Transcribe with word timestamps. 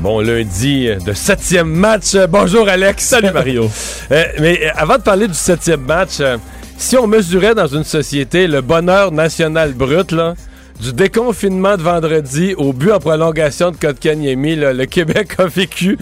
Bon 0.00 0.20
lundi 0.20 0.88
de 1.04 1.12
septième 1.12 1.68
match. 1.68 2.14
Bonjour 2.28 2.68
Alex. 2.68 3.04
Salut 3.04 3.32
Mario. 3.32 3.70
Euh, 4.12 4.22
mais 4.38 4.60
euh, 4.62 4.70
avant 4.76 4.98
de 4.98 5.02
parler 5.02 5.26
du 5.26 5.34
septième 5.34 5.80
match, 5.80 6.18
euh, 6.20 6.36
si 6.78 6.96
on 6.96 7.08
mesurait 7.08 7.56
dans 7.56 7.66
une 7.66 7.82
société 7.82 8.46
le 8.46 8.60
bonheur 8.60 9.10
national 9.10 9.72
brut, 9.72 10.12
là, 10.12 10.34
du 10.80 10.92
déconfinement 10.92 11.76
de 11.76 11.82
vendredi 11.82 12.54
au 12.54 12.72
but 12.72 12.92
en 12.92 12.98
prolongation 12.98 13.70
de 13.70 13.76
Kotkaniemi, 13.76 14.56
le 14.56 14.84
Québec 14.86 15.34
a 15.38 15.46
vécu 15.46 15.98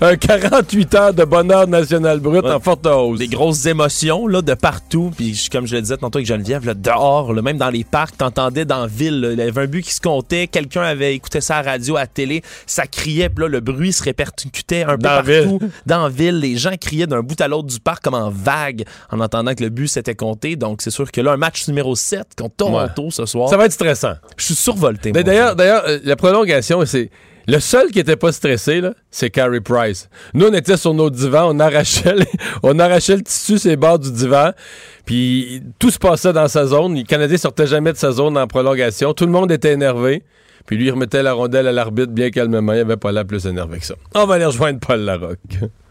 un 0.00 0.16
48 0.16 0.94
heures 0.94 1.14
de 1.14 1.24
bonheur 1.24 1.66
national 1.68 2.20
brut 2.20 2.44
en 2.44 2.60
forte 2.60 2.86
hausse. 2.86 3.18
Des 3.18 3.28
grosses 3.28 3.66
émotions 3.66 4.26
là, 4.26 4.42
de 4.42 4.54
partout. 4.54 5.12
Puis 5.16 5.48
comme 5.50 5.66
je 5.66 5.76
le 5.76 5.82
disais 5.82 5.96
tantôt 5.96 6.18
avec 6.18 6.26
Geneviève, 6.26 6.66
là, 6.66 6.74
dehors, 6.74 7.32
là, 7.32 7.42
même 7.42 7.56
dans 7.58 7.70
les 7.70 7.84
parcs, 7.84 8.16
t'entendais 8.16 8.64
dans 8.64 8.82
la 8.82 8.86
ville, 8.86 9.20
là, 9.20 9.32
il 9.32 9.38
y 9.38 9.42
avait 9.42 9.62
un 9.62 9.66
but 9.66 9.82
qui 9.82 9.94
se 9.94 10.00
comptait, 10.00 10.46
quelqu'un 10.48 10.82
avait 10.82 11.14
écouté 11.14 11.40
ça 11.40 11.56
à 11.58 11.62
la 11.62 11.72
radio, 11.72 11.96
à 11.96 12.00
la 12.00 12.06
télé, 12.06 12.42
ça 12.66 12.86
criait, 12.86 13.28
puis 13.28 13.44
là, 13.44 13.48
le 13.48 13.60
bruit 13.60 13.92
se 13.92 14.02
répercutait 14.02 14.82
un 14.82 14.96
peu 14.96 15.02
Dans 15.02 15.08
partout. 15.08 15.58
ville. 15.60 15.70
Dans 15.86 16.02
la 16.04 16.08
ville, 16.08 16.38
les 16.40 16.56
gens 16.56 16.76
criaient 16.80 17.06
d'un 17.06 17.22
bout 17.22 17.40
à 17.40 17.48
l'autre 17.48 17.68
du 17.68 17.80
parc 17.80 18.02
comme 18.02 18.14
en 18.14 18.30
vague 18.30 18.84
en 19.10 19.20
entendant 19.20 19.54
que 19.54 19.62
le 19.62 19.70
but 19.70 19.88
s'était 19.88 20.14
compté. 20.14 20.56
Donc 20.56 20.82
c'est 20.82 20.90
sûr 20.90 21.10
que 21.10 21.20
là, 21.20 21.32
un 21.32 21.36
match 21.36 21.68
numéro 21.68 21.94
7 21.94 22.28
contre 22.36 22.56
Toronto 22.56 23.10
ce 23.10 23.24
soir. 23.26 23.48
Ça 23.48 23.56
va 23.56 23.66
être 23.66 23.72
stressant. 23.72 24.14
Je 24.36 24.44
suis 24.46 24.54
survolté. 24.54 25.12
Mais. 25.12 25.24
D'ailleurs, 25.24 25.56
d'ailleurs, 25.56 25.84
euh, 25.86 25.98
la 26.04 26.16
prolongation, 26.16 26.84
c'est. 26.84 27.10
Le 27.48 27.60
seul 27.60 27.92
qui 27.92 28.00
était 28.00 28.16
pas 28.16 28.32
stressé, 28.32 28.80
là, 28.80 28.92
c'est 29.08 29.30
Carey 29.30 29.60
Price. 29.60 30.08
Nous, 30.34 30.46
on 30.46 30.52
était 30.52 30.76
sur 30.76 30.92
nos 30.94 31.10
divans, 31.10 31.48
on 31.54 31.60
arrachait, 31.60 32.14
les- 32.16 32.24
on 32.64 32.76
arrachait 32.80 33.14
le 33.14 33.22
tissu 33.22 33.56
sur 33.58 33.70
les 33.70 33.76
bords 33.76 34.00
du 34.00 34.10
divan, 34.10 34.50
puis 35.04 35.62
tout 35.78 35.90
se 35.90 35.98
passait 35.98 36.32
dans 36.32 36.48
sa 36.48 36.66
zone. 36.66 36.96
Le 36.96 37.04
Canadien 37.04 37.36
sortait 37.36 37.68
jamais 37.68 37.92
de 37.92 37.96
sa 37.98 38.10
zone 38.10 38.36
en 38.36 38.48
prolongation. 38.48 39.14
Tout 39.14 39.26
le 39.26 39.32
monde 39.32 39.52
était 39.52 39.72
énervé. 39.72 40.24
Puis 40.66 40.76
lui, 40.76 40.86
il 40.86 40.90
remettait 40.90 41.22
la 41.22 41.34
rondelle 41.34 41.68
à 41.68 41.72
l'arbitre 41.72 42.10
bien 42.10 42.30
calmement. 42.30 42.72
Il 42.72 42.80
avait 42.80 42.96
pas 42.96 43.12
l'air 43.12 43.24
plus 43.24 43.46
énervé 43.46 43.78
que 43.78 43.86
ça. 43.86 43.94
On 44.16 44.26
va 44.26 44.34
aller 44.34 44.44
rejoindre 44.46 44.80
Paul 44.80 44.98
Larocque. 45.02 45.38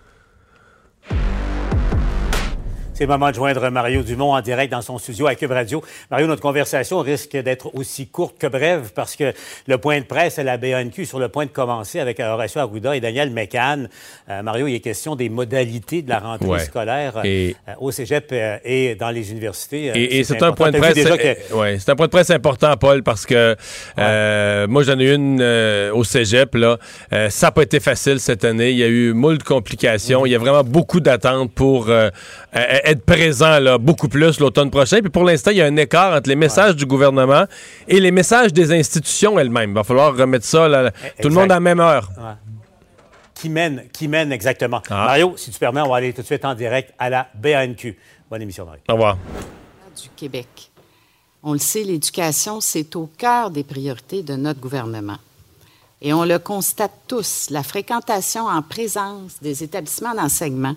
C'est 2.97 3.03
le 3.03 3.09
moment 3.09 3.29
de 3.29 3.35
joindre 3.35 3.69
Mario 3.71 4.03
Dumont 4.03 4.33
en 4.33 4.39
direct 4.41 4.71
dans 4.71 4.81
son 4.81 4.97
studio 4.97 5.27
à 5.27 5.35
Cube 5.35 5.51
Radio. 5.51 5.83
Mario, 6.09 6.27
notre 6.27 6.41
conversation 6.41 6.99
risque 6.99 7.35
d'être 7.35 7.75
aussi 7.75 8.07
courte 8.07 8.37
que 8.39 8.47
brève 8.47 8.91
parce 8.95 9.17
que 9.17 9.33
le 9.67 9.77
point 9.77 9.99
de 9.99 10.05
presse 10.05 10.39
à 10.39 10.43
la 10.43 10.55
BNQ 10.55 11.01
est 11.01 11.05
sur 11.05 11.19
le 11.19 11.27
point 11.27 11.43
de 11.45 11.49
commencer 11.51 11.99
avec 11.99 12.21
Horacio 12.21 12.61
Arruda 12.61 12.95
et 12.95 13.01
Daniel 13.01 13.31
Mécan. 13.31 13.87
Euh, 14.29 14.41
Mario, 14.43 14.67
il 14.67 14.75
est 14.75 14.79
question 14.79 15.17
des 15.17 15.27
modalités 15.27 16.03
de 16.03 16.09
la 16.09 16.19
rentrée 16.19 16.47
Ouais. 16.47 16.59
scolaire 16.59 17.17
euh, 17.17 17.21
Et- 17.25 17.57
euh, 17.67 17.73
au 17.81 17.91
cégep 17.91 18.29
euh, 18.31 18.59
et 18.63 18.95
dans 18.95 19.09
les 19.11 19.29
universités. 19.29 19.87
Et, 19.93 20.19
et 20.19 20.23
c'est 20.23 20.41
un 20.41 20.53
point 20.53 20.71
de 20.71 20.77
presse. 20.77 20.93
que- 20.93 21.53
ouais, 21.53 21.77
c'est 21.79 21.91
un 21.91 21.97
point 21.97 22.05
de 22.05 22.11
presse 22.11 22.29
important, 22.29 22.77
Paul, 22.77 23.03
parce 23.03 23.25
que 23.25 23.57
euh, 23.99 24.67
moi 24.67 24.83
j'en 24.83 24.97
ai 24.99 25.13
une 25.13 25.41
au 25.93 26.05
Cégep 26.05 26.55
là. 26.55 26.77
Ça 27.29 27.47
n'a 27.47 27.51
pas 27.51 27.63
été 27.63 27.81
facile 27.81 28.21
cette 28.21 28.45
année. 28.45 28.69
Il 28.71 28.77
y 28.77 28.83
a 28.83 28.87
eu 28.87 29.11
moult 29.11 29.43
complications. 29.43 30.25
Il 30.25 30.31
y 30.31 30.35
a 30.35 30.39
vraiment 30.39 30.63
beaucoup 30.63 31.01
d'attentes 31.01 31.51
pour 31.53 31.89
être 32.85 33.03
présent 33.03 33.59
là, 33.59 33.77
beaucoup 33.77 34.07
plus 34.07 34.39
l'automne 34.39 34.69
prochain. 34.69 34.99
Puis 35.01 35.09
pour 35.09 35.23
l'instant, 35.23 35.51
il 35.51 35.57
y 35.57 35.61
a 35.61 35.65
un 35.65 35.75
écart 35.77 36.15
entre 36.15 36.29
les 36.29 36.35
messages 36.35 36.75
du 36.75 36.85
gouvernement 36.85 37.45
et 37.87 37.99
les 37.99 38.11
messages 38.11 38.53
des 38.53 38.71
institutions 38.71 39.37
elles-mêmes. 39.39 39.71
Il 39.71 39.75
va 39.75 39.83
falloir 39.83 40.15
remettre 40.15 40.45
ça 40.45 40.67
là, 40.67 40.91
tout 41.21 41.29
le 41.29 41.35
monde 41.35 41.51
à 41.51 41.55
la 41.55 41.59
même 41.59 41.79
heure. 41.79 42.09
qui 43.33 43.49
mène, 43.49 43.83
qui 43.91 44.07
mène 44.07 44.31
exactement. 44.31 44.81
Ah. 44.89 45.05
Mario, 45.05 45.33
si 45.35 45.51
tu 45.51 45.59
permets, 45.59 45.81
on 45.81 45.89
va 45.89 45.97
aller 45.97 46.13
tout 46.13 46.21
de 46.21 46.27
suite 46.27 46.45
en 46.45 46.53
direct 46.53 46.93
à 46.97 47.09
la 47.09 47.27
BNQ. 47.35 47.97
Bonne 48.29 48.41
émission, 48.41 48.65
Mario. 48.65 48.81
Au 48.89 48.93
revoir. 48.93 49.17
du 50.01 50.09
Québec. 50.15 50.71
On 51.43 51.53
le 51.53 51.59
sait, 51.59 51.83
l'éducation, 51.83 52.59
c'est 52.59 52.95
au 52.95 53.09
cœur 53.17 53.51
des 53.51 53.63
priorités 53.63 54.23
de 54.23 54.35
notre 54.35 54.59
gouvernement. 54.59 55.17
Et 56.01 56.13
on 56.13 56.23
le 56.23 56.39
constate 56.39 56.91
tous, 57.07 57.49
la 57.49 57.63
fréquentation 57.63 58.47
en 58.47 58.61
présence 58.61 59.37
des 59.41 59.63
établissements 59.63 60.13
d'enseignement 60.13 60.75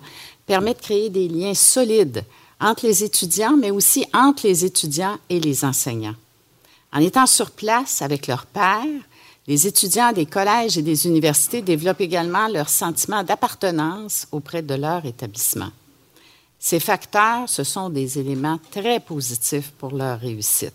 permet 0.49 0.73
de 0.73 0.81
créer 0.81 1.11
des 1.11 1.27
liens 1.27 1.53
solides 1.53 2.23
entre 2.59 2.87
les 2.87 3.03
étudiants, 3.03 3.55
mais 3.55 3.69
aussi 3.69 4.03
entre 4.15 4.47
les 4.47 4.65
étudiants 4.65 5.19
et 5.29 5.39
les 5.39 5.63
enseignants. 5.63 6.15
En 6.91 7.01
étant 7.01 7.27
sur 7.27 7.51
place 7.51 8.01
avec 8.01 8.25
leurs 8.25 8.47
pairs, 8.47 8.83
les 9.45 9.67
étudiants 9.67 10.11
des 10.11 10.25
collèges 10.25 10.75
et 10.75 10.81
des 10.81 11.05
universités 11.05 11.61
développent 11.61 12.01
également 12.01 12.47
leur 12.47 12.67
sentiment 12.67 13.23
d'appartenance 13.23 14.25
auprès 14.31 14.63
de 14.63 14.73
leur 14.73 15.05
établissement. 15.05 15.69
Ces 16.57 16.79
facteurs, 16.79 17.47
ce 17.47 17.63
sont 17.63 17.91
des 17.91 18.17
éléments 18.17 18.59
très 18.71 18.99
positifs 18.99 19.69
pour 19.77 19.91
leur 19.91 20.19
réussite. 20.19 20.73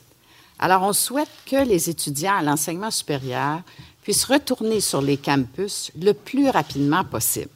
Alors, 0.60 0.82
on 0.82 0.92
souhaite 0.92 1.34
que 1.46 1.66
les 1.66 1.90
étudiants 1.90 2.36
à 2.36 2.42
l'enseignement 2.42 2.92
supérieur 2.92 3.62
puissent 4.04 4.24
retourner 4.24 4.80
sur 4.80 5.02
les 5.02 5.16
campus 5.16 5.90
le 6.00 6.12
plus 6.12 6.48
rapidement 6.48 7.02
possible. 7.02 7.50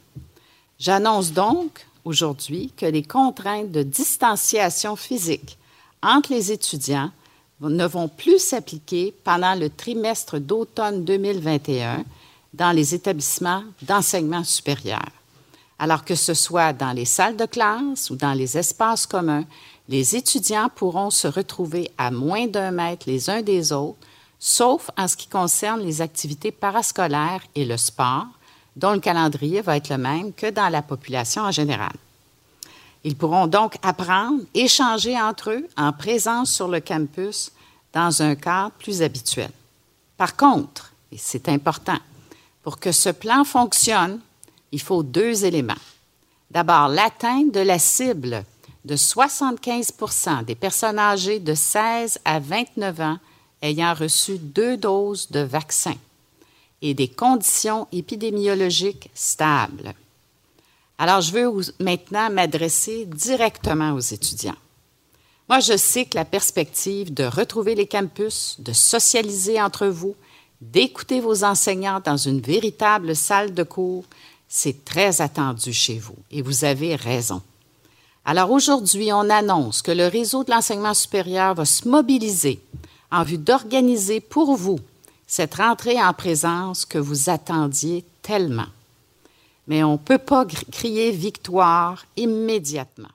J'annonce 0.79 1.31
donc 1.31 1.85
aujourd'hui 2.09 2.73
que 2.75 2.87
les 2.87 3.03
contraintes 3.03 3.71
de 3.71 3.83
distanciation 3.83 4.95
physique 4.95 5.57
entre 6.01 6.33
les 6.33 6.51
étudiants 6.51 7.11
ne 7.61 7.85
vont 7.85 8.07
plus 8.07 8.39
s'appliquer 8.39 9.13
pendant 9.23 9.53
le 9.53 9.69
trimestre 9.69 10.39
d'automne 10.39 11.05
2021 11.05 12.03
dans 12.53 12.71
les 12.71 12.95
établissements 12.95 13.63
d'enseignement 13.83 14.43
supérieur. 14.43 15.05
Alors 15.77 16.03
que 16.03 16.15
ce 16.15 16.33
soit 16.33 16.73
dans 16.73 16.93
les 16.93 17.05
salles 17.05 17.37
de 17.37 17.45
classe 17.45 18.09
ou 18.09 18.15
dans 18.15 18.33
les 18.33 18.57
espaces 18.57 19.05
communs, 19.05 19.45
les 19.87 20.15
étudiants 20.15 20.69
pourront 20.75 21.11
se 21.11 21.27
retrouver 21.27 21.91
à 21.97 22.11
moins 22.11 22.47
d'un 22.47 22.71
mètre 22.71 23.07
les 23.07 23.29
uns 23.29 23.41
des 23.41 23.71
autres, 23.71 23.99
sauf 24.39 24.89
en 24.97 25.07
ce 25.07 25.15
qui 25.15 25.27
concerne 25.27 25.81
les 25.81 26.01
activités 26.01 26.51
parascolaires 26.51 27.43
et 27.55 27.65
le 27.65 27.77
sport, 27.77 28.27
dont 28.79 28.93
le 28.93 28.99
calendrier 28.99 29.61
va 29.61 29.75
être 29.75 29.89
le 29.89 29.97
même 29.97 30.33
que 30.33 30.49
dans 30.49 30.69
la 30.69 30.81
population 30.81 31.43
en 31.43 31.51
général. 31.51 31.91
Ils 33.03 33.15
pourront 33.15 33.47
donc 33.47 33.75
apprendre, 33.83 34.41
échanger 34.53 35.19
entre 35.19 35.51
eux 35.51 35.67
en 35.77 35.91
présence 35.91 36.51
sur 36.51 36.67
le 36.67 36.79
campus 36.79 37.51
dans 37.93 38.21
un 38.21 38.35
cadre 38.35 38.71
plus 38.71 39.01
habituel. 39.01 39.51
Par 40.17 40.35
contre, 40.35 40.93
et 41.11 41.17
c'est 41.17 41.49
important, 41.49 41.97
pour 42.63 42.79
que 42.79 42.91
ce 42.91 43.09
plan 43.09 43.43
fonctionne, 43.43 44.19
il 44.71 44.81
faut 44.81 45.03
deux 45.03 45.43
éléments. 45.45 45.73
D'abord, 46.51 46.87
l'atteinte 46.87 47.53
de 47.53 47.59
la 47.59 47.79
cible 47.79 48.43
de 48.85 48.95
75 48.95 49.93
des 50.45 50.55
personnes 50.55 50.99
âgées 50.99 51.39
de 51.39 51.53
16 51.53 52.19
à 52.23 52.39
29 52.39 52.99
ans 53.01 53.17
ayant 53.61 53.93
reçu 53.93 54.37
deux 54.37 54.77
doses 54.77 55.29
de 55.31 55.41
vaccin 55.41 55.95
et 56.81 56.93
des 56.93 57.07
conditions 57.07 57.87
épidémiologiques 57.91 59.09
stables. 59.13 59.93
Alors, 60.97 61.21
je 61.21 61.31
veux 61.31 61.73
maintenant 61.79 62.29
m'adresser 62.29 63.05
directement 63.05 63.93
aux 63.93 63.99
étudiants. 63.99 64.55
Moi, 65.47 65.59
je 65.61 65.77
sais 65.77 66.05
que 66.05 66.15
la 66.15 66.25
perspective 66.25 67.13
de 67.13 67.23
retrouver 67.23 67.73
les 67.73 67.87
campus, 67.87 68.57
de 68.59 68.73
socialiser 68.73 69.61
entre 69.61 69.87
vous, 69.87 70.15
d'écouter 70.61 71.21
vos 71.21 71.43
enseignants 71.43 72.01
dans 72.03 72.17
une 72.17 72.41
véritable 72.41 73.15
salle 73.15 73.53
de 73.53 73.63
cours, 73.63 74.03
c'est 74.47 74.83
très 74.83 75.21
attendu 75.21 75.73
chez 75.73 75.97
vous 75.97 76.15
et 76.31 76.41
vous 76.41 76.65
avez 76.65 76.95
raison. 76.95 77.41
Alors 78.25 78.51
aujourd'hui, 78.51 79.11
on 79.13 79.29
annonce 79.29 79.81
que 79.81 79.91
le 79.91 80.07
réseau 80.07 80.43
de 80.43 80.51
l'enseignement 80.51 80.93
supérieur 80.93 81.55
va 81.55 81.65
se 81.65 81.87
mobiliser 81.87 82.59
en 83.11 83.23
vue 83.23 83.37
d'organiser 83.37 84.19
pour 84.19 84.55
vous 84.55 84.79
cette 85.29 85.53
rentrée 85.55 86.01
en 86.01 86.11
présence 86.11 86.85
que 86.85 86.97
vous 86.97 87.29
attendiez 87.29 88.03
tellement. 88.23 88.65
Mais 89.67 89.83
on 89.83 89.93
ne 89.93 89.97
peut 89.97 90.17
pas 90.17 90.43
crier 90.71 91.11
victoire 91.11 92.03
immédiatement. 92.17 93.11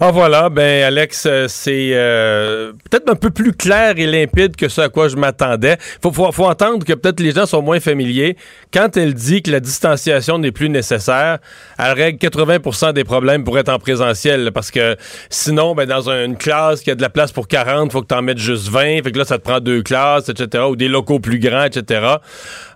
Ah 0.00 0.10
voilà, 0.10 0.48
ben 0.48 0.84
Alex, 0.84 1.26
euh, 1.26 1.46
c'est 1.48 1.90
euh, 1.92 2.72
peut-être 2.90 3.10
un 3.10 3.14
peu 3.14 3.30
plus 3.30 3.52
clair 3.52 3.94
et 3.98 4.06
limpide 4.06 4.56
que 4.56 4.68
ce 4.68 4.80
à 4.80 4.88
quoi 4.88 5.08
je 5.08 5.16
m'attendais. 5.16 5.76
Faut, 6.02 6.10
faut, 6.10 6.46
entendre 6.46 6.84
que 6.84 6.94
peut-être 6.94 7.20
les 7.20 7.32
gens 7.32 7.46
sont 7.46 7.62
moins 7.62 7.80
familiers. 7.80 8.36
Quand 8.72 8.96
elle 8.96 9.14
dit 9.14 9.42
que 9.42 9.50
la 9.50 9.60
distanciation 9.60 10.38
n'est 10.38 10.52
plus 10.52 10.70
nécessaire, 10.70 11.38
elle 11.78 11.92
règle 11.92 12.18
80% 12.18 12.92
des 12.92 13.04
problèmes 13.04 13.44
pour 13.44 13.58
être 13.58 13.68
en 13.68 13.78
présentiel. 13.78 14.52
Parce 14.52 14.70
que 14.70 14.96
sinon, 15.28 15.74
ben, 15.74 15.86
dans 15.86 16.08
une 16.08 16.36
classe 16.36 16.80
qui 16.80 16.90
a 16.90 16.94
de 16.94 17.02
la 17.02 17.10
place 17.10 17.32
pour 17.32 17.48
40, 17.48 17.92
faut 17.92 18.02
que 18.02 18.06
tu 18.06 18.14
en 18.14 18.22
mettes 18.22 18.38
juste 18.38 18.68
20. 18.68 19.02
Fait 19.02 19.12
que 19.12 19.18
là, 19.18 19.24
ça 19.24 19.38
te 19.38 19.44
prend 19.44 19.60
deux 19.60 19.82
classes, 19.82 20.28
etc. 20.28 20.64
Ou 20.68 20.76
des 20.76 20.88
locaux 20.88 21.20
plus 21.20 21.38
grands, 21.38 21.64
etc. 21.64 22.16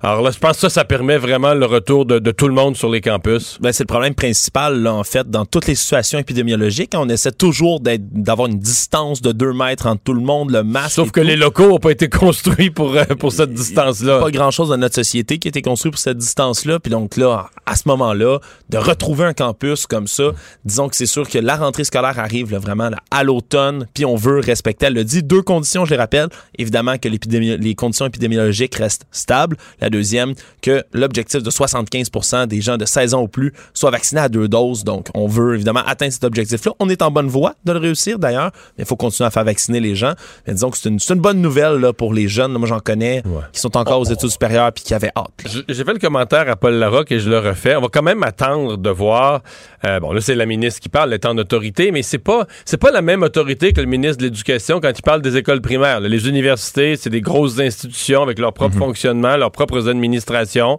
Alors 0.02 0.20
là, 0.20 0.30
je 0.30 0.38
pense 0.38 0.56
que 0.56 0.60
ça, 0.60 0.68
ça 0.68 0.84
permet 0.84 1.16
vraiment 1.16 1.54
le 1.54 1.66
retour 1.66 2.04
de, 2.04 2.18
tout 2.30 2.48
le 2.48 2.54
monde 2.54 2.76
sur 2.76 2.90
les 2.90 3.00
campus. 3.00 3.58
Ben, 3.60 3.72
c'est 3.72 3.84
le 3.84 3.88
problème 3.88 4.14
principal, 4.14 4.86
en 4.86 5.04
fait, 5.04 5.30
dans 5.30 5.46
toutes 5.46 5.66
les 5.66 5.74
situations 5.74 6.18
épidémiologiques. 6.18 6.73
On 6.94 7.08
essaie 7.08 7.32
toujours 7.32 7.80
d'avoir 7.80 8.48
une 8.48 8.58
distance 8.58 9.20
de 9.22 9.32
2 9.32 9.52
mètres 9.52 9.86
entre 9.86 10.02
tout 10.02 10.14
le 10.14 10.20
monde, 10.20 10.50
le 10.50 10.62
masque. 10.62 10.96
Sauf 10.96 11.10
que 11.10 11.20
les 11.20 11.36
locaux 11.36 11.68
n'ont 11.68 11.78
pas 11.78 11.90
été 11.90 12.08
construits 12.08 12.70
pour, 12.70 12.94
euh, 12.94 13.04
pour 13.18 13.32
cette 13.32 13.52
distance-là. 13.52 14.20
Pas 14.20 14.30
grand-chose 14.30 14.68
dans 14.68 14.76
notre 14.76 14.94
société 14.94 15.38
qui 15.38 15.48
a 15.48 15.50
été 15.50 15.62
construit 15.62 15.90
pour 15.90 16.00
cette 16.00 16.18
distance-là. 16.18 16.80
Puis 16.80 16.90
donc 16.90 17.16
là, 17.16 17.50
à 17.66 17.76
ce 17.76 17.82
moment-là, 17.88 18.38
de 18.70 18.78
retrouver 18.78 19.24
un 19.24 19.34
campus 19.34 19.86
comme 19.86 20.06
ça, 20.06 20.32
disons 20.64 20.88
que 20.88 20.96
c'est 20.96 21.06
sûr 21.06 21.28
que 21.28 21.38
la 21.38 21.56
rentrée 21.56 21.84
scolaire 21.84 22.18
arrive 22.18 22.52
là, 22.52 22.58
vraiment 22.58 22.88
là, 22.88 22.98
à 23.10 23.24
l'automne, 23.24 23.86
puis 23.94 24.04
on 24.04 24.16
veut 24.16 24.40
respecter, 24.40 24.86
elle 24.86 24.94
le 24.94 25.04
dit, 25.04 25.22
deux 25.22 25.42
conditions, 25.42 25.84
je 25.84 25.90
les 25.90 25.96
rappelle. 25.96 26.28
Évidemment 26.58 26.98
que 26.98 27.08
les 27.08 27.74
conditions 27.74 28.06
épidémiologiques 28.06 28.74
restent 28.74 29.06
stables. 29.10 29.56
La 29.80 29.90
deuxième, 29.90 30.34
que 30.62 30.84
l'objectif 30.92 31.42
de 31.42 31.50
75% 31.50 32.46
des 32.46 32.60
gens 32.60 32.76
de 32.76 32.84
16 32.84 33.14
ans 33.14 33.22
ou 33.22 33.28
plus 33.28 33.52
soient 33.72 33.90
vaccinés 33.90 34.20
à 34.20 34.28
deux 34.28 34.48
doses. 34.48 34.84
Donc, 34.84 35.08
on 35.14 35.26
veut 35.26 35.54
évidemment 35.54 35.82
atteindre 35.86 36.12
cet 36.12 36.24
objectif-là. 36.66 36.72
On 36.78 36.88
est 36.88 37.02
en 37.02 37.10
bonne 37.10 37.28
voie 37.28 37.54
de 37.64 37.72
le 37.72 37.78
réussir 37.78 38.18
d'ailleurs, 38.18 38.50
mais 38.76 38.84
il 38.84 38.86
faut 38.86 38.96
continuer 38.96 39.26
à 39.26 39.30
faire 39.30 39.44
vacciner 39.44 39.80
les 39.80 39.94
gens. 39.94 40.14
Mais 40.46 40.54
disons 40.54 40.70
que 40.70 40.78
c'est 40.78 40.88
une, 40.88 40.98
une, 41.08 41.20
bonne 41.20 41.40
nouvelle 41.40 41.76
là, 41.76 41.92
pour 41.92 42.12
les 42.12 42.28
jeunes. 42.28 42.52
Moi, 42.52 42.68
j'en 42.68 42.80
connais 42.80 43.22
qui 43.52 43.60
sont 43.60 43.76
encore 43.76 44.00
aux 44.00 44.04
études 44.04 44.30
supérieures 44.30 44.72
puis 44.72 44.84
qui 44.84 44.94
avaient 44.94 45.12
hâte. 45.16 45.64
J'ai 45.68 45.84
fait 45.84 45.92
le 45.92 45.98
commentaire 45.98 46.48
à 46.48 46.56
Paul 46.56 46.74
Larocque 46.74 47.12
et 47.12 47.20
je 47.20 47.30
le 47.30 47.38
refais. 47.38 47.76
On 47.76 47.82
va 47.82 47.88
quand 47.88 48.02
même 48.02 48.22
attendre 48.22 48.76
de 48.76 48.90
voir. 48.90 49.42
Euh, 49.86 50.00
bon, 50.00 50.12
là, 50.12 50.20
c'est 50.20 50.34
la 50.34 50.46
ministre 50.46 50.80
qui 50.80 50.88
parle, 50.88 51.12
étant 51.12 51.30
en 51.30 51.38
autorité, 51.38 51.90
mais 51.90 52.02
c'est 52.02 52.18
pas 52.18 52.46
c'est 52.64 52.78
pas 52.78 52.90
la 52.90 53.02
même 53.02 53.22
autorité 53.22 53.72
que 53.72 53.80
le 53.80 53.86
ministre 53.86 54.18
de 54.18 54.24
l'Éducation 54.24 54.80
quand 54.80 54.92
il 54.96 55.02
parle 55.02 55.22
des 55.22 55.36
écoles 55.36 55.60
primaires. 55.60 56.00
Les 56.00 56.28
universités, 56.28 56.96
c'est 56.96 57.10
des 57.10 57.20
grosses 57.20 57.58
institutions 57.58 58.22
avec 58.22 58.38
leur 58.38 58.52
propre 58.52 58.74
mhm. 58.74 58.80
fonctionnement, 58.80 59.36
leurs 59.36 59.50
propres 59.50 59.88
administrations. 59.88 60.78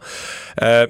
Euh, 0.61 0.87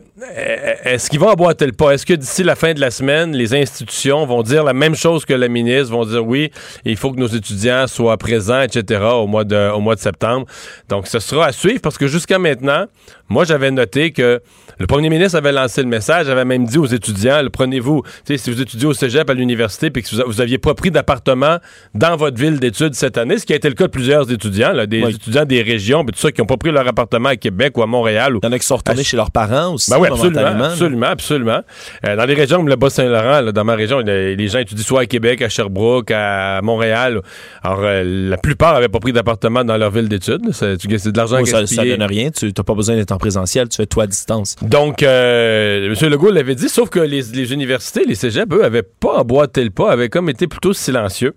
est-ce 0.84 1.10
qu'ils 1.10 1.20
vont 1.20 1.30
emboîter 1.30 1.66
le 1.66 1.72
pas? 1.72 1.92
Est-ce 1.92 2.06
que 2.06 2.14
d'ici 2.14 2.44
la 2.44 2.56
fin 2.56 2.74
de 2.74 2.80
la 2.80 2.92
semaine, 2.92 3.36
les 3.36 3.54
institutions 3.54 4.26
vont 4.26 4.44
dire 4.44 4.64
la 4.64 4.74
même 4.74 4.96
chose 4.96 5.26
que 5.26 5.34
la 5.34 5.48
ministre, 5.48 5.92
vont 5.92 6.06
dire 6.06 6.26
oui, 6.26 6.52
il 6.86 6.96
faut 6.96 7.12
que 7.12 7.20
nos 7.20 7.28
étudiants 7.28 7.88
soient 7.88 8.18
présents, 8.18 8.62
etc., 8.62 9.02
au 9.14 9.28
mois 9.28 9.44
de, 9.44 9.72
au 9.72 9.80
mois 9.80 9.96
de 9.96 10.00
septembre? 10.00 10.46
Donc, 10.90 11.08
ce 11.08 11.20
sera 11.20 11.48
à 11.48 11.52
suivre 11.52 11.82
parce 11.82 11.98
que 11.98 12.08
jusqu'à 12.08 12.40
maintenant, 12.40 12.86
moi, 13.30 13.44
j'avais 13.44 13.72
noté 13.72 14.12
que 14.12 14.42
le 14.78 14.88
premier 14.88 15.10
ministre 15.10 15.38
avait 15.38 15.52
lancé 15.52 15.82
le 15.82 15.88
message, 15.88 16.30
avait 16.30 16.46
même 16.46 16.66
dit 16.66 16.78
aux 16.78 16.86
étudiants, 16.86 17.42
prenez-vous, 17.52 18.04
si 18.26 18.52
vous 18.52 18.62
étudiez 18.62 18.86
au 18.86 18.94
cégep 18.94 19.30
à 19.30 19.34
l'université 19.34 19.90
puis 19.90 20.04
que 20.04 20.24
vous 20.26 20.34
n'aviez 20.34 20.58
pas 20.58 20.74
pris 20.76 20.92
d'appartement 20.92 21.58
dans 21.94 22.16
votre 22.18 22.38
ville 22.38 22.60
d'études 22.60 22.94
cette 22.94 23.18
année, 23.18 23.40
ce 23.40 23.46
qui 23.46 23.54
a 23.54 23.56
été 23.56 23.68
le 23.68 23.74
cas 23.74 23.86
de 23.86 23.92
plusieurs 23.92 24.32
étudiants, 24.32 24.74
des 24.86 25.00
étudiants 25.00 25.46
des 25.46 25.62
régions, 25.62 26.04
puis 26.06 26.14
tout 26.14 26.20
ça, 26.20 26.32
qui 26.32 26.42
n'ont 26.42 26.48
pas 26.48 26.58
pris 26.58 26.72
leur 26.72 26.88
appartement 26.88 27.30
à 27.30 27.36
Québec 27.36 27.78
ou 27.78 27.84
à 27.84 27.88
Montréal. 27.88 28.34
Il 28.44 28.46
y 28.46 28.50
en 28.50 28.52
a 28.52 28.60
qui 28.60 28.66
sont 28.66 28.76
retournés 28.76 29.04
chez 29.04 29.18
leurs 29.18 29.32
parents 29.32 29.74
aussi. 29.74 29.90
Ben 29.90 29.98
oui, 30.00 30.08
absolument, 30.08 30.64
absolument, 30.64 31.08
absolument. 31.08 31.62
Euh, 32.06 32.16
dans 32.16 32.26
les 32.26 32.34
régions 32.34 32.58
comme 32.58 32.70
le 32.70 32.76
Bas-Saint-Laurent, 32.76 33.52
dans 33.52 33.64
ma 33.64 33.76
région, 33.76 34.00
les 34.00 34.48
gens 34.48 34.60
étudient 34.60 34.84
soit 34.84 35.02
à 35.02 35.06
Québec, 35.06 35.42
à 35.42 35.50
Sherbrooke, 35.50 36.12
à 36.12 36.62
Montréal. 36.62 37.22
Alors, 37.64 37.80
euh, 37.82 38.04
la 38.30 38.38
plupart 38.38 38.74
n'avaient 38.74 38.90
pas 38.90 39.00
pris 39.00 39.14
d'appartement 39.14 39.64
dans 39.64 39.78
leur 39.78 39.90
ville 39.90 40.10
d'études. 40.10 40.52
C'est 40.52 40.78
de 40.86 41.18
l'argent 41.18 41.38
oh, 41.42 41.46
ça, 41.46 41.66
ça 41.66 41.84
donne 41.84 42.04
rien. 42.04 42.30
Tu 42.30 42.48
n'as 42.48 42.64
pas 42.64 42.74
besoin 42.74 42.96
d'être 42.96 43.15
en 43.16 43.18
présentiel. 43.18 43.70
Tu 43.70 43.78
fais 43.78 43.86
toi 43.86 44.04
à 44.04 44.08
distance. 44.08 44.56
Donc, 44.62 45.02
euh, 45.04 45.94
M. 45.94 46.10
Legault 46.10 46.32
l'avait 46.32 46.56
dit, 46.56 46.70
sauf 46.70 46.90
que 46.90 47.00
les, 47.00 47.54
universités, 47.54 48.04
les 48.06 48.16
cégeps, 48.16 48.54
eux, 48.54 48.64
avaient 48.64 48.84
pas 48.84 49.20
emboîté 49.20 49.64
le 49.64 49.70
pas, 49.70 49.92
avaient 49.92 50.10
comme 50.10 50.30
été 50.30 50.48
plutôt 50.48 50.74
silencieux. 50.74 51.34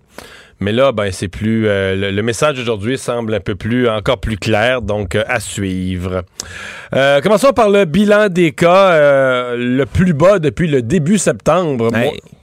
Mais 0.61 0.73
là, 0.73 0.91
ben, 0.91 1.09
c'est 1.11 1.29
plus. 1.29 1.67
Euh, 1.67 2.11
le, 2.11 2.21
message 2.21 2.57
d'aujourd'hui 2.57 2.97
semble 2.97 3.33
un 3.33 3.39
peu 3.39 3.55
plus, 3.55 3.87
encore 3.87 4.19
plus 4.19 4.37
clair, 4.37 4.81
donc 4.81 5.15
euh, 5.15 5.23
à 5.27 5.39
suivre. 5.39 6.23
commençons 7.23 7.53
par 7.53 7.69
le 7.69 7.85
bilan 7.85 8.27
des 8.27 8.51
cas, 8.51 9.55
le 9.55 9.85
plus 9.85 10.13
bas 10.13 10.39
depuis 10.39 10.67
le 10.67 10.81
début 10.81 11.17
septembre. 11.17 11.91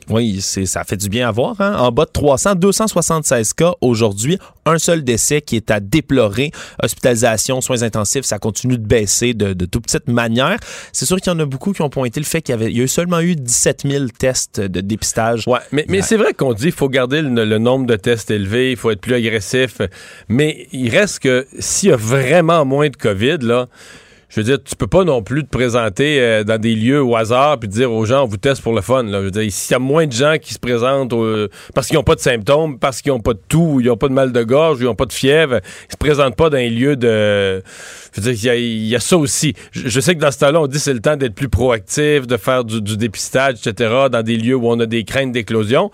Oui, 0.09 0.41
c'est 0.41 0.67
ça 0.67 0.85
fait 0.85 0.97
du 0.97 1.09
bien 1.09 1.29
à 1.29 1.33
voir. 1.33 1.61
Hein? 1.61 1.77
En 1.79 1.91
bas 1.91 2.05
de 2.05 2.11
300, 2.11 2.55
276 2.55 3.53
cas 3.55 3.73
aujourd'hui, 3.81 4.39
un 4.65 4.79
seul 4.79 5.03
décès 5.03 5.41
qui 5.41 5.57
est 5.57 5.71
à 5.71 5.81
déplorer. 5.81 6.53
Hospitalisation, 6.83 7.61
soins 7.61 7.83
intensifs, 7.83 8.25
ça 8.25 8.39
continue 8.39 8.79
de 8.79 8.87
baisser 8.87 9.35
de, 9.35 9.53
de 9.53 9.67
toute 9.67 9.85
petite 9.85 10.09
manière. 10.09 10.59
C'est 10.93 11.07
sûr 11.07 11.21
qu'il 11.21 11.33
y 11.33 11.35
en 11.35 11.39
a 11.41 11.45
beaucoup 11.45 11.73
qui 11.73 11.83
ont 11.83 11.91
pointé 11.91 12.21
le 12.21 12.27
fait 12.27 12.43
qu'il 12.43 12.53
y 12.53 12.55
avait 12.55 12.71
il 12.71 12.77
y 12.77 12.81
a 12.81 12.85
eu 12.85 12.89
seulement 12.89 13.21
eu 13.21 13.35
17 13.35 13.83
000 13.89 14.07
tests 14.19 14.61
de 14.61 14.81
dépistage. 14.81 15.45
Ouais, 15.47 15.59
mais, 15.73 15.85
mais 15.89 16.03
c'est 16.03 16.17
vrai 16.17 16.35
qu'on 16.35 16.53
dit 16.53 16.65
qu'il 16.65 16.73
faut 16.73 16.89
garder 16.89 17.23
le, 17.23 17.45
le, 17.45 17.59
nombre 17.59 17.87
de 17.87 17.97
tests 17.97 18.31
élevé, 18.31 18.73
il 18.73 18.77
faut 18.77 18.91
être 18.91 19.01
plus 19.01 19.15
agressif. 19.15 19.81
Mais 20.29 20.69
il 20.73 20.89
reste 20.91 21.21
que 21.21 21.47
s'il 21.59 21.91
y 21.91 21.93
a 21.93 21.97
vraiment 21.97 22.65
moins 22.65 22.89
de 22.89 22.97
COVID, 22.97 23.39
là, 23.41 23.69
je 24.29 24.41
veux 24.41 24.45
dire, 24.45 24.59
tu 24.63 24.75
peux 24.75 24.87
pas 24.87 25.05
non 25.05 25.23
plus 25.23 25.45
te 25.45 25.49
présenter 25.49 26.21
euh, 26.21 26.45
dans 26.45 26.61
des 26.61 26.75
lieux 26.75 27.01
au 27.01 27.15
hasard 27.17 27.59
puis 27.59 27.69
dire 27.69 27.93
aux 27.93 28.05
gens, 28.05 28.25
on 28.25 28.27
vous 28.27 28.37
teste 28.37 28.63
pour 28.63 28.75
le 28.75 28.81
fun. 28.81 29.05
Là. 29.05 29.21
Je 29.21 29.25
veux 29.25 29.31
dire, 29.31 29.51
s'il 29.51 29.73
y 29.73 29.77
a 29.77 29.79
moins 29.79 30.07
de 30.07 30.13
gens 30.13 30.37
qui 30.41 30.53
se 30.53 30.59
présentent 30.59 31.15
parce 31.75 31.87
qu'ils 31.87 31.97
n'ont 31.97 32.03
pas 32.03 32.17
de 32.17 32.21
symptômes, 32.21 32.79
parce 32.79 33.03
qu'ils 33.03 33.13
n'ont 33.13 33.21
pas 33.21 33.35
de 33.35 33.41
toux, 33.49 33.81
ils 33.81 33.87
n'ont 33.87 33.97
pas 33.97 34.09
de 34.09 34.15
mal 34.15 34.33
de 34.33 34.43
gorge, 34.43 34.79
ils 34.81 34.85
n'ont 34.85 34.95
pas 34.95 35.07
de 35.07 35.13
fièvre, 35.13 35.61
ils 35.89 35.93
se 35.93 35.97
présentent 35.97 36.37
pas 36.37 36.51
dans 36.51 36.59
un 36.59 36.69
lieu 36.69 36.97
de... 36.97 37.63
Je 38.17 38.23
veux 38.23 38.33
dire, 38.33 38.55
il 38.55 38.87
y, 38.87 38.97
a 38.97 39.01
ça 39.01 39.19
aussi. 39.19 39.55
Je, 39.73 40.01
sais 40.01 40.15
que 40.15 40.21
dans 40.21 40.31
ce 40.31 40.39
temps-là, 40.39 40.61
on 40.63 40.67
dit 40.67 40.79
c'est 40.79 40.95
le 40.95 41.01
temps 41.01 41.17
d'être 41.17 41.35
plus 41.35 41.51
proactif, 41.51 42.27
de 42.27 42.37
faire 42.39 42.65
du, 42.65 42.97
dépistage, 42.97 43.55
etc., 43.65 44.07
dans 44.11 44.23
des 44.23 44.39
lieux 44.39 44.57
où 44.57 44.69
on 44.69 44.81
a 44.81 44.87
des 44.87 45.05
craintes 45.05 45.33
d'éclosion. 45.33 45.91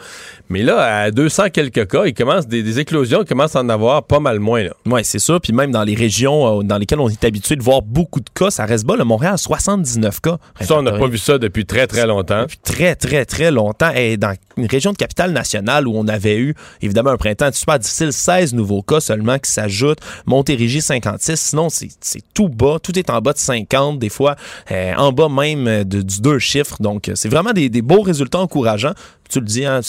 Mais 0.49 0.63
là, 0.63 1.03
à 1.03 1.11
200 1.11 1.51
quelques 1.53 1.89
cas, 1.89 2.05
il 2.05 2.15
commence 2.15 2.47
des, 2.47 2.79
éclosions, 2.79 3.23
il 3.23 3.29
commence 3.29 3.57
à 3.57 3.61
en 3.61 3.69
avoir 3.69 4.05
pas 4.05 4.21
mal 4.21 4.39
moins. 4.39 4.63
Oui, 4.87 5.01
c'est 5.03 5.19
ça. 5.19 5.41
Puis 5.41 5.53
même 5.53 5.73
dans 5.73 5.83
les 5.83 5.95
régions 5.95 6.61
euh, 6.61 6.63
dans 6.63 6.79
lesquelles 6.79 7.01
on 7.01 7.09
est 7.09 7.25
habitué 7.25 7.57
de 7.57 7.63
voir 7.63 7.83
beaucoup 7.83 8.21
de 8.21 8.31
cas, 8.33 8.51
ça 8.51 8.67
reste 8.67 8.87
bas. 8.87 8.97
Le 8.97 9.05
Montréal, 9.05 9.37
79 9.37 10.21
cas. 10.21 10.39
Ça, 10.61 10.77
on 10.77 10.83
n'a 10.83 10.93
pas 10.93 11.09
vu 11.09 11.19
ça 11.19 11.39
depuis 11.39 11.67
très, 11.67 11.87
très 11.87 12.07
longtemps. 12.07 12.43
Depuis 12.43 12.59
très, 12.59 12.95
très, 12.95 13.25
très 13.25 13.51
longtemps. 13.51 13.91
Et 13.95 14.17
dans 14.17 14.35
une 14.57 14.67
région 14.67 14.93
de 14.93 14.97
capitale 14.97 15.33
nationale 15.33 15.89
où 15.89 15.97
on 15.97 16.07
avait 16.07 16.37
eu, 16.37 16.55
évidemment, 16.83 17.11
un 17.11 17.17
printemps 17.17 17.51
super 17.53 17.79
difficile, 17.79 18.13
16 18.13 18.55
nouveaux 18.55 18.83
cas 18.83 19.01
seulement 19.01 19.39
qui 19.39 19.51
s'ajoutent. 19.51 20.01
Montérégie, 20.27 20.83
56. 20.83 21.41
Sinon, 21.41 21.69
c'est 21.69 22.12
tout 22.35 22.49
bas. 22.49 22.79
Tout 22.83 22.99
est 22.99 23.11
en 23.11 23.21
bas 23.21 23.33
de 23.33 23.39
50, 23.39 23.99
des 23.99 24.09
fois 24.09 24.37
euh, 24.71 24.95
en 24.97 25.13
bas 25.13 25.29
même 25.29 25.85
de, 25.85 26.03
du 26.03 26.21
deux 26.21 26.39
chiffres. 26.39 26.77
Donc, 26.81 27.11
c'est 27.15 27.29
vraiment 27.29 27.53
des, 27.53 27.69
des 27.69 27.83
beaux 27.83 28.03
résultats 28.03 28.41
encourageants. 28.41 28.95
Tu 29.29 29.41
le 29.41 29.47
dis, 29.47 29.65
hein, 29.65 29.81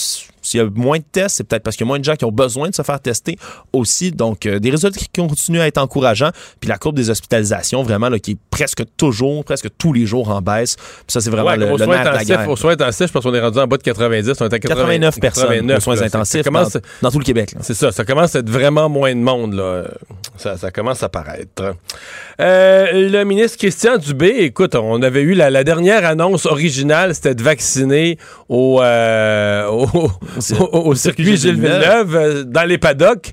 s'il 0.44 0.60
y 0.60 0.62
a 0.62 0.68
moins 0.74 0.98
de 0.98 1.04
tests, 1.10 1.36
c'est 1.36 1.44
peut-être 1.44 1.62
parce 1.62 1.76
qu'il 1.76 1.84
y 1.84 1.88
a 1.88 1.90
moins 1.90 1.98
de 1.98 2.04
gens 2.04 2.16
qui 2.16 2.24
ont 2.24 2.32
besoin 2.32 2.68
de 2.68 2.74
se 2.74 2.82
faire 2.82 3.00
tester 3.00 3.38
aussi. 3.72 4.12
Donc, 4.12 4.46
euh, 4.46 4.58
des 4.58 4.70
résultats 4.70 4.98
qui 4.98 5.08
continuent 5.08 5.60
à 5.60 5.66
être 5.66 5.78
encourageants. 5.78 6.30
Puis 6.60 6.68
la 6.68 6.78
courbe 6.78 6.96
des 6.96 7.10
hospitalisations, 7.10 7.82
vraiment, 7.82 8.08
là, 8.08 8.18
qui 8.18 8.32
est 8.32 8.38
presque 8.50 8.84
toujours, 8.96 9.44
presque 9.44 9.68
tous 9.78 9.92
les 9.92 10.06
jours 10.06 10.30
en 10.30 10.40
baisse. 10.40 10.76
Puis 10.76 11.04
ça, 11.08 11.20
c'est 11.20 11.30
vraiment 11.30 11.56
le, 11.56 11.70
le 11.70 11.76
de 11.76 11.84
la 11.84 12.24
guerre. 12.24 12.48
Aux 12.48 12.56
soins 12.56 12.72
intensifs, 12.72 13.08
je 13.08 13.12
pense 13.12 13.24
qu'on 13.24 13.34
est 13.34 13.40
rendu 13.40 13.58
en 13.58 13.66
bas 13.66 13.76
de 13.76 13.82
90. 13.82 14.32
On 14.40 14.44
est 14.44 14.54
à 14.54 14.58
89 14.58 15.20
personnes 15.20 15.48
89, 15.48 15.78
aux 15.78 15.80
soins 15.80 16.02
intensifs 16.02 16.44
dans, 17.02 17.10
tout 17.10 17.18
le 17.18 17.24
Québec. 17.24 17.54
C'est 17.60 17.74
ça. 17.74 17.92
Ça 17.92 18.04
commence 18.04 18.36
à 18.36 18.40
être 18.40 18.50
vraiment 18.50 18.88
moins 18.88 19.14
de 19.14 19.20
monde. 19.20 19.54
Là. 19.54 19.84
Ça, 20.36 20.56
ça 20.56 20.70
commence 20.70 21.02
à 21.02 21.08
paraître. 21.08 21.74
Euh, 22.40 23.08
le 23.10 23.24
ministre 23.24 23.58
Christian 23.58 23.96
Dubé, 23.96 24.28
écoute, 24.40 24.74
on 24.74 25.00
avait 25.02 25.22
eu 25.22 25.34
la, 25.34 25.64
dernière 25.64 26.04
annonce 26.04 26.46
originale, 26.46 27.14
c'était 27.14 27.34
de 27.34 27.42
vacciner 27.42 28.18
au... 28.48 28.82
Euh, 28.82 29.66
au 30.33 30.33
au, 30.72 30.94
circuit 30.94 31.36
Gilles 31.36 31.60
Villeneuve, 31.60 32.16
euh, 32.16 32.44
dans 32.44 32.64
les 32.68 32.78
paddocks. 32.78 33.32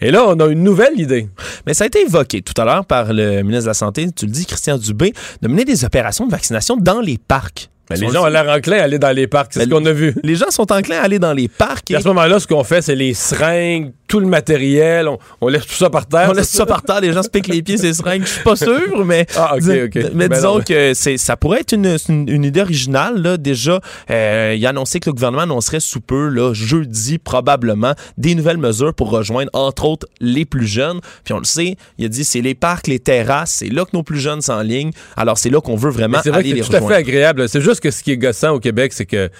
Et 0.00 0.10
là, 0.10 0.24
on 0.26 0.38
a 0.40 0.46
une 0.46 0.62
nouvelle 0.62 0.98
idée. 0.98 1.28
Mais 1.66 1.74
ça 1.74 1.84
a 1.84 1.86
été 1.86 2.00
évoqué 2.02 2.42
tout 2.42 2.58
à 2.60 2.64
l'heure 2.64 2.86
par 2.86 3.12
le 3.12 3.42
ministre 3.42 3.64
de 3.64 3.70
la 3.70 3.74
Santé, 3.74 4.08
tu 4.14 4.26
le 4.26 4.32
dis, 4.32 4.46
Christian 4.46 4.78
Dubé, 4.78 5.12
de 5.40 5.48
mener 5.48 5.64
des 5.64 5.84
opérations 5.84 6.26
de 6.26 6.30
vaccination 6.30 6.76
dans 6.76 7.00
les 7.00 7.18
parcs. 7.18 7.68
Mais 7.90 7.96
les 7.96 8.08
gens 8.12 8.24
ont 8.24 8.28
l'air 8.28 8.48
enclins 8.48 8.78
à 8.78 8.84
aller 8.84 8.98
dans 8.98 9.10
les 9.10 9.26
parcs, 9.26 9.52
c'est 9.52 9.64
ce 9.64 9.68
qu'on 9.68 9.84
a 9.84 9.92
vu. 9.92 10.14
Les 10.22 10.36
gens 10.36 10.50
sont 10.50 10.70
enclins 10.72 10.98
à 10.98 11.02
aller 11.02 11.18
dans 11.18 11.32
les 11.32 11.48
parcs. 11.48 11.90
Et... 11.90 11.96
à 11.96 12.00
ce 12.00 12.08
moment-là, 12.08 12.40
ce 12.40 12.46
qu'on 12.46 12.64
fait, 12.64 12.80
c'est 12.80 12.94
les 12.94 13.12
seringues, 13.12 13.92
tout 14.12 14.20
le 14.20 14.26
matériel, 14.26 15.08
on, 15.08 15.16
on 15.40 15.48
laisse 15.48 15.66
tout 15.66 15.72
ça 15.72 15.88
par 15.88 16.04
terre. 16.06 16.28
On 16.30 16.34
laisse 16.34 16.50
c'est 16.50 16.58
ça 16.58 16.66
par 16.66 16.82
terre, 16.82 17.00
les 17.00 17.14
gens 17.14 17.22
se 17.22 17.30
piquent 17.30 17.48
les 17.48 17.62
pieds, 17.62 17.78
c'est 17.78 17.94
seringues, 17.94 18.24
je 18.26 18.28
suis 18.28 18.42
pas 18.42 18.56
sûr, 18.56 19.04
mais, 19.06 19.24
Ah, 19.36 19.54
ok, 19.56 19.62
ok. 19.86 19.94
mais 20.12 20.28
Ben 20.28 20.36
disons 20.36 20.52
non, 20.52 20.58
mais- 20.58 20.64
que 20.64 20.92
c'est, 20.92 21.16
ça 21.16 21.38
pourrait 21.38 21.60
être 21.60 21.72
une, 21.72 21.96
une, 22.10 22.28
une 22.28 22.44
idée 22.44 22.60
originale. 22.60 23.22
Là. 23.22 23.38
Déjà, 23.38 23.80
euh, 24.10 24.54
il 24.54 24.66
a 24.66 24.68
annoncé 24.68 25.00
que 25.00 25.08
le 25.08 25.14
gouvernement 25.14 25.44
annoncerait 25.44 25.80
sous 25.80 26.02
peu, 26.02 26.28
là, 26.28 26.52
jeudi 26.52 27.16
probablement, 27.16 27.94
des 28.18 28.34
nouvelles 28.34 28.58
mesures 28.58 28.92
pour 28.92 29.08
rejoindre, 29.08 29.48
entre 29.54 29.86
autres, 29.86 30.06
les 30.20 30.44
plus 30.44 30.66
jeunes. 30.66 31.00
Puis 31.24 31.32
on 31.32 31.38
le 31.38 31.44
sait, 31.44 31.76
il 31.96 32.04
a 32.04 32.08
dit 32.08 32.26
c'est 32.26 32.42
les 32.42 32.54
parcs, 32.54 32.88
les 32.88 32.98
terrasses, 32.98 33.52
c'est 33.60 33.70
là 33.70 33.86
que 33.86 33.90
nos 33.94 34.02
plus 34.02 34.20
jeunes 34.20 34.42
s'enlignent. 34.42 34.92
Alors 35.16 35.38
c'est 35.38 35.48
là 35.48 35.62
qu'on 35.62 35.76
veut 35.76 35.90
vraiment 35.90 36.18
Mais 36.18 36.22
C'est 36.22 36.28
vrai 36.28 36.40
aller 36.40 36.50
que 36.50 36.56
les 36.56 36.62
c'est 36.64 36.68
tout 36.68 36.84
à 36.84 36.86
fait 36.86 36.94
agréable. 36.96 37.48
C'est 37.48 37.62
juste 37.62 37.80
que 37.80 37.90
ce 37.90 38.02
qui 38.02 38.10
est 38.12 38.18
gossant 38.18 38.50
au 38.50 38.60
Québec, 38.60 38.92
c'est 38.92 39.06
que 39.06 39.30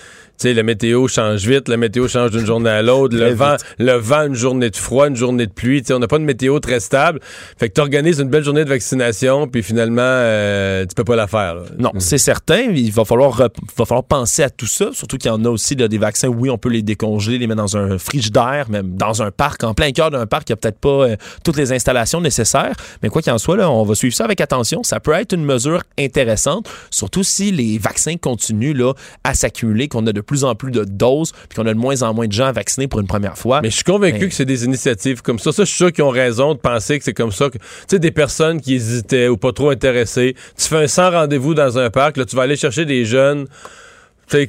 sais, 0.42 0.54
la 0.54 0.62
météo 0.62 1.08
change 1.08 1.46
vite, 1.46 1.68
la 1.68 1.76
météo 1.76 2.08
change 2.08 2.30
d'une 2.30 2.46
journée 2.46 2.70
à 2.70 2.82
l'autre, 2.82 3.16
le 3.16 3.32
vent, 3.32 3.52
vite. 3.52 3.66
le 3.78 3.92
vent, 3.92 4.26
une 4.26 4.34
journée 4.34 4.70
de 4.70 4.76
froid, 4.76 5.08
une 5.08 5.16
journée 5.16 5.46
de 5.46 5.52
pluie. 5.52 5.82
Tu 5.82 5.88
sais, 5.88 5.94
on 5.94 5.98
n'a 5.98 6.08
pas 6.08 6.18
de 6.18 6.24
météo 6.24 6.58
très 6.60 6.80
stable. 6.80 7.20
Fait 7.58 7.68
que 7.68 7.74
tu 7.74 7.80
organises 7.80 8.18
une 8.20 8.28
belle 8.28 8.44
journée 8.44 8.64
de 8.64 8.68
vaccination, 8.68 9.48
puis 9.48 9.62
finalement, 9.62 10.02
euh, 10.02 10.84
tu 10.86 10.94
peux 10.94 11.04
pas 11.04 11.16
la 11.16 11.26
faire. 11.26 11.54
là. 11.54 11.62
Non, 11.78 11.92
c'est 11.98 12.18
certain. 12.18 12.60
Il 12.74 12.92
va 12.92 13.04
falloir, 13.04 13.36
va 13.36 13.84
falloir 13.84 14.04
penser 14.04 14.42
à 14.42 14.50
tout 14.50 14.66
ça. 14.66 14.90
Surtout 14.92 15.18
qu'il 15.18 15.30
y 15.30 15.34
en 15.34 15.44
a 15.44 15.48
aussi 15.48 15.74
là, 15.74 15.88
des 15.88 15.98
vaccins. 15.98 16.28
Oui, 16.28 16.50
on 16.50 16.58
peut 16.58 16.68
les 16.68 16.82
décongeler, 16.82 17.38
les 17.38 17.46
mettre 17.46 17.62
dans 17.62 17.76
un 17.76 17.98
frigidaire, 17.98 18.70
même 18.70 18.96
dans 18.96 19.22
un 19.22 19.30
parc, 19.30 19.64
en 19.64 19.74
plein 19.74 19.92
cœur 19.92 20.10
d'un 20.10 20.26
parc. 20.26 20.48
Il 20.48 20.52
n'y 20.52 20.54
a 20.54 20.56
peut-être 20.56 20.78
pas 20.78 20.88
euh, 20.88 21.16
toutes 21.44 21.56
les 21.56 21.72
installations 21.72 22.20
nécessaires. 22.20 22.74
Mais 23.02 23.08
quoi 23.08 23.22
qu'il 23.22 23.32
en 23.32 23.38
soit, 23.38 23.56
là, 23.56 23.70
on 23.70 23.84
va 23.84 23.94
suivre 23.94 24.14
ça 24.14 24.24
avec 24.24 24.40
attention. 24.40 24.82
Ça 24.82 25.00
peut 25.00 25.12
être 25.12 25.32
une 25.32 25.44
mesure 25.44 25.82
intéressante, 25.98 26.68
surtout 26.90 27.22
si 27.22 27.52
les 27.52 27.78
vaccins 27.78 28.16
continuent 28.16 28.76
là, 28.76 28.94
à 29.24 29.34
s'accumuler, 29.34 29.88
qu'on 29.88 30.06
a 30.06 30.12
de 30.12 30.20
plus 30.20 30.31
en 30.44 30.54
plus 30.54 30.70
de 30.72 30.84
doses, 30.84 31.32
puis 31.48 31.56
qu'on 31.56 31.66
a 31.66 31.72
de 31.74 31.78
moins 31.78 32.02
en 32.02 32.12
moins 32.14 32.26
de 32.26 32.32
gens 32.32 32.50
vaccinés 32.52 32.88
pour 32.88 33.00
une 33.00 33.06
première 33.06 33.36
fois. 33.38 33.60
Mais 33.62 33.70
je 33.70 33.76
suis 33.76 33.84
convaincu 33.84 34.28
que 34.28 34.34
c'est 34.34 34.44
des 34.44 34.64
initiatives 34.64 35.22
comme 35.22 35.38
ça. 35.38 35.52
Ça, 35.52 35.64
je 35.64 35.68
suis 35.68 35.76
sûr 35.76 35.92
qu'ils 35.92 36.04
ont 36.04 36.08
raison 36.10 36.54
de 36.54 36.58
penser 36.58 36.98
que 36.98 37.04
c'est 37.04 37.12
comme 37.14 37.32
ça. 37.32 37.50
que- 37.50 37.58
Tu 37.58 37.64
sais, 37.88 37.98
des 37.98 38.10
personnes 38.10 38.60
qui 38.60 38.74
hésitaient 38.74 39.28
ou 39.28 39.36
pas 39.36 39.52
trop 39.52 39.70
intéressées. 39.70 40.34
Tu 40.56 40.66
fais 40.68 40.76
un 40.84 40.86
sans 40.88 41.10
rendez-vous 41.10 41.54
dans 41.54 41.78
un 41.78 41.90
parc, 41.90 42.16
là, 42.16 42.24
tu 42.24 42.34
vas 42.36 42.42
aller 42.42 42.56
chercher 42.56 42.84
des 42.84 43.04
jeunes. 43.04 43.46
Tu 44.28 44.36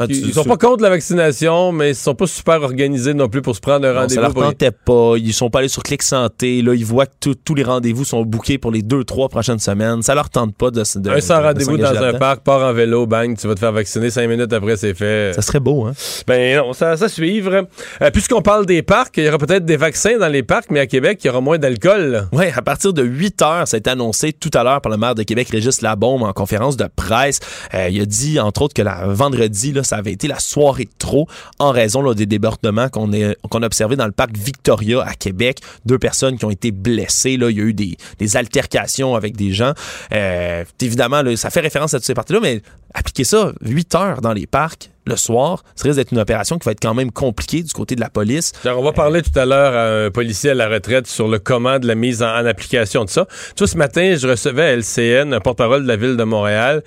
Ah, 0.00 0.06
tu- 0.06 0.14
ils 0.14 0.32
sont 0.34 0.42
tu- 0.42 0.48
pas 0.48 0.56
contre 0.56 0.82
la 0.82 0.90
vaccination, 0.90 1.72
mais 1.72 1.90
ils 1.90 1.94
sont 1.94 2.14
pas 2.14 2.26
super 2.26 2.62
organisés 2.62 3.14
non 3.14 3.28
plus 3.28 3.42
pour 3.42 3.54
se 3.54 3.60
prendre 3.60 3.86
un 3.86 3.90
Non, 3.90 3.94
ça 3.94 4.00
rendez-vous. 4.02 4.20
leur 4.22 4.32
pour- 4.34 4.42
tentait 4.44 4.70
pas. 4.70 5.14
Ils 5.16 5.32
sont 5.32 5.50
pas 5.50 5.60
allés 5.60 5.68
sur 5.68 5.82
Clic 5.82 6.02
Santé. 6.02 6.62
Là, 6.62 6.74
ils 6.74 6.84
voient 6.84 7.06
que 7.06 7.30
tous 7.32 7.54
les 7.54 7.62
rendez-vous 7.62 8.04
sont 8.04 8.22
bookés 8.22 8.58
pour 8.58 8.70
les 8.70 8.82
deux, 8.82 9.04
trois 9.04 9.28
prochaines 9.28 9.58
semaines. 9.58 10.02
Ça 10.02 10.14
leur 10.14 10.30
tente 10.30 10.54
pas 10.56 10.70
de, 10.70 10.80
de 10.98 11.10
un 11.10 11.20
sans 11.20 11.38
de 11.38 11.44
rendez-vous 11.44 11.76
dans 11.78 12.02
un 12.02 12.14
parc, 12.14 12.42
pars 12.42 12.62
en 12.62 12.72
vélo, 12.72 13.06
bang, 13.06 13.36
tu 13.38 13.46
vas 13.46 13.54
te 13.54 13.60
faire 13.60 13.72
vacciner 13.72 14.10
cinq 14.10 14.28
minutes 14.28 14.52
après, 14.52 14.76
c'est 14.76 14.94
fait. 14.94 15.32
Ça 15.34 15.42
serait 15.42 15.60
beau, 15.60 15.84
hein? 15.84 15.92
Ben 16.26 16.56
non, 16.58 16.72
ça, 16.72 16.96
ça 16.96 17.08
suivre. 17.08 17.66
Euh, 18.02 18.10
puisqu'on 18.10 18.42
parle 18.42 18.66
des 18.66 18.82
parcs, 18.82 19.16
il 19.16 19.24
y 19.24 19.28
aura 19.28 19.38
peut-être 19.38 19.64
des 19.64 19.76
vaccins 19.76 20.18
dans 20.18 20.28
les 20.28 20.42
parcs, 20.42 20.66
mais 20.70 20.80
à 20.80 20.86
Québec, 20.86 21.20
il 21.22 21.26
y 21.28 21.30
aura 21.30 21.40
moins 21.40 21.58
d'alcool. 21.58 22.26
Oui, 22.32 22.46
à 22.54 22.62
partir 22.62 22.92
de 22.92 23.02
8 23.02 23.40
heures, 23.42 23.68
ça 23.68 23.76
a 23.76 23.78
été 23.78 23.90
annoncé 23.90 24.32
tout 24.32 24.50
à 24.54 24.64
l'heure 24.64 24.80
par 24.80 24.90
le 24.90 24.98
maire 24.98 25.14
de 25.14 25.22
Québec, 25.22 25.48
Régis 25.50 25.82
Labaume, 25.82 26.22
en 26.22 26.32
conférence 26.32 26.76
de 26.76 26.86
presse. 26.94 27.40
Euh, 27.74 27.88
il 27.90 28.00
a 28.00 28.06
dit, 28.06 28.40
entre 28.40 28.62
autres, 28.62 28.74
que 28.74 28.82
la 28.82 29.06
vendredi, 29.06 29.72
là, 29.72 29.82
ça 29.84 29.96
avait 29.96 30.12
été 30.12 30.28
la 30.28 30.38
soirée 30.38 30.84
de 30.84 30.90
trop 30.98 31.28
en 31.58 31.70
raison 31.70 32.12
des 32.12 32.26
débordements 32.26 32.88
qu'on 32.88 33.12
a 33.12 33.66
observés 33.66 33.96
dans 33.96 34.06
le 34.06 34.12
parc 34.12 34.36
Victoria 34.36 35.02
à 35.02 35.14
Québec. 35.14 35.58
Deux 35.86 35.98
personnes 35.98 36.38
qui 36.38 36.44
ont 36.44 36.50
été 36.50 36.70
blessées. 36.70 37.36
Là. 37.36 37.50
Il 37.50 37.56
y 37.56 37.60
a 37.60 37.64
eu 37.64 37.74
des, 37.74 37.96
altercations 38.36 39.14
avec 39.14 39.36
des 39.36 39.52
gens. 39.52 39.72
Euh, 40.12 40.64
évidemment, 40.80 41.22
ça 41.36 41.50
fait 41.50 41.60
référence 41.60 41.94
à 41.94 41.98
toutes 41.98 42.06
ces 42.06 42.14
parties-là, 42.14 42.40
mais 42.42 42.62
appliquer 42.94 43.24
ça 43.24 43.52
8 43.60 43.94
heures 43.94 44.20
dans 44.20 44.32
les 44.32 44.46
parcs 44.46 44.90
le 45.06 45.16
soir, 45.16 45.62
ça 45.74 45.84
risque 45.84 45.96
d'être 45.96 46.12
une 46.12 46.18
opération 46.18 46.58
qui 46.58 46.64
va 46.64 46.72
être 46.72 46.80
quand 46.80 46.94
même 46.94 47.12
compliquée 47.12 47.62
du 47.62 47.72
côté 47.72 47.94
de 47.94 48.00
la 48.00 48.08
police. 48.08 48.52
Alors, 48.64 48.80
on 48.80 48.84
va 48.84 48.92
parler 48.92 49.20
tout 49.20 49.38
à 49.38 49.44
l'heure 49.44 49.74
à 49.74 50.06
un 50.06 50.10
policier 50.10 50.50
à 50.50 50.54
la 50.54 50.68
retraite 50.68 51.06
sur 51.06 51.28
le 51.28 51.38
comment 51.38 51.78
de 51.78 51.86
la 51.86 51.94
mise 51.94 52.22
en, 52.22 52.28
en 52.28 52.46
application 52.46 53.04
de 53.04 53.10
ça. 53.10 53.26
Tu 53.54 53.58
vois, 53.58 53.66
ce 53.66 53.76
matin, 53.76 54.16
je 54.16 54.26
recevais 54.26 54.62
à 54.62 54.76
LCN 54.76 55.34
un 55.34 55.40
porte-parole 55.40 55.82
de 55.82 55.88
la 55.88 55.96
ville 55.96 56.16
de 56.16 56.24
Montréal 56.24 56.82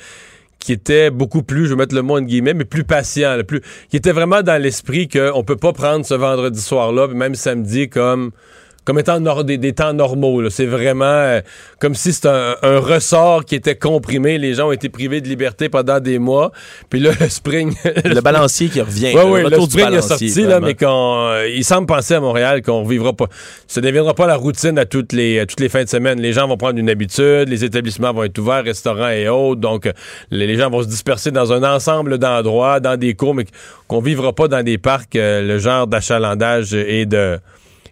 qui 0.67 0.73
était 0.73 1.11
beaucoup 1.11 1.43
plus, 1.43 1.63
je 1.63 1.69
vais 1.69 1.77
mettre 1.77 1.95
le 1.95 2.01
mot 2.01 2.17
en 2.17 2.21
guillemets, 2.21 2.53
mais 2.53 2.65
plus 2.65 2.83
patient, 2.83 3.37
là, 3.37 3.45
plus, 3.45 3.61
qui 3.89 3.95
était 3.95 4.11
vraiment 4.11 4.41
dans 4.41 4.61
l'esprit 4.61 5.07
qu'on 5.07 5.41
peut 5.45 5.55
pas 5.55 5.71
prendre 5.71 6.05
ce 6.05 6.13
vendredi 6.13 6.59
soir-là, 6.59 7.07
même 7.07 7.35
samedi, 7.35 7.87
comme 7.87 8.31
comme 8.87 8.99
étant 8.99 9.19
des, 9.43 9.57
des 9.57 9.73
temps 9.73 9.91
normaux. 9.91 10.39
là. 10.39 10.49
C'est 10.49 10.65
vraiment 10.65 11.03
euh, 11.03 11.41
comme 11.77 11.93
si 11.93 12.13
c'était 12.13 12.29
un, 12.29 12.55
un 12.61 12.79
ressort 12.79 13.43
qui 13.43 13.55
était 13.55 13.75
comprimé. 13.75 14.37
Les 14.37 14.53
gens 14.53 14.69
ont 14.69 14.71
été 14.71 14.87
privés 14.87 15.19
de 15.19 15.27
liberté 15.27 15.67
pendant 15.67 15.99
des 15.99 16.19
mois. 16.19 16.53
Puis 16.89 17.01
là, 17.01 17.11
le 17.19 17.27
spring... 17.27 17.75
Le 17.83 18.21
balancier 18.21 18.69
qui 18.69 18.79
revient. 18.79 19.11
Oui, 19.13 19.21
oui, 19.25 19.43
le 19.43 19.49
du 19.49 19.61
spring 19.65 19.91
est 19.91 20.01
sorti, 20.01 20.43
là, 20.43 20.61
mais 20.61 20.73
qu'on, 20.73 21.31
euh, 21.31 21.49
il 21.53 21.65
semble 21.65 21.85
penser 21.85 22.13
à 22.13 22.21
Montréal 22.21 22.61
qu'on 22.61 22.85
vivra 22.85 23.11
pas. 23.11 23.25
Ça 23.67 23.81
ne 23.81 23.87
deviendra 23.87 24.13
pas 24.13 24.25
la 24.25 24.37
routine 24.37 24.79
à 24.79 24.85
toutes 24.85 25.11
les, 25.11 25.41
à 25.41 25.45
toutes 25.45 25.59
les 25.59 25.67
fins 25.67 25.83
de 25.83 25.89
semaine. 25.89 26.21
Les 26.21 26.31
gens 26.31 26.47
vont 26.47 26.55
prendre 26.55 26.79
une 26.79 26.89
habitude, 26.89 27.49
les 27.49 27.65
établissements 27.65 28.13
vont 28.13 28.23
être 28.23 28.37
ouverts, 28.37 28.63
restaurants 28.63 29.09
et 29.09 29.27
autres. 29.27 29.59
Donc, 29.59 29.85
euh, 29.85 29.91
les, 30.31 30.47
les 30.47 30.55
gens 30.55 30.69
vont 30.69 30.81
se 30.81 30.87
disperser 30.87 31.31
dans 31.31 31.51
un 31.51 31.75
ensemble 31.75 32.19
d'endroits, 32.19 32.79
dans 32.79 32.95
des 32.95 33.15
cours, 33.15 33.35
mais 33.35 33.47
qu'on 33.89 33.99
vivra 33.99 34.31
pas 34.31 34.47
dans 34.47 34.63
des 34.63 34.77
parcs 34.77 35.13
euh, 35.17 35.41
le 35.41 35.59
genre 35.59 35.87
d'achalandage 35.87 36.73
et 36.73 37.05
de, 37.05 37.37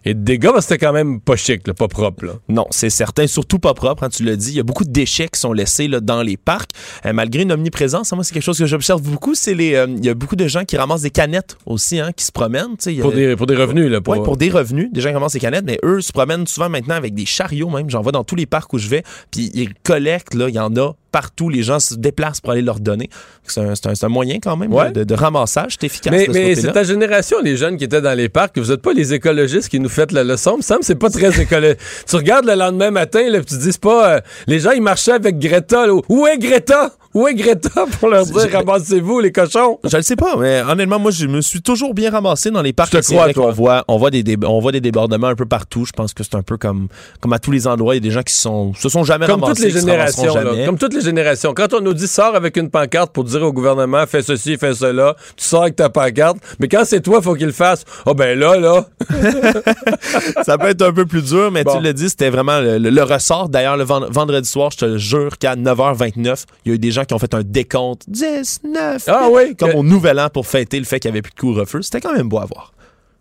et 0.06 0.14
de 0.14 0.20
dégâts, 0.20 0.44
parce 0.46 0.66
que 0.66 0.72
c'était 0.74 0.86
quand 0.86 0.92
même 0.92 1.20
pas 1.20 1.36
chic, 1.36 1.66
là, 1.66 1.74
pas 1.74 1.88
propre. 1.88 2.24
Là. 2.24 2.32
Non, 2.48 2.66
c'est 2.70 2.88
certain, 2.90 3.26
surtout 3.26 3.58
pas 3.58 3.74
propre, 3.74 4.04
hein, 4.04 4.08
tu 4.08 4.22
l'as 4.22 4.36
dit. 4.36 4.52
Il 4.52 4.56
y 4.56 4.60
a 4.60 4.62
beaucoup 4.62 4.84
de 4.84 4.90
déchets 4.90 5.28
qui 5.28 5.38
sont 5.38 5.52
laissés 5.52 5.88
là, 5.88 6.00
dans 6.00 6.22
les 6.22 6.36
parcs. 6.36 6.70
Euh, 7.04 7.12
malgré 7.12 7.42
une 7.42 7.52
omniprésence, 7.52 8.12
moi, 8.12 8.24
c'est 8.24 8.32
quelque 8.32 8.42
chose 8.44 8.58
que 8.58 8.66
j'observe 8.66 9.02
beaucoup. 9.02 9.34
C'est 9.34 9.54
les, 9.54 9.74
euh, 9.74 9.86
il 9.88 10.04
y 10.04 10.08
a 10.08 10.14
beaucoup 10.14 10.36
de 10.36 10.46
gens 10.46 10.64
qui 10.64 10.76
ramassent 10.76 11.02
des 11.02 11.10
canettes 11.10 11.58
aussi, 11.66 11.98
hein, 12.00 12.12
qui 12.16 12.24
se 12.24 12.32
promènent. 12.32 12.76
tu 12.78 12.84
sais. 12.84 12.92
Il 12.94 12.96
y 12.98 13.00
a- 13.00 13.02
Pour 13.02 13.12
des, 13.12 13.36
pour 13.36 13.46
des 13.46 13.56
revenus, 13.56 13.90
là. 13.90 14.00
Pour, 14.00 14.14
Ouais, 14.16 14.22
pour 14.22 14.36
des 14.36 14.48
revenus, 14.48 14.88
des 14.92 15.00
gens 15.00 15.08
qui 15.10 15.14
ramassent 15.14 15.32
des 15.34 15.40
canettes, 15.40 15.64
mais 15.66 15.78
eux 15.84 16.00
se 16.00 16.12
promènent 16.12 16.46
souvent 16.46 16.68
maintenant 16.68 16.94
avec 16.94 17.12
des 17.12 17.26
chariots 17.26 17.68
même. 17.68 17.90
J'en 17.90 18.00
vois 18.00 18.12
dans 18.12 18.24
tous 18.24 18.36
les 18.36 18.46
parcs 18.46 18.72
où 18.72 18.78
je 18.78 18.88
vais. 18.88 19.02
Puis 19.32 19.50
ils 19.54 19.74
collectent, 19.82 20.34
là, 20.34 20.48
il 20.48 20.54
y 20.54 20.60
en 20.60 20.74
a 20.76 20.94
partout. 21.18 21.48
Les 21.48 21.62
gens 21.62 21.80
se 21.80 21.94
déplacent 21.94 22.40
pour 22.42 22.52
aller 22.52 22.60
leur 22.70 22.78
donner. 22.80 23.08
C'est 23.46 24.04
un, 24.04 24.08
moyen 24.08 24.36
quand 24.42 24.56
même 24.56 24.72
Ouais. 24.72 24.90
de, 24.92 25.02
de 25.04 25.14
ramassage. 25.14 25.76
C'est 25.80 25.86
efficace. 25.86 26.12
Mais, 26.12 26.54
c'est 26.54 26.72
ta 26.72 26.82
génération, 26.82 27.38
les 27.42 27.56
jeunes 27.56 27.76
qui 27.78 27.84
étaient 27.84 28.02
dans 28.02 28.16
les 28.22 28.28
parcs. 28.28 28.58
Vous 28.58 28.70
n'êtes 28.70 28.82
pas 28.82 28.92
les 28.92 29.14
écologistes 29.14 29.68
qui 29.70 29.80
nous 29.80 29.88
faites 29.88 30.12
la 30.12 30.24
leçon. 30.24 30.58
Me 30.58 30.62
semble 30.62 30.82
c'est 30.82 30.94
pas 31.06 31.08
très 31.10 31.40
écologique. 31.44 31.78
tu 32.08 32.16
regardes 32.16 32.44
le 32.46 32.54
lendemain 32.54 32.90
matin, 32.90 33.22
là, 33.30 33.40
tu 33.42 33.56
dis, 33.56 33.72
c'est 33.72 33.80
pas. 33.80 34.16
euh, 34.16 34.20
les 34.46 34.58
gens, 34.60 34.72
ils 34.72 34.82
marchaient 34.82 35.12
avec 35.12 35.38
Greta. 35.38 35.86
là. 35.86 35.94
Où 36.08 36.26
est 36.26 36.38
Greta? 36.38 36.92
Où 37.16 37.26
est 37.28 37.34
Greta 37.34 37.86
pour 37.98 38.10
leur 38.10 38.26
dire, 38.26 38.48
ramassez-vous, 38.52 39.20
les 39.20 39.32
cochons? 39.32 39.78
Je 39.84 39.96
le 39.96 40.02
sais 40.02 40.16
pas, 40.16 40.36
mais 40.36 40.60
honnêtement, 40.68 40.98
moi, 40.98 41.10
je 41.10 41.26
me 41.26 41.40
suis 41.40 41.62
toujours 41.62 41.94
bien 41.94 42.10
ramassé 42.10 42.50
dans 42.50 42.60
les 42.60 42.74
parcs. 42.74 42.92
Je 42.92 42.98
te 42.98 43.04
crois, 43.06 43.32
toi. 43.32 43.52
voit, 43.52 43.84
on 43.88 43.96
voit 43.96 44.10
des, 44.10 44.22
dé- 44.22 44.36
on 44.46 44.60
voit 44.60 44.70
des 44.72 44.82
débordements 44.82 45.28
un 45.28 45.34
peu 45.34 45.46
partout. 45.46 45.86
Je 45.86 45.92
pense 45.92 46.12
que 46.12 46.22
c'est 46.22 46.34
un 46.34 46.42
peu 46.42 46.58
comme, 46.58 46.88
comme 47.22 47.32
à 47.32 47.38
tous 47.38 47.50
les 47.52 47.66
endroits. 47.66 47.94
Il 47.94 48.04
y 48.04 48.06
a 48.06 48.08
des 48.08 48.10
gens 48.10 48.22
qui 48.22 48.34
sont, 48.34 48.74
se 48.74 48.90
sont 48.90 49.02
jamais 49.02 49.26
Comme 49.26 49.40
ramassés. 49.42 49.62
toutes 49.62 49.72
les 49.72 49.80
générations. 49.80 50.34
là. 50.34 50.66
Comme 50.66 50.76
toutes 50.76 50.92
les 50.94 51.00
générations. 51.00 51.54
Quand 51.54 51.72
on 51.72 51.80
nous 51.80 51.94
dit, 51.94 52.06
sors 52.06 52.34
avec 52.34 52.56
une 52.58 52.68
pancarte 52.68 53.12
pour 53.14 53.24
dire 53.24 53.42
au 53.42 53.52
gouvernement, 53.52 54.04
fais 54.06 54.20
ceci, 54.20 54.58
fais 54.58 54.74
cela, 54.74 55.16
tu 55.36 55.44
sors 55.44 55.62
avec 55.62 55.76
ta 55.76 55.88
pancarte. 55.88 56.36
Mais 56.60 56.68
quand 56.68 56.82
c'est 56.84 57.00
toi, 57.00 57.22
faut 57.22 57.34
qu'il 57.34 57.46
le 57.46 57.52
fasse. 57.52 57.84
Ah 58.04 58.12
ben 58.12 58.38
là, 58.38 58.58
là. 58.60 58.84
ça 60.44 60.58
peut 60.58 60.68
être 60.68 60.82
un 60.82 60.92
peu 60.92 61.06
plus 61.06 61.22
dur, 61.22 61.50
mais 61.50 61.64
Bon. 61.64 61.76
tu 61.78 61.82
l'as 61.82 61.92
dit, 61.92 62.08
c'était 62.10 62.30
vraiment 62.30 62.60
le, 62.60 62.78
le- 62.78 62.90
le 62.90 63.02
ressort. 63.02 63.48
D'ailleurs, 63.48 63.76
le 63.78 63.84
vend- 63.84 64.06
vendredi 64.10 64.48
soir, 64.48 64.70
je 64.70 64.76
te 64.78 64.98
jure 64.98 65.38
qu'à 65.38 65.56
9h29, 65.56 66.44
il 66.64 66.68
y 66.68 66.72
a 66.72 66.74
eu 66.74 66.78
des 66.78 66.90
gens 66.90 67.04
qui 67.06 67.14
ont 67.14 67.18
fait 67.18 67.34
un 67.34 67.42
décompte. 67.42 68.02
10, 68.08 68.60
9, 68.64 69.04
Ah 69.08 69.28
oui, 69.30 69.56
comme 69.56 69.72
que- 69.72 69.76
au 69.76 69.82
nouvel 69.82 70.18
an 70.20 70.28
pour 70.28 70.46
fêter 70.46 70.78
le 70.78 70.84
fait 70.84 71.00
qu'il 71.00 71.10
n'y 71.10 71.14
avait 71.14 71.22
plus 71.22 71.32
de 71.34 71.40
couvre-feu. 71.40 71.80
C'était 71.82 72.00
quand 72.00 72.14
même 72.14 72.28
beau 72.28 72.38
à 72.38 72.44
voir. 72.46 72.72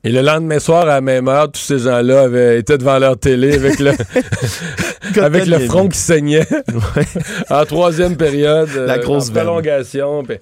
Et 0.03 0.11
le 0.11 0.21
lendemain 0.21 0.59
soir, 0.59 0.83
à 0.83 0.85
la 0.85 1.01
même 1.01 1.27
heure, 1.27 1.51
tous 1.51 1.59
ces 1.61 1.79
gens-là 1.79 2.21
avaient 2.23 2.59
été 2.59 2.77
devant 2.77 2.99
leur 2.99 3.17
télé 3.17 3.55
avec 3.55 3.79
le, 3.79 3.91
avec 5.21 5.45
le 5.45 5.59
front 5.59 5.87
qui 5.87 5.97
saignait. 5.97 6.45
en 7.49 7.65
troisième 7.65 8.15
période. 8.17 8.69
La 8.75 8.93
euh, 8.95 8.97
grosse 8.97 9.29
en 9.29 9.33
prolongation. 9.33 10.23
puis- 10.23 10.37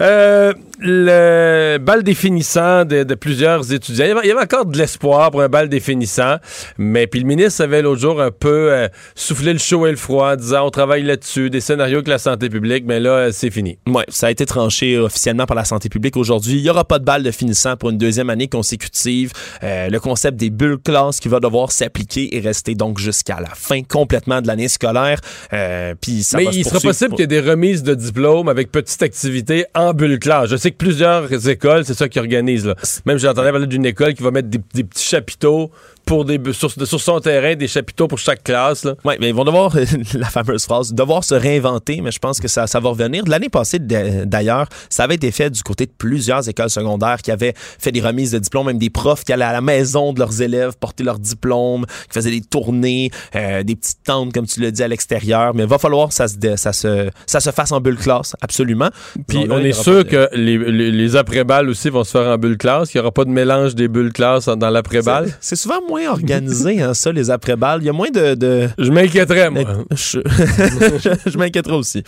Euh, 0.00 0.52
le 0.78 1.78
bal 1.78 2.02
définissant 2.02 2.84
de, 2.84 3.02
de 3.02 3.14
plusieurs 3.14 3.72
étudiants. 3.72 4.04
Il 4.04 4.08
y, 4.08 4.10
avait, 4.12 4.20
il 4.24 4.28
y 4.28 4.30
avait 4.32 4.42
encore 4.42 4.66
de 4.66 4.76
l'espoir 4.76 5.30
pour 5.30 5.40
un 5.42 5.48
bal 5.48 5.68
définissant, 5.68 6.36
mais 6.76 7.06
puis 7.06 7.20
le 7.20 7.26
ministre 7.26 7.62
avait 7.64 7.80
l'autre 7.82 8.00
jour 8.00 8.20
un 8.20 8.30
peu 8.30 8.70
euh, 8.72 8.88
soufflé 9.14 9.52
le 9.54 9.58
chaud 9.58 9.86
et 9.86 9.90
le 9.90 9.96
froid 9.96 10.32
en 10.32 10.36
disant 10.36 10.66
on 10.66 10.70
travaille 10.70 11.02
là-dessus, 11.02 11.48
des 11.50 11.60
scénarios 11.60 11.96
avec 11.96 12.08
la 12.08 12.18
santé 12.18 12.48
publique, 12.50 12.84
mais 12.86 13.00
là, 13.00 13.10
euh, 13.10 13.30
c'est 13.32 13.50
fini. 13.50 13.78
Ouais, 13.86 14.04
ça 14.08 14.26
a 14.26 14.30
été 14.30 14.44
tranché 14.44 14.98
officiellement 14.98 15.46
par 15.46 15.56
la 15.56 15.64
santé 15.64 15.88
publique 15.88 16.16
aujourd'hui. 16.16 16.58
Il 16.58 16.62
n'y 16.62 16.70
aura 16.70 16.84
pas 16.84 16.98
de 16.98 17.04
balle 17.04 17.22
de 17.22 17.30
finissant 17.30 17.76
pour 17.76 17.90
une 17.90 17.98
deuxième 17.98 18.28
année 18.30 18.48
consécutive. 18.48 19.32
Euh, 19.62 19.88
le 19.88 19.98
concept 20.00 20.36
des 20.36 20.50
bulles 20.50 20.78
classes 20.78 21.20
qui 21.20 21.28
va 21.28 21.40
devoir 21.40 21.72
s'appliquer 21.72 22.36
et 22.36 22.40
rester 22.40 22.74
donc 22.74 22.98
jusqu'à 22.98 23.40
la 23.40 23.48
fin 23.54 23.82
complètement 24.00 24.42
de 24.42 24.46
l'année 24.46 24.68
scolaire. 24.68 25.20
Euh, 25.54 25.94
puis 25.98 26.22
ça 26.22 26.36
mais 26.36 26.44
va 26.44 26.52
se 26.52 26.56
il 26.58 26.64
sera 26.64 26.80
possible 26.80 27.08
pour- 27.10 27.16
qu'il 27.16 27.22
y 27.32 27.36
ait 27.36 27.40
des 27.40 27.48
remises 27.50 27.82
de 27.82 27.94
diplômes 27.94 28.48
avec 28.48 28.70
petite 28.70 29.02
activité 29.02 29.64
en 29.74 29.94
bulle 29.94 30.18
classe. 30.18 30.50
Je 30.50 30.56
sais 30.56 30.70
que 30.70 30.76
plusieurs 30.76 31.48
écoles, 31.48 31.84
c'est 31.86 31.94
ça 31.94 32.08
qu'ils 32.08 32.20
organisent. 32.20 32.66
Là. 32.66 32.74
Même 33.06 33.18
j'entendais 33.18 33.50
parler 33.50 33.66
d'une 33.66 33.86
école 33.86 34.12
qui 34.14 34.22
va 34.22 34.30
mettre 34.30 34.48
des, 34.48 34.60
des 34.74 34.84
petits 34.84 35.04
chapiteaux 35.08 35.70
pour 36.06 36.24
des 36.24 36.40
sur, 36.52 36.70
sur 36.70 37.00
son 37.00 37.20
terrain 37.20 37.56
des 37.56 37.66
chapiteaux 37.66 38.06
pour 38.06 38.18
chaque 38.18 38.44
classe. 38.44 38.86
Oui, 39.04 39.14
mais 39.20 39.28
ils 39.28 39.34
vont 39.34 39.44
devoir, 39.44 39.76
la 40.14 40.30
fameuse 40.30 40.64
phrase, 40.64 40.94
devoir 40.94 41.24
se 41.24 41.34
réinventer, 41.34 42.00
mais 42.00 42.12
je 42.12 42.20
pense 42.20 42.40
que 42.40 42.48
ça, 42.48 42.68
ça 42.68 42.78
va 42.78 42.90
revenir. 42.90 43.24
L'année 43.26 43.48
passée, 43.48 43.80
d'ailleurs, 43.80 44.68
ça 44.88 45.04
avait 45.04 45.16
été 45.16 45.32
fait 45.32 45.50
du 45.50 45.62
côté 45.62 45.84
de 45.84 45.90
plusieurs 45.90 46.48
écoles 46.48 46.70
secondaires 46.70 47.20
qui 47.22 47.32
avaient 47.32 47.54
fait 47.56 47.90
des 47.90 48.00
remises 48.00 48.30
de 48.30 48.38
diplômes, 48.38 48.66
même 48.66 48.78
des 48.78 48.88
profs 48.88 49.24
qui 49.24 49.32
allaient 49.32 49.44
à 49.44 49.52
la 49.52 49.60
maison 49.60 50.12
de 50.12 50.20
leurs 50.20 50.40
élèves 50.40 50.76
porter 50.78 51.02
leurs 51.02 51.18
diplômes, 51.18 51.84
qui 51.86 52.14
faisaient 52.14 52.30
des 52.30 52.40
tournées, 52.40 53.10
euh, 53.34 53.64
des 53.64 53.74
petites 53.74 54.04
tentes, 54.04 54.32
comme 54.32 54.46
tu 54.46 54.60
l'as 54.60 54.70
dit, 54.70 54.84
à 54.84 54.88
l'extérieur. 54.88 55.54
Mais 55.54 55.64
il 55.64 55.68
va 55.68 55.78
falloir 55.78 56.08
que 56.08 56.14
ça 56.14 56.28
se, 56.28 56.36
ça, 56.54 56.72
se, 56.72 57.10
ça 57.26 57.40
se 57.40 57.50
fasse 57.50 57.72
en 57.72 57.80
bulle 57.80 57.98
classe, 57.98 58.36
absolument. 58.40 58.90
Puis 59.26 59.48
on 59.50 59.58
est 59.58 59.72
sûr 59.72 60.06
que 60.06 60.28
les, 60.32 60.56
les, 60.56 61.16
après-balles 61.16 61.68
aussi 61.68 61.90
vont 61.90 62.04
se 62.04 62.12
faire 62.12 62.28
en 62.28 62.38
bulle 62.38 62.58
classe, 62.58 62.90
qu'il 62.90 63.00
n'y 63.00 63.02
aura 63.02 63.12
pas 63.12 63.24
de 63.24 63.30
mélange 63.30 63.74
des 63.74 63.88
bulles 63.88 64.12
classe 64.12 64.46
dans 64.46 64.70
l'après-balle. 64.70 65.36
C'est 65.40 65.56
souvent 65.56 65.80
moins 65.88 65.95
organisé, 66.04 66.82
hein, 66.82 66.94
ça, 66.94 67.12
les 67.12 67.30
après-balles. 67.30 67.80
Il 67.82 67.86
y 67.86 67.88
a 67.88 67.92
moins 67.92 68.10
de... 68.10 68.34
de... 68.34 68.68
Je 68.78 68.90
m'inquiéterais, 68.90 69.50
moi. 69.50 69.64
Je, 69.92 70.20
je 71.30 71.38
m'inquiéterais 71.38 71.76
aussi. 71.76 72.02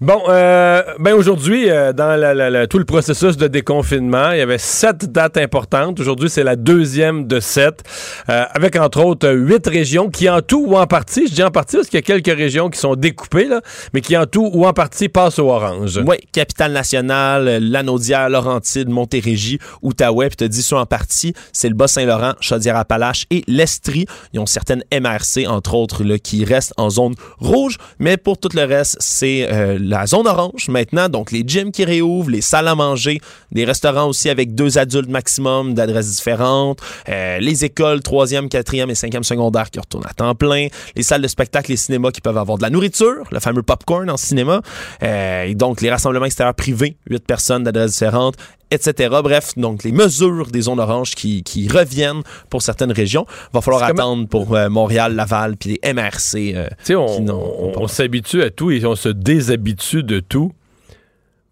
Bon, 0.00 0.22
euh, 0.28 0.82
ben 0.98 1.14
aujourd'hui, 1.14 1.70
euh, 1.70 1.92
dans 1.92 2.16
la, 2.18 2.66
tout 2.66 2.78
le 2.78 2.84
processus 2.84 3.36
de 3.36 3.46
déconfinement, 3.46 4.32
il 4.32 4.38
y 4.38 4.40
avait 4.40 4.58
sept 4.58 5.04
dates 5.12 5.36
importantes. 5.36 6.00
Aujourd'hui, 6.00 6.28
c'est 6.28 6.42
la 6.42 6.56
deuxième 6.56 7.28
de 7.28 7.38
sept, 7.38 7.84
euh, 8.28 8.44
avec 8.54 8.74
entre 8.74 9.04
autres 9.04 9.30
huit 9.30 9.64
régions 9.68 10.10
qui 10.10 10.28
en 10.28 10.42
tout 10.42 10.64
ou 10.66 10.76
en 10.76 10.88
partie, 10.88 11.28
je 11.28 11.34
dis 11.34 11.42
en 11.44 11.52
partie 11.52 11.76
parce 11.76 11.88
qu'il 11.88 11.98
y 11.98 12.02
a 12.02 12.02
quelques 12.02 12.36
régions 12.36 12.70
qui 12.70 12.78
sont 12.80 12.96
découpées, 12.96 13.44
là, 13.44 13.60
mais 13.92 14.00
qui 14.00 14.16
en 14.16 14.26
tout 14.26 14.50
ou 14.52 14.66
en 14.66 14.72
partie 14.72 15.08
passent 15.08 15.38
au 15.38 15.48
orange. 15.48 16.00
Oui, 16.04 16.16
Capitale-Nationale, 16.32 17.58
Lanaudière, 17.62 18.28
Laurentide, 18.28 18.88
Montérégie, 18.88 19.60
Outaouais, 19.82 20.28
puis 20.28 20.36
tu 20.36 20.48
dit 20.48 20.62
ça 20.62 20.78
en 20.78 20.86
partie, 20.86 21.34
c'est 21.52 21.68
le 21.68 21.74
Bas-Saint-Laurent, 21.74 22.32
Chaudière-Appalaches 22.40 23.26
et 23.30 23.44
l'Estrie. 23.46 24.06
Ils 24.32 24.40
ont 24.40 24.46
certaines 24.46 24.82
MRC, 24.92 25.46
entre 25.46 25.74
autres, 25.74 26.02
là, 26.02 26.18
qui 26.18 26.44
restent 26.44 26.74
en 26.78 26.90
zone 26.90 27.14
rouge, 27.38 27.78
mais 28.00 28.16
pour 28.16 28.38
tout 28.38 28.48
le 28.54 28.64
reste, 28.64 28.96
c'est 28.98 29.46
la 29.84 30.06
zone 30.06 30.26
orange 30.26 30.68
maintenant, 30.68 31.08
donc 31.08 31.30
les 31.30 31.42
gyms 31.46 31.70
qui 31.70 31.84
réouvrent, 31.84 32.30
les 32.30 32.40
salles 32.40 32.68
à 32.68 32.74
manger, 32.74 33.20
des 33.52 33.64
restaurants 33.64 34.08
aussi 34.08 34.30
avec 34.30 34.54
deux 34.54 34.78
adultes 34.78 35.08
maximum 35.08 35.74
d'adresses 35.74 36.16
différentes, 36.16 36.80
euh, 37.08 37.38
les 37.38 37.64
écoles 37.64 38.02
troisième, 38.02 38.48
quatrième 38.48 38.90
et 38.90 38.94
cinquième 38.94 39.24
secondaire 39.24 39.70
qui 39.70 39.78
retournent 39.78 40.06
à 40.06 40.12
temps 40.14 40.34
plein, 40.34 40.68
les 40.96 41.02
salles 41.02 41.22
de 41.22 41.28
spectacle, 41.28 41.70
les 41.70 41.76
cinémas 41.76 42.10
qui 42.10 42.20
peuvent 42.20 42.38
avoir 42.38 42.58
de 42.58 42.62
la 42.62 42.70
nourriture, 42.70 43.24
le 43.30 43.40
fameux 43.40 43.62
popcorn 43.62 44.10
en 44.10 44.16
cinéma, 44.16 44.60
euh, 45.02 45.44
et 45.44 45.54
donc 45.54 45.80
les 45.80 45.90
rassemblements 45.90 46.26
extérieurs 46.26 46.54
privés, 46.54 46.96
huit 47.08 47.24
personnes 47.24 47.64
d'adresses 47.64 47.92
différentes, 47.92 48.36
etc. 48.70 49.16
Bref, 49.22 49.52
donc 49.56 49.84
les 49.84 49.92
mesures 49.92 50.46
des 50.46 50.62
zones 50.62 50.80
oranges 50.80 51.14
qui, 51.14 51.42
qui 51.42 51.68
reviennent 51.68 52.22
pour 52.50 52.62
certaines 52.62 52.92
régions. 52.92 53.26
Va 53.52 53.60
falloir 53.60 53.84
attendre 53.84 54.26
pour 54.28 54.54
euh, 54.54 54.68
Montréal, 54.68 55.14
Laval, 55.14 55.56
puis 55.56 55.78
les 55.82 55.92
MRC. 55.92 56.54
Euh, 56.54 56.68
on, 56.90 57.28
on, 57.28 57.72
on 57.76 57.88
s'habitue 57.88 58.42
à 58.42 58.50
tout 58.50 58.70
et 58.70 58.84
on 58.84 58.96
se 58.96 59.08
déshabitue 59.08 60.02
de 60.02 60.20
tout. 60.20 60.52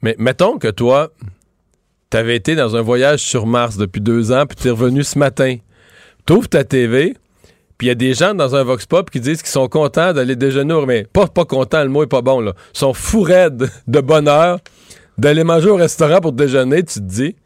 Mais 0.03 0.17
mettons 0.19 0.59
que 0.59 0.69
toi, 0.69 1.13
tu 2.11 2.17
avais 2.17 2.37
été 2.37 2.55
dans 2.55 2.77
un 2.77 2.83
voyage 2.83 3.21
sur 3.21 3.47
Mars 3.47 3.77
depuis 3.77 4.01
deux 4.01 4.33
ans, 4.33 4.45
puis 4.47 4.57
tu 4.61 4.69
es 4.69 4.71
revenu 4.71 5.05
ce 5.05 5.19
matin. 5.19 5.57
Tu 6.27 6.33
ouvres 6.33 6.49
ta 6.49 6.65
TV, 6.65 7.15
puis 7.79 7.87
il 7.87 7.89
y 7.89 7.91
a 7.91 7.95
des 7.95 8.15
gens 8.15 8.35
dans 8.35 8.55
un 8.55 8.63
Vox 8.65 8.87
Pop 8.87 9.11
qui 9.11 9.21
disent 9.21 9.43
qu'ils 9.43 9.51
sont 9.51 9.69
contents 9.69 10.13
d'aller 10.13 10.37
déjeuner, 10.37 10.79
mais 10.87 11.05
pas, 11.05 11.27
pas 11.27 11.45
contents, 11.45 11.83
le 11.83 11.89
mot 11.89 12.03
est 12.03 12.09
pas 12.09 12.21
bon, 12.21 12.41
là. 12.41 12.53
Ils 12.75 12.79
sont 12.79 12.95
fous 12.95 13.23
raides 13.23 13.69
de 13.87 14.01
bonheur 14.01 14.59
d'aller 15.19 15.45
manger 15.45 15.71
au 15.71 15.77
restaurant 15.77 16.21
pour 16.21 16.33
déjeuner, 16.33 16.83
tu 16.83 17.01
te 17.01 17.05
dis, 17.05 17.37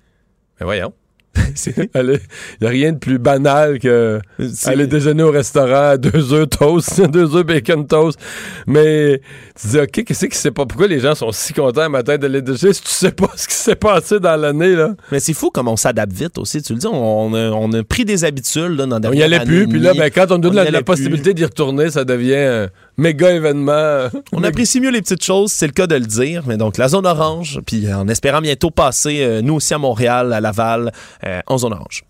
mais 0.60 0.64
voyons. 0.64 0.92
Il 1.66 2.20
n'y 2.60 2.66
a 2.66 2.70
rien 2.70 2.92
de 2.92 2.98
plus 2.98 3.18
banal 3.18 3.78
que 3.78 4.20
aller 4.64 4.86
déjeuner 4.86 5.22
au 5.22 5.30
restaurant, 5.30 5.96
deux 5.98 6.32
œufs 6.32 6.48
toast, 6.48 7.00
deux 7.10 7.34
œufs 7.36 7.44
bacon 7.44 7.86
toast. 7.86 8.18
Mais 8.66 9.20
tu 9.60 9.68
dis, 9.68 9.78
OK, 9.78 10.04
qu'est-ce 10.04 10.26
qui 10.26 10.36
sait 10.36 10.50
pas 10.50 10.66
pourquoi 10.66 10.86
les 10.86 11.00
gens 11.00 11.14
sont 11.14 11.32
si 11.32 11.52
contents 11.52 11.84
le 11.84 11.88
matin 11.90 12.16
d'aller 12.16 12.42
déjeuner 12.42 12.72
si 12.72 12.82
tu 12.82 12.90
sais 12.90 13.12
pas 13.12 13.30
ce 13.36 13.46
qui 13.46 13.54
s'est 13.54 13.76
passé 13.76 14.20
dans 14.20 14.36
l'année, 14.36 14.74
là? 14.74 14.94
Mais 15.12 15.20
c'est 15.20 15.34
fou 15.34 15.50
comme 15.50 15.68
on 15.68 15.76
s'adapte 15.76 16.12
vite 16.12 16.38
aussi. 16.38 16.62
Tu 16.62 16.72
le 16.72 16.78
dis, 16.78 16.86
on 16.86 17.34
a, 17.34 17.50
on 17.50 17.72
a 17.72 17.82
pris 17.82 18.04
des 18.04 18.24
habitudes, 18.24 18.76
là, 18.76 18.86
dans 18.86 19.00
On 19.08 19.12
y 19.12 19.22
allait 19.22 19.44
plus, 19.44 19.66
puis 19.68 19.78
là, 19.78 19.92
ben, 19.94 20.10
quand 20.10 20.30
on 20.30 20.38
donne 20.38 20.54
la, 20.54 20.82
possibilité 20.82 21.34
d'y 21.34 21.44
retourner, 21.44 21.90
ça 21.90 22.04
devient 22.04 22.36
un 22.36 22.68
méga 22.96 23.30
événement. 23.32 24.08
On 24.32 24.42
apprécie 24.42 24.80
mieux 24.80 24.90
les 24.90 25.02
petites 25.02 25.24
choses, 25.24 25.52
c'est 25.52 25.66
le 25.66 25.72
cas 25.72 25.86
de 25.86 25.94
le 25.94 26.06
dire. 26.06 26.42
Mais 26.46 26.56
donc, 26.56 26.78
la 26.78 26.88
zone 26.88 27.06
orange, 27.06 27.60
puis 27.66 27.92
en 27.92 28.08
espérant 28.08 28.40
bientôt 28.40 28.70
passer, 28.70 29.20
euh, 29.20 29.42
nous 29.42 29.54
aussi 29.54 29.74
à 29.74 29.78
Montréal, 29.78 30.32
à 30.32 30.40
Laval, 30.40 30.92
euh, 31.24 31.40
en 31.46 31.58
zone 31.58 31.74
orange. 31.74 32.04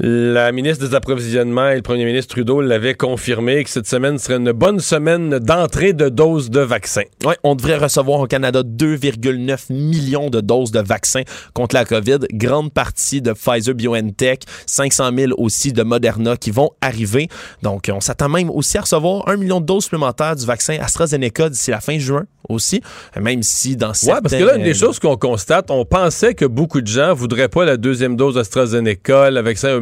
La 0.00 0.52
ministre 0.52 0.86
des 0.86 0.94
Approvisionnements 0.94 1.70
et 1.70 1.74
le 1.74 1.82
premier 1.82 2.04
ministre 2.04 2.32
Trudeau 2.32 2.60
l'avaient 2.60 2.94
confirmé 2.94 3.64
que 3.64 3.70
cette 3.70 3.88
semaine 3.88 4.16
serait 4.16 4.36
une 4.36 4.52
bonne 4.52 4.78
semaine 4.78 5.40
d'entrée 5.40 5.92
de 5.92 6.08
doses 6.08 6.50
de 6.50 6.60
vaccins. 6.60 7.02
Oui, 7.24 7.34
on 7.42 7.56
devrait 7.56 7.78
recevoir 7.78 8.20
au 8.20 8.28
Canada 8.28 8.62
2,9 8.62 9.72
millions 9.72 10.30
de 10.30 10.40
doses 10.40 10.70
de 10.70 10.78
vaccins 10.78 11.22
contre 11.52 11.74
la 11.74 11.84
COVID. 11.84 12.18
Grande 12.32 12.72
partie 12.72 13.20
de 13.20 13.32
Pfizer 13.32 13.74
BioNTech, 13.74 14.44
500 14.66 15.10
000 15.16 15.32
aussi 15.36 15.72
de 15.72 15.82
Moderna 15.82 16.36
qui 16.36 16.52
vont 16.52 16.70
arriver. 16.80 17.26
Donc, 17.64 17.90
on 17.92 18.00
s'attend 18.00 18.28
même 18.28 18.50
aussi 18.50 18.78
à 18.78 18.82
recevoir 18.82 19.28
un 19.28 19.36
million 19.36 19.60
de 19.60 19.66
doses 19.66 19.82
supplémentaires 19.84 20.36
du 20.36 20.46
vaccin 20.46 20.76
AstraZeneca 20.80 21.48
d'ici 21.48 21.72
la 21.72 21.80
fin 21.80 21.98
juin 21.98 22.24
aussi, 22.48 22.80
même 23.20 23.42
si 23.42 23.76
dans 23.76 23.94
certains... 23.94 24.18
Oui, 24.18 24.22
parce 24.22 24.34
que 24.34 24.44
là, 24.44 24.56
une 24.56 24.62
des 24.62 24.74
choses 24.74 25.00
qu'on 25.00 25.16
constate, 25.16 25.72
on 25.72 25.84
pensait 25.84 26.34
que 26.34 26.44
beaucoup 26.44 26.80
de 26.80 26.86
gens 26.86 27.12
voudraient 27.12 27.48
pas 27.48 27.64
la 27.64 27.76
deuxième 27.76 28.16
dose 28.16 28.38
AstraZeneca, 28.38 29.30
le 29.30 29.40
vaccin 29.40 29.74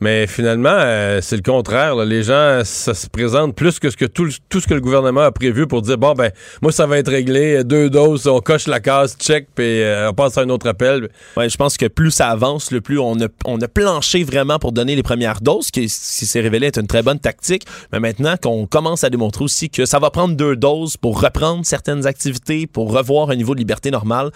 mais 0.00 0.28
finalement, 0.28 0.68
euh, 0.70 1.18
c'est 1.20 1.34
le 1.36 1.42
contraire. 1.42 1.96
Les 1.96 2.22
gens, 2.22 2.60
ça 2.64 2.94
se 2.94 3.08
présente 3.08 3.56
plus 3.56 3.80
que, 3.80 3.88
tout, 4.06 4.30
ce 4.30 4.66
que 4.66 4.74
le 4.74 4.80
gouvernement 4.80 5.22
a 5.22 5.32
prévu 5.32 5.66
pour 5.66 5.82
dire 5.82 5.98
bon, 5.98 6.12
ben, 6.12 6.30
moi, 6.62 6.70
ça 6.70 6.86
va 6.86 6.98
être 6.98 7.10
réglé, 7.10 7.64
deux 7.64 7.90
doses, 7.90 8.28
on 8.28 8.40
coche 8.40 8.68
la 8.68 8.78
case, 8.78 9.16
check, 9.18 9.48
puis 9.56 9.82
euh, 9.82 10.10
on 10.10 10.14
passe 10.14 10.38
à 10.38 10.42
un 10.42 10.48
autre 10.50 10.68
appel. 10.68 11.08
Je 11.36 11.56
pense 11.56 11.76
que 11.76 11.86
plus 11.86 12.12
ça 12.12 12.28
avance, 12.28 12.70
le 12.70 12.80
plus 12.80 13.00
on 13.00 13.20
a, 13.20 13.26
on 13.44 13.58
planché 13.58 14.22
vraiment 14.22 14.58
pour 14.58 14.72
donner 14.72 14.94
les 14.94 15.02
premières 15.02 15.40
doses, 15.40 15.70
qui, 15.70 15.82
qui 15.82 15.88
s'est 15.88 16.40
révélé 16.40 16.68
être 16.68 16.78
une 16.78 16.86
très 16.86 17.02
bonne 17.02 17.18
tactique. 17.18 17.66
Mais 17.92 17.98
maintenant 17.98 18.36
qu'on 18.40 18.66
commence 18.66 19.02
à 19.02 19.10
démontrer 19.10 19.44
aussi 19.44 19.68
que 19.68 19.84
ça 19.84 19.98
va 19.98 20.10
prendre 20.10 20.36
deux 20.36 20.54
doses 20.54 20.96
pour 20.96 21.20
reprendre 21.20 21.66
certaines 21.66 22.06
activités, 22.06 22.68
pour 22.68 22.92
revoir 22.92 23.30
un 23.30 23.36
niveau 23.36 23.54
de 23.54 23.58
liberté 23.58 23.90
normal, 23.90 24.30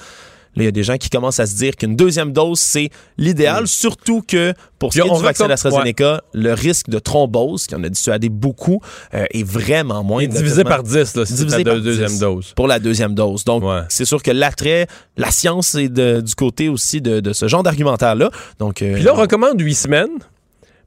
Là, 0.54 0.62
il 0.62 0.66
y 0.66 0.68
a 0.68 0.72
des 0.72 0.82
gens 0.82 0.96
qui 0.98 1.08
commencent 1.08 1.40
à 1.40 1.46
se 1.46 1.56
dire 1.56 1.76
qu'une 1.76 1.96
deuxième 1.96 2.32
dose, 2.32 2.60
c'est 2.60 2.90
l'idéal, 3.16 3.66
surtout 3.66 4.22
que 4.26 4.52
pour 4.78 4.92
ce 4.92 5.00
qui 5.00 5.08
est 5.08 5.10
du 5.10 5.22
vaccin 5.22 5.48
d'AstraZeneca, 5.48 6.22
le 6.34 6.52
risque 6.52 6.90
de 6.90 6.98
thrombose, 6.98 7.66
qui 7.66 7.74
en 7.74 7.82
a 7.84 7.88
dissuadé 7.88 8.28
beaucoup, 8.28 8.80
euh, 9.14 9.24
est 9.30 9.44
vraiment 9.44 10.04
moins. 10.04 10.26
divisé 10.26 10.64
par 10.64 10.82
10, 10.82 11.16
là, 11.16 11.24
c'est 11.24 11.64
la 11.64 11.80
deuxième 11.80 12.18
dose. 12.18 12.52
Pour 12.54 12.66
la 12.66 12.78
deuxième 12.78 13.14
dose. 13.14 13.44
Donc, 13.44 13.64
c'est 13.88 14.04
sûr 14.04 14.22
que 14.22 14.30
l'attrait, 14.30 14.86
la 15.16 15.30
science 15.30 15.74
est 15.74 15.88
du 15.88 16.34
côté 16.34 16.68
aussi 16.68 17.00
de, 17.00 17.32
ce 17.32 17.48
genre 17.48 17.62
d'argumentaire-là. 17.62 18.30
Donc, 18.58 18.82
euh, 18.82 18.94
puis 18.94 19.02
là, 19.02 19.12
on 19.14 19.20
recommande 19.20 19.60
huit 19.60 19.74
semaines. 19.74 20.18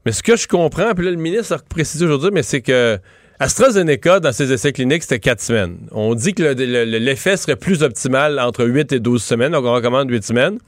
Mais 0.04 0.12
ce 0.12 0.22
que 0.22 0.36
je 0.36 0.46
comprends, 0.46 0.94
puis 0.94 1.04
là, 1.04 1.10
le 1.10 1.16
ministre 1.16 1.54
a 1.54 1.58
précisé 1.58 2.04
aujourd'hui, 2.04 2.30
mais 2.32 2.44
c'est 2.44 2.60
que 2.60 2.98
AstraZeneca, 3.38 4.20
dans 4.20 4.32
ses 4.32 4.52
essais 4.52 4.72
cliniques, 4.72 5.02
c'était 5.02 5.18
4 5.18 5.40
semaines. 5.40 5.76
On 5.92 6.14
dit 6.14 6.34
que 6.34 6.42
l'effet 6.42 7.36
serait 7.36 7.56
plus 7.56 7.82
optimal 7.82 8.38
entre 8.38 8.64
8 8.64 8.92
et 8.92 9.00
12 9.00 9.22
semaines, 9.22 9.52
donc 9.52 9.64
on 9.64 9.72
recommande 9.72 10.10
8 10.10 10.24
semaines. 10.24 10.58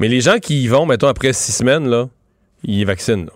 Mais 0.00 0.08
les 0.08 0.20
gens 0.20 0.38
qui 0.38 0.64
y 0.64 0.68
vont, 0.68 0.86
mettons, 0.86 1.06
après 1.06 1.32
6 1.32 1.52
semaines, 1.52 1.88
là, 1.88 2.08
ils 2.64 2.84
vaccinent. 2.84 3.28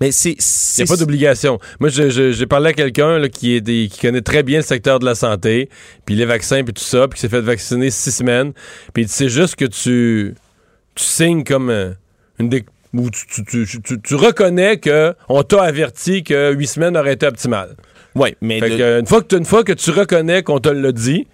Mais 0.00 0.10
c'est. 0.10 0.32
Il 0.32 0.84
n'y 0.84 0.90
a 0.90 0.92
pas 0.92 0.96
d'obligation. 0.96 1.58
Moi, 1.78 1.90
j'ai 1.90 2.46
parlé 2.46 2.70
à 2.70 2.72
quelqu'un 2.72 3.28
qui, 3.28 3.62
qui 3.62 3.98
connaît 4.00 4.22
très 4.22 4.42
bien 4.42 4.58
le 4.58 4.64
secteur 4.64 4.98
de 4.98 5.04
la 5.04 5.14
santé, 5.14 5.68
puis 6.06 6.14
les 6.14 6.24
vaccins, 6.24 6.64
puis 6.64 6.72
tout 6.72 6.82
ça, 6.82 7.06
puis 7.08 7.16
qui 7.16 7.20
s'est 7.20 7.28
fait 7.28 7.40
vacciner 7.40 7.90
6 7.90 8.10
semaines. 8.10 8.52
Puis 8.94 9.06
c'est 9.06 9.28
juste 9.28 9.54
que 9.54 9.66
tu, 9.66 10.34
tu 10.94 11.04
signes 11.04 11.44
comme 11.44 11.70
euh, 11.70 11.92
une, 12.38 12.48
où 12.94 13.10
tu, 13.10 13.44
tu, 13.44 13.66
tu, 13.66 14.00
tu 14.00 14.14
reconnais 14.14 14.78
qu'on 14.78 15.42
t'a 15.42 15.62
averti 15.62 16.22
que 16.22 16.52
huit 16.52 16.66
semaines 16.66 16.96
auraient 16.96 17.14
été 17.14 17.26
optimales. 17.26 17.76
Oui, 18.14 18.36
mais. 18.40 18.58
une, 18.58 19.06
fois 19.06 19.22
que 19.22 19.36
une 19.36 19.44
fois 19.44 19.64
que 19.64 19.72
tu 19.72 19.90
reconnais 19.90 20.42
qu'on 20.42 20.58
te 20.58 20.68
l'a 20.68 20.92
dit, 20.92 21.26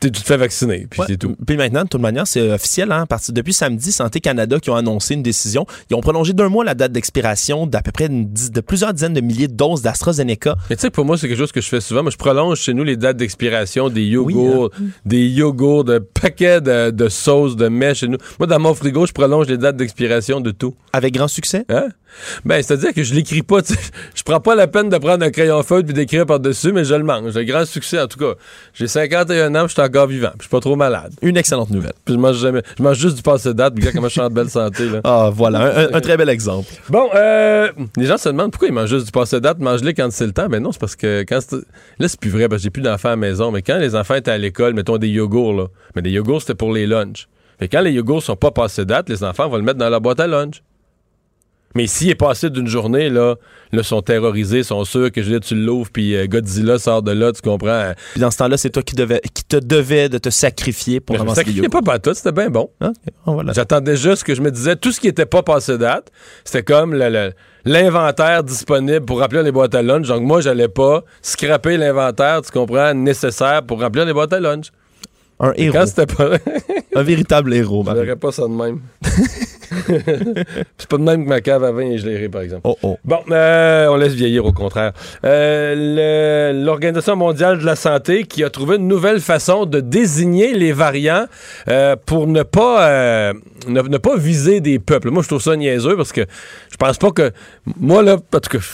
tu 0.00 0.10
te 0.10 0.18
fais 0.18 0.36
vacciner, 0.36 0.86
puis 0.90 1.00
c'est 1.06 1.16
tout. 1.16 1.36
Puis 1.46 1.56
maintenant, 1.56 1.82
de 1.82 1.88
toute 1.88 2.00
manière, 2.00 2.26
c'est 2.26 2.52
officiel. 2.52 2.92
Hein, 2.92 3.06
partir 3.06 3.32
depuis 3.32 3.52
samedi, 3.52 3.92
Santé 3.92 4.20
Canada 4.20 4.60
qui 4.60 4.70
ont 4.70 4.76
annoncé 4.76 5.14
une 5.14 5.22
décision. 5.22 5.66
Ils 5.90 5.94
ont 5.96 6.00
prolongé 6.00 6.32
d'un 6.32 6.48
mois 6.48 6.64
la 6.64 6.74
date 6.74 6.92
d'expiration 6.92 7.66
d'à 7.66 7.82
peu 7.82 7.92
près 7.92 8.08
de 8.08 8.60
plusieurs 8.60 8.92
dizaines 8.92 9.14
de 9.14 9.20
milliers 9.20 9.48
de 9.48 9.54
doses 9.54 9.82
d'AstraZeneca. 9.82 10.56
Mais 10.68 10.76
tu 10.76 10.82
sais, 10.82 10.90
pour 10.90 11.04
moi, 11.04 11.16
c'est 11.16 11.28
quelque 11.28 11.38
chose 11.38 11.52
que 11.52 11.60
je 11.60 11.68
fais 11.68 11.80
souvent. 11.80 12.02
Moi, 12.02 12.10
je 12.10 12.16
prolonge 12.16 12.58
chez 12.60 12.74
nous 12.74 12.84
les 12.84 12.96
dates 12.96 13.16
d'expiration 13.16 13.88
des 13.88 14.04
yogourts, 14.04 14.70
hein. 14.78 14.84
des 15.04 15.26
yogourts, 15.28 15.84
de 15.84 15.98
paquets 15.98 16.60
de, 16.60 17.08
sauces, 17.08 17.56
de 17.56 17.68
mets 17.68 17.94
chez 17.94 18.08
nous. 18.08 18.18
Moi, 18.38 18.46
dans 18.46 18.58
mon 18.58 18.74
frigo, 18.74 19.06
je 19.06 19.12
prolonge 19.12 19.46
les 19.46 19.58
dates 19.58 19.76
d'expiration 19.76 20.40
de 20.40 20.50
tout. 20.50 20.74
Avec 20.92 21.14
grand 21.14 21.28
succès? 21.28 21.64
Hein? 21.68 21.88
Ben, 22.44 22.62
c'est-à-dire 22.62 22.94
que 22.94 23.02
je 23.02 23.14
l'écris 23.14 23.42
pas. 23.42 23.60
Je 24.14 24.22
prends 24.22 24.40
pas 24.40 24.54
la 24.54 24.66
peine 24.66 24.88
de 24.88 24.98
prendre 24.98 25.24
un 25.24 25.30
crayon 25.30 25.62
feuille 25.62 25.84
et 25.88 25.92
d'écrire 25.92 26.26
par-dessus, 26.26 26.72
mais 26.72 26.84
je 26.84 26.94
le 26.94 27.04
mange. 27.04 27.32
J'ai 27.32 27.44
grand 27.44 27.64
succès, 27.66 28.00
en 28.00 28.06
tout 28.06 28.18
cas. 28.18 28.34
J'ai 28.74 28.88
51 28.88 29.54
ans, 29.54 29.66
je 29.66 29.72
suis 29.72 29.82
encore 29.86 30.06
vivant. 30.06 30.28
Puis 30.30 30.38
je 30.40 30.42
suis 30.44 30.50
pas 30.50 30.60
trop 30.60 30.76
malade. 30.76 31.12
Une 31.22 31.36
excellente 31.36 31.70
nouvelle. 31.70 31.92
Puis 32.04 32.14
je 32.14 32.18
mange 32.18 32.36
jamais. 32.36 32.62
Je 32.78 32.82
mange 32.82 32.98
juste 32.98 33.16
du 33.16 33.22
passé 33.22 33.54
date. 33.54 33.74
Puis 33.74 33.82
regarde 33.82 33.94
comment 33.96 34.08
je 34.08 34.12
suis 34.12 34.20
en 34.20 34.30
belle 34.30 34.50
santé. 34.50 34.88
Là. 34.88 35.00
Ah, 35.04 35.30
voilà, 35.32 35.60
un, 35.60 35.84
un- 35.86 35.94
un 35.96 36.00
très 36.00 36.16
bel 36.16 36.28
exemple. 36.28 36.68
Bon, 36.88 37.08
euh, 37.14 37.68
les 37.96 38.06
gens 38.06 38.18
se 38.18 38.28
demandent 38.28 38.50
pourquoi 38.52 38.68
ils 38.68 38.74
mangent 38.74 38.90
juste 38.90 39.06
du 39.06 39.12
passé 39.12 39.40
date, 39.40 39.58
mange-les 39.58 39.94
quand 39.94 40.08
c'est 40.10 40.26
le 40.26 40.32
temps. 40.32 40.48
Ben 40.48 40.62
non, 40.62 40.72
c'est 40.72 40.80
parce 40.80 40.96
que 40.96 41.22
quand 41.28 41.40
c'est- 41.40 41.56
là 41.98 42.08
c'est 42.08 42.20
plus 42.20 42.30
vrai 42.30 42.48
parce 42.48 42.60
que 42.60 42.64
j'ai 42.64 42.70
plus 42.70 42.82
d'enfants 42.82 43.08
à 43.08 43.12
la 43.12 43.16
maison. 43.16 43.50
Mais 43.50 43.62
quand 43.62 43.78
les 43.78 43.94
enfants 43.94 44.14
étaient 44.16 44.30
à 44.30 44.38
l'école, 44.38 44.74
mettons 44.74 44.98
des 44.98 45.08
yogourts 45.08 45.54
là, 45.54 45.66
mais 45.94 46.02
des 46.02 46.10
yogourts 46.10 46.40
c'était 46.42 46.54
pour 46.54 46.72
les 46.72 46.86
lunchs. 46.86 47.26
Que 47.58 47.64
quand 47.64 47.80
les 47.80 47.92
yogourts 47.92 48.22
sont 48.22 48.36
pas 48.36 48.50
passés 48.50 48.84
date, 48.84 49.08
les 49.08 49.24
enfants 49.24 49.48
vont 49.48 49.56
le 49.56 49.62
mettre 49.62 49.78
dans 49.78 49.88
la 49.88 49.98
boîte 50.00 50.20
à 50.20 50.26
lunch. 50.26 50.62
Mais 51.76 51.86
s'il 51.86 52.08
est 52.08 52.14
passé 52.14 52.48
d'une 52.48 52.66
journée, 52.66 53.10
là, 53.10 53.34
là, 53.70 53.82
sont 53.82 54.00
terrorisés, 54.00 54.62
sont 54.62 54.84
sûrs 54.84 55.12
que 55.12 55.20
je 55.20 55.30
veux 55.30 55.38
dire, 55.38 55.46
tu 55.46 55.54
l'ouvres, 55.54 55.90
puis 55.92 56.16
euh, 56.16 56.26
Godzilla 56.26 56.78
sort 56.78 57.02
de 57.02 57.12
là, 57.12 57.32
tu 57.32 57.42
comprends? 57.42 57.92
Puis 58.12 58.20
dans 58.20 58.30
ce 58.30 58.38
temps-là, 58.38 58.56
c'est 58.56 58.70
toi 58.70 58.82
qui, 58.82 58.94
devais, 58.94 59.20
qui 59.34 59.44
te 59.44 59.56
devais 59.56 60.08
de 60.08 60.16
te 60.16 60.30
sacrifier 60.30 61.00
pour 61.00 61.12
Mais 61.12 61.18
je 61.18 61.62
me 61.62 61.68
pas 61.68 61.82
pas 61.82 61.98
tout, 61.98 62.14
c'était 62.14 62.32
bien 62.32 62.48
bon. 62.48 62.70
Voilà. 63.26 63.52
J'attendais 63.52 63.96
juste 63.96 64.24
que 64.24 64.34
je 64.34 64.40
me 64.40 64.50
disais, 64.50 64.76
tout 64.76 64.90
ce 64.90 64.98
qui 64.98 65.08
était 65.08 65.26
pas 65.26 65.42
passé 65.42 65.76
date, 65.76 66.10
c'était 66.44 66.62
comme 66.62 66.94
l'inventaire 67.66 68.42
disponible 68.42 69.04
pour 69.04 69.20
remplir 69.20 69.42
les 69.42 69.52
boîtes 69.52 69.74
à 69.74 69.82
lunch. 69.82 70.08
Donc 70.08 70.22
moi, 70.22 70.40
j'allais 70.40 70.68
pas 70.68 71.04
scraper 71.20 71.76
l'inventaire, 71.76 72.40
tu 72.40 72.52
comprends, 72.52 72.94
nécessaire 72.94 73.62
pour 73.64 73.82
remplir 73.82 74.06
les 74.06 74.14
boîtes 74.14 74.32
à 74.32 74.40
lunch. 74.40 74.70
Un 75.40 75.52
Et 75.56 75.64
héros. 75.64 75.76
quand 75.78 75.86
c'était 75.86 76.06
pas... 76.06 76.30
Un 76.94 77.02
véritable 77.02 77.52
héros, 77.54 77.82
je 77.82 77.86
Mario. 77.90 78.02
verrais 78.04 78.16
pas 78.16 78.32
ça 78.32 78.42
de 78.44 78.48
même. 78.48 78.80
C'est 80.78 80.88
pas 80.88 80.96
de 80.96 81.02
même 81.02 81.24
que 81.24 81.28
ma 81.28 81.40
cave 81.40 81.64
à 81.64 81.72
vin 81.72 81.82
et 81.90 81.98
je 81.98 82.06
l'ai 82.08 82.28
par 82.28 82.40
exemple. 82.42 82.62
Oh, 82.64 82.76
oh. 82.82 82.98
Bon, 83.04 83.18
euh, 83.30 83.86
on 83.88 83.96
laisse 83.96 84.14
vieillir 84.14 84.44
au 84.46 84.52
contraire. 84.52 84.92
Euh, 85.24 86.52
le- 86.54 86.64
L'Organisation 86.64 87.16
mondiale 87.16 87.58
de 87.58 87.64
la 87.64 87.76
santé 87.76 88.24
qui 88.24 88.44
a 88.44 88.50
trouvé 88.50 88.76
une 88.76 88.88
nouvelle 88.88 89.20
façon 89.20 89.66
de 89.66 89.80
désigner 89.80 90.54
les 90.54 90.72
variants 90.72 91.26
euh, 91.68 91.96
pour 92.06 92.26
ne 92.26 92.42
pas 92.42 92.88
euh, 92.88 93.32
ne, 93.68 93.82
ne 93.82 93.98
pas 93.98 94.16
viser 94.16 94.60
des 94.60 94.78
peuples. 94.78 95.10
Moi, 95.10 95.22
je 95.22 95.28
trouve 95.28 95.42
ça 95.42 95.56
niaiseux 95.56 95.96
parce 95.96 96.12
que 96.12 96.22
je 96.70 96.76
pense 96.76 96.96
pas 96.98 97.10
que 97.10 97.32
moi 97.78 98.02
là, 98.02 98.14
en 98.16 98.40
tout 98.40 98.58
cas. 98.58 98.64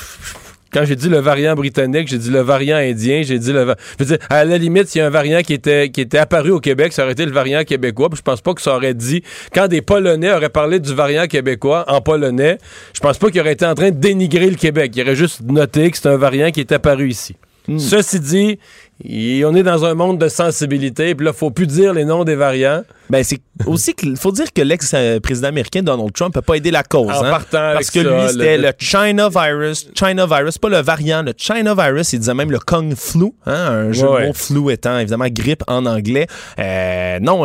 Quand 0.73 0.85
j'ai 0.85 0.97
dit 0.97 1.09
le 1.09 1.19
variant 1.19 1.55
britannique, 1.55 2.09
j'ai 2.09 2.19
dit 2.19 2.31
le 2.31 2.41
variant 2.41 2.77
indien, 2.77 3.23
j'ai 3.23 3.39
dit 3.39 3.53
le 3.53 3.63
va- 3.63 3.77
je 3.99 4.05
veux 4.05 4.17
dire, 4.17 4.27
à 4.31 4.45
la 4.45 4.57
limite, 4.57 4.89
s'il 4.89 5.01
y 5.01 5.03
a 5.03 5.07
un 5.07 5.11
variant 5.11 5.43
qui 5.43 5.53
était 5.53 5.91
qui 5.91 6.07
apparu 6.17 6.51
au 6.51 6.61
Québec, 6.61 6.93
ça 6.93 7.03
aurait 7.03 7.13
été 7.13 7.27
le 7.27 7.33
variant 7.33 7.63
québécois. 7.65 8.09
Puis 8.09 8.19
je 8.19 8.23
pense 8.23 8.41
pas 8.41 8.55
que 8.55 8.63
ça 8.63 8.75
aurait 8.77 8.95
dit 8.95 9.23
quand 9.55 9.69
des 9.69 9.83
Polonais 9.83 10.33
auraient 10.33 10.49
parlé 10.49 10.81
du 10.81 10.95
variant 10.95 11.27
québécois 11.27 11.85
en 11.89 12.01
polonais, 12.01 12.59
je 12.95 13.01
pense 13.01 13.19
pas 13.19 13.31
qu'il 13.31 13.41
aurait 13.41 13.53
été 13.53 13.67
en 13.67 13.75
train 13.75 13.91
de 13.91 13.97
dénigrer 13.99 14.49
le 14.49 14.57
Québec. 14.57 14.93
Il 14.97 15.03
aurait 15.03 15.15
juste 15.17 15.43
noté 15.43 15.91
que 15.91 15.97
c'est 15.99 16.09
un 16.09 16.17
variant 16.17 16.51
qui 16.51 16.61
est 16.61 16.73
apparu 16.73 17.09
ici. 17.11 17.37
Ceci 17.79 18.19
dit, 18.21 18.59
on 19.45 19.55
est 19.55 19.63
dans 19.63 19.85
un 19.85 19.95
monde 19.95 20.19
de 20.19 20.29
sensibilité, 20.29 21.15
puis 21.15 21.25
là, 21.27 21.33
faut 21.33 21.51
plus 21.51 21.67
dire 21.67 21.93
les 21.95 22.05
noms 22.05 22.25
des 22.25 22.35
variants. 22.35 22.83
Ben, 23.11 23.23
c'est 23.23 23.41
aussi 23.67 23.95
qu'il 23.95 24.17
faut 24.17 24.33
dire 24.33 24.53
que 24.53 24.63
l'ex-président 24.63 25.49
américain 25.49 25.83
Donald 25.83 26.13
Trump 26.13 26.35
n'a 26.35 26.43
pas 26.43 26.55
aidé 26.55 26.71
la 26.71 26.83
cause. 26.83 27.09
En 27.11 27.25
hein, 27.25 27.31
partant 27.31 27.73
parce 27.75 27.91
que 27.91 28.03
ça, 28.03 28.09
lui, 28.11 28.29
c'était 28.31 28.57
le- 28.57 28.63
le, 28.69 28.73
China 28.79 29.29
virus. 29.29 29.89
China 29.95 30.27
virus, 30.27 30.59
pas 30.59 30.69
le 30.71 30.79
variant, 30.79 31.23
le 31.23 31.35
China 31.37 31.75
virus. 31.75 32.13
Il 32.13 32.21
disait 32.21 32.35
même 32.35 32.51
le 32.51 32.59
Kung 32.59 32.95
flu, 32.97 33.33
hein, 33.47 33.53
un 33.55 33.93
jeu 33.93 34.09
Ouais, 34.09 34.23
de 34.23 34.27
mots 34.29 34.33
flu 34.33 34.73
étant 34.73 34.99
évidemment 34.99 35.29
grippe 35.29 35.63
en 35.69 35.85
anglais. 35.87 36.27
Euh, 36.59 37.19
non, 37.21 37.45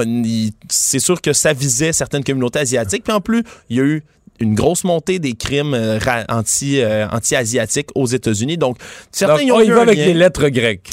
c'est 0.70 1.00
sûr 1.00 1.22
que 1.22 1.34
ça 1.34 1.54
visait 1.54 1.92
certaines 1.92 2.24
communautés 2.24 2.60
asiatiques. 2.60 3.04
Puis 3.04 3.14
en 3.14 3.22
plus, 3.22 3.44
il 3.70 3.78
y 3.78 3.80
a 3.82 3.84
eu 3.84 4.04
une 4.40 4.56
grosse 4.56 4.84
montée 4.84 5.20
des 5.20 5.34
crimes 5.34 5.74
euh, 5.74 6.00
anti, 6.30 6.82
euh, 6.82 7.08
anti-asiatiques 7.10 7.90
aux 7.96 8.08
États-Unis. 8.08 8.58
Donc, 8.58 8.78
certains 9.12 9.38
Donc, 9.38 9.48
y 9.48 9.52
ont 9.52 9.58
on 9.58 9.62
y 9.62 9.70
va 9.70 9.82
avec 9.82 9.98
les 9.98 10.14
lettres 10.14 10.50
grecques. 10.50 10.90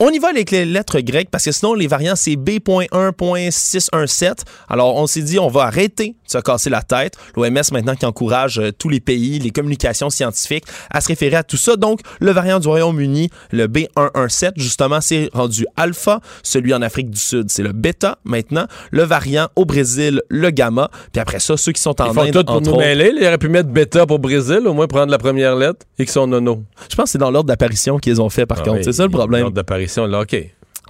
On 0.00 0.10
y 0.10 0.18
va 0.20 0.28
avec 0.28 0.52
les 0.52 0.64
lettres 0.64 1.00
grecques 1.00 1.28
parce 1.30 1.44
que 1.44 1.50
sinon, 1.52 1.74
les 1.74 1.88
variants, 1.88 2.14
c'est 2.14 2.36
B.1.617. 2.36 4.42
Alors, 4.68 4.96
on 4.96 5.06
s'est 5.06 5.22
dit, 5.22 5.38
on 5.38 5.48
va 5.48 5.62
arrêter 5.62 6.10
de 6.10 6.14
se 6.30 6.38
casser 6.38 6.70
la 6.70 6.82
tête. 6.82 7.14
L'OMS, 7.36 7.62
maintenant, 7.72 7.94
qui 7.96 8.06
encourage 8.06 8.58
euh, 8.58 8.70
tous 8.70 8.88
les 8.88 9.00
pays, 9.00 9.38
les 9.38 9.50
communications 9.50 10.10
scientifiques 10.10 10.64
à 10.90 11.00
se 11.00 11.08
référer 11.08 11.36
à 11.36 11.42
tout 11.42 11.56
ça. 11.56 11.76
Donc, 11.76 12.00
le 12.20 12.30
variant 12.30 12.60
du 12.60 12.68
Royaume-Uni, 12.68 13.30
le 13.50 13.66
B117, 13.66 14.52
justement, 14.56 15.00
c'est 15.00 15.30
rendu 15.32 15.66
alpha. 15.76 16.20
Celui 16.42 16.74
en 16.74 16.82
Afrique 16.82 17.10
du 17.10 17.18
Sud, 17.18 17.50
c'est 17.50 17.62
le 17.62 17.72
bêta 17.72 18.18
maintenant. 18.24 18.66
Le 18.90 19.02
variant 19.02 19.48
au 19.56 19.64
Brésil, 19.64 20.22
le 20.28 20.50
gamma. 20.50 20.90
Puis 21.12 21.20
après 21.20 21.40
ça, 21.40 21.56
ceux 21.56 21.72
qui 21.72 21.82
sont 21.82 22.00
en 22.00 22.06
Ils 22.06 22.14
font 22.14 22.22
Inde, 22.22 22.32
tout 22.32 22.44
pour 22.44 22.56
entre 22.56 22.66
nous 22.66 22.70
autres, 22.74 22.78
mêler. 22.84 23.12
Ils 23.20 23.26
auraient 23.26 23.38
pu 23.38 23.48
mettre 23.48 23.68
bêta 23.70 24.06
pour 24.06 24.18
Brésil, 24.20 24.60
au 24.66 24.74
moins 24.74 24.86
prendre 24.86 25.10
la 25.10 25.18
première 25.18 25.56
lettre, 25.56 25.86
et 25.98 26.04
qu'ils 26.04 26.12
sont 26.12 26.26
nono. 26.26 26.62
je 26.90 26.94
pense 26.94 27.06
que 27.06 27.10
c'est 27.10 27.18
dans 27.18 27.30
l'ordre 27.30 27.48
d'apparition 27.48 27.98
qu'ils 27.98 28.20
ont 28.22 28.28
fait, 28.28 28.46
par 28.46 28.58
Ah 28.60 28.64
contre. 28.64 28.78
oui, 28.78 28.84
c'est 28.84 28.92
ça 28.92 29.04
le 29.04 29.10
problème. 29.10 29.40
l'ordre 29.42 29.56
d'apparition, 29.56 29.87
là, 29.96 30.20
OK. 30.20 30.36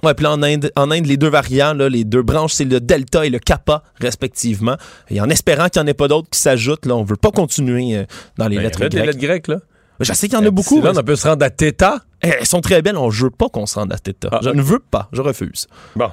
Ouais, 0.01 0.13
puis 0.13 0.23
là, 0.23 0.31
en 0.31 0.41
Inde, 0.43 0.71
en 0.77 0.91
Inde, 0.91 1.05
les 1.07 1.17
deux 1.17 1.27
variants, 1.29 1.73
là, 1.73 1.89
les 1.89 2.05
deux 2.05 2.21
branches, 2.21 2.53
c'est 2.53 2.63
le 2.63 2.79
delta 2.79 3.25
et 3.25 3.29
le 3.29 3.39
kappa, 3.39 3.83
respectivement. 3.99 4.77
Et 5.09 5.19
en 5.19 5.29
espérant 5.29 5.67
qu'il 5.67 5.81
n'y 5.81 5.87
en 5.87 5.91
ait 5.91 5.93
pas 5.93 6.07
d'autres 6.07 6.29
qui 6.29 6.39
s'ajoutent, 6.39 6.85
là, 6.85 6.95
on 6.95 7.03
veut 7.03 7.17
pas 7.17 7.31
continuer 7.31 7.97
euh, 7.97 8.05
dans 8.37 8.47
les 8.47 8.55
Ben, 8.57 8.63
lettres 8.63 8.79
grecques. 8.79 8.93
lettres 8.93 9.19
grecques, 9.19 9.47
là. 9.49 9.57
Je 9.99 10.13
sais 10.13 10.29
qu'il 10.29 10.37
y 10.39 10.41
en 10.41 10.45
a 10.45 10.51
beaucoup. 10.51 10.81
Là, 10.81 10.93
on 10.95 11.03
peut 11.03 11.17
se 11.17 11.27
rendre 11.27 11.45
à 11.45 11.49
Theta. 11.49 11.99
elles 12.21 12.45
sont 12.45 12.61
très 12.61 12.81
belles. 12.81 12.95
On 12.95 13.07
ne 13.07 13.11
veut 13.13 13.29
pas 13.29 13.49
qu'on 13.49 13.65
se 13.65 13.77
rende 13.77 13.91
à 13.91 13.97
Theta. 13.97 14.29
Ah, 14.31 14.39
je 14.41 14.49
ne 14.51 14.61
veux 14.61 14.79
pas. 14.79 15.09
Je 15.11 15.21
refuse. 15.21 15.67
Bon. 15.97 16.09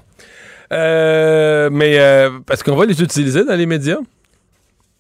Euh, 0.72 1.70
mais 1.70 1.98
euh, 2.00 2.30
parce 2.44 2.62
qu'on 2.64 2.74
va 2.74 2.84
les 2.86 3.00
utiliser 3.00 3.44
dans 3.44 3.54
les 3.54 3.66
médias? 3.66 3.98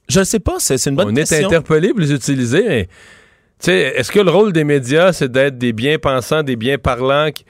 Je 0.08 0.20
ne 0.20 0.24
sais 0.24 0.38
pas. 0.38 0.56
C'est 0.58 0.78
c'est 0.78 0.90
une 0.90 0.96
bonne 0.96 1.08
on 1.08 1.16
est 1.16 1.28
question. 1.28 1.48
interpellé 1.48 1.88
pour 1.90 1.98
les 1.98 2.12
utiliser, 2.12 2.62
mais 2.68 2.84
tu 2.84 2.90
sais, 3.66 3.76
est-ce 3.96 4.12
que 4.12 4.20
le 4.20 4.30
rôle 4.30 4.52
des 4.52 4.62
médias, 4.62 5.12
c'est 5.12 5.30
d'être 5.32 5.58
des 5.58 5.72
bien-pensants, 5.72 6.44
des 6.44 6.54
bien-parlants, 6.56 7.30
qui- 7.32 7.44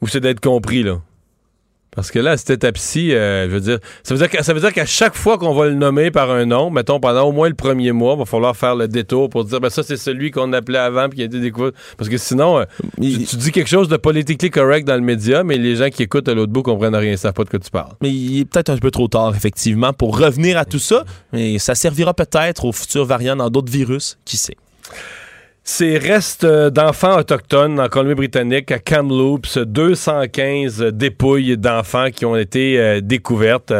ou 0.00 0.08
c'est 0.08 0.20
d'être 0.20 0.40
compris, 0.40 0.82
là? 0.82 1.00
Parce 1.98 2.12
que 2.12 2.20
là, 2.20 2.36
cette 2.36 2.50
étape-ci, 2.50 3.12
euh, 3.12 3.48
je 3.48 3.54
veux 3.54 3.60
dire, 3.60 3.78
ça 4.04 4.14
veut 4.14 4.20
dire 4.20 4.30
que- 4.30 4.44
ça 4.44 4.52
veut 4.52 4.60
dire 4.60 4.72
qu'à 4.72 4.86
chaque 4.86 5.16
fois 5.16 5.36
qu'on 5.36 5.52
va 5.52 5.66
le 5.66 5.74
nommer 5.74 6.12
par 6.12 6.30
un 6.30 6.44
nom, 6.44 6.70
mettons 6.70 7.00
pendant 7.00 7.24
au 7.24 7.32
moins 7.32 7.48
le 7.48 7.56
premier 7.56 7.90
mois, 7.90 8.14
il 8.14 8.20
va 8.20 8.24
falloir 8.24 8.56
faire 8.56 8.76
le 8.76 8.86
détour 8.86 9.28
pour 9.28 9.44
dire, 9.44 9.60
ben 9.60 9.68
ça, 9.68 9.82
c'est 9.82 9.96
celui 9.96 10.30
qu'on 10.30 10.52
appelait 10.52 10.78
avant 10.78 11.08
puis 11.08 11.16
qui 11.16 11.22
a 11.22 11.24
été 11.24 11.40
découvert. 11.40 11.72
Parce 11.96 12.08
que 12.08 12.16
sinon, 12.16 12.60
euh, 12.60 12.64
tu, 13.00 13.36
dis 13.36 13.50
quelque 13.50 13.68
chose 13.68 13.88
de 13.88 13.96
politically 13.96 14.50
correct 14.50 14.86
dans 14.86 14.94
le 14.94 15.00
média, 15.00 15.42
mais 15.42 15.56
les 15.56 15.74
gens 15.74 15.88
qui 15.88 16.04
écoutent 16.04 16.28
à 16.28 16.34
l'autre 16.34 16.52
bout 16.52 16.62
comprennent 16.62 16.94
rien, 16.94 17.12
ils 17.12 17.18
savent 17.18 17.32
pas 17.32 17.42
de 17.42 17.50
quoi 17.50 17.58
tu 17.58 17.70
parles. 17.70 17.94
Mais 18.00 18.10
il 18.10 18.40
est 18.40 18.44
peut-être 18.44 18.70
un 18.70 18.76
peu 18.76 18.92
trop 18.92 19.08
tard, 19.08 19.34
effectivement, 19.34 19.92
pour 19.92 20.16
revenir 20.16 20.56
à 20.56 20.64
tout 20.64 20.78
ça. 20.78 21.04
Mais 21.32 21.58
ça 21.58 21.74
servira 21.74 22.14
peut-être 22.14 22.64
aux 22.64 22.72
futurs 22.72 23.06
variants 23.06 23.34
dans 23.34 23.50
d'autres 23.50 23.72
virus. 23.72 24.18
Qui 24.24 24.36
sait? 24.36 24.56
Ces 25.70 25.98
restes 25.98 26.44
euh, 26.44 26.70
d'enfants 26.70 27.18
autochtones 27.18 27.78
en 27.78 27.88
Colombie-Britannique, 27.88 28.72
à 28.72 28.78
Kamloops, 28.78 29.58
215 29.58 30.82
dépouilles 30.94 31.58
d'enfants 31.58 32.06
qui 32.10 32.24
ont 32.24 32.36
été 32.36 32.80
euh, 32.80 33.02
découvertes. 33.02 33.74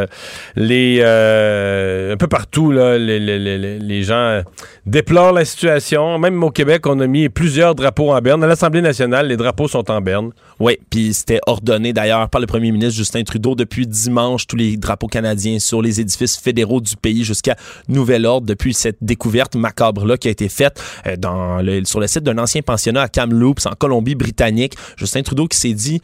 Les, 0.55 0.99
euh, 1.01 2.13
un 2.13 2.17
peu 2.19 2.27
partout, 2.27 2.71
là, 2.73 2.99
les, 2.99 3.19
les- 3.19 4.03
gens 4.03 4.15
euh, 4.17 4.43
déplorent 4.85 5.33
la 5.33 5.47
situation. 5.47 6.19
Même 6.19 6.45
au 6.45 6.51
Québec, 6.51 6.87
on 6.87 7.01
a 7.01 7.07
mis 7.07 7.31
plusieurs 7.31 7.75
drapeaux 7.75 8.11
en 8.13 8.21
berne. 8.21 8.45
À 8.45 8.47
l'Assemblée 8.47 8.83
nationale, 8.83 9.27
les 9.29 9.39
drapeaux 9.39 9.67
sont 9.67 9.91
en 9.91 10.03
berne. 10.03 10.33
Oui, 10.61 10.77
puis 10.91 11.15
c'était 11.15 11.41
ordonné 11.47 11.95
d'ailleurs 11.95 12.29
par 12.29 12.43
le 12.43 12.47
premier 12.47 12.71
ministre 12.71 12.97
Justin 12.99 13.23
Trudeau 13.23 13.55
depuis 13.55 13.87
dimanche, 13.87 14.47
tous 14.47 14.57
les 14.57 14.77
drapeaux 14.77 15.07
canadiens 15.07 15.59
sur 15.59 15.81
les 15.81 16.03
édifices 16.03 16.37
fédéraux 16.37 16.83
du 16.83 16.97
pays 16.97 17.25
jusqu'à 17.25 17.57
nouvel 17.89 18.27
ordre 18.27 18.47
depuis 18.47 18.75
cette 18.75 18.99
découverte 19.01 19.57
macabre-là 19.57 20.19
qui 20.19 20.29
a 20.29 20.31
été 20.31 20.51
faite 20.51 20.83
dans 21.19 21.63
le- 21.63 21.78
sur 21.87 22.01
le 22.01 22.07
site 22.07 22.25
d'un 22.25 22.39
ancien 22.39 22.63
pensionnat 22.63 23.03
à 23.03 23.09
Kamloops 23.09 23.67
en 23.67 23.73
Colombie-Britannique. 23.73 24.75
Justin 24.97 25.23
Trudeau 25.23 25.47
qui 25.47 25.59
s'est 25.59 25.75
dit 25.75 26.01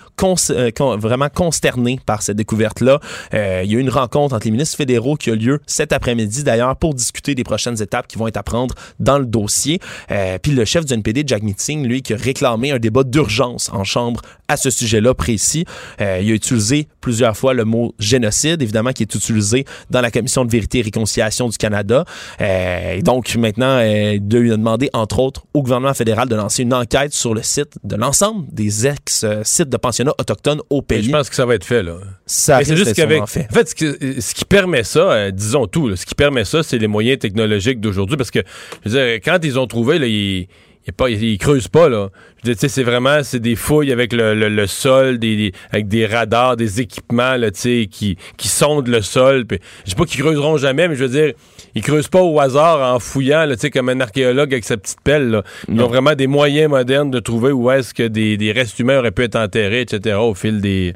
euh, 0.50 0.70
vraiment 0.96 1.28
consterné 1.28 2.00
par 2.06 2.22
cette 2.22 2.37
découverte-là. 2.37 3.00
Euh, 3.34 3.62
il 3.64 3.72
y 3.72 3.74
a 3.74 3.78
eu 3.78 3.80
une 3.80 3.90
rencontre 3.90 4.34
entre 4.34 4.46
les 4.46 4.50
ministres 4.50 4.76
fédéraux 4.76 5.16
qui 5.16 5.30
a 5.30 5.34
lieu 5.34 5.60
cet 5.66 5.92
après-midi 5.92 6.44
d'ailleurs 6.44 6.76
pour 6.76 6.94
discuter 6.94 7.34
des 7.34 7.44
prochaines 7.44 7.80
étapes 7.82 8.06
qui 8.06 8.18
vont 8.18 8.26
être 8.26 8.37
à 8.37 8.42
prendre 8.42 8.74
dans 9.00 9.18
le 9.18 9.26
dossier. 9.26 9.80
Euh, 10.10 10.38
puis 10.40 10.52
le 10.52 10.64
chef 10.64 10.84
du 10.84 10.94
NPD, 10.94 11.24
Jack 11.26 11.42
Meeting, 11.42 11.87
lui, 11.87 12.02
qui 12.02 12.14
a 12.14 12.16
réclamé 12.16 12.72
un 12.72 12.78
débat 12.78 13.04
d'urgence 13.04 13.70
en 13.72 13.84
chambre 13.84 14.22
à 14.48 14.57
ce 14.57 14.70
sujet-là 14.70 15.14
précis. 15.14 15.64
Euh, 16.00 16.20
il 16.22 16.30
a 16.30 16.35
utilisé 16.35 16.88
plusieurs 17.00 17.37
fois 17.37 17.54
le 17.54 17.64
mot 17.64 17.94
génocide, 17.98 18.62
évidemment, 18.62 18.92
qui 18.92 19.02
est 19.02 19.14
utilisé 19.14 19.64
dans 19.90 20.00
la 20.00 20.11
Commission 20.11 20.44
de 20.44 20.50
vérité 20.50 20.78
et 20.78 20.83
réconciliation 20.83 21.48
du 21.48 21.57
Canada. 21.57 22.04
Euh, 22.40 22.94
et 22.94 23.02
donc, 23.02 23.35
maintenant, 23.37 23.78
euh, 23.78 24.14
il 24.16 24.52
a 24.52 24.57
demandé, 24.57 24.90
entre 24.92 25.18
autres, 25.18 25.44
au 25.54 25.62
gouvernement 25.62 25.94
fédéral 25.94 26.28
de 26.28 26.35
lancer 26.35 26.62
une 26.62 26.74
enquête 26.74 27.12
sur 27.12 27.35
le 27.35 27.42
site 27.42 27.74
de 27.85 27.96
l'ensemble 27.96 28.46
des 28.52 28.87
ex-sites 28.87 29.68
de 29.68 29.76
pensionnats 29.76 30.14
autochtones 30.18 30.61
au 30.70 30.80
Et 30.80 30.83
pays. 30.83 31.04
je 31.04 31.11
pense 31.11 31.28
que 31.28 31.37
ça 31.37 31.46
va 31.46 31.54
être 31.54 31.64
fait, 31.64 31.83
là. 31.83 31.98
Ça 32.26 32.64
c'est 32.64 32.76
juste 32.76 32.94
qu'avec. 32.94 33.26
fait. 33.26 33.46
En 33.50 33.54
fait, 33.54 33.68
ce 33.68 33.74
qui, 33.74 34.20
ce 34.20 34.35
qui 34.35 34.44
permet 34.44 34.85
ça, 34.85 35.00
euh, 35.00 35.30
disons 35.30 35.66
tout, 35.66 35.88
là, 35.88 35.96
ce 35.96 36.07
qui 36.07 36.14
permet 36.14 36.44
ça, 36.44 36.62
c'est 36.62 36.78
les 36.78 36.87
moyens 36.87 37.18
technologiques 37.18 37.80
d'aujourd'hui. 37.80 38.16
Parce 38.16 38.30
que, 38.30 38.40
je 38.85 38.90
veux 38.90 38.96
dire, 38.96 39.14
quand 39.24 39.38
ils 39.42 39.59
ont 39.59 39.66
trouvé, 39.66 39.98
là, 39.98 40.07
ils. 40.07 40.48
Ils, 40.86 40.92
pas, 40.92 41.08
ils 41.08 41.38
creusent 41.38 41.68
pas, 41.68 41.88
là. 41.88 42.10
Je 42.42 42.50
veux 42.50 42.54
dire, 42.54 42.70
c'est 42.70 42.82
vraiment, 42.82 43.22
c'est 43.22 43.40
des 43.40 43.56
fouilles 43.56 43.90
avec 43.90 44.12
le, 44.12 44.34
le- 44.34 44.50
le 44.50 44.66
sol, 44.66 45.18
des, 45.18 45.36
des- 45.36 45.52
avec 45.72 45.88
des 45.88 46.04
radars, 46.06 46.56
des 46.56 46.80
équipements, 46.80 47.36
là, 47.36 47.50
qui, 47.50 47.88
qui 48.36 48.48
sondent 48.48 48.88
le 48.88 49.00
sol. 49.00 49.46
Je 49.84 49.90
sais 49.90 49.96
pas 49.96 50.04
qu'ils 50.04 50.20
creuseront 50.20 50.58
jamais, 50.58 50.88
mais 50.88 50.94
je 50.94 51.04
veux 51.04 51.10
dire, 51.10 51.32
ils 51.74 51.82
creusent 51.82 52.08
pas 52.08 52.22
au 52.22 52.38
hasard 52.40 52.94
en 52.94 52.98
fouillant, 52.98 53.46
tu 53.50 53.58
sais, 53.58 53.70
comme 53.70 53.88
un 53.88 54.00
archéologue 54.00 54.52
avec 54.52 54.64
sa 54.64 54.76
petite 54.76 55.00
pelle. 55.02 55.30
là. 55.30 55.42
Ils 55.68 55.80
ont 55.80 55.88
vraiment 55.88 56.14
des 56.14 56.26
moyens 56.26 56.70
modernes 56.70 57.10
de 57.10 57.18
trouver 57.20 57.52
où 57.52 57.70
est-ce 57.70 57.92
que 57.94 58.04
des, 58.04 58.37
des 58.37 58.52
restes 58.52 58.78
humains 58.78 58.98
auraient 58.98 59.10
pu 59.10 59.22
être 59.24 59.37
enterrés, 59.37 59.80
etc. 59.80 60.16
au 60.16 60.34
fil 60.34 60.60
des, 60.60 60.94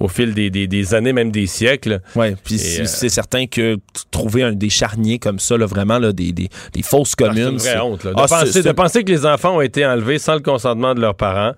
au 0.00 0.08
fil 0.08 0.34
des, 0.34 0.50
des- 0.50 0.66
des 0.68 0.94
années, 0.94 1.12
même 1.12 1.30
des 1.30 1.46
siècles. 1.46 2.00
Ouais, 2.16 2.36
puis 2.44 2.58
c'est 2.58 2.82
euh, 2.82 2.84
c'est 2.86 3.08
certain 3.08 3.46
que 3.46 3.76
trouver 4.10 4.42
un, 4.42 4.52
des 4.52 4.70
charniers 4.70 5.18
comme 5.18 5.38
ça, 5.38 5.56
là, 5.56 5.66
vraiment, 5.66 5.98
là, 5.98 6.12
des, 6.12 6.32
des, 6.32 6.48
des 6.72 6.82
fausses 6.82 7.14
Ah, 7.20 7.24
communes. 7.28 7.58
c'est 7.58 7.70
une 7.70 7.76
vraie 7.76 7.80
honte. 7.80 8.04
là. 8.04 8.10
De, 8.12 8.16
Ah, 8.18 8.26
c'est- 8.28 8.34
penser, 8.40 8.52
c'est- 8.52 8.62
de 8.62 8.72
penser 8.72 9.04
que 9.04 9.10
les 9.10 9.26
enfants 9.26 9.56
ont 9.56 9.60
été 9.60 9.84
enlevés 9.86 10.18
sans 10.18 10.34
le 10.34 10.40
consentement 10.40 10.94
de 10.94 11.00
leurs 11.00 11.14
parents, 11.16 11.52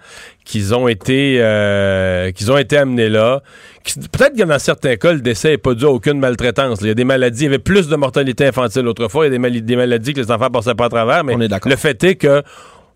qu'ils 0.44 0.74
ont 0.74 0.88
été 0.88 1.38
euh, 1.40 2.30
qu'ils 2.32 2.52
ont 2.52 2.58
été 2.58 2.76
amenés 2.76 3.08
là. 3.08 3.42
Peut-être 3.84 4.36
que 4.36 4.42
dans 4.44 4.58
certains 4.58 4.96
cas, 4.96 5.12
le 5.12 5.20
décès 5.20 5.50
n'est 5.50 5.58
pas 5.58 5.74
dû 5.74 5.84
à 5.84 5.90
aucune 5.90 6.18
maltraitance. 6.18 6.78
Il 6.80 6.88
y 6.88 6.90
a 6.90 6.94
des 6.94 7.04
maladies, 7.04 7.42
il 7.42 7.44
y 7.44 7.48
avait 7.48 7.58
plus 7.58 7.88
de 7.88 7.96
mortalité 7.96 8.46
infantile 8.46 8.86
autrefois, 8.86 9.26
il 9.26 9.32
y 9.32 9.36
a 9.36 9.60
des, 9.60 9.76
maladies 9.76 10.14
que 10.14 10.20
les 10.20 10.30
enfants 10.30 10.50
passaient 10.50 10.74
pas 10.74 10.86
à 10.86 10.88
travers, 10.88 11.24
mais 11.24 11.34
On 11.34 11.40
est 11.40 11.48
d'accord. 11.48 11.70
le 11.70 11.76
fait 11.76 12.02
est 12.04 12.14
que 12.16 12.42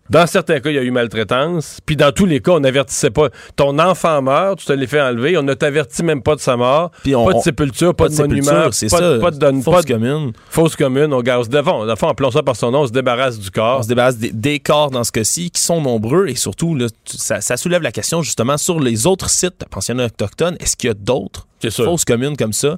dans 0.09 0.25
certains 0.27 0.59
cas, 0.59 0.69
il 0.69 0.75
y 0.75 0.79
a 0.79 0.83
eu 0.83 0.91
maltraitance. 0.91 1.79
Puis 1.85 1.95
dans 1.95 2.11
tous 2.11 2.25
les 2.25 2.39
cas, 2.39 2.51
on 2.53 2.59
n'avertissait 2.59 3.09
pas. 3.11 3.29
Ton 3.55 3.77
enfant 3.79 4.21
meurt, 4.21 4.59
tu 4.59 4.65
te 4.65 4.73
l'es 4.73 4.87
fait 4.87 5.01
enlever, 5.01 5.37
on 5.37 5.43
ne 5.43 5.53
t'avertit 5.53 6.03
même 6.03 6.21
pas 6.21 6.35
de 6.35 6.39
sa 6.39 6.57
mort. 6.57 6.91
Puis 7.03 7.15
on- 7.15 7.25
pas 7.25 7.33
de 7.33 7.37
on- 7.37 7.41
sépulture, 7.41 7.93
pas, 7.95 8.07
de, 8.09 8.13
sépulture, 8.13 8.51
monument, 8.53 8.71
c'est 8.71 8.89
pas, 8.89 8.97
ça. 8.97 9.13
de- 9.13 9.17
pas 9.19 9.31
de 9.31 9.37
donne- 9.37 9.61
fausse 9.61 9.75
pas 9.75 9.81
de- 9.83 9.93
commune. 9.93 10.33
fausse 10.49 10.75
commune. 10.75 11.13
On, 11.13 11.21
garde- 11.21 11.47
devant, 11.49 11.79
dans 11.85 11.91
le 11.91 11.95
fond, 11.95 12.07
appelons 12.09 12.31
ça 12.31 12.43
par 12.43 12.55
son 12.55 12.71
nom, 12.71 12.81
on 12.81 12.87
se 12.87 12.91
débarrasse 12.91 13.39
du 13.39 13.51
corps. 13.51 13.79
On 13.79 13.83
se 13.83 13.87
débarrasse 13.87 14.17
des, 14.17 14.31
des 14.31 14.59
corps 14.59 14.91
dans 14.91 15.03
ce 15.03 15.11
cas-ci, 15.11 15.51
qui 15.51 15.61
sont 15.61 15.81
nombreux 15.81 16.27
et 16.27 16.35
surtout, 16.35 16.75
là, 16.75 16.87
ça, 17.05 17.41
ça 17.41 17.57
soulève 17.57 17.81
la 17.81 17.91
question 17.91 18.21
justement 18.21 18.57
sur 18.57 18.79
les 18.79 19.05
autres 19.07 19.29
sites 19.29 19.59
de 19.59 19.65
pensionnats 19.69 20.05
autochtones. 20.05 20.57
Est-ce 20.59 20.75
qu'il 20.75 20.87
y 20.87 20.91
a 20.91 20.95
d'autres 20.95 21.47
fausses 21.85 22.05
communes 22.05 22.35
comme 22.37 22.53
ça? 22.53 22.77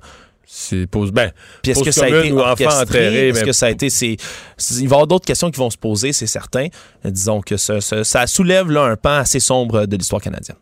C'est 0.53 0.85
pose 0.85 1.13
ben. 1.13 1.31
Puis 1.63 1.71
est-ce 1.71 1.81
que 1.81 1.91
ça 1.91 2.03
a 2.05 2.09
été 2.09 2.33
enterré, 2.33 3.29
Est-ce 3.29 3.39
mais- 3.39 3.45
que 3.45 3.51
ça 3.53 3.67
a 3.67 3.69
été... 3.69 3.89
c'est- 3.89 4.17
c'est- 4.57 4.75
il 4.81 4.87
va 4.89 4.95
y 4.95 4.97
avoir 4.97 5.07
d'autres 5.07 5.25
questions 5.25 5.49
qui 5.49 5.57
vont 5.57 5.69
se 5.69 5.77
poser, 5.77 6.11
c'est 6.11 6.27
certain. 6.27 6.67
Disons 7.05 7.39
que 7.41 7.55
ça, 7.55 7.79
soulève 8.27 8.69
là, 8.69 8.83
un 8.83 8.97
pan 8.97 9.11
assez 9.19 9.39
sombre 9.39 9.85
de 9.85 9.95
l'histoire 9.95 10.21
canadienne. 10.21 10.57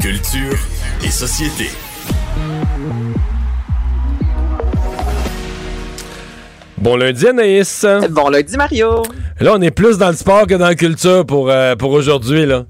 Culture 0.00 0.58
et 1.04 1.10
société. 1.10 1.68
Bon 6.78 6.96
lundi, 6.96 7.26
Anaïs. 7.26 7.84
Bon 8.10 8.28
lundi, 8.30 8.56
Mario. 8.56 9.02
Là, 9.40 9.52
on 9.54 9.60
est 9.60 9.70
plus 9.70 9.98
dans 9.98 10.08
le 10.10 10.16
sport 10.16 10.46
que 10.46 10.54
dans 10.54 10.66
la 10.68 10.74
culture 10.74 11.26
pour, 11.26 11.50
euh, 11.50 11.74
pour 11.76 11.90
aujourd'hui, 11.90 12.46
là. 12.46 12.64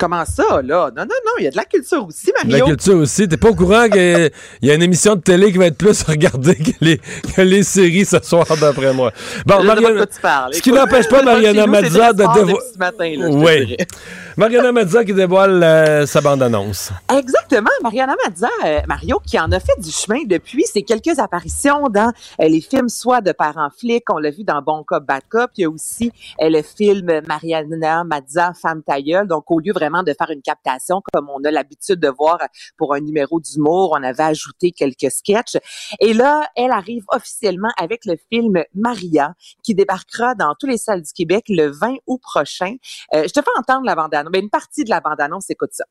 Comment 0.00 0.24
ça, 0.24 0.62
là? 0.62 0.90
Non, 0.96 1.02
non, 1.02 1.14
non, 1.26 1.32
il 1.38 1.44
y 1.44 1.46
a 1.46 1.50
de 1.50 1.56
la 1.56 1.66
culture 1.66 2.06
aussi, 2.06 2.32
La 2.34 2.48
Mario. 2.48 2.64
culture 2.68 2.96
aussi. 2.96 3.28
T'es 3.28 3.36
pas 3.36 3.50
au 3.50 3.54
courant 3.54 3.86
qu'il 3.86 4.30
y 4.62 4.70
a 4.70 4.74
une 4.74 4.82
émission 4.82 5.14
de 5.14 5.20
télé 5.20 5.52
qui 5.52 5.58
va 5.58 5.66
être 5.66 5.76
plus 5.76 6.02
regardée 6.08 6.54
que 6.56 6.70
les, 6.80 6.96
que 7.36 7.42
les 7.42 7.62
séries 7.62 8.06
ce 8.06 8.16
soir, 8.22 8.46
d'après 8.58 8.94
moi. 8.94 9.12
Bon, 9.44 9.60
de 9.60 9.66
Mariana, 9.66 9.96
quoi 9.98 10.06
tu 10.06 10.20
parles. 10.22 10.54
ce 10.54 10.62
qui 10.62 10.72
n'empêche 10.72 11.06
pas 11.06 11.22
Mariana 11.22 11.66
Mazza 11.66 12.14
de 12.14 12.24
dévoiler... 12.34 13.18
Oui. 13.28 13.76
Mariana 14.36 14.72
Mazza 14.72 15.04
qui 15.04 15.12
dévoile 15.12 15.62
euh, 15.62 16.06
sa 16.06 16.22
bande-annonce. 16.22 16.92
Exactement. 17.14 17.68
Mariana 17.82 18.14
Mazza, 18.24 18.48
euh, 18.64 18.80
Mario, 18.88 19.20
qui 19.26 19.38
en 19.38 19.52
a 19.52 19.60
fait 19.60 19.78
du 19.78 19.90
chemin 19.90 20.20
depuis 20.24 20.64
ses 20.64 20.82
quelques 20.82 21.18
apparitions 21.18 21.88
dans 21.90 22.10
euh, 22.40 22.48
les 22.48 22.62
films 22.62 22.88
soit 22.88 23.20
de 23.20 23.32
parents 23.32 23.68
flics, 23.76 24.04
on 24.08 24.16
l'a 24.16 24.30
vu 24.30 24.44
dans 24.44 24.62
Bon 24.62 24.82
Cop, 24.82 25.04
Bad 25.04 25.24
Cop. 25.28 25.50
Il 25.58 25.62
y 25.62 25.64
a 25.64 25.68
aussi 25.68 26.10
le 26.40 26.62
film 26.62 27.20
Mariana 27.28 28.04
Mazza, 28.04 28.52
Femme 28.54 28.82
tailleule. 28.82 29.26
Donc, 29.26 29.50
au 29.50 29.60
lieu 29.60 29.74
de 30.02 30.14
faire 30.16 30.30
une 30.30 30.42
captation 30.42 31.02
comme 31.12 31.28
on 31.30 31.42
a 31.44 31.50
l'habitude 31.50 32.00
de 32.00 32.08
voir 32.08 32.38
pour 32.76 32.94
un 32.94 33.00
numéro 33.00 33.40
d'humour, 33.40 33.96
on 33.98 34.02
avait 34.02 34.22
ajouté 34.22 34.72
quelques 34.72 35.10
sketchs. 35.10 35.56
Et 36.00 36.14
là, 36.14 36.48
elle 36.56 36.72
arrive 36.72 37.04
officiellement 37.08 37.70
avec 37.78 38.04
le 38.04 38.16
film 38.32 38.62
Maria, 38.74 39.34
qui 39.62 39.74
débarquera 39.74 40.34
dans 40.34 40.54
tous 40.58 40.66
les 40.66 40.78
salles 40.78 41.02
du 41.02 41.12
Québec 41.12 41.44
le 41.48 41.68
20 41.68 41.96
août 42.06 42.20
prochain. 42.22 42.76
Euh, 43.14 43.24
je 43.26 43.32
te 43.32 43.40
fais 43.40 43.50
entendre 43.58 43.84
la 43.84 43.94
bande-annonce, 43.94 44.30
mais 44.32 44.40
une 44.40 44.50
partie 44.50 44.84
de 44.84 44.90
la 44.90 45.00
bande-annonce, 45.00 45.50
écoute 45.50 45.70
ça. 45.72 45.84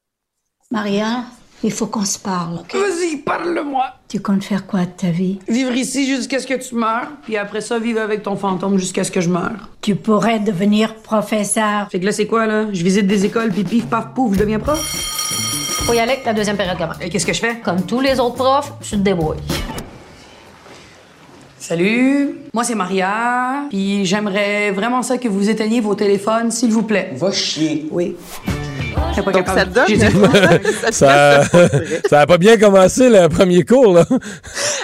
Maria, 0.72 1.24
il 1.64 1.72
faut 1.72 1.88
qu'on 1.88 2.06
se 2.06 2.18
parle. 2.18 2.60
ok? 2.60 2.74
Vas-y, 2.74 3.18
parle-moi. 3.18 3.86
Tu 4.08 4.20
comptes 4.22 4.44
faire 4.44 4.66
quoi 4.66 4.82
de 4.82 4.92
ta 4.96 5.10
vie? 5.10 5.40
Vivre 5.48 5.74
ici 5.74 6.08
jusqu'à 6.08 6.40
ce 6.40 6.48
que 6.48 6.54
tu 6.54 6.76
meurs, 6.76 7.10
puis 7.24 7.38
après 7.38 7.62
ça, 7.62 7.78
vivre 7.80 8.02
avec 8.02 8.24
ton 8.24 8.36
fantôme 8.36 8.78
jusqu'à 8.78 9.04
ce 9.04 9.12
que 9.12 9.22
je 9.22 9.30
meure. 9.30 9.68
Tu 9.82 9.96
pourrais 9.96 10.40
devenir 10.40 10.96
professeur. 10.96 11.90
Fait 11.92 12.00
que 12.00 12.06
là, 12.06 12.12
c'est 12.12 12.28
quoi, 12.28 12.46
là? 12.46 12.68
Je 12.72 12.84
visite 12.84 13.08
des 13.08 13.26
écoles, 13.26 13.50
puis 13.52 13.64
pif, 13.64 13.86
paf, 13.88 14.14
pouf, 14.16 14.34
je 14.36 14.40
deviens 14.40 14.60
prof? 14.60 14.80
Faut 15.86 15.94
y 15.94 16.00
aller, 16.00 16.20
la 16.26 16.34
deuxième 16.34 16.58
période 16.58 16.78
commence. 16.78 16.98
Et 17.02 17.10
qu'est-ce 17.10 17.26
que 17.26 17.34
je 17.34 17.40
fais? 17.40 17.58
Comme 17.64 17.82
tous 17.84 18.00
les 18.00 18.20
autres 18.20 18.36
profs, 18.36 18.72
tu 18.82 18.92
te 18.92 18.96
débrouilles. 18.98 19.38
Salut, 21.58 22.36
moi 22.54 22.64
c'est 22.64 22.74
Maria, 22.74 23.66
puis 23.70 24.06
j'aimerais 24.06 24.72
vraiment 24.72 25.04
ça 25.04 25.18
que 25.18 25.28
vous 25.28 25.50
éteigniez 25.50 25.82
vos 25.82 25.94
téléphones, 25.94 26.50
s'il 26.52 26.72
vous 26.72 26.84
plaît. 26.84 27.12
Va 27.16 27.32
chier. 27.32 27.88
Oui. 27.92 28.16
T'es 29.16 29.22
pas 29.24 29.32
Donc, 29.32 29.46
capable. 29.46 29.60
ça 29.60 29.66
donne- 29.66 29.88
J'ai 29.88 29.98
dit- 29.98 30.92
Ça, 30.92 31.44
ça 32.10 32.22
a 32.22 32.26
pas 32.28 32.38
bien 32.38 32.58
commencé 32.58 33.10
le 33.10 33.28
premier 33.28 33.64
cours, 33.66 33.94
là. 33.94 34.06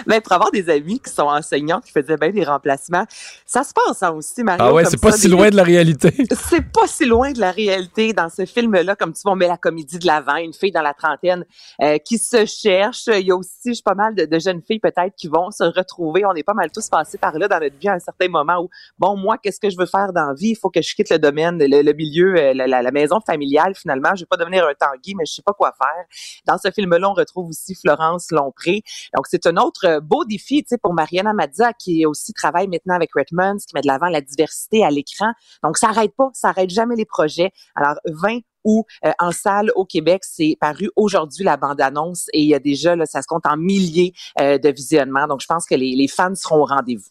Mais 0.07 0.19
pour 0.21 0.33
avoir 0.33 0.51
des 0.51 0.69
amis 0.69 0.99
qui 0.99 1.11
sont 1.11 1.23
enseignants, 1.27 1.79
qui 1.81 1.91
faisaient 1.91 2.17
bien 2.17 2.29
des 2.31 2.43
remplacements, 2.43 3.05
ça 3.45 3.63
se 3.63 3.71
passe 3.73 4.03
hein, 4.03 4.11
aussi, 4.11 4.43
Mario. 4.43 4.63
Ah 4.65 4.73
ouais, 4.73 4.85
c'est 4.85 4.99
pas 4.99 5.11
ça, 5.11 5.17
si 5.17 5.27
des- 5.27 5.31
loin 5.33 5.49
de 5.49 5.55
la 5.55 5.63
réalité. 5.63 6.13
C'est 6.49 6.61
pas 6.71 6.87
si 6.87 7.05
loin 7.05 7.31
de 7.31 7.39
la 7.39 7.51
réalité 7.51 8.13
dans 8.13 8.29
ce 8.29 8.45
film-là, 8.45 8.95
comme 8.95 9.13
tu 9.13 9.21
vois, 9.23 9.33
on 9.33 9.35
met 9.35 9.47
la 9.47 9.57
comédie 9.57 9.99
de 9.99 10.05
l'avant, 10.05 10.35
une 10.35 10.53
fille 10.53 10.71
dans 10.71 10.81
la 10.81 10.93
trentaine 10.93 11.43
euh, 11.81 11.97
qui 11.97 12.17
se 12.17 12.45
cherche. 12.45 13.07
Il 13.07 13.25
y 13.27 13.31
a 13.31 13.35
aussi, 13.35 13.73
je 13.73 13.81
pas 13.81 13.95
mal 13.95 14.13
de, 14.15 14.25
de 14.25 14.39
jeunes 14.39 14.61
filles 14.61 14.79
peut-être 14.79 15.13
qui 15.17 15.27
vont 15.27 15.49
se 15.51 15.63
retrouver. 15.63 16.23
On 16.25 16.33
est 16.33 16.43
pas 16.43 16.53
mal 16.53 16.69
tous 16.71 16.87
passés 16.89 17.17
par 17.17 17.37
là 17.37 17.47
dans 17.47 17.59
notre 17.59 17.77
vie 17.79 17.87
à 17.89 17.93
un 17.93 17.99
certain 17.99 18.27
moment 18.27 18.61
où, 18.61 18.69
bon, 18.99 19.15
moi, 19.17 19.37
qu'est-ce 19.41 19.59
que 19.59 19.69
je 19.69 19.77
veux 19.77 19.85
faire 19.85 20.11
dans 20.13 20.27
la 20.27 20.33
vie? 20.33 20.49
Il 20.49 20.55
faut 20.57 20.69
que 20.69 20.81
je 20.81 20.93
quitte 20.95 21.09
le 21.09 21.19
domaine, 21.19 21.57
le, 21.59 21.81
le 21.81 21.93
milieu, 21.93 22.35
euh, 22.37 22.53
la, 22.53 22.67
la- 22.67 22.81
la 22.81 22.91
maison 22.91 23.19
familiale 23.25 23.73
finalement. 23.75 23.94
Je 24.15 24.21
vais 24.21 24.25
pas 24.25 24.37
devenir 24.37 24.65
un 24.65 24.73
tanguy, 24.73 25.15
mais 25.15 25.25
je 25.25 25.33
sais 25.33 25.41
pas 25.41 25.53
quoi 25.53 25.73
faire. 25.77 26.05
Dans 26.45 26.57
ce 26.57 26.71
film-là, 26.71 27.09
on 27.09 27.13
retrouve 27.13 27.49
aussi 27.49 27.75
Florence 27.75 28.31
Lompré. 28.31 28.83
Donc, 29.15 29.27
c'est 29.27 29.45
un 29.47 29.57
autre 29.57 29.85
euh, 29.85 29.99
beau 29.99 30.25
défi, 30.25 30.63
tu 30.63 30.69
sais, 30.69 30.77
pour 30.77 30.93
Mariana 30.93 31.33
Mazza, 31.33 31.73
qui 31.73 32.05
aussi 32.05 32.33
travaille 32.33 32.67
maintenant 32.67 32.95
avec 32.95 33.11
Redmond, 33.13 33.57
qui 33.57 33.75
met 33.75 33.81
de 33.81 33.87
l'avant 33.87 34.07
la 34.07 34.21
diversité 34.21 34.83
à 34.83 34.89
l'écran. 34.89 35.31
Donc, 35.63 35.77
ça 35.77 35.89
arrête 35.89 36.15
pas, 36.15 36.29
ça 36.33 36.49
arrête 36.49 36.69
jamais 36.69 36.95
les 36.95 37.05
projets. 37.05 37.51
Alors, 37.75 37.95
20 38.05 38.39
août 38.65 38.85
euh, 39.05 39.11
en 39.19 39.31
salle 39.31 39.71
au 39.75 39.85
Québec, 39.85 40.23
c'est 40.23 40.57
paru 40.59 40.89
aujourd'hui 40.95 41.45
la 41.45 41.57
bande-annonce 41.57 42.27
et 42.33 42.41
il 42.41 42.47
y 42.47 42.55
a 42.55 42.59
déjà, 42.59 42.95
là, 42.95 43.05
ça 43.05 43.21
se 43.21 43.27
compte 43.27 43.45
en 43.45 43.57
milliers 43.57 44.13
euh, 44.41 44.57
de 44.57 44.69
visionnements. 44.69 45.27
Donc, 45.27 45.41
je 45.41 45.47
pense 45.47 45.65
que 45.65 45.75
les, 45.75 45.95
les 45.95 46.07
fans 46.07 46.35
seront 46.35 46.61
au 46.61 46.65
rendez-vous. 46.65 47.09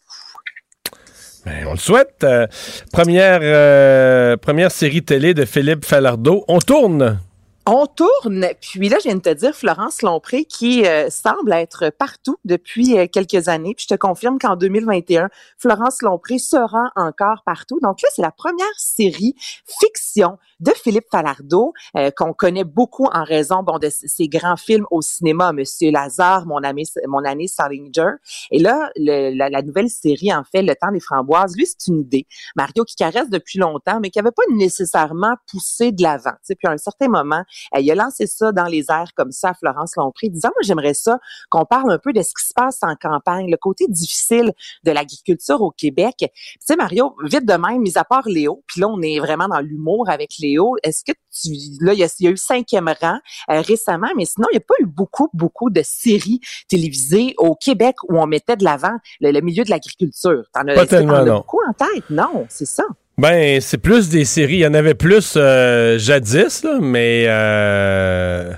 Ben, 1.44 1.66
on 1.66 1.72
le 1.72 1.78
souhaite. 1.78 2.24
Euh, 2.24 2.46
première, 2.92 3.40
euh, 3.42 4.36
première 4.36 4.70
série 4.70 5.02
télé 5.02 5.34
de 5.34 5.44
Philippe 5.44 5.84
Falardeau. 5.84 6.44
On 6.48 6.58
tourne. 6.58 7.20
On 7.66 7.86
tourne, 7.86 8.46
puis 8.60 8.90
là, 8.90 8.98
je 8.98 9.04
viens 9.04 9.16
de 9.16 9.22
te 9.22 9.32
dire 9.32 9.54
Florence 9.54 10.02
Lompré 10.02 10.44
qui 10.44 10.84
euh, 10.86 11.08
semble 11.08 11.50
être 11.54 11.88
partout 11.88 12.36
depuis 12.44 12.98
euh, 12.98 13.06
quelques 13.10 13.48
années. 13.48 13.74
Puis 13.74 13.86
je 13.88 13.94
te 13.94 13.98
confirme 13.98 14.38
qu'en 14.38 14.54
2021, 14.54 15.30
Florence 15.56 16.02
Lompré 16.02 16.38
sera 16.38 16.90
encore 16.94 17.42
partout. 17.46 17.78
Donc 17.82 18.02
là, 18.02 18.08
c'est 18.14 18.20
la 18.20 18.32
première 18.32 18.66
série 18.76 19.34
fiction 19.80 20.36
de 20.60 20.72
Philippe 20.72 21.06
Falardeau 21.10 21.72
euh, 21.96 22.10
qu'on 22.14 22.34
connaît 22.34 22.64
beaucoup 22.64 23.06
en 23.06 23.24
raison 23.24 23.62
bon 23.62 23.78
de 23.78 23.88
ses 23.88 24.28
grands 24.28 24.58
films 24.58 24.84
au 24.90 25.00
cinéma, 25.00 25.54
Monsieur 25.54 25.90
Lazare, 25.90 26.44
Mon 26.44 26.62
ami, 26.62 26.84
mon 27.08 27.24
année 27.24 27.48
Salinger. 27.48 28.12
Et 28.50 28.58
là, 28.58 28.90
le- 28.96 29.34
la, 29.34 29.48
la 29.48 29.62
nouvelle 29.62 29.88
série 29.88 30.34
en 30.34 30.44
fait, 30.44 30.60
Le 30.60 30.74
Temps 30.74 30.92
des 30.92 31.00
framboises. 31.00 31.56
Lui, 31.56 31.64
c'est 31.66 31.86
une 31.90 32.00
idée. 32.00 32.26
Mario 32.56 32.84
qui 32.84 32.94
caresse 32.94 33.30
depuis 33.30 33.58
longtemps, 33.58 34.00
mais 34.00 34.10
qui 34.10 34.18
avait 34.18 34.32
pas 34.32 34.42
nécessairement 34.50 35.36
poussé 35.50 35.92
de 35.92 36.02
l'avant. 36.02 36.34
Puis 36.46 36.56
à 36.64 36.70
un 36.72 36.76
certain 36.76 37.08
moment, 37.08 37.42
il 37.78 37.90
a 37.90 37.94
lancé 37.94 38.26
ça 38.26 38.52
dans 38.52 38.66
les 38.66 38.90
airs 38.90 39.12
comme 39.14 39.32
ça 39.32 39.50
à 39.50 39.54
Florence 39.54 39.96
Lompré, 39.96 40.28
disant, 40.28 40.48
moi, 40.48 40.62
j'aimerais 40.62 40.94
ça 40.94 41.18
qu'on 41.50 41.64
parle 41.64 41.92
un 41.92 41.98
peu 41.98 42.12
de 42.12 42.22
ce 42.22 42.28
qui 42.28 42.46
se 42.46 42.54
passe 42.54 42.78
en 42.82 42.94
campagne, 42.96 43.50
le 43.50 43.56
côté 43.56 43.86
difficile 43.88 44.52
de 44.84 44.90
l'agriculture 44.90 45.60
au 45.62 45.70
Québec. 45.70 46.14
Tu 46.18 46.28
sais, 46.60 46.76
Mario, 46.76 47.14
vite 47.24 47.46
de 47.46 47.54
même, 47.54 47.80
mis 47.80 47.96
à 47.96 48.04
part 48.04 48.28
Léo, 48.28 48.62
puis 48.66 48.80
là, 48.80 48.88
on 48.88 49.00
est 49.02 49.18
vraiment 49.18 49.48
dans 49.48 49.60
l'humour 49.60 50.08
avec 50.08 50.30
Léo. 50.38 50.76
Est-ce 50.82 51.04
que 51.04 51.12
tu... 51.12 51.50
Là, 51.80 51.92
il 51.92 51.98
y 51.98 52.04
a, 52.04 52.14
il 52.18 52.24
y 52.24 52.28
a 52.28 52.30
eu 52.30 52.36
cinquième 52.36 52.92
rang 53.00 53.18
euh, 53.50 53.60
récemment, 53.60 54.08
mais 54.16 54.24
sinon, 54.24 54.46
il 54.52 54.56
n'y 54.56 54.62
a 54.62 54.66
pas 54.66 54.74
eu 54.80 54.86
beaucoup, 54.86 55.28
beaucoup 55.32 55.70
de 55.70 55.82
séries 55.84 56.40
télévisées 56.68 57.34
au 57.38 57.54
Québec 57.54 57.96
où 58.08 58.18
on 58.18 58.26
mettait 58.26 58.56
de 58.56 58.64
l'avant 58.64 58.96
le, 59.20 59.30
le 59.30 59.40
milieu 59.40 59.64
de 59.64 59.70
l'agriculture. 59.70 60.44
T'en 60.52 60.66
as, 60.68 60.74
Pas 60.74 60.86
tellement, 60.86 61.14
as 61.14 61.24
non. 61.24 61.36
beaucoup 61.38 61.60
en 61.68 61.72
tête? 61.72 62.04
Non, 62.10 62.46
c'est 62.48 62.66
ça. 62.66 62.84
Ben, 63.16 63.60
c'est 63.60 63.78
plus 63.78 64.08
des 64.08 64.24
séries. 64.24 64.54
Il 64.54 64.60
y 64.60 64.66
en 64.66 64.74
avait 64.74 64.94
plus 64.94 65.34
euh, 65.36 65.98
jadis, 65.98 66.64
là, 66.64 66.78
mais, 66.80 67.26
euh, 67.28 68.52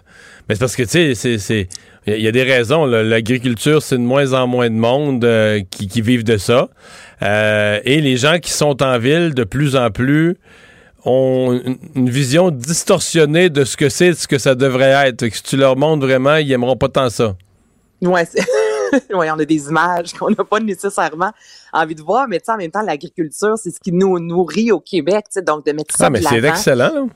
c'est 0.49 0.59
parce 0.59 0.77
que, 0.77 0.83
tu 0.85 1.14
sais, 1.14 1.38
c'est-. 1.38 1.69
Il 2.09 2.21
y 2.21 2.29
a- 2.29 2.33
des 2.33 2.45
raisons. 2.45 2.87
L'agriculture, 2.87 3.83
c'est 3.83 3.97
de 3.97 4.03
moins 4.03 4.33
en 4.33 4.47
moins 4.47 4.71
de 4.71 4.77
monde 4.77 5.25
euh, 5.25 5.61
qui, 5.71 5.88
qui 5.88 6.01
vivent 6.01 6.23
de 6.23 6.37
ça. 6.37 6.69
Euh, 7.23 7.81
et 7.85 8.01
les 8.01 8.16
gens 8.16 8.38
qui 8.38 8.53
sont 8.53 8.81
en 8.81 8.99
ville, 8.99 9.35
de 9.35 9.42
plus 9.42 9.75
en 9.75 9.90
plus, 9.90 10.37
ont 11.05 11.61
une, 11.97 12.09
vision 12.09 12.51
distorsionnée 12.53 13.51
de 13.51 13.64
ce 13.64 13.77
que 13.77 13.88
c'est, 13.88 14.11
de 14.11 14.14
ce 14.16 14.29
que 14.29 14.38
ça 14.38 14.55
devrait 14.55 15.09
être. 15.09 15.27
Que 15.27 15.37
si 15.37 15.42
tu 15.42 15.57
leur 15.57 15.77
montres 15.77 16.07
vraiment, 16.07 16.37
ils 16.37 16.51
aimeront 16.53 16.77
pas 16.77 16.88
tant 16.88 17.11
ça. 17.11 17.35
Ouais, 18.01 18.25
oui, 19.14 19.30
on 19.30 19.38
a 19.38 19.44
des 19.44 19.68
images 19.68 20.12
qu'on 20.12 20.30
n'a 20.30 20.44
pas 20.44 20.61
nécessairement 20.61 21.32
envie 21.72 21.94
de 21.94 22.02
voir, 22.02 22.26
mais 22.28 22.40
en 22.48 22.56
même 22.56 22.70
temps, 22.70 22.82
l'agriculture, 22.82 23.54
c'est 23.56 23.70
ce 23.70 23.80
qui 23.80 23.92
nous 23.92 24.18
nourrit 24.18 24.72
au 24.72 24.80
Québec, 24.80 25.26
donc 25.46 25.64
de 25.66 25.72
mettre 25.72 25.96
ça 25.96 26.06
Ah, 26.06 26.11
mais 26.11 26.22
c'est 26.22 26.42
excellent. 26.44 27.09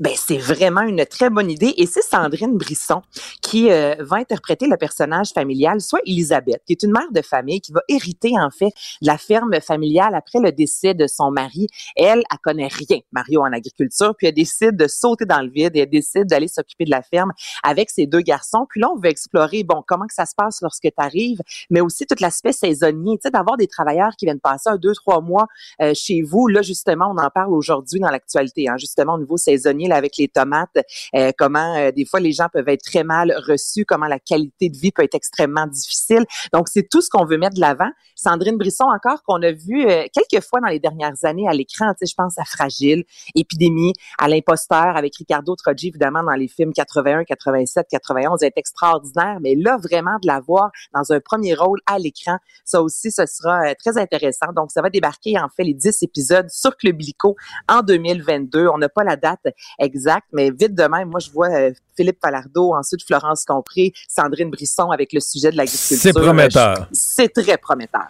Ben, 0.00 0.12
c'est 0.16 0.38
vraiment 0.38 0.82
une 0.82 1.04
très 1.06 1.28
bonne 1.28 1.50
idée. 1.50 1.74
Et 1.76 1.86
c'est 1.86 2.02
Sandrine 2.02 2.56
Brisson 2.56 3.02
qui 3.42 3.70
euh, 3.70 3.96
va 3.98 4.16
interpréter 4.18 4.66
le 4.68 4.76
personnage 4.76 5.30
familial, 5.30 5.80
soit 5.80 6.00
Elisabeth, 6.06 6.62
qui 6.66 6.72
est 6.72 6.82
une 6.82 6.92
mère 6.92 7.10
de 7.10 7.20
famille 7.20 7.60
qui 7.60 7.72
va 7.72 7.80
hériter, 7.88 8.32
en 8.38 8.50
fait, 8.50 8.72
la 9.00 9.18
ferme 9.18 9.60
familiale 9.60 10.14
après 10.14 10.38
le 10.38 10.52
décès 10.52 10.94
de 10.94 11.06
son 11.06 11.30
mari. 11.30 11.66
Elle, 11.96 12.22
elle 12.30 12.38
connaît 12.42 12.68
rien, 12.68 13.00
Mario, 13.12 13.40
en 13.42 13.52
agriculture, 13.52 14.14
puis 14.16 14.28
elle 14.28 14.34
décide 14.34 14.76
de 14.76 14.86
sauter 14.86 15.24
dans 15.24 15.40
le 15.40 15.50
vide 15.50 15.74
et 15.74 15.80
elle 15.80 15.90
décide 15.90 16.26
d'aller 16.26 16.48
s'occuper 16.48 16.84
de 16.84 16.90
la 16.90 17.02
ferme 17.02 17.32
avec 17.64 17.90
ses 17.90 18.06
deux 18.06 18.20
garçons. 18.20 18.66
Puis 18.68 18.80
là, 18.80 18.90
on 18.94 18.98
veut 18.98 19.08
explorer, 19.08 19.64
bon, 19.64 19.82
comment 19.86 20.06
que 20.06 20.14
ça 20.14 20.26
se 20.26 20.34
passe 20.36 20.60
lorsque 20.62 20.82
tu 20.82 20.92
arrives, 20.96 21.40
mais 21.70 21.80
aussi 21.80 22.06
tout 22.06 22.16
l'aspect 22.20 22.52
saisonnier, 22.52 23.16
tu 23.16 23.22
sais, 23.24 23.30
d'avoir 23.30 23.56
des 23.56 23.66
travailleurs 23.66 24.12
qui 24.16 24.26
viennent 24.26 24.40
passer 24.40 24.70
un, 24.70 24.76
deux, 24.76 24.94
trois 24.94 25.20
mois 25.20 25.46
euh, 25.80 25.92
chez 25.94 26.22
vous. 26.22 26.46
Là, 26.46 26.62
justement, 26.62 27.12
on 27.12 27.18
en 27.18 27.30
parle 27.30 27.52
aujourd'hui 27.52 27.98
dans 27.98 28.10
l'actualité, 28.10 28.68
hein, 28.68 28.76
justement, 28.78 29.14
au 29.14 29.18
niveau 29.18 29.36
saisonnier, 29.36 29.77
avec 29.86 30.16
les 30.16 30.28
tomates, 30.28 30.76
euh, 31.14 31.32
comment 31.38 31.76
euh, 31.76 31.92
des 31.92 32.04
fois 32.04 32.20
les 32.20 32.32
gens 32.32 32.48
peuvent 32.52 32.68
être 32.68 32.82
très 32.82 33.04
mal 33.04 33.32
reçus, 33.46 33.84
comment 33.84 34.06
la 34.06 34.18
qualité 34.18 34.68
de 34.68 34.76
vie 34.76 34.92
peut 34.92 35.04
être 35.04 35.14
extrêmement 35.14 35.66
difficile. 35.66 36.24
Donc, 36.52 36.68
c'est 36.68 36.88
tout 36.88 37.00
ce 37.00 37.08
qu'on 37.08 37.24
veut 37.24 37.38
mettre 37.38 37.54
de 37.54 37.60
l'avant. 37.60 37.90
Sandrine 38.16 38.58
Brisson, 38.58 38.84
encore, 38.84 39.22
qu'on 39.22 39.42
a 39.42 39.52
vu 39.52 39.86
euh, 39.86 40.04
quelques 40.12 40.44
fois 40.44 40.60
dans 40.60 40.68
les 40.68 40.80
dernières 40.80 41.24
années 41.24 41.48
à 41.48 41.52
l'écran, 41.52 41.92
je 42.00 42.14
pense 42.16 42.38
à 42.38 42.44
Fragile, 42.44 43.04
Épidémie, 43.34 43.92
à 44.18 44.28
l'imposteur, 44.28 44.96
avec 44.96 45.16
Ricardo 45.16 45.54
Troggi, 45.54 45.88
évidemment, 45.88 46.22
dans 46.24 46.34
les 46.34 46.48
films 46.48 46.72
81, 46.72 47.24
87, 47.24 47.86
91, 47.90 48.42
elle 48.42 48.48
est 48.48 48.58
extraordinaire, 48.58 49.38
mais 49.40 49.54
là, 49.54 49.78
vraiment, 49.80 50.18
de 50.20 50.26
la 50.26 50.40
voir 50.40 50.70
dans 50.92 51.12
un 51.12 51.20
premier 51.20 51.54
rôle 51.54 51.80
à 51.86 51.98
l'écran, 51.98 52.38
ça 52.64 52.82
aussi, 52.82 53.12
ce 53.12 53.26
sera 53.26 53.74
très 53.76 53.98
intéressant. 53.98 54.52
Donc, 54.54 54.72
ça 54.72 54.82
va 54.82 54.90
débarquer, 54.90 55.38
en 55.38 55.48
fait, 55.48 55.62
les 55.62 55.74
10 55.74 56.02
épisodes 56.02 56.48
sur 56.50 56.76
Club 56.76 57.00
Illico 57.00 57.36
en 57.68 57.82
2022. 57.82 58.68
On 58.68 58.78
n'a 58.78 58.88
pas 58.88 59.04
la 59.04 59.16
date 59.16 59.46
exacte, 59.78 60.26
mais 60.32 60.50
vite 60.50 60.74
de 60.74 60.84
même, 60.84 61.08
moi, 61.08 61.20
je 61.20 61.30
vois 61.30 61.48
euh, 61.48 61.72
Philippe 61.96 62.18
Falardeau, 62.22 62.74
ensuite 62.74 63.04
Florence 63.04 63.44
Compré, 63.44 63.92
Sandrine 64.08 64.50
Brisson 64.50 64.90
avec 64.90 65.12
le 65.12 65.20
sujet 65.20 65.50
de 65.50 65.56
l'agriculture. 65.56 65.98
C'est 65.98 66.12
prometteur. 66.12 66.88
C'est 66.92 67.28
très 67.28 67.56
prometteur. 67.56 68.08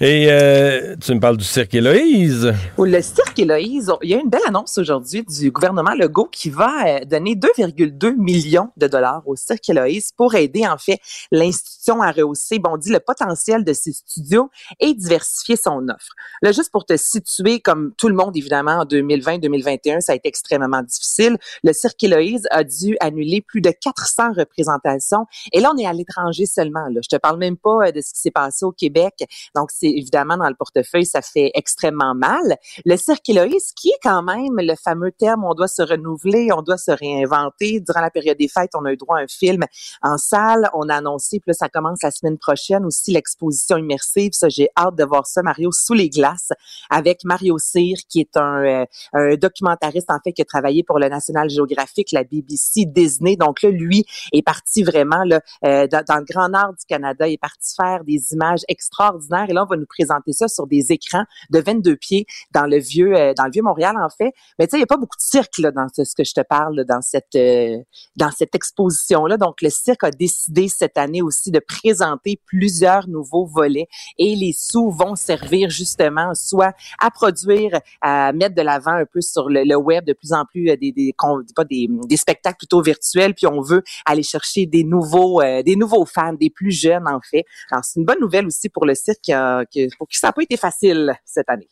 Et 0.00 0.26
euh, 0.30 0.96
tu 0.96 1.14
me 1.14 1.20
parles 1.20 1.36
du 1.36 1.44
cirque 1.44 1.74
Héloïse. 1.74 2.52
Le 2.78 3.02
cirque 3.02 3.38
Héloïse, 3.38 3.92
il 4.02 4.10
y 4.10 4.14
a 4.14 4.18
une 4.18 4.28
belle 4.28 4.40
annonce 4.46 4.78
aujourd'hui 4.78 5.22
du 5.22 5.50
gouvernement 5.50 5.94
Legault 5.94 6.28
qui 6.30 6.50
va 6.50 6.72
euh, 6.86 7.04
donner 7.04 7.34
2,2 7.34 8.16
millions 8.16 8.70
de 8.76 8.86
dollars 8.86 9.22
au 9.26 9.36
cirque 9.36 9.68
Héloïse 9.68 10.10
pour 10.16 10.34
aider 10.34 10.66
en 10.66 10.78
fait 10.78 10.98
l'institution 11.30 12.02
à 12.02 12.10
rehausser, 12.10 12.58
bon, 12.58 12.72
on 12.72 12.76
dit 12.76 12.90
le 12.90 13.00
potentiel 13.00 13.64
de 13.64 13.72
ses 13.72 13.92
studios 13.92 14.50
et 14.80 14.94
diversifier 14.94 15.56
son 15.56 15.88
offre. 15.88 16.14
Là, 16.42 16.52
juste 16.52 16.70
pour 16.70 16.84
te 16.84 16.96
situer, 16.96 17.60
comme 17.60 17.92
tout 17.96 18.08
le 18.08 18.14
monde 18.14 18.36
évidemment 18.36 18.80
en 18.80 18.84
2020-2021, 18.84 20.00
ça 20.00 20.12
a 20.12 20.14
été 20.14 20.28
extrêmement 20.28 20.82
difficile. 20.82 21.36
Le 21.62 21.72
cirque 21.72 22.02
Héloïse 22.02 22.46
a 22.50 22.64
dû 22.64 22.96
annuler 23.00 23.40
plus 23.40 23.60
de 23.60 23.70
400 23.70 24.32
représentations 24.36 25.26
et 25.52 25.60
là, 25.60 25.70
on 25.74 25.78
est 25.78 25.86
à 25.86 25.92
l'étranger 25.92 26.46
seulement. 26.46 26.86
Là. 26.88 27.00
Je 27.02 27.08
te 27.08 27.16
parle 27.16 27.38
même 27.38 27.56
pas 27.56 27.88
euh, 27.88 27.92
de 27.92 28.00
ce 28.00 28.12
qui 28.12 28.20
s'est 28.20 28.30
passé 28.30 28.64
au 28.64 28.72
Québec. 28.72 29.24
Donc, 29.54 29.70
c'est 29.72 29.91
évidemment 29.96 30.36
dans 30.36 30.48
le 30.48 30.54
portefeuille, 30.54 31.06
ça 31.06 31.22
fait 31.22 31.50
extrêmement 31.54 32.14
mal. 32.14 32.56
Le 32.84 32.96
cirque 32.96 33.28
Héloïse, 33.28 33.72
qui 33.74 33.88
est 33.88 34.00
quand 34.02 34.22
même 34.22 34.56
le 34.58 34.74
fameux 34.76 35.12
terme, 35.12 35.44
on 35.44 35.54
doit 35.54 35.68
se 35.68 35.82
renouveler, 35.82 36.48
on 36.52 36.62
doit 36.62 36.78
se 36.78 36.90
réinventer. 36.90 37.80
Durant 37.80 38.00
la 38.00 38.10
période 38.10 38.38
des 38.38 38.48
fêtes, 38.48 38.72
on 38.74 38.84
a 38.84 38.92
eu 38.92 38.96
droit 38.96 39.18
à 39.18 39.22
un 39.22 39.28
film 39.28 39.64
en 40.02 40.18
salle. 40.18 40.68
On 40.74 40.88
a 40.88 40.96
annoncé, 40.96 41.38
puis 41.40 41.50
là, 41.50 41.54
ça 41.54 41.68
commence 41.68 42.02
la 42.02 42.10
semaine 42.10 42.38
prochaine 42.38 42.84
aussi, 42.84 43.12
l'exposition 43.12 43.76
immersive. 43.76 44.32
Ça, 44.32 44.48
j'ai 44.48 44.68
hâte 44.76 44.96
de 44.96 45.04
voir 45.04 45.26
ça, 45.26 45.42
Mario, 45.42 45.70
sous 45.72 45.94
les 45.94 46.08
glaces, 46.08 46.52
avec 46.90 47.24
Mario 47.24 47.58
Cyr, 47.58 47.98
qui 48.08 48.20
est 48.20 48.36
un, 48.36 48.64
euh, 48.64 48.84
un 49.12 49.34
documentariste, 49.36 50.10
en 50.10 50.18
fait, 50.22 50.32
qui 50.32 50.42
a 50.42 50.44
travaillé 50.44 50.82
pour 50.82 50.98
le 50.98 51.08
National 51.08 51.48
Geographic, 51.50 52.12
la 52.12 52.24
BBC, 52.24 52.84
Disney. 52.86 53.36
Donc 53.36 53.62
là, 53.62 53.70
lui 53.70 54.04
est 54.32 54.42
parti 54.42 54.82
vraiment 54.82 55.24
là, 55.24 55.40
euh, 55.64 55.86
dans, 55.86 56.18
le 56.18 56.24
Grand 56.24 56.48
Nord 56.48 56.72
du 56.72 56.84
Canada. 56.86 57.28
Il 57.28 57.34
est 57.34 57.38
parti 57.38 57.74
faire 57.74 58.04
des 58.04 58.32
images 58.32 58.62
extraordinaires. 58.68 59.46
Et 59.48 59.52
là, 59.52 59.62
nous 59.76 59.86
présenter 59.86 60.32
ça 60.32 60.48
sur 60.48 60.66
des 60.66 60.92
écrans 60.92 61.24
de 61.50 61.60
22 61.60 61.96
pieds 61.96 62.26
dans 62.52 62.66
le 62.66 62.78
vieux, 62.78 63.14
euh, 63.16 63.34
dans 63.34 63.44
le 63.44 63.50
vieux 63.50 63.62
Montréal, 63.62 63.96
en 63.98 64.08
fait. 64.08 64.32
Mais 64.58 64.66
tu 64.66 64.72
sais, 64.72 64.76
il 64.76 64.80
n'y 64.80 64.84
a 64.84 64.86
pas 64.86 64.96
beaucoup 64.96 65.16
de 65.16 65.22
cirque 65.22 65.58
là, 65.58 65.70
dans 65.70 65.86
ce, 65.94 66.02
que 66.14 66.24
je 66.24 66.32
te 66.32 66.40
parle, 66.42 66.76
là, 66.76 66.84
dans 66.84 67.00
cette, 67.00 67.34
euh, 67.36 67.78
dans 68.16 68.30
cette 68.30 68.54
exposition-là. 68.54 69.36
Donc, 69.36 69.62
le 69.62 69.70
cirque 69.70 70.04
a 70.04 70.10
décidé 70.10 70.68
cette 70.68 70.98
année 70.98 71.22
aussi 71.22 71.50
de 71.50 71.58
présenter 71.58 72.40
plusieurs 72.46 73.08
nouveaux 73.08 73.46
volets 73.46 73.88
et 74.18 74.36
les 74.36 74.52
sous 74.52 74.90
vont 74.90 75.16
servir 75.16 75.70
justement 75.70 76.34
soit 76.34 76.74
à 77.00 77.10
produire, 77.10 77.80
à 78.00 78.32
mettre 78.32 78.54
de 78.54 78.62
l'avant 78.62 78.92
un 78.92 79.06
peu 79.06 79.20
sur 79.20 79.48
le, 79.48 79.74
web 79.76 80.04
de 80.04 80.12
plus 80.12 80.32
en 80.32 80.44
plus 80.44 80.70
euh, 80.70 80.76
des, 80.76 80.92
des, 80.92 81.14
pas 81.54 81.64
des, 81.64 81.88
des 81.88 82.16
spectacles 82.16 82.58
plutôt 82.58 82.82
virtuels. 82.82 83.34
Puis 83.34 83.46
on 83.46 83.60
veut 83.60 83.82
aller 84.04 84.22
chercher 84.22 84.66
des 84.66 84.84
nouveaux, 84.84 85.40
euh, 85.40 85.62
des 85.62 85.76
nouveaux 85.76 86.06
fans, 86.06 86.32
des 86.32 86.50
plus 86.50 86.72
jeunes 86.72 87.08
en 87.08 87.20
fait. 87.20 87.44
Alors 87.70 87.84
c'est 87.84 88.00
une 88.00 88.06
bonne 88.06 88.20
nouvelle 88.20 88.46
aussi 88.46 88.68
pour 88.68 88.86
le 88.86 88.94
cirque, 88.94 89.20
que, 89.26 89.61
pour 89.98 90.08
qui 90.08 90.18
ça 90.18 90.28
n'a 90.28 90.32
pas 90.32 90.42
été 90.42 90.56
facile 90.56 91.12
cette 91.24 91.48
année. 91.48 91.68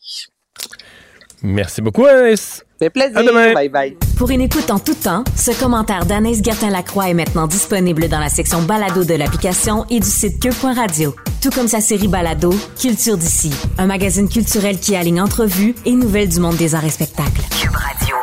Merci 1.43 1.81
beaucoup, 1.81 2.05
Anaïs. 2.05 2.39
Ça 2.39 2.63
fait 2.79 2.89
plaisir. 2.89 3.17
À 3.17 3.23
demain. 3.23 3.53
Bye 3.53 3.69
bye. 3.69 3.97
Pour 4.17 4.29
une 4.29 4.41
écoute 4.41 4.69
en 4.69 4.79
tout 4.79 4.93
temps, 4.93 5.23
ce 5.35 5.51
commentaire 5.59 6.05
d'Anaïs 6.05 6.43
Gertin-Lacroix 6.43 7.09
est 7.09 7.13
maintenant 7.13 7.47
disponible 7.47 8.07
dans 8.07 8.19
la 8.19 8.29
section 8.29 8.61
balado 8.61 9.03
de 9.03 9.15
l'application 9.15 9.85
et 9.89 9.99
du 9.99 10.07
site 10.07 10.39
cube.radio. 10.39 11.15
Tout 11.41 11.49
comme 11.49 11.67
sa 11.67 11.81
série 11.81 12.07
balado, 12.07 12.53
Culture 12.79 13.17
d'ici, 13.17 13.51
un 13.79 13.87
magazine 13.87 14.29
culturel 14.29 14.79
qui 14.79 14.95
aligne 14.95 15.21
entrevues 15.21 15.73
et 15.85 15.93
nouvelles 15.93 16.29
du 16.29 16.39
monde 16.39 16.57
des 16.57 16.75
arts 16.75 16.85
et 16.85 16.89
spectacles. 16.89 17.41
Cube 17.59 17.75
Radio. 17.75 18.15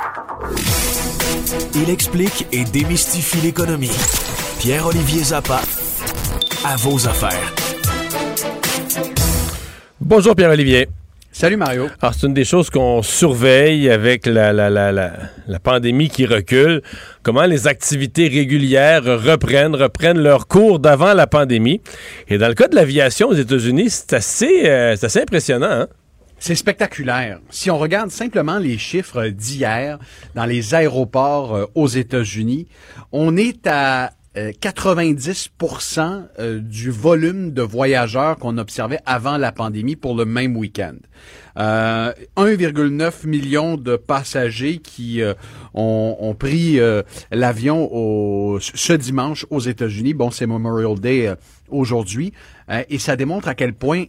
Il 1.74 1.90
explique 1.90 2.46
et 2.52 2.64
démystifie 2.64 3.38
l'économie. 3.38 3.90
Pierre-Olivier 4.60 5.24
Zappa, 5.24 5.60
à 6.64 6.76
vos 6.76 7.06
affaires. 7.08 7.67
Bonjour 10.08 10.34
Pierre-Olivier. 10.34 10.88
Salut 11.30 11.58
Mario. 11.58 11.88
Alors, 12.00 12.14
c'est 12.14 12.26
une 12.26 12.32
des 12.32 12.46
choses 12.46 12.70
qu'on 12.70 13.02
surveille 13.02 13.90
avec 13.90 14.24
la, 14.24 14.54
la, 14.54 14.70
la, 14.70 14.90
la, 14.90 15.58
pandémie 15.62 16.08
qui 16.08 16.24
recule. 16.24 16.80
Comment 17.22 17.44
les 17.44 17.66
activités 17.66 18.26
régulières 18.26 19.04
reprennent, 19.04 19.76
reprennent 19.76 20.18
leur 20.18 20.48
cours 20.48 20.78
d'avant 20.78 21.12
la 21.12 21.26
pandémie. 21.26 21.82
Et 22.28 22.38
dans 22.38 22.48
le 22.48 22.54
cas 22.54 22.68
de 22.68 22.74
l'aviation 22.74 23.28
aux 23.28 23.34
États-Unis, 23.34 23.90
c'est 23.90 24.14
assez, 24.14 24.66
euh, 24.66 24.96
c'est 24.96 25.04
assez 25.04 25.20
impressionnant. 25.20 25.66
Hein? 25.70 25.88
C'est 26.38 26.54
spectaculaire. 26.54 27.40
Si 27.50 27.70
on 27.70 27.76
regarde 27.76 28.10
simplement 28.10 28.58
les 28.58 28.78
chiffres 28.78 29.26
d'hier 29.26 29.98
dans 30.34 30.46
les 30.46 30.74
aéroports 30.74 31.54
euh, 31.54 31.66
aux 31.74 31.88
États-Unis, 31.88 32.66
on 33.12 33.36
est 33.36 33.66
à 33.66 34.12
90 34.60 35.50
euh, 36.38 36.60
du 36.60 36.90
volume 36.90 37.52
de 37.52 37.62
voyageurs 37.62 38.36
qu'on 38.36 38.58
observait 38.58 39.00
avant 39.06 39.36
la 39.36 39.52
pandémie 39.52 39.96
pour 39.96 40.14
le 40.14 40.24
même 40.24 40.56
week-end. 40.56 40.96
Euh, 41.58 42.12
1,9 42.36 43.26
million 43.26 43.76
de 43.76 43.96
passagers 43.96 44.78
qui 44.78 45.22
euh, 45.22 45.34
ont, 45.74 46.34
pris 46.38 46.78
euh, 46.78 47.02
l'avion 47.32 47.88
ce 48.60 48.92
dimanche 48.92 49.46
aux 49.50 49.60
États-Unis. 49.60 50.14
Bon, 50.14 50.30
c'est 50.30 50.46
Memorial 50.46 50.98
Day 50.98 51.26
euh, 51.26 51.34
aujourd'hui. 51.68 52.32
Euh, 52.70 52.82
et 52.88 52.98
ça 52.98 53.16
démontre 53.16 53.48
à 53.48 53.54
quel 53.54 53.72
point 53.72 54.02
euh, 54.02 54.06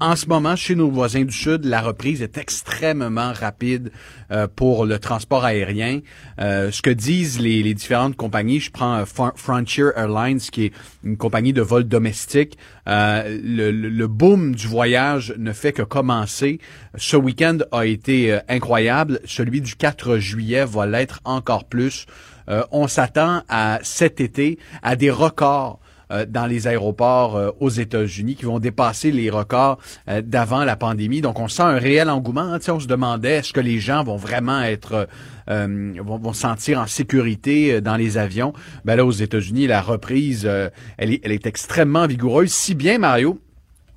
en 0.00 0.14
ce 0.14 0.26
moment, 0.26 0.56
chez 0.56 0.74
nos 0.74 0.90
voisins 0.90 1.24
du 1.24 1.32
Sud, 1.34 1.64
la 1.64 1.80
reprise 1.80 2.22
est 2.22 2.38
extrêmement 2.38 3.32
rapide 3.32 3.90
euh, 4.30 4.46
pour 4.46 4.86
le 4.86 4.98
transport 4.98 5.44
aérien. 5.44 6.00
Euh, 6.38 6.70
ce 6.70 6.80
que 6.80 6.90
disent 6.90 7.40
les, 7.40 7.74
différentes 7.74 8.16
compagnies, 8.16 8.60
je 8.60 8.70
prends 8.70 8.96
euh, 8.98 9.04
Fr- 9.04 9.36
Frontier 9.36 9.86
Airlines, 9.96 10.38
qui 10.38 10.66
est 10.66 10.72
une 11.02 11.16
compagnie 11.16 11.52
de 11.52 11.62
vol 11.62 11.84
domestique, 11.84 12.56
euh, 12.88 13.38
le, 13.42 13.70
le- 13.70 14.06
boom 14.06 14.54
du 14.54 14.66
voyage 14.68 15.34
ne 15.38 15.52
fait 15.52 15.72
que 15.72 15.82
commencer. 15.82 16.60
Ce 16.96 17.16
week-end 17.16 17.58
a 17.72 17.84
été 17.86 18.32
euh, 18.32 18.38
incroyable. 18.48 19.20
Celui 19.24 19.60
du 19.60 19.74
4 19.76 20.18
juillet 20.18 20.64
va 20.64 20.86
l'être 20.86 21.20
encore 21.24 21.64
plus. 21.64 22.06
Euh, 22.48 22.62
on 22.70 22.86
s'attend 22.86 23.42
à 23.48 23.80
cet 23.82 24.20
été 24.20 24.58
à 24.82 24.96
des 24.96 25.10
records 25.10 25.80
euh, 26.10 26.26
dans 26.26 26.46
les 26.46 26.66
aéroports 26.66 27.36
euh, 27.36 27.50
aux 27.60 27.70
États-Unis 27.70 28.36
qui 28.36 28.44
vont 28.44 28.58
dépasser 28.58 29.10
les 29.10 29.30
records 29.30 29.78
euh, 30.08 30.22
d'avant 30.22 30.64
la 30.64 30.76
pandémie. 30.76 31.20
Donc, 31.20 31.40
on 31.40 31.48
sent 31.48 31.62
un 31.62 31.78
réel 31.78 32.10
engouement. 32.10 32.52
hein. 32.52 32.58
Tu 32.58 32.66
sais, 32.66 32.72
on 32.72 32.80
se 32.80 32.86
demandait 32.86 33.36
est-ce 33.36 33.52
que 33.52 33.60
les 33.60 33.78
gens 33.78 34.04
vont 34.04 34.16
vraiment 34.16 34.62
être 34.62 35.08
euh, 35.50 35.94
vont, 36.02 36.18
vont 36.18 36.32
se 36.32 36.40
sentir 36.40 36.78
en 36.80 36.86
sécurité 36.86 37.74
euh, 37.74 37.80
dans 37.80 37.96
les 37.96 38.18
avions? 38.18 38.52
Ben 38.84 38.96
là, 38.96 39.04
aux 39.04 39.10
États-Unis, 39.10 39.66
la 39.66 39.82
reprise, 39.82 40.44
euh, 40.46 40.70
elle, 40.98 41.12
est, 41.12 41.20
elle 41.24 41.32
est 41.32 41.46
extrêmement 41.46 42.06
vigoureuse. 42.06 42.50
Si 42.50 42.74
bien, 42.74 42.98
Mario, 42.98 43.38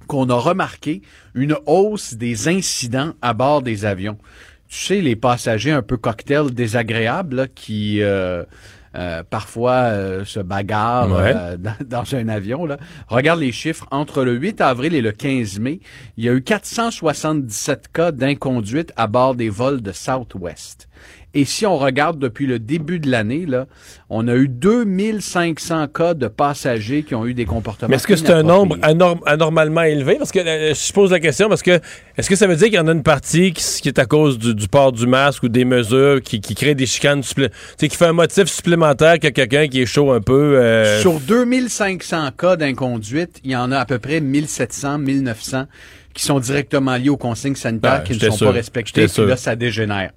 qu'on 0.08 0.30
a 0.30 0.36
remarqué 0.36 1.02
une 1.36 1.58
hausse 1.66 2.14
des 2.14 2.48
incidents 2.48 3.12
à 3.22 3.34
bord 3.34 3.62
des 3.62 3.86
avions. 3.86 4.18
Tu 4.70 4.78
sais, 4.78 5.02
les 5.02 5.16
passagers 5.16 5.72
un 5.72 5.82
peu 5.82 5.98
cocktails 5.98 6.52
désagréables 6.52 7.36
là, 7.36 7.48
qui, 7.48 8.02
euh, 8.02 8.44
euh, 8.96 9.24
parfois 9.30 9.72
euh, 9.74 10.26
se 10.26 10.40
bagarrent 10.40 11.12
Ouais. 11.12 11.34
euh, 11.36 11.58
dans, 11.88 12.04
dans 12.04 12.16
un 12.16 12.28
avion. 12.30 12.66
Là. 12.66 12.78
Regarde 13.08 13.40
les 13.40 13.52
chiffres. 13.52 13.86
Entre 13.92 14.24
le 14.24 14.34
8 14.34 14.62
avril 14.62 14.96
et 14.96 15.02
le 15.02 15.12
15 15.12 15.60
mai, 15.60 15.80
il 16.18 16.26
y 16.26 16.30
a 16.30 16.34
eu 16.34 16.42
477 16.42 17.88
cas 17.92 18.12
d'inconduite 18.12 18.92
à 18.96 19.08
bord 19.08 19.36
des 19.36 19.50
vols 19.50 19.82
de 19.82 19.92
Southwest. 19.92 20.87
Et 21.40 21.46
si 21.46 21.68
on 21.68 21.78
regarde 21.78 22.18
depuis 22.18 22.48
le 22.48 22.58
début 22.58 23.00
de 23.00 23.12
l'année, 23.12 23.46
là, 23.46 23.68
on 24.10 24.28
a 24.28 24.34
eu 24.34 24.48
2500 24.48 25.88
cas 25.90 26.16
de 26.16 26.28
passagers 26.28 27.04
qui 27.04 27.14
ont 27.14 27.28
eu 27.28 27.36
des 27.36 27.46
comportements 27.46 27.90
Mais 27.90 27.98
est-ce 27.98 28.08
que 28.08 28.16
c'est 28.16 28.32
un 28.32 28.42
nombre 28.42 28.76
anorm- 28.82 29.20
anormalement 29.28 29.84
élevé? 29.84 30.16
Parce 30.18 30.32
que 30.32 30.40
euh, 30.40 30.74
je 30.74 30.94
pose 30.94 31.12
la 31.12 31.20
question 31.20 31.48
parce 31.48 31.62
que 31.62 31.80
est-ce 32.18 32.28
que 32.28 32.36
ça 32.36 32.48
veut 32.48 32.56
dire 32.56 32.66
qu'il 32.70 32.76
y 32.76 32.80
en 32.80 32.88
a 32.88 32.92
une 32.92 33.04
partie 33.04 33.54
qui, 33.54 33.88
est 33.88 34.00
à 34.00 34.06
cause 34.08 34.40
du, 34.40 34.56
du 34.56 34.68
port 34.68 34.92
du 34.92 35.06
masque 35.06 35.44
ou 35.44 35.48
des 35.48 35.64
mesures 35.64 36.24
qui, 36.24 36.42
qui 36.42 36.56
crée 36.56 36.74
des 36.74 36.88
chicanes 36.88 37.22
supplémentaires, 37.22 37.58
qui 37.78 37.90
fait 37.90 38.06
un 38.06 38.14
motif 38.14 38.46
supplémentaire 38.46 39.20
que 39.20 39.28
quelqu'un 39.28 39.68
qui 39.68 39.82
est 39.84 39.86
chaud 39.86 40.12
un 40.12 40.22
peu? 40.22 40.58
euh, 40.58 41.00
Sur 41.02 41.20
2500 41.20 42.32
cas 42.36 42.56
d'inconduite, 42.56 43.40
il 43.44 43.52
y 43.52 43.56
en 43.56 43.72
a 43.72 43.78
à 43.78 43.86
peu 43.86 44.00
près 44.00 44.22
1700, 44.22 44.98
1900 44.98 45.66
qui 46.16 46.24
sont 46.24 46.40
directement 46.40 46.96
liés 46.98 47.10
aux 47.10 47.18
consignes 47.18 47.56
sanitaires 47.56 48.00
Ben, 48.00 48.04
qui 48.04 48.14
ne 48.14 48.32
sont 48.32 48.38
sûr. 48.38 48.48
pas 48.48 48.54
respectées. 48.54 49.06
Puis 49.08 49.26
là, 49.28 49.38
ça 49.38 49.56
dégénère. 49.56 50.10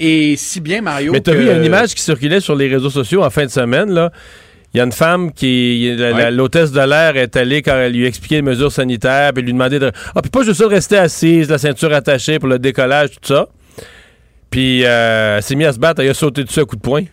Et 0.00 0.34
si 0.36 0.60
bien, 0.60 0.80
Mario... 0.82 1.12
Mais 1.12 1.20
t'as 1.20 1.32
que- 1.32 1.36
vu, 1.38 1.44
il 1.44 1.48
y 1.48 1.50
a 1.50 1.56
une 1.56 1.64
image 1.64 1.94
qui 1.94 2.02
circulait 2.02 2.40
sur 2.40 2.54
les 2.56 2.68
réseaux 2.68 2.90
sociaux 2.90 3.22
en 3.22 3.30
fin 3.30 3.44
de 3.44 3.50
semaine, 3.50 3.90
là. 3.90 4.10
Il 4.72 4.78
y 4.78 4.80
a 4.80 4.84
une 4.84 4.90
femme 4.92 5.32
qui, 5.32 5.94
Ouais. 5.96 6.32
l'hôtesse 6.32 6.72
de 6.72 6.80
l'air 6.80 7.16
est 7.16 7.36
allée 7.36 7.62
quand 7.62 7.76
elle 7.76 7.92
lui 7.92 8.06
expliquait 8.06 8.36
les 8.36 8.42
mesures 8.42 8.72
sanitaires, 8.72 9.32
puis 9.32 9.44
lui 9.44 9.52
demandait 9.52 9.78
de, 9.78 9.92
ah, 10.16 10.20
puis 10.20 10.30
pas 10.32 10.42
juste 10.42 10.58
ça 10.58 10.64
de 10.64 10.70
rester 10.70 10.98
assise, 10.98 11.48
la 11.48 11.58
ceinture 11.58 11.92
attachée 11.94 12.40
pour 12.40 12.48
le 12.48 12.58
décollage, 12.58 13.10
tout 13.12 13.18
ça. 13.34 13.46
Puis, 14.50 14.82
euh, 14.84 15.36
elle 15.36 15.42
s'est 15.44 15.54
mise 15.54 15.68
à 15.68 15.72
se 15.74 15.78
battre, 15.78 16.00
elle 16.02 16.10
a 16.10 16.14
sauté 16.14 16.42
dessus 16.42 16.58
à 16.60 16.64
coup 16.64 16.74
de 16.76 16.80
poing. 16.80 17.04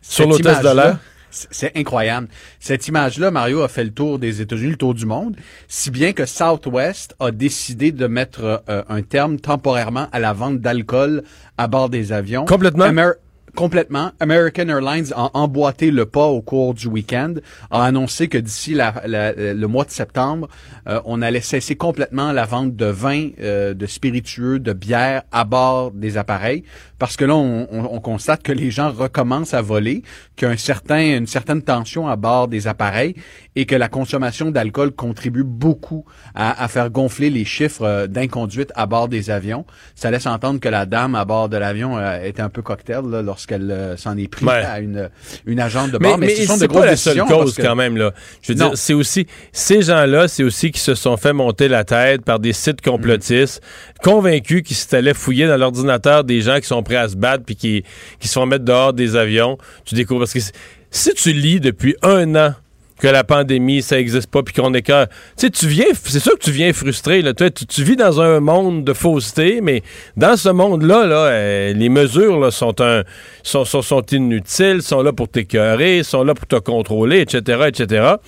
Sur 0.00 0.26
l'hôtesse 0.26 0.60
de 0.60 0.74
l'air. 0.74 0.96
C'est- 1.32 1.72
incroyable. 1.76 2.28
Cette 2.60 2.86
image-là, 2.88 3.30
Mario 3.30 3.62
a 3.62 3.68
fait 3.68 3.84
le 3.84 3.90
tour 3.90 4.18
des 4.18 4.40
États-Unis, 4.40 4.70
le 4.72 4.76
tour 4.76 4.94
du 4.94 5.06
monde, 5.06 5.36
si 5.68 5.90
bien 5.90 6.12
que 6.12 6.26
Southwest 6.26 7.14
a 7.18 7.30
décidé 7.30 7.90
de 7.92 8.06
mettre 8.06 8.62
euh, 8.68 8.82
un 8.88 9.02
terme 9.02 9.38
temporairement 9.40 10.06
à 10.12 10.20
la 10.20 10.32
vente 10.32 10.60
d'alcool 10.60 11.22
à 11.58 11.66
bord 11.66 11.88
des 11.88 12.12
avions. 12.12 12.44
Complètement? 12.44 12.84
Amer- 12.84 13.14
Complètement. 13.54 14.12
American 14.18 14.66
Airlines 14.68 15.12
a 15.14 15.28
emboîté 15.36 15.90
le 15.90 16.06
pas 16.06 16.24
au 16.24 16.40
cours 16.40 16.72
du 16.72 16.86
week-end, 16.86 17.34
a 17.70 17.84
annoncé 17.84 18.28
que 18.28 18.38
d'ici 18.38 18.72
la- 18.72 19.02
la- 19.06 19.32
le 19.34 19.66
mois 19.66 19.84
de 19.84 19.90
septembre, 19.90 20.48
euh, 20.88 21.00
on 21.04 21.20
allait 21.20 21.42
cesser 21.42 21.76
complètement 21.76 22.32
la 22.32 22.46
vente 22.46 22.74
de 22.76 22.86
vin, 22.86 23.28
euh, 23.42 23.74
de 23.74 23.84
spiritueux, 23.84 24.58
de 24.58 24.72
bière 24.72 25.24
à 25.32 25.44
bord 25.44 25.90
des 25.90 26.16
appareils, 26.16 26.64
parce 27.02 27.16
que 27.16 27.24
là, 27.24 27.34
on, 27.34 27.66
on- 27.72 27.96
on 27.96 28.00
constate 28.00 28.44
que 28.44 28.52
les 28.52 28.70
gens 28.70 28.92
recommencent 28.92 29.54
à 29.54 29.60
voler, 29.60 30.04
qu'il 30.36 30.46
y 30.46 30.50
a 30.52 30.54
un 30.54 30.56
certain, 30.56 31.00
une 31.16 31.26
certaine 31.26 31.60
tension 31.60 32.06
à 32.06 32.14
bord 32.14 32.46
des 32.46 32.68
appareils 32.68 33.16
et 33.56 33.66
que 33.66 33.74
la 33.74 33.88
consommation 33.88 34.52
d'alcool 34.52 34.92
contribue 34.92 35.42
beaucoup 35.42 36.04
à, 36.36 36.62
à 36.62 36.68
faire 36.68 36.90
gonfler 36.90 37.28
les 37.28 37.44
chiffres 37.44 37.82
euh, 37.82 38.06
d'inconduite 38.06 38.70
à 38.76 38.86
bord 38.86 39.08
des 39.08 39.30
avions. 39.30 39.66
Ça 39.96 40.12
laisse 40.12 40.26
entendre 40.26 40.60
que 40.60 40.68
la 40.68 40.86
dame 40.86 41.16
à 41.16 41.24
bord 41.24 41.48
de 41.48 41.56
l'avion 41.56 41.98
euh, 41.98 42.22
était 42.22 42.40
un 42.40 42.48
peu 42.50 42.62
cocktail 42.62 43.02
là, 43.10 43.20
lorsqu'elle 43.20 43.68
euh, 43.72 43.96
s'en 43.96 44.16
est 44.16 44.28
pris 44.28 44.46
Ouais. 44.46 44.62
à 44.64 44.78
une, 44.78 45.10
une 45.44 45.58
agente 45.58 45.90
de 45.90 45.98
bord. 45.98 46.18
Mais, 46.18 46.28
mais 46.28 46.34
ce 46.36 46.44
sont 46.46 46.56
de 46.56 46.66
grosses 46.66 46.80
pas 46.82 46.86
la 46.86 46.96
seule 46.96 47.14
décisions 47.16 47.26
cause 47.36 47.44
parce 47.46 47.56
que- 47.56 47.62
quand 47.62 47.74
même 47.74 47.96
là. 47.96 48.12
Je 48.42 48.52
veux 48.52 48.58
Non. 48.60 48.68
dire, 48.68 48.78
c'est 48.78 48.94
aussi 48.94 49.26
ces 49.50 49.82
gens-là, 49.82 50.28
c'est 50.28 50.44
aussi 50.44 50.70
qui 50.70 50.78
se 50.80 50.94
sont 50.94 51.16
fait 51.16 51.32
monter 51.32 51.66
la 51.66 51.82
tête 51.82 52.24
par 52.24 52.38
des 52.38 52.52
sites 52.52 52.80
complotistes, 52.80 53.60
convaincus 54.04 54.62
qu'ils 54.62 54.76
s'allaient 54.76 55.14
fouiller 55.14 55.48
dans 55.48 55.56
l'ordinateur 55.56 56.22
des 56.22 56.40
gens 56.42 56.60
qui 56.60 56.68
sont 56.68 56.84
à 56.96 57.08
se 57.08 57.16
battre 57.16 57.44
puis 57.44 57.56
qui, 57.56 57.84
qui 58.18 58.28
se 58.28 58.34
font 58.34 58.46
mettre 58.46 58.64
dehors 58.64 58.92
des 58.92 59.16
avions. 59.16 59.58
Tu 59.84 59.94
découvres 59.94 60.20
parce 60.20 60.32
que 60.32 60.40
si 60.90 61.14
tu 61.14 61.32
lis 61.32 61.60
depuis 61.60 61.96
un 62.02 62.34
an 62.36 62.54
que 63.02 63.08
la 63.08 63.24
pandémie, 63.24 63.82
ça 63.82 63.98
existe 63.98 64.30
pas, 64.30 64.44
puis 64.44 64.54
qu'on 64.54 64.72
est 64.74 64.82
que... 64.82 65.06
Tu 65.06 65.10
sais, 65.34 65.50
tu 65.50 65.66
viens... 65.66 65.86
C'est 66.04 66.20
sûr 66.20 66.38
que 66.38 66.44
tu 66.44 66.52
viens 66.52 66.72
frustré, 66.72 67.20
là. 67.20 67.34
Tu, 67.34 67.50
tu 67.50 67.82
vis 67.82 67.96
dans 67.96 68.20
un 68.20 68.38
monde 68.38 68.84
de 68.84 68.92
fausseté, 68.92 69.60
mais 69.60 69.82
dans 70.16 70.36
ce 70.36 70.48
monde-là, 70.50 71.06
là, 71.06 71.16
euh, 71.16 71.72
les 71.72 71.88
mesures, 71.88 72.38
là, 72.38 72.52
sont 72.52 72.80
un... 72.80 73.02
Sont, 73.42 73.64
sont, 73.64 74.02
inutiles, 74.12 74.82
sont 74.82 75.02
là 75.02 75.12
pour 75.12 75.28
t'écœurer, 75.28 76.04
sont 76.04 76.22
là 76.22 76.32
pour 76.32 76.46
te 76.46 76.54
contrôler, 76.54 77.22
etc., 77.22 77.62
etc. 77.66 77.86
Alors, 78.02 78.20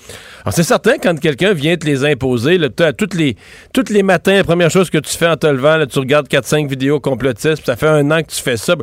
c'est 0.51 0.64
certain, 0.64 0.95
quand 1.01 1.20
quelqu'un 1.20 1.53
vient 1.53 1.77
te 1.77 1.87
les 1.87 2.05
imposer, 2.05 2.59
là, 2.59 2.68
toutes 2.68 3.14
les, 3.14 3.37
toutes 3.72 3.91
les 3.91 4.03
matins, 4.03 4.35
la 4.35 4.43
première 4.43 4.70
chose 4.70 4.91
que 4.91 4.99
tu 4.99 5.16
fais 5.16 5.29
en 5.29 5.37
te 5.37 5.47
levant, 5.47 5.77
là, 5.77 5.87
tu 5.87 6.01
regardes 6.01 6.27
4-5 6.27 6.68
vidéos 6.68 6.99
complotistes, 6.99 7.59
puis 7.59 7.66
ça 7.66 7.77
fait 7.77 7.87
un 7.87 8.11
an 8.11 8.22
que 8.22 8.33
tu 8.33 8.43
fais 8.43 8.57
ça. 8.57 8.75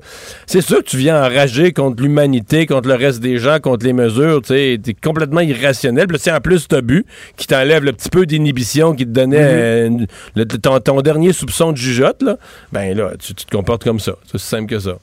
C'est 0.45 0.61
sûr 0.61 0.77
que 0.77 0.89
tu 0.89 0.95
viens 0.95 1.21
enrager 1.21 1.73
contre 1.73 2.01
l'humanité, 2.01 2.65
contre 2.65 2.87
le 2.87 2.95
reste 2.95 3.19
des 3.19 3.39
gens, 3.39 3.59
contre 3.59 3.85
les 3.85 3.93
mesures, 3.93 4.41
tu 4.41 4.53
sais, 4.53 4.79
t'es 4.81 4.93
complètement 4.93 5.41
irrationnel. 5.41 5.80
Puis 5.89 6.17
là, 6.25 6.37
en 6.37 6.41
plus 6.41 6.67
t'as 6.67 6.81
bu, 6.81 7.05
qui 7.37 7.47
t'enlève 7.47 7.83
le 7.83 7.93
petit 7.93 8.09
peu 8.09 8.25
d'inhibition 8.25 8.93
qui 8.93 9.05
te 9.05 9.11
donnait 9.11 9.37
euh, 9.39 9.87
une- 9.87 10.07
le- 10.35 10.45
ton, 10.45 10.79
ton 10.79 11.01
dernier 11.01 11.33
soupçon 11.33 11.71
de 11.71 11.77
jugeote, 11.77 12.21
là, 12.21 12.37
ben 12.71 12.95
là, 12.97 13.11
tu, 13.19 13.33
tu 13.33 13.45
te 13.45 13.55
comportes 13.55 13.83
comme 13.83 13.99
ça. 13.99 14.13
C'est 14.25 14.35
aussi 14.35 14.45
simple 14.47 14.67
que 14.69 14.79
ça. 14.79 14.97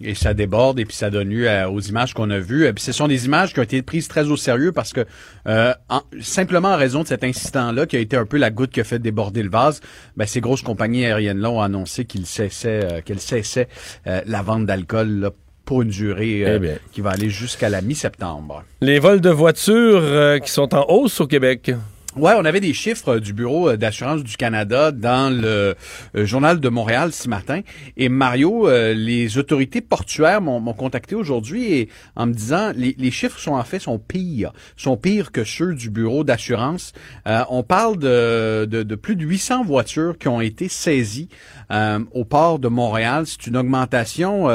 Et 0.00 0.14
ça 0.14 0.32
déborde 0.32 0.78
et 0.78 0.84
puis 0.84 0.94
ça 0.94 1.10
donne 1.10 1.28
lieu 1.28 1.50
à- 1.50 1.68
aux 1.68 1.80
images 1.80 2.14
qu'on 2.14 2.30
a 2.30 2.38
vues. 2.38 2.66
Et 2.66 2.72
puis 2.72 2.84
ce 2.84 2.92
sont 2.92 3.08
des 3.08 3.26
images 3.26 3.52
qui 3.52 3.58
ont 3.58 3.64
été 3.64 3.82
prises 3.82 4.06
très 4.06 4.28
au 4.28 4.36
sérieux 4.36 4.70
parce 4.70 4.92
que 4.92 5.04
euh, 5.48 5.74
en- 5.88 6.02
simplement 6.20 6.68
en 6.68 6.76
raison 6.76 7.02
de 7.02 7.08
cet 7.08 7.24
incident-là 7.24 7.84
qui 7.86 7.96
a 7.96 7.98
été 7.98 8.16
un 8.16 8.24
peu 8.24 8.36
la 8.36 8.50
goutte 8.50 8.70
qui 8.70 8.80
a 8.80 8.84
fait 8.84 9.00
déborder 9.00 9.42
le 9.42 9.50
vase, 9.50 9.80
ben, 10.16 10.24
ces 10.24 10.40
grosses 10.40 10.62
compagnies 10.62 11.04
aériennes-là 11.04 11.50
ont 11.50 11.60
annoncé 11.62 12.04
qu'ils 12.04 12.26
cessaient, 12.26 12.84
euh, 12.84 13.00
qu'elles 13.04 13.18
cessaient 13.18 13.66
euh, 14.06 14.20
la 14.26 14.42
vente 14.42 14.66
d'alcool 14.66 15.30
pour 15.68 15.82
une 15.82 15.90
durée 15.90 16.46
euh, 16.46 16.58
Eh 16.62 16.78
qui 16.92 17.02
va 17.02 17.10
aller 17.10 17.28
jusqu'à 17.28 17.68
la 17.68 17.82
mi-septembre. 17.82 18.64
Les 18.80 18.98
vols 18.98 19.20
de 19.20 19.28
voitures 19.28 20.00
euh, 20.02 20.38
qui 20.38 20.50
sont 20.50 20.74
en 20.74 20.86
hausse 20.88 21.20
au 21.20 21.26
Québec. 21.26 21.72
Ouais, 22.16 22.32
on 22.36 22.44
avait 22.46 22.60
des 22.60 22.72
chiffres 22.72 23.16
euh, 23.16 23.20
du 23.20 23.34
Bureau 23.34 23.68
euh, 23.68 23.76
d'assurance 23.76 24.24
du 24.24 24.36
Canada 24.36 24.92
dans 24.92 25.32
le 25.32 25.76
euh, 26.16 26.24
journal 26.24 26.58
de 26.58 26.68
Montréal 26.70 27.12
ce 27.12 27.28
matin. 27.28 27.60
Et 27.98 28.08
Mario, 28.08 28.66
euh, 28.66 28.94
les 28.94 29.36
autorités 29.36 29.82
portuaires 29.82 30.40
m'ont 30.40 30.58
m'ont 30.58 30.72
contacté 30.72 31.14
aujourd'hui 31.14 31.72
et 31.74 31.88
en 32.16 32.26
me 32.26 32.32
disant 32.32 32.72
les, 32.74 32.96
les 32.98 33.10
chiffres 33.10 33.38
sont 33.38 33.52
en 33.52 33.62
fait 33.62 33.78
sont 33.78 33.98
pires, 33.98 34.52
sont 34.76 34.96
pires 34.96 35.30
que 35.30 35.44
ceux 35.44 35.74
du 35.74 35.90
Bureau 35.90 36.24
d'assurance. 36.24 36.92
Euh, 37.26 37.44
on 37.50 37.62
parle 37.62 37.98
de, 37.98 38.64
de, 38.64 38.82
de 38.82 38.94
plus 38.96 39.14
de 39.14 39.24
800 39.24 39.64
voitures 39.64 40.16
qui 40.18 40.28
ont 40.28 40.40
été 40.40 40.68
saisies 40.68 41.28
euh, 41.70 42.00
au 42.12 42.24
port 42.24 42.58
de 42.58 42.68
Montréal. 42.68 43.24
C'est 43.26 43.46
une 43.46 43.56
augmentation. 43.58 44.48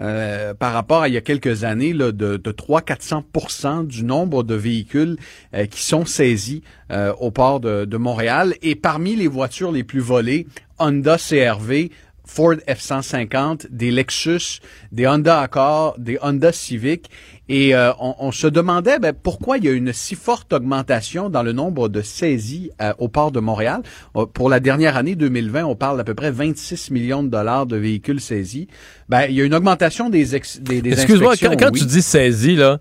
Euh, 0.00 0.54
par 0.54 0.72
rapport 0.72 1.02
à 1.02 1.08
il 1.08 1.14
y 1.14 1.16
a 1.16 1.22
quelques 1.22 1.64
années 1.64 1.92
de, 1.92 2.10
de 2.10 2.52
300-400 2.52 3.86
du 3.86 4.04
nombre 4.04 4.42
de 4.42 4.54
véhicules 4.54 5.16
euh, 5.54 5.66
qui 5.66 5.82
sont 5.82 6.04
saisis 6.04 6.62
euh, 6.90 7.12
au 7.18 7.30
port 7.30 7.60
de, 7.60 7.84
de 7.84 7.96
Montréal. 7.96 8.54
Et 8.62 8.74
parmi 8.74 9.16
les 9.16 9.28
voitures 9.28 9.72
les 9.72 9.84
plus 9.84 10.00
volées, 10.00 10.46
Honda 10.78 11.16
CRV, 11.16 11.90
Ford 12.24 12.56
F-150, 12.68 13.68
des 13.70 13.90
Lexus, 13.90 14.60
des 14.92 15.06
Honda 15.06 15.40
Accord, 15.40 15.94
des 15.98 16.18
Honda 16.20 16.52
Civic. 16.52 17.08
Et 17.48 17.76
euh, 17.76 17.92
on, 18.00 18.14
on 18.18 18.32
se 18.32 18.48
demandait 18.48 18.98
ben, 18.98 19.12
pourquoi 19.12 19.58
il 19.58 19.64
y 19.64 19.68
a 19.68 19.72
une 19.72 19.92
si 19.92 20.16
forte 20.16 20.52
augmentation 20.52 21.30
dans 21.30 21.44
le 21.44 21.52
nombre 21.52 21.88
de 21.88 22.02
saisies 22.02 22.70
euh, 22.82 22.92
au 22.98 23.08
port 23.08 23.30
de 23.30 23.38
Montréal. 23.38 23.82
Euh, 24.16 24.26
pour 24.26 24.48
la 24.50 24.58
dernière 24.58 24.96
année 24.96 25.14
2020, 25.14 25.64
on 25.64 25.76
parle 25.76 25.96
d'à 25.96 26.04
peu 26.04 26.14
près 26.14 26.32
26 26.32 26.90
millions 26.90 27.22
de 27.22 27.28
dollars 27.28 27.66
de 27.66 27.76
véhicules 27.76 28.20
saisis. 28.20 28.66
Ben, 29.08 29.26
il 29.28 29.36
y 29.36 29.40
a 29.40 29.44
une 29.44 29.54
augmentation 29.54 30.10
des, 30.10 30.34
ex- 30.34 30.60
des, 30.60 30.82
des 30.82 30.92
Excuse-moi, 30.92 31.34
quand, 31.40 31.56
quand 31.56 31.70
oui. 31.72 31.78
tu 31.80 31.86
dis 31.86 32.02
saisi, 32.02 32.56
là, 32.56 32.80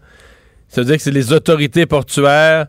ça 0.68 0.82
veut 0.82 0.86
dire 0.86 0.95
que 0.97 1.03
c'est 1.03 1.11
les 1.11 1.32
autorités 1.32 1.86
portuaires 1.86 2.66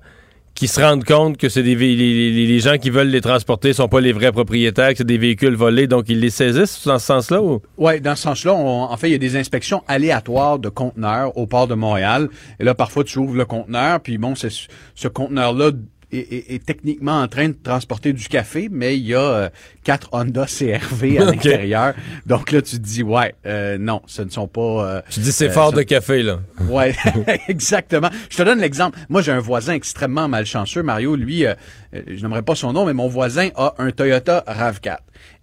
qui 0.57 0.67
se 0.69 0.81
rendent 0.81 1.05
compte 1.05 1.37
que 1.37 1.49
c'est 1.49 1.63
des 1.63 1.75
les, 1.77 1.95
les- 1.95 2.47
les 2.47 2.59
gens 2.61 2.79
qui 2.79 2.91
veulent 2.91 3.09
les 3.11 3.21
transporter 3.21 3.73
sont 3.75 3.89
pas 3.89 4.01
les 4.01 4.13
vrais 4.13 4.33
propriétaires, 4.33 4.91
que 4.91 4.97
c'est 4.99 5.05
des 5.05 5.19
véhicules 5.19 5.55
volés, 5.55 5.87
donc 5.87 6.07
ils 6.09 6.19
les 6.19 6.31
saisissent 6.31 6.85
dans 6.87 6.99
ce 6.99 7.07
sens-là 7.07 7.43
ou? 7.43 7.61
Oui, 7.77 8.01
dans 8.01 8.17
ce 8.17 8.23
sens-là, 8.23 8.55
en 8.55 8.97
fait, 8.97 9.09
il 9.09 9.13
y 9.13 9.15
a 9.15 9.19
des 9.19 9.37
inspections 9.37 9.83
aléatoires 9.87 10.59
de 10.59 10.69
conteneurs 10.71 11.37
au 11.37 11.47
port 11.47 11.69
de 11.69 11.75
Montréal. 11.75 12.29
Et 12.59 12.65
là, 12.65 12.75
parfois, 12.75 13.05
tu 13.05 13.19
ouvres 13.19 13.37
le 13.37 13.45
conteneur, 13.45 14.01
puis 14.01 14.17
bon, 14.19 14.35
c'est 14.35 14.51
ce- 14.51 14.67
ce 14.95 15.09
conteneur-là 15.09 15.73
est, 16.13 16.19
est- 16.19 16.55
est 16.55 16.65
techniquement 16.65 17.21
en 17.21 17.29
train 17.29 17.49
de 17.49 17.57
transporter 17.63 18.13
du 18.13 18.29
café, 18.29 18.69
mais 18.71 18.97
il 18.97 19.07
y 19.07 19.15
a 19.15 19.21
euh, 19.21 19.49
quatre 19.85 20.09
Honda 20.13 20.47
CRV 20.47 21.19
à 21.19 21.25
l'intérieur. 21.33 21.95
Donc 22.27 22.53
là, 22.53 22.63
tu 22.63 22.77
te 22.77 22.83
dis, 22.85 23.03
ouais, 23.03 23.35
euh, 23.47 23.77
non, 23.79 24.03
ce 24.07 24.23
ne 24.23 24.31
sont 24.31 24.49
pas... 24.49 24.61
euh, 24.61 25.03
Tu 25.11 25.21
dis 25.21 25.33
c'est 25.33 25.49
euh, 25.49 25.53
fort 25.53 25.71
ce- 25.71 25.77
de 25.77 25.83
café, 25.83 26.23
là. 26.23 26.41
Ouais, 26.69 26.95
exactement. 27.49 28.11
Je 28.31 28.37
te 28.37 28.43
donne 28.43 28.61
l'exemple. 28.61 28.99
Moi, 29.09 29.23
j'ai 29.23 29.33
un 29.33 29.41
voisin 29.41 29.75
extrêmement 29.75 30.29
malchanceux, 30.29 30.83
Mario. 30.83 31.17
Lui, 31.17 31.45
euh, 31.47 31.55
je 31.93 32.23
n'aimerais 32.23 32.43
pas 32.43 32.55
son 32.55 32.73
nom, 32.73 32.87
mais 32.87 32.95
mon 32.95 33.09
voisin 33.09 33.49
a 33.57 33.75
un 33.79 33.91
Toyota 33.91 34.45
RAV4. 34.47 34.99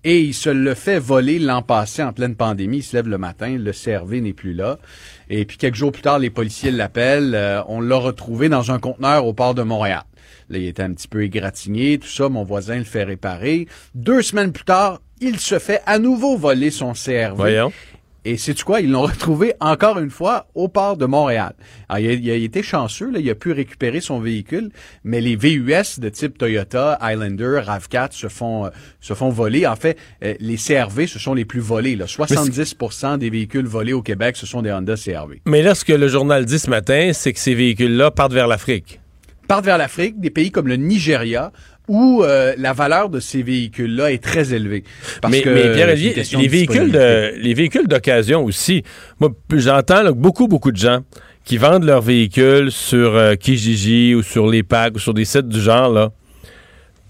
Et 0.06 0.20
il 0.22 0.34
se 0.34 0.50
le 0.50 0.74
fait 0.76 1.00
voler 1.00 1.40
l'an 1.40 1.62
passé 1.62 2.04
en 2.04 2.12
pleine 2.14 2.36
pandémie. 2.36 2.78
Il 2.80 2.84
se 2.84 2.96
lève 2.96 3.08
le 3.08 3.18
matin, 3.18 3.58
le 3.58 3.72
CRV 3.72 4.22
n'est 4.22 4.34
plus 4.34 4.54
là. 4.54 4.78
Et 5.30 5.46
puis 5.46 5.58
quelques 5.58 5.76
jours 5.76 5.92
plus 5.94 6.02
tard, 6.02 6.20
les 6.20 6.30
policiers 6.30 6.72
l'appellent. 6.72 7.34
Euh, 7.36 7.62
on 7.68 7.80
l'a 7.82 7.96
retrouvé 7.96 8.50
dans 8.50 8.72
un 8.72 8.80
conteneur 8.80 9.26
au 9.26 9.34
port 9.34 9.56
de 9.56 9.64
Montréal. 9.64 10.04
Là, 10.54 10.60
il 10.60 10.68
était 10.68 10.84
un 10.84 10.94
petit 10.94 11.08
peu 11.08 11.24
égratigné, 11.24 11.98
tout 11.98 12.08
ça. 12.08 12.30
Mon 12.30 12.44
voisin 12.44 12.78
le 12.78 12.84
fait 12.84 13.04
réparer. 13.04 13.68
Deux 13.96 14.22
semaines 14.22 14.52
plus 14.52 14.66
tard, 14.66 15.02
il 15.20 15.40
se 15.40 15.58
fait 15.58 15.82
à 15.86 15.98
nouveau 15.98 16.38
voler 16.38 16.70
son 16.70 16.94
CRV. 16.94 17.36
Voyons. 17.36 17.72
Et 18.26 18.38
sais-tu 18.38 18.64
quoi? 18.64 18.80
Ils 18.80 18.90
l'ont 18.90 19.02
retrouvé 19.02 19.54
encore 19.60 20.00
une 20.00 20.10
fois 20.10 20.48
au 20.56 20.70
port 20.70 20.96
de 20.96 21.06
Montréal. 21.06 21.54
Alors, 21.90 22.00
il, 22.00 22.10
a, 22.10 22.14
il 22.14 22.30
a 22.32 22.36
été 22.36 22.64
chanceux, 22.64 23.12
là, 23.12 23.20
il 23.20 23.30
a 23.30 23.36
pu 23.36 23.52
récupérer 23.52 24.00
son 24.00 24.20
véhicule, 24.20 24.70
mais 25.04 25.20
les 25.20 25.36
VUS 25.36 26.00
de 26.00 26.08
type 26.08 26.38
Toyota, 26.38 26.98
Highlander, 27.02 27.62
RAV4 27.66 28.14
se 28.14 28.30
font, 28.30 28.66
euh, 28.66 28.70
se 29.02 29.14
font 29.14 29.30
voler. 29.30 29.68
En 29.68 29.76
fait, 29.76 29.98
euh, 30.24 30.36
les 30.40 30.56
CRV, 30.56 31.08
ce 31.08 31.20
sont 31.20 31.34
les 31.34 31.46
plus 31.46 31.60
volés. 31.60 31.96
Là. 31.96 32.06
70% 32.06 33.18
des 33.18 33.30
véhicules 33.30 33.66
volés 33.66 33.94
au 33.94 34.02
Québec, 34.02 34.38
ce 34.38 34.46
sont 34.46 34.62
des 34.62 34.72
Honda 34.72 34.96
CRV. 34.96 35.42
Mais 35.46 35.62
là, 35.62 35.76
ce 35.76 35.84
que 35.84 35.94
le 35.94 36.08
journal 36.08 36.46
dit 36.46 36.60
ce 36.60 36.70
matin, 36.70 37.12
c'est 37.14 37.34
que 37.34 37.40
ces 37.40 37.56
véhicules-là 37.56 38.12
partent 38.12 38.34
vers 38.34 38.48
l'Afrique. 38.48 39.02
Partent 39.48 39.66
vers 39.66 39.78
l'Afrique, 39.78 40.20
des 40.20 40.30
pays 40.30 40.52
comme 40.52 40.68
le 40.68 40.78
Nigeria, 40.78 41.52
où 41.88 42.24
euh, 42.24 42.54
la 42.58 42.74
valeur 42.74 43.10
de 43.10 43.20
ces 43.20 43.44
véhicules-là 43.44 44.12
est 44.12 44.24
très 44.24 44.54
élevée. 44.54 44.84
Parce 45.22 45.32
mais, 45.32 45.42
que 45.42 45.50
mais 45.50 45.74
Pierre 45.74 45.90
Olivier, 45.90 46.16
les 46.38 46.48
véhicules 46.48 46.92
de, 46.92 47.34
les 47.38 47.54
véhicules 47.54 47.88
d'occasion 47.88 48.44
aussi. 48.44 48.84
Moi, 49.20 49.32
j'entends 49.54 50.04
là, 50.04 50.12
beaucoup, 50.12 50.48
beaucoup 50.48 50.72
de 50.72 50.78
gens 50.78 51.02
qui 51.44 51.58
vendent 51.58 51.84
leurs 51.84 52.02
véhicules 52.02 52.72
sur 52.72 53.16
euh, 53.16 53.36
Kijiji 53.36 54.16
ou 54.16 54.24
sur 54.24 54.48
les 54.48 54.64
packs 54.64 54.96
ou 54.96 55.00
sur 55.00 55.14
des 55.14 55.26
sites 55.26 55.50
du 55.50 55.60
genre 55.60 55.90
là. 55.90 56.12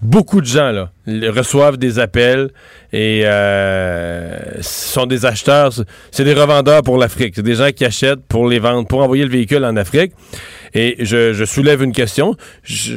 Beaucoup 0.02 0.40
de 0.42 0.46
gens 0.46 0.70
là 0.70 0.90
reçoivent 1.30 1.78
des 1.78 1.98
appels 1.98 2.50
et 2.92 3.22
euh, 3.24 4.38
sont 4.60 5.06
des 5.06 5.24
acheteurs. 5.24 5.72
C'est 6.10 6.24
des 6.24 6.34
revendeurs 6.34 6.82
pour 6.82 6.98
l'Afrique. 6.98 7.34
C'est 7.36 7.42
des 7.42 7.54
gens 7.54 7.70
qui 7.74 7.84
achètent 7.86 8.24
pour 8.28 8.46
les 8.48 8.58
vendre, 8.58 8.86
pour 8.86 9.00
envoyer 9.02 9.24
le 9.24 9.30
véhicule 9.30 9.64
en 9.64 9.76
Afrique. 9.76 10.12
Et 10.74 10.96
je, 10.98 11.32
je 11.32 11.44
soulève 11.44 11.82
une 11.82 11.92
question. 11.92 12.36
Je, 12.62 12.96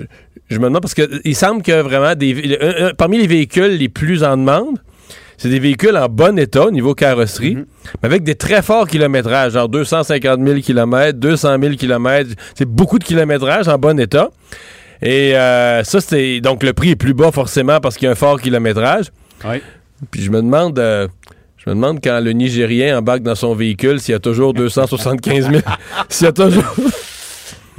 je 0.49 0.57
me 0.59 0.65
demande 0.65 0.81
parce 0.81 0.93
que 0.95 1.09
il 1.23 1.35
semble 1.35 1.61
que 1.61 1.81
vraiment 1.81 2.13
des, 2.15 2.57
parmi 2.97 3.17
les 3.19 3.27
véhicules 3.27 3.77
les 3.77 3.89
plus 3.89 4.23
en 4.23 4.35
demande, 4.35 4.77
c'est 5.37 5.49
des 5.49 5.59
véhicules 5.59 5.95
en 5.95 6.07
bon 6.09 6.37
état 6.39 6.65
au 6.65 6.71
niveau 6.71 6.93
carrosserie, 6.93 7.55
Mhm. 7.55 7.65
mais 8.01 8.07
avec 8.07 8.23
des 8.23 8.35
très 8.35 8.61
forts 8.61 8.87
kilométrages, 8.87 9.53
genre 9.53 9.69
250 9.69 10.39
000 10.45 10.59
km, 10.61 11.17
200 11.19 11.57
000 11.61 11.75
km. 11.75 12.29
C'est 12.55 12.65
beaucoup 12.67 12.97
de 12.99 13.03
kilométrage 13.03 13.67
en 13.67 13.77
bon 13.77 13.97
état. 13.99 14.29
Et 15.01 15.35
euh, 15.35 15.83
ça, 15.83 16.01
c'est 16.01 16.41
donc 16.41 16.63
le 16.63 16.73
prix 16.73 16.91
est 16.91 16.95
plus 16.95 17.13
bas 17.13 17.31
forcément 17.31 17.79
parce 17.79 17.97
qu'il 17.97 18.05
y 18.05 18.09
a 18.09 18.11
un 18.11 18.15
fort 18.15 18.41
kilométrage. 18.41 19.07
Oui. 19.45 19.61
Puis 20.11 20.21
je 20.21 20.31
me 20.31 20.41
demande, 20.41 20.79
euh, 20.79 21.07
je 21.57 21.69
me 21.69 21.75
demande 21.75 21.99
quand 22.03 22.19
le 22.19 22.31
Nigérien 22.31 22.97
embarque 22.97 23.21
dans 23.21 23.35
son 23.35 23.53
véhicule 23.53 23.99
s'il 23.99 24.13
y 24.13 24.15
a 24.15 24.19
toujours 24.19 24.53
275 24.53 25.49
000, 25.49 25.61
s'il 26.09 26.25
y 26.25 26.27
a 26.27 26.31
toujours. 26.31 26.63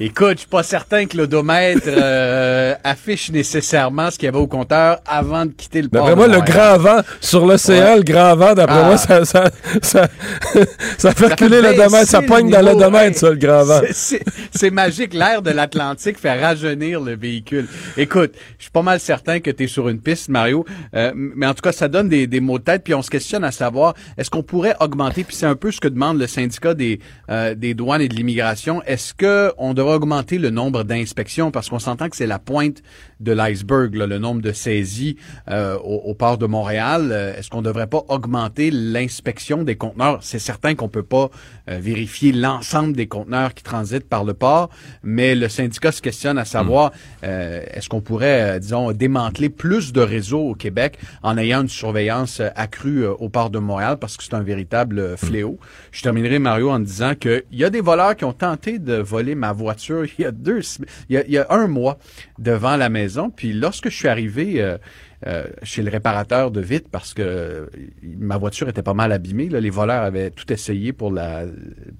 Écoute, 0.00 0.34
je 0.34 0.38
suis 0.38 0.48
pas 0.48 0.62
certain 0.62 1.06
que 1.06 1.16
l'odomètre 1.16 1.88
euh, 1.88 2.72
affiche 2.84 3.32
nécessairement 3.32 4.12
ce 4.12 4.16
qu'il 4.16 4.26
y 4.26 4.28
avait 4.28 4.38
au 4.38 4.46
compteur 4.46 5.00
avant 5.04 5.44
de 5.44 5.50
quitter 5.50 5.82
le 5.82 5.88
port. 5.88 6.06
D'après 6.06 6.14
moi, 6.14 6.28
le 6.28 6.40
grand 6.40 6.76
vent 6.78 7.00
sur 7.20 7.44
l'océan, 7.44 7.78
Ouais. 7.94 7.96
le 7.96 8.02
grand 8.04 8.36
vent, 8.36 8.54
d'après 8.54 8.78
Ah. 8.80 8.84
moi, 8.86 8.96
ça, 8.96 9.24
ça, 9.24 9.50
ça, 9.82 10.06
ça 10.98 11.12
fait 11.12 11.24
Ça 11.24 11.28
reculer 11.30 11.60
fait 11.60 11.72
le 11.72 11.76
domaine, 11.76 12.04
ça 12.06 12.22
pogne 12.22 12.48
dans 12.48 12.78
domaine, 12.78 13.08
hey. 13.12 13.14
ça, 13.18 13.30
le 13.30 13.36
grand 13.36 13.64
vent. 13.64 13.80
C'est 13.90 14.70
magique. 14.70 15.14
L'air 15.14 15.42
de 15.42 15.50
l'Atlantique 15.50 16.16
fait 16.18 16.40
rajeunir 16.40 17.00
le 17.00 17.16
véhicule. 17.16 17.66
Écoute, 17.96 18.34
je 18.58 18.64
suis 18.64 18.70
pas 18.70 18.82
mal 18.82 19.00
certain 19.00 19.40
que 19.40 19.50
tu 19.50 19.64
es 19.64 19.66
sur 19.66 19.88
une 19.88 20.00
piste, 20.00 20.28
Mario. 20.28 20.64
euh, 20.94 21.10
mais 21.14 21.46
en 21.46 21.54
tout 21.54 21.62
cas, 21.62 21.72
ça 21.72 21.88
donne 21.88 22.08
des, 22.08 22.28
des 22.28 22.40
mots 22.40 22.60
de 22.60 22.64
tête. 22.64 22.84
Puis 22.84 22.94
on 22.94 23.02
se 23.02 23.10
questionne 23.10 23.42
à 23.42 23.50
savoir, 23.50 23.94
est-ce 24.16 24.30
qu'on 24.30 24.44
pourrait 24.44 24.76
augmenter, 24.78 25.24
puis 25.24 25.34
c'est 25.34 25.46
un 25.46 25.56
peu 25.56 25.72
ce 25.72 25.80
que 25.80 25.88
demande 25.88 26.20
le 26.20 26.28
syndicat 26.28 26.74
des, 26.74 27.00
euh, 27.30 27.56
des 27.56 27.74
douanes 27.74 28.00
et 28.02 28.06
de 28.08 28.14
l'immigration, 28.14 28.80
est-ce 28.86 29.12
que 29.12 29.52
on 29.58 29.74
devrait 29.74 29.87
augmenter 29.94 30.38
le 30.38 30.50
nombre 30.50 30.84
d'inspections? 30.84 31.50
Parce 31.50 31.68
qu'on 31.68 31.78
s'entend 31.78 32.08
que 32.08 32.16
c'est 32.16 32.26
la 32.26 32.38
pointe 32.38 32.82
de 33.20 33.32
l'iceberg, 33.32 33.94
le 33.94 34.18
nombre 34.18 34.42
de 34.42 34.52
saisies 34.52 35.16
euh, 35.48 35.76
au, 35.78 35.96
au 36.10 36.14
port 36.14 36.38
de 36.38 36.46
Montréal. 36.46 37.10
Euh, 37.12 37.36
Est-ce 37.36 37.50
qu'on 37.50 37.62
devrait 37.62 37.86
pas 37.86 38.04
augmenter 38.08 38.70
l'inspection 38.70 39.64
des 39.64 39.76
conteneurs? 39.76 40.18
C'est 40.22 40.38
certain 40.38 40.74
qu'on 40.74 40.88
peut 40.88 41.02
pas 41.02 41.30
euh, 41.68 41.78
vérifier 41.80 42.32
l'ensemble 42.32 42.94
des 42.94 43.06
conteneurs 43.06 43.54
qui 43.54 43.62
transitent 43.62 44.08
par 44.08 44.24
le 44.24 44.34
port, 44.34 44.70
mais 45.02 45.34
le 45.34 45.48
syndicat 45.48 45.92
se 45.92 46.02
questionne 46.02 46.38
à 46.38 46.44
savoir 46.44 46.92
euh, 47.24 47.64
est-ce 47.72 47.88
qu'on 47.88 48.00
pourrait, 48.00 48.56
euh, 48.56 48.58
disons, 48.58 48.92
démanteler 48.92 49.48
plus 49.48 49.92
de 49.92 50.00
réseaux 50.00 50.50
au 50.50 50.54
Québec 50.54 50.98
en 51.22 51.36
ayant 51.38 51.62
une 51.62 51.68
surveillance 51.68 52.40
euh, 52.40 52.48
accrue 52.56 53.06
au 53.06 53.28
port 53.28 53.50
de 53.50 53.58
Montréal 53.58 53.98
parce 54.00 54.16
que 54.16 54.24
c'est 54.24 54.34
un 54.34 54.42
véritable 54.42 54.98
euh, 54.98 55.16
fléau? 55.16 55.58
Je 55.92 56.02
terminerai, 56.02 56.38
Mario, 56.38 56.70
en 56.70 56.78
disant 56.78 57.14
qu'il 57.14 57.42
y 57.52 57.64
a 57.64 57.70
des 57.70 57.80
voleurs 57.80 58.16
qui 58.16 58.24
ont 58.24 58.32
tenté 58.32 58.78
de 58.78 58.94
voler 58.94 59.34
ma 59.34 59.52
voiture 59.52 59.77
il 59.88 60.22
y 60.22 60.24
a 60.24 60.32
deux, 60.32 60.60
il 61.08 61.24
y 61.28 61.38
a, 61.38 61.46
un 61.50 61.66
mois 61.66 61.98
devant 62.38 62.76
la 62.76 62.88
maison. 62.88 63.30
Puis 63.30 63.52
lorsque 63.52 63.88
je 63.88 63.96
suis 63.96 64.08
arrivé 64.08 64.60
euh, 64.62 64.78
euh, 65.26 65.46
chez 65.62 65.82
le 65.82 65.90
réparateur 65.90 66.50
de 66.50 66.60
vitres 66.60 66.88
parce 66.90 67.14
que 67.14 67.22
euh, 67.22 67.66
ma 68.02 68.36
voiture 68.36 68.68
était 68.68 68.82
pas 68.82 68.94
mal 68.94 69.12
abîmée. 69.12 69.48
Les 69.48 69.70
voleurs 69.70 70.02
avaient 70.02 70.30
tout 70.30 70.52
essayé 70.52 70.92
pour 70.92 71.12
la 71.12 71.44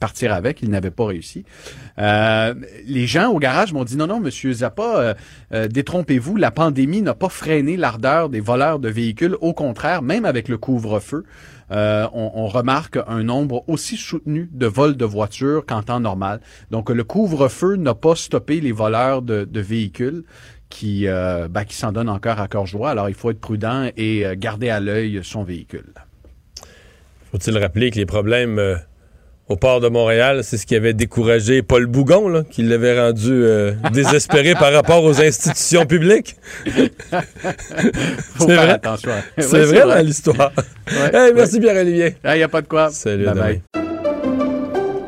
partir 0.01 0.33
avec. 0.33 0.63
Ils 0.63 0.71
n'avaient 0.71 0.91
pas 0.91 1.07
réussi. 1.07 1.45
Les 1.99 3.07
gens 3.07 3.31
au 3.31 3.39
garage 3.39 3.73
m'ont 3.73 3.85
dit 3.85 3.97
non, 3.97 4.07
non, 4.07 4.21
monsieur 4.21 4.53
Zappa, 4.53 5.17
détrompez-vous, 5.53 6.37
la 6.37 6.51
pandémie 6.51 7.03
n'a 7.03 7.15
pas 7.15 7.29
freiné 7.29 7.77
l'ardeur 7.77 8.29
des 8.29 8.41
voleurs 8.41 8.79
de 8.79 8.89
véhicules. 8.89 9.37
Au 9.41 9.53
contraire, 9.53 10.03
même 10.03 10.25
avec 10.25 10.49
le 10.49 10.59
couvre-feu, 10.59 11.25
on, 11.71 12.31
on 12.35 12.47
remarque 12.47 12.99
un 13.07 13.23
nombre 13.23 13.65
aussi 13.69 13.97
soutenu 13.97 14.49
de 14.53 14.67
vols 14.67 14.97
de 14.97 15.05
voitures 15.05 15.65
qu'en 15.67 15.83
temps 15.83 16.01
normal. 16.01 16.41
Donc, 16.71 16.91
le 16.91 17.05
couvre-feu 17.05 17.77
n'a 17.77 17.95
pas 17.95 18.15
stoppé 18.15 18.61
les 18.61 18.73
voleurs 18.73 19.23
de, 19.23 19.45
de 19.45 19.61
véhicules 19.61 20.25
qui, 20.69 21.07
euh, 21.07 21.49
ben, 21.49 21.65
qui 21.65 21.75
s'en 21.75 21.93
donnent 21.93 22.09
encore 22.09 22.41
à 22.41 22.49
cœur 22.49 22.67
joie. 22.67 22.91
Alors, 22.91 23.09
il 23.09 23.15
faut 23.15 23.31
être 23.31 23.41
prudent 23.41 23.91
et 23.97 24.27
euh, 24.27 24.35
garder 24.37 24.71
à 24.71 24.81
l'œil 24.81 25.21
son 25.23 25.43
véhicule. 25.43 25.93
Faut-il 27.31 27.57
rappeler 27.59 27.91
que 27.91 27.97
les 27.97 28.07
problèmes 28.07 28.59
euh, 28.59 28.77
au 29.49 29.57
port 29.57 29.81
de 29.81 29.89
Montréal, 29.89 30.45
c'est 30.45 30.57
ce 30.59 30.67
qui 30.67 30.77
avait 30.77 30.93
découragé 30.93 31.63
Paul 31.63 31.87
Bougon, 31.87 32.29
là, 32.29 32.43
qui 32.51 32.63
l'avait 32.63 32.99
rendu 33.01 33.31
euh, 33.33 33.73
désespéré 33.93 34.55
par 34.55 34.73
rapport 34.73 35.03
aux 35.05 35.21
institutions 35.21 35.87
publiques? 35.87 36.37
C'est 36.67 38.55
vrai? 38.55 38.81
C'est 39.39 39.65
vrai 39.65 39.81
dans 39.81 40.05
l'histoire. 40.05 40.53
Ouais, 40.91 41.15
Hey, 41.15 41.33
merci 41.35 41.55
ouais. 41.55 41.61
Pierre-Olivier. 41.61 42.17
Il 42.25 42.35
n'y 42.35 42.43
a 42.43 42.49
pas 42.49 42.63
de 42.63 42.69
quoi. 42.69 42.91
Salut, 42.91 43.27
bye. 43.35 43.63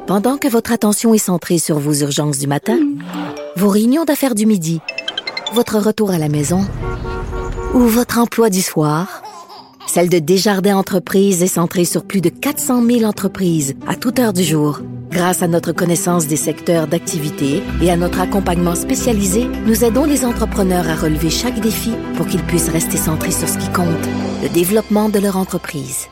Pendant 0.06 0.38
que 0.38 0.48
votre 0.48 0.72
attention 0.72 1.14
est 1.14 1.18
centrée 1.18 1.58
sur 1.58 1.78
vos 1.78 1.94
urgences 1.94 2.38
du 2.38 2.46
matin, 2.46 2.78
vos 3.56 3.68
réunions 3.68 4.04
d'affaires 4.04 4.34
du 4.34 4.46
midi, 4.46 4.80
votre 5.54 5.78
retour 5.78 6.10
à 6.10 6.18
la 6.18 6.28
maison 6.28 6.66
ou 7.74 7.80
votre 7.80 8.18
emploi 8.18 8.50
du 8.50 8.60
soir, 8.62 9.22
celle 9.90 10.08
de 10.08 10.20
Desjardins 10.20 10.76
Entreprises 10.76 11.42
est 11.42 11.48
centrée 11.48 11.84
sur 11.84 12.04
plus 12.04 12.20
de 12.20 12.28
400 12.28 12.86
000 12.86 13.02
entreprises 13.02 13.74
à 13.88 13.96
toute 13.96 14.20
heure 14.20 14.32
du 14.32 14.44
jour. 14.44 14.82
Grâce 15.10 15.42
à 15.42 15.48
notre 15.48 15.72
connaissance 15.72 16.28
des 16.28 16.36
secteurs 16.36 16.86
d'activité 16.86 17.60
et 17.82 17.90
à 17.90 17.96
notre 17.96 18.20
accompagnement 18.20 18.76
spécialisé, 18.76 19.48
nous 19.66 19.82
aidons 19.84 20.04
les 20.04 20.24
entrepreneurs 20.24 20.88
à 20.88 20.94
relever 20.94 21.28
chaque 21.28 21.58
défi 21.58 21.90
pour 22.16 22.28
qu'ils 22.28 22.44
puissent 22.44 22.68
rester 22.68 22.96
centrés 22.96 23.32
sur 23.32 23.48
ce 23.48 23.58
qui 23.58 23.68
compte, 23.72 23.88
le 24.44 24.48
développement 24.48 25.08
de 25.08 25.18
leur 25.18 25.36
entreprise. 25.36 26.06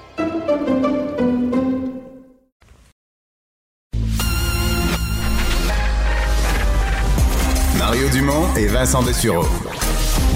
Mario 7.79 8.09
Dumont 8.09 8.57
et 8.57 8.67
Vincent 8.67 9.05
Dessureau. 9.05 9.47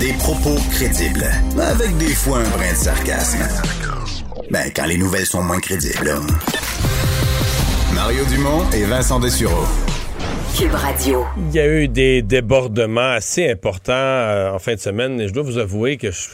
Des 0.01 0.13
propos 0.15 0.57
crédibles, 0.71 1.31
avec 1.61 1.97
des 1.99 2.15
fois 2.15 2.39
un 2.39 2.49
brin 2.51 2.73
de 2.73 2.77
sarcasme. 2.77 3.39
Ben, 4.51 4.71
quand 4.75 4.87
les 4.87 4.99
nouvelles 4.99 5.27
sont 5.27 5.43
moins 5.43 5.61
crédibles, 5.61 6.05
là. 6.05 6.21
Mario 7.95 8.25
Dumont 8.25 8.69
et 8.73 8.85
Vincent 8.85 9.21
Dessureau. 9.21 9.65
Cube 10.57 10.75
Radio. 10.75 11.25
Il 11.37 11.55
y 11.55 11.61
a 11.61 11.67
eu 11.67 11.89
des 11.89 12.23
débordements 12.23 13.13
assez 13.13 13.51
importants 13.51 13.93
euh, 13.93 14.53
en 14.53 14.59
fin 14.59 14.75
de 14.75 14.81
semaine 14.81 15.21
et 15.21 15.29
je 15.29 15.33
dois 15.33 15.43
vous 15.43 15.59
avouer 15.59 15.97
que 15.97 16.11
je 16.11 16.29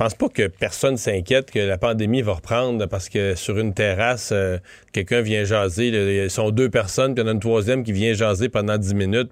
pense 0.00 0.14
pas 0.14 0.30
que 0.30 0.46
personne 0.46 0.96
s'inquiète 0.96 1.50
que 1.50 1.58
la 1.58 1.76
pandémie 1.76 2.22
va 2.22 2.32
reprendre 2.32 2.86
parce 2.86 3.10
que 3.10 3.34
sur 3.34 3.58
une 3.58 3.74
terrasse, 3.74 4.30
euh, 4.32 4.56
quelqu'un 4.94 5.20
vient 5.20 5.44
jaser. 5.44 5.88
Ils 5.88 6.30
sont 6.30 6.48
deux 6.48 6.70
personnes, 6.70 7.12
puis 7.14 7.22
il 7.22 7.26
y 7.26 7.28
en 7.28 7.32
a 7.32 7.34
une 7.34 7.40
troisième 7.40 7.84
qui 7.84 7.92
vient 7.92 8.14
jaser 8.14 8.48
pendant 8.48 8.78
dix 8.78 8.94
minutes. 8.94 9.30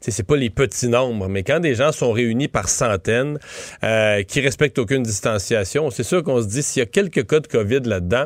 C'est 0.00 0.26
pas 0.26 0.36
les 0.36 0.48
petits 0.48 0.88
nombres, 0.88 1.28
mais 1.28 1.42
quand 1.42 1.60
des 1.60 1.74
gens 1.74 1.92
sont 1.92 2.12
réunis 2.12 2.48
par 2.48 2.70
centaines, 2.70 3.38
euh, 3.84 4.22
qui 4.22 4.40
respectent 4.40 4.78
aucune 4.78 5.02
distanciation, 5.02 5.90
c'est 5.90 6.02
sûr 6.02 6.22
qu'on 6.22 6.40
se 6.40 6.46
dit 6.46 6.62
s'il 6.62 6.80
y 6.80 6.82
a 6.82 6.86
quelques 6.86 7.26
cas 7.26 7.40
de 7.40 7.46
COVID 7.46 7.80
là-dedans, 7.80 8.24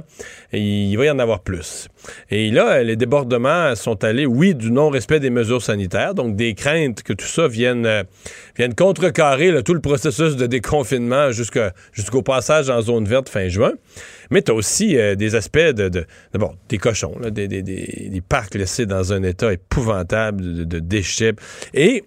il 0.52 0.96
va 0.96 1.06
y 1.06 1.10
en 1.10 1.18
avoir 1.18 1.40
plus. 1.40 1.88
Et 2.30 2.50
là, 2.50 2.82
les 2.82 2.96
débordements 2.96 3.74
sont 3.76 4.02
allés, 4.04 4.26
oui, 4.26 4.54
du 4.54 4.70
non-respect 4.70 5.20
des 5.20 5.30
mesures 5.30 5.62
sanitaires, 5.62 6.14
donc 6.14 6.36
des 6.36 6.54
craintes 6.54 7.02
que 7.02 7.12
tout 7.12 7.26
ça 7.26 7.48
vienne, 7.48 7.86
euh, 7.86 8.02
contrecarrer 8.76 9.62
tout 9.62 9.74
le 9.74 9.80
processus 9.80 10.36
de 10.36 10.46
déconfinement 10.46 11.30
jusqu'au 11.32 12.22
passage 12.22 12.70
en 12.70 12.80
zone 12.82 13.04
verte 13.06 13.28
fin 13.28 13.48
juin. 13.48 13.72
Mais 14.30 14.42
tu 14.42 14.52
as 14.52 14.54
aussi 14.54 14.96
euh, 14.96 15.14
des 15.14 15.34
aspects 15.34 15.58
de, 15.58 16.04
bon, 16.34 16.52
des 16.68 16.78
cochons, 16.78 17.16
des- 17.30 17.48
des 17.48 18.22
parcs 18.28 18.54
laissés 18.54 18.86
dans 18.86 19.12
un 19.12 19.22
état 19.22 19.52
épouvantable 19.52 20.42
de, 20.42 20.64
de 20.64 20.78
déchets. 20.78 21.34
Et 21.74 22.04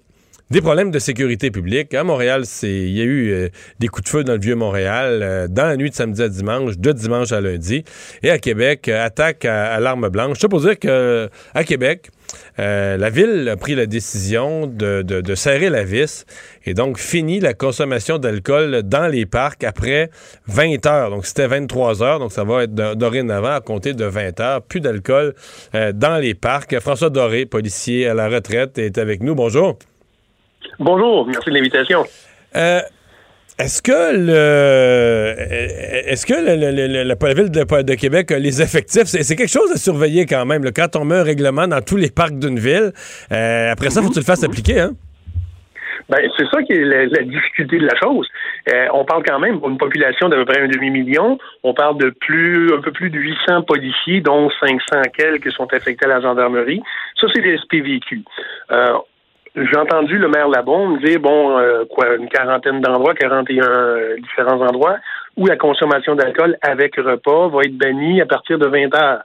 des 0.54 0.62
problèmes 0.62 0.92
de 0.92 1.00
sécurité 1.00 1.52
publique. 1.52 1.94
À 1.94 2.04
Montréal, 2.04 2.44
il 2.62 2.90
y 2.96 3.02
a 3.02 3.06
eu 3.06 3.32
euh, 3.32 3.50
des 3.80 3.88
coups 3.88 4.04
de 4.04 4.10
feu 4.10 4.24
dans 4.24 4.34
le 4.34 4.40
vieux 4.40 4.56
Montréal 4.56 5.20
euh, 5.24 5.48
dans 5.48 5.66
la 5.66 5.78
nuit 5.78 5.90
de 5.90 5.96
samedi 5.96 6.22
à 6.22 6.30
dimanche, 6.30 6.78
de 6.78 6.92
dimanche 6.92 7.32
à 7.32 7.42
lundi. 7.42 7.84
Et 8.22 8.30
à 8.30 8.38
Québec, 8.38 8.88
euh, 8.88 9.04
attaque 9.04 9.46
à, 9.46 9.80
l'arme 9.80 10.10
blanche. 10.10 10.38
Je 10.40 10.48
pour 10.48 10.62
dire 10.62 10.78
que 10.78 11.30
à 11.56 11.64
Québec, 11.64 12.12
la 12.58 13.10
ville 13.10 13.50
a 13.50 13.58
pris 13.58 13.74
la 13.74 13.86
décision 13.86 14.68
de, 14.68 15.02
de, 15.02 15.36
serrer 15.36 15.70
la 15.70 15.84
vis 15.84 16.26
et 16.66 16.74
donc 16.74 17.00
fini 17.00 17.40
la 17.40 17.54
consommation 17.54 18.18
d'alcool 18.18 18.84
dans 18.84 19.08
les 19.08 19.26
parcs 19.26 19.64
après 19.64 20.10
20 20.48 20.86
heures. 20.86 21.10
Donc 21.10 21.26
c'était 21.26 21.48
23 21.48 22.04
heures, 22.04 22.20
donc 22.20 22.32
ça 22.32 22.44
va 22.44 22.64
être 22.64 22.74
dorénavant 22.74 23.56
à 23.56 23.62
compter 23.62 23.94
de 23.94 24.06
20 24.06 24.40
heures. 24.40 24.62
Plus 24.62 24.82
d'alcool 24.82 25.34
dans 25.74 26.20
les 26.22 26.34
parcs. 26.34 26.80
François 26.80 27.10
Doré, 27.10 27.46
policier 27.46 28.08
à 28.08 28.14
la 28.14 28.28
retraite, 28.28 28.78
est 28.78 28.98
avec 28.98 29.24
nous. 29.24 29.36
Bonjour. 29.36 29.78
Bonjour, 30.80 31.28
merci 31.28 31.50
de 31.50 31.56
l'invitation. 31.56 32.04
Euh, 32.56 32.80
est-ce 33.60 33.82
que 33.82 34.18
le 34.18 35.36
est-ce 36.10 36.26
que 36.26 36.34
la 36.34 37.34
ville 37.34 37.52
de, 37.52 37.94
Québec 37.96 38.32
a 38.32 38.40
les 38.40 38.62
effectifs? 38.62 39.06
C'est 39.06 39.36
quelque 39.36 39.52
chose 39.52 39.72
à 39.72 39.78
surveiller 39.78 40.26
quand 40.26 40.46
même. 40.46 40.64
quand 40.76 40.96
on 40.96 41.06
met 41.06 41.16
un 41.16 41.24
règlement 41.24 41.68
dans 41.68 41.82
tous 41.82 41.98
les 41.98 42.10
parcs 42.10 42.38
d'une 42.40 42.58
ville, 42.58 42.92
euh, 43.32 43.72
après 43.72 43.92
ça, 43.92 44.02
faut 44.02 44.10
que 44.10 44.14
tu 44.14 44.20
le 44.20 44.26
fasses 44.26 44.44
appliquer, 44.44 44.80
hein? 44.80 44.92
Ben, 46.10 46.20
c'est 46.38 46.46
ça 46.48 46.62
qui 46.64 46.74
est 46.74 46.84
la, 46.84 47.24
difficulté 47.24 47.78
de 47.78 47.86
la 47.86 47.96
chose. 47.96 48.28
Euh, 48.74 48.88
on 48.94 49.06
parle 49.06 49.24
quand 49.26 49.40
même 49.40 49.60
d'une 49.62 49.78
population 49.78 50.28
d'à 50.28 50.36
peu 50.38 50.46
près 50.46 50.62
un 50.62 50.68
demi-million. 50.68 51.38
On 51.64 51.74
parle 51.74 51.98
de 51.98 52.10
plus, 52.10 52.74
un 52.74 52.82
peu 52.82 52.92
plus 52.92 53.10
de 53.10 53.18
800 53.18 53.62
policiers, 53.64 54.20
dont 54.20 54.50
500 54.60 55.02
quelques 55.18 55.52
sont 55.52 55.72
affectés 55.74 56.06
à 56.06 56.10
la 56.10 56.22
gendarmerie. 56.22 56.82
Ça, 57.20 57.28
c'est 57.34 57.42
des 57.42 57.58
SPVQ. 57.58 58.24
Euh, 58.72 58.98
j'ai 59.56 59.78
entendu 59.78 60.18
le 60.18 60.28
maire 60.28 60.48
Labombe 60.48 61.00
dire, 61.04 61.20
bon, 61.20 61.58
euh, 61.58 61.86
quoi, 61.86 62.16
une 62.16 62.28
quarantaine 62.28 62.82
d'endroits, 62.82 63.14
41 63.14 63.64
euh, 63.64 64.16
différents 64.18 64.60
endroits, 64.62 64.98
où 65.38 65.46
la 65.46 65.58
consommation 65.58 66.16
d'alcool 66.16 66.58
avec 66.62 66.96
repas 66.96 67.50
va 67.50 67.62
être 67.62 67.78
bannie 67.78 68.20
à 68.22 68.26
partir 68.26 68.58
de 68.58 68.66
20 68.66 68.96
heures. 68.96 69.22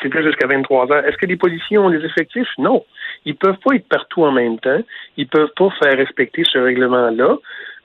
C'était 0.00 0.22
jusqu'à 0.22 0.46
23 0.46 0.92
heures. 0.92 1.04
Est-ce 1.04 1.16
que 1.16 1.26
les 1.26 1.36
policiers 1.36 1.78
ont 1.78 1.88
les 1.88 2.04
effectifs? 2.04 2.48
Non. 2.58 2.84
Ils 3.24 3.34
peuvent 3.34 3.58
pas 3.64 3.74
être 3.74 3.88
partout 3.88 4.22
en 4.22 4.30
même 4.30 4.58
temps. 4.60 4.80
Ils 5.16 5.26
peuvent 5.26 5.52
pas 5.56 5.70
faire 5.82 5.96
respecter 5.96 6.44
ce 6.44 6.58
règlement-là, 6.58 7.38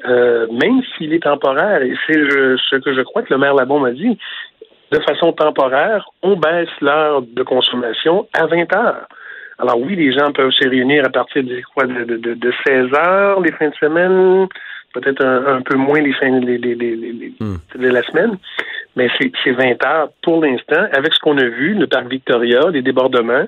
euh, 0.05 0.47
même 0.51 0.81
s'il 0.95 1.13
est 1.13 1.23
temporaire. 1.23 1.81
Et 1.81 1.95
c'est 2.05 2.13
ce 2.13 2.75
que 2.75 2.93
je 2.93 3.01
crois 3.01 3.23
que 3.23 3.33
le 3.33 3.39
maire 3.39 3.55
Labombe 3.55 3.85
a 3.85 3.91
dit. 3.91 4.17
De 4.91 4.99
façon 4.99 5.33
temporaire, 5.33 6.07
on 6.21 6.37
baisse 6.37 6.69
l'heure 6.79 7.23
de 7.23 7.43
consommation 7.43 8.27
à 8.33 8.45
20 8.45 8.73
heures. 8.75 9.07
Alors 9.60 9.80
oui, 9.80 9.95
les 9.95 10.14
gens 10.14 10.32
peuvent 10.32 10.51
se 10.51 10.68
réunir 10.68 11.05
à 11.05 11.10
partir 11.10 11.43
de, 11.43 11.62
quoi, 11.74 11.86
de, 11.86 12.03
de, 12.03 12.34
de 12.34 12.53
16 12.66 12.93
heures 12.93 13.41
les 13.41 13.51
fins 13.51 13.70
de 13.70 13.76
semaine, 13.76 14.47
peut-être 14.93 15.24
un, 15.24 15.62
peu 15.62 15.76
moins 15.76 15.99
les 15.99 16.14
fins 16.14 16.39
les, 16.39 16.58
les, 16.58 16.76
les, 16.76 17.34
hmm. 17.39 17.58
de 17.76 17.88
la 17.88 18.03
semaine, 18.03 18.38
mais 18.95 19.10
c'est 19.20 19.51
20 19.51 19.84
heures 19.86 20.10
pour 20.22 20.43
l'instant, 20.43 20.88
avec 20.91 21.14
ce 21.14 21.20
qu'on 21.20 21.38
a 21.38 21.45
vu, 21.45 21.74
le 21.74 21.88
parc 21.88 22.08
Victoria, 22.08 22.70
les 22.72 22.82
débordements, 22.82 23.47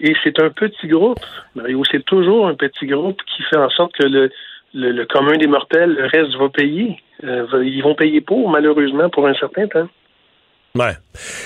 et 0.00 0.14
c'est 0.22 0.38
un 0.40 0.50
petit 0.50 0.88
groupe, 0.88 1.18
Mario, 1.54 1.82
c'est 1.90 2.04
toujours 2.04 2.48
un 2.48 2.54
petit 2.54 2.86
groupe 2.86 3.20
qui 3.24 3.42
fait 3.44 3.56
en 3.56 3.70
sorte 3.70 3.92
que 3.96 4.06
le, 4.06 4.30
le, 4.74 5.04
commun 5.06 5.38
des 5.38 5.46
mortels, 5.46 5.94
le 5.94 6.04
reste 6.04 6.36
va 6.36 6.48
payer. 6.50 7.00
Euh, 7.24 7.46
ils 7.64 7.82
vont 7.82 7.94
payer 7.94 8.20
pour, 8.20 8.50
malheureusement, 8.50 9.08
pour 9.08 9.26
un 9.26 9.34
certain 9.34 9.66
temps. 9.66 9.88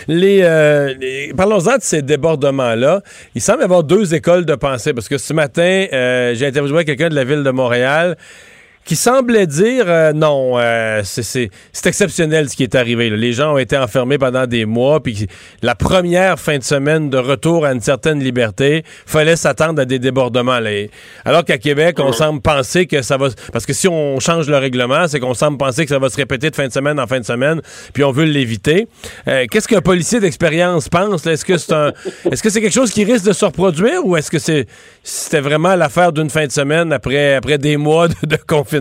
Euh, 0.09 0.95
Parlons-en 1.37 1.77
de 1.77 1.83
ces 1.83 2.03
débordements-là. 2.03 3.03
Il 3.35 3.41
semble 3.41 3.61
y 3.61 3.65
avoir 3.65 3.85
deux 3.85 4.15
écoles 4.15 4.45
de 4.45 4.55
pensée 4.55 4.93
parce 4.93 5.09
que 5.09 5.19
ce 5.19 5.33
matin, 5.33 5.87
euh, 5.93 6.35
j'ai 6.35 6.47
interviewé 6.47 6.85
quelqu'un 6.85 7.09
de 7.09 7.15
la 7.15 7.25
ville 7.25 7.43
de 7.43 7.51
Montréal 7.51 8.17
qui 8.91 8.97
semblait 8.97 9.47
dire 9.47 9.85
euh, 9.87 10.13
non, 10.13 10.55
euh, 10.59 11.03
c'est 11.05 11.49
exceptionnel 11.87 12.49
ce 12.49 12.57
qui 12.57 12.65
est 12.65 12.75
arrivé. 12.75 13.09
Les 13.09 13.33
gens 13.33 13.55
ont 13.55 13.59
été 13.59 13.79
enfermés 13.79 14.19
pendant 14.19 14.49
des 14.49 14.65
mois, 14.65 15.01
puis 15.01 15.29
la 15.63 15.77
première 15.77 16.41
fin 16.41 16.59
de 16.59 16.65
semaine 16.65 17.09
de 17.09 17.17
retour 17.17 17.65
à 17.65 17.71
une 17.71 17.81
certaine 17.81 18.19
liberté, 18.19 18.83
fallait 19.07 19.37
s'attendre 19.37 19.81
à 19.81 19.85
des 19.85 20.01
débordements. 20.01 20.59
Alors 21.25 21.45
qu'à 21.45 21.59
Québec, 21.59 21.99
on 22.01 22.11
semble 22.11 22.41
penser 22.41 22.87
que 22.87 23.01
ça 23.03 23.17
va... 23.17 23.29
Parce 23.53 23.65
que 23.65 23.73
si 23.73 23.87
on 23.87 24.19
change 24.19 24.49
le 24.49 24.57
règlement, 24.57 25.07
c'est 25.07 25.21
qu'on 25.21 25.35
semble 25.35 25.57
penser 25.57 25.85
que 25.85 25.91
ça 25.91 26.01
va 26.01 26.09
se 26.09 26.17
répéter 26.17 26.51
de 26.51 26.57
fin 26.57 26.67
de 26.67 26.73
semaine 26.73 26.99
en 26.99 27.07
fin 27.07 27.21
de 27.21 27.25
semaine, 27.25 27.61
puis 27.93 28.03
on 28.03 28.11
veut 28.11 28.25
l'éviter. 28.25 28.89
Euh, 29.29 29.47
qu'est-ce 29.49 29.69
qu'un 29.69 29.83
policier 29.83 30.19
d'expérience 30.19 30.89
pense? 30.89 31.25
Est-ce 31.29 31.45
que 31.45 31.59
c'est 31.59 31.75
un... 31.75 31.93
Est-ce 32.33 32.43
que 32.43 32.51
c'est 32.51 32.61
quelque 32.61 32.75
chose 32.75 32.91
qui 32.91 33.05
risque 33.05 33.27
de 33.27 33.33
se 33.35 33.45
reproduire 33.45 34.05
ou 34.05 34.17
est-ce 34.17 34.33
que 34.33 34.41
c'est 34.41 34.67
c'était 35.05 35.41
vraiment 35.41 35.77
l'affaire 35.77 36.13
d'une 36.13 36.29
fin 36.29 36.47
de 36.47 36.53
semaine 36.53 36.93
après, 36.93 37.37
après 37.37 37.57
des 37.57 37.77
mois 37.77 38.09
de, 38.09 38.15
de 38.25 38.37
confinement? 38.37 38.80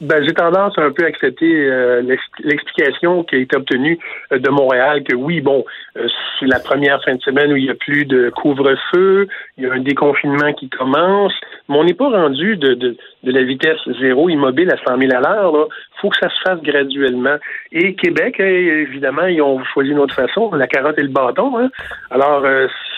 Ben, 0.00 0.22
j'ai 0.22 0.34
tendance 0.34 0.76
à 0.76 0.82
un 0.82 0.90
peu 0.90 1.06
accepter 1.06 1.70
euh, 1.70 2.02
l'explication 2.02 3.24
qui 3.24 3.36
a 3.36 3.38
été 3.38 3.56
obtenue 3.56 3.98
euh, 4.30 4.38
de 4.38 4.50
Montréal 4.50 5.02
que 5.04 5.16
oui, 5.16 5.40
bon, 5.40 5.64
euh, 5.96 6.06
c'est 6.38 6.46
la 6.46 6.60
première 6.60 7.02
fin 7.02 7.14
de 7.14 7.22
semaine 7.22 7.50
où 7.50 7.56
il 7.56 7.64
n'y 7.64 7.70
a 7.70 7.74
plus 7.74 8.04
de 8.04 8.28
couvre-feu, 8.28 9.26
il 9.56 9.64
y 9.64 9.66
a 9.66 9.72
un 9.72 9.80
déconfinement 9.80 10.52
qui 10.52 10.68
commence, 10.68 11.32
mais 11.70 11.76
on 11.78 11.84
n'est 11.84 11.94
pas 11.94 12.10
rendu 12.10 12.58
de, 12.58 12.74
de, 12.74 12.96
la 13.22 13.42
vitesse 13.42 13.78
zéro 13.98 14.28
immobile 14.28 14.70
à 14.70 14.76
100 14.86 14.98
000 14.98 15.12
à 15.14 15.20
l'heure. 15.20 15.68
Il 15.70 16.00
faut 16.02 16.10
que 16.10 16.18
ça 16.20 16.28
se 16.28 16.40
fasse 16.44 16.60
graduellement. 16.60 17.36
Et 17.72 17.94
Québec, 17.94 18.38
évidemment, 18.38 19.26
ils 19.26 19.40
ont 19.40 19.64
choisi 19.64 19.90
une 19.90 19.98
autre 19.98 20.14
façon, 20.14 20.52
la 20.52 20.66
carotte 20.66 20.98
et 20.98 21.02
le 21.02 21.08
bâton. 21.08 21.58
Hein. 21.58 21.70
Alors, 22.10 22.44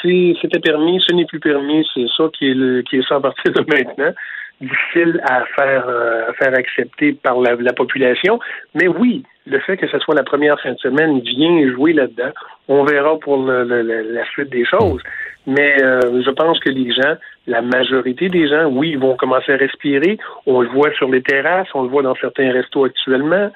si 0.02 0.36
c'était 0.42 0.58
permis, 0.58 1.00
ce 1.06 1.14
n'est 1.14 1.26
plus 1.26 1.40
permis, 1.40 1.86
c'est 1.94 2.06
ça 2.16 2.24
qui 2.36 2.50
est, 2.50 2.54
le, 2.54 2.82
qui 2.82 2.96
est 2.96 3.08
ça 3.08 3.16
à 3.16 3.20
partir 3.20 3.52
de 3.52 3.60
maintenant 3.60 4.12
difficile 4.60 5.20
à 5.24 5.44
faire, 5.56 5.88
euh, 5.88 6.28
à 6.28 6.32
faire 6.34 6.54
accepter 6.54 7.12
par 7.12 7.40
la, 7.40 7.72
population. 7.72 8.38
Mais 8.74 8.88
oui, 8.88 9.22
le 9.46 9.58
fait 9.60 9.76
que 9.76 9.86
ce 9.88 9.98
soit 9.98 10.14
la 10.14 10.24
première 10.24 10.60
fin 10.60 10.72
de 10.72 10.78
semaine 10.78 11.20
vient 11.20 11.70
jouer 11.72 11.92
là-dedans. 11.92 12.32
On 12.68 12.84
verra 12.84 13.18
pour 13.18 13.38
la 13.46 14.24
suite 14.32 14.50
des 14.50 14.64
choses. 14.64 15.02
Mais 15.46 15.82
euh, 15.82 16.22
je 16.22 16.30
pense 16.30 16.60
que 16.60 16.68
les 16.68 16.92
gens, 16.92 17.14
la 17.46 17.62
majorité 17.62 18.28
des 18.28 18.48
gens, 18.48 18.66
oui, 18.66 18.96
vont 18.96 19.16
commencer 19.16 19.52
à 19.52 19.56
respirer. 19.56 20.18
On 20.46 20.60
le 20.60 20.68
voit 20.68 20.92
sur 20.92 21.08
les 21.08 21.22
terrasses, 21.22 21.68
on 21.74 21.84
le 21.84 21.88
voit 21.88 22.02
dans 22.02 22.14
certains 22.16 22.52
restos 22.52 22.84
actuellement. 22.84 23.50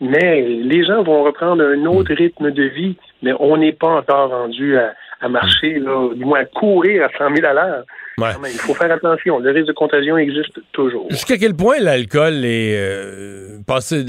Mais 0.00 0.42
les 0.42 0.84
gens 0.84 1.02
vont 1.02 1.22
reprendre 1.22 1.62
un 1.62 1.84
autre 1.84 2.14
rythme 2.14 2.50
de 2.50 2.64
vie. 2.64 2.96
Mais 3.22 3.32
on 3.38 3.56
n'est 3.56 3.72
pas 3.72 3.88
encore 3.88 4.30
rendu 4.30 4.78
à, 4.78 4.94
à 5.20 5.28
marcher, 5.28 5.78
là, 5.78 6.14
du 6.14 6.24
moins 6.24 6.40
à 6.40 6.44
courir 6.44 7.04
à 7.04 7.08
100 7.18 7.36
000 7.36 7.46
à 7.46 7.52
l'heure. 7.52 7.84
Il 8.18 8.58
faut 8.58 8.74
faire 8.74 8.92
attention. 8.92 9.38
Le 9.38 9.50
risque 9.50 9.68
de 9.68 9.72
contagion 9.72 10.16
existe 10.16 10.60
toujours. 10.72 11.06
Jusqu'à 11.10 11.36
quel 11.36 11.54
point 11.54 11.78
l'alcool 11.80 12.44
est 12.44 12.76
euh, 12.76 13.58
passé 13.66 14.04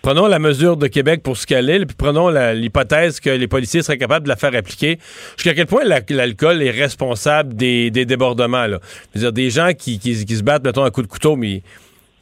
Prenons 0.00 0.26
la 0.26 0.40
mesure 0.40 0.76
de 0.76 0.88
Québec 0.88 1.22
pour 1.22 1.36
ce 1.36 1.46
qu'elle 1.46 1.70
est, 1.70 1.86
puis 1.86 1.94
prenons 1.96 2.28
l'hypothèse 2.28 3.20
que 3.20 3.30
les 3.30 3.46
policiers 3.46 3.82
seraient 3.82 3.98
capables 3.98 4.24
de 4.24 4.28
la 4.28 4.36
faire 4.36 4.52
appliquer. 4.54 4.98
Jusqu'à 5.36 5.54
quel 5.54 5.66
point 5.66 5.84
l'alcool 5.84 6.60
est 6.60 6.70
responsable 6.70 7.54
des, 7.54 7.90
débordements? 7.90 8.66
Là? 8.66 8.80
Dire, 9.14 9.32
des 9.32 9.50
gens 9.50 9.70
qui, 9.78 10.00
qui, 10.00 10.14
se 10.14 10.42
battent, 10.42 10.64
mettons, 10.64 10.82
un 10.82 10.90
coup 10.90 11.02
de 11.02 11.06
couteau, 11.06 11.36
mais 11.36 11.62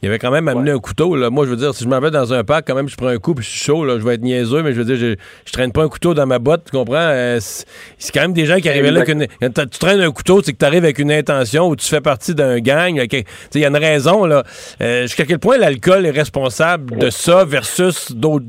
il 0.01 0.07
avait 0.07 0.17
quand 0.17 0.31
même 0.31 0.47
amené 0.47 0.71
un 0.71 0.79
couteau. 0.79 1.15
Là. 1.15 1.29
Moi, 1.29 1.45
je 1.45 1.51
veux 1.51 1.55
dire, 1.55 1.73
si 1.75 1.83
je 1.83 1.89
m'en 1.89 1.99
vais 1.99 2.09
dans 2.09 2.33
un 2.33 2.43
parc, 2.43 2.65
quand 2.67 2.75
même, 2.75 2.89
je 2.89 2.95
prends 2.95 3.07
un 3.07 3.17
coup 3.17 3.35
puis 3.35 3.45
je 3.45 3.51
suis 3.51 3.59
chaud, 3.59 3.85
là, 3.85 3.99
je 3.99 4.05
vais 4.05 4.15
être 4.15 4.21
niaiseux, 4.21 4.63
mais 4.63 4.73
je 4.73 4.81
veux 4.81 4.85
dire, 4.85 4.95
je, 4.95 5.15
je 5.45 5.51
traîne 5.51 5.71
pas 5.71 5.83
un 5.83 5.89
couteau 5.89 6.15
dans 6.15 6.25
ma 6.25 6.39
botte, 6.39 6.63
tu 6.65 6.71
comprends? 6.71 6.95
Euh, 6.97 7.37
c'est 7.39 8.11
quand 8.11 8.21
même 8.21 8.33
des 8.33 8.45
gens 8.45 8.57
qui 8.57 8.67
arrivent 8.67 8.89
là. 8.89 9.05
Qu'une, 9.05 9.27
tu 9.27 9.79
traînes 9.79 10.01
un 10.01 10.11
couteau, 10.11 10.41
c'est 10.41 10.53
que 10.53 10.57
tu 10.57 10.65
arrives 10.65 10.83
avec 10.83 10.97
une 10.97 11.11
intention 11.11 11.67
ou 11.67 11.75
tu 11.75 11.87
fais 11.87 12.01
partie 12.01 12.33
d'un 12.33 12.59
gang. 12.59 12.95
Il 12.95 13.61
y 13.61 13.65
a 13.65 13.67
une 13.67 13.77
raison. 13.77 14.25
là. 14.25 14.43
Euh, 14.81 15.03
jusqu'à 15.03 15.25
quel 15.25 15.39
point 15.39 15.57
l'alcool 15.57 16.05
est 16.05 16.11
responsable 16.11 16.97
de 16.97 17.09
ça 17.11 17.45
versus 17.45 18.11
d'autres, 18.11 18.45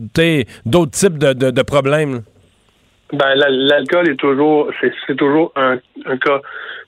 d'autres 0.64 0.92
types 0.92 1.18
de, 1.18 1.32
de, 1.32 1.62
problèmes? 1.62 2.22
Ben, 3.12 3.34
l'alcool 3.34 4.08
est 4.08 4.16
toujours, 4.16 4.70
c'est, 4.80 5.16
toujours 5.16 5.52
un, 5.56 5.78
un 6.06 6.16
cas 6.16 6.40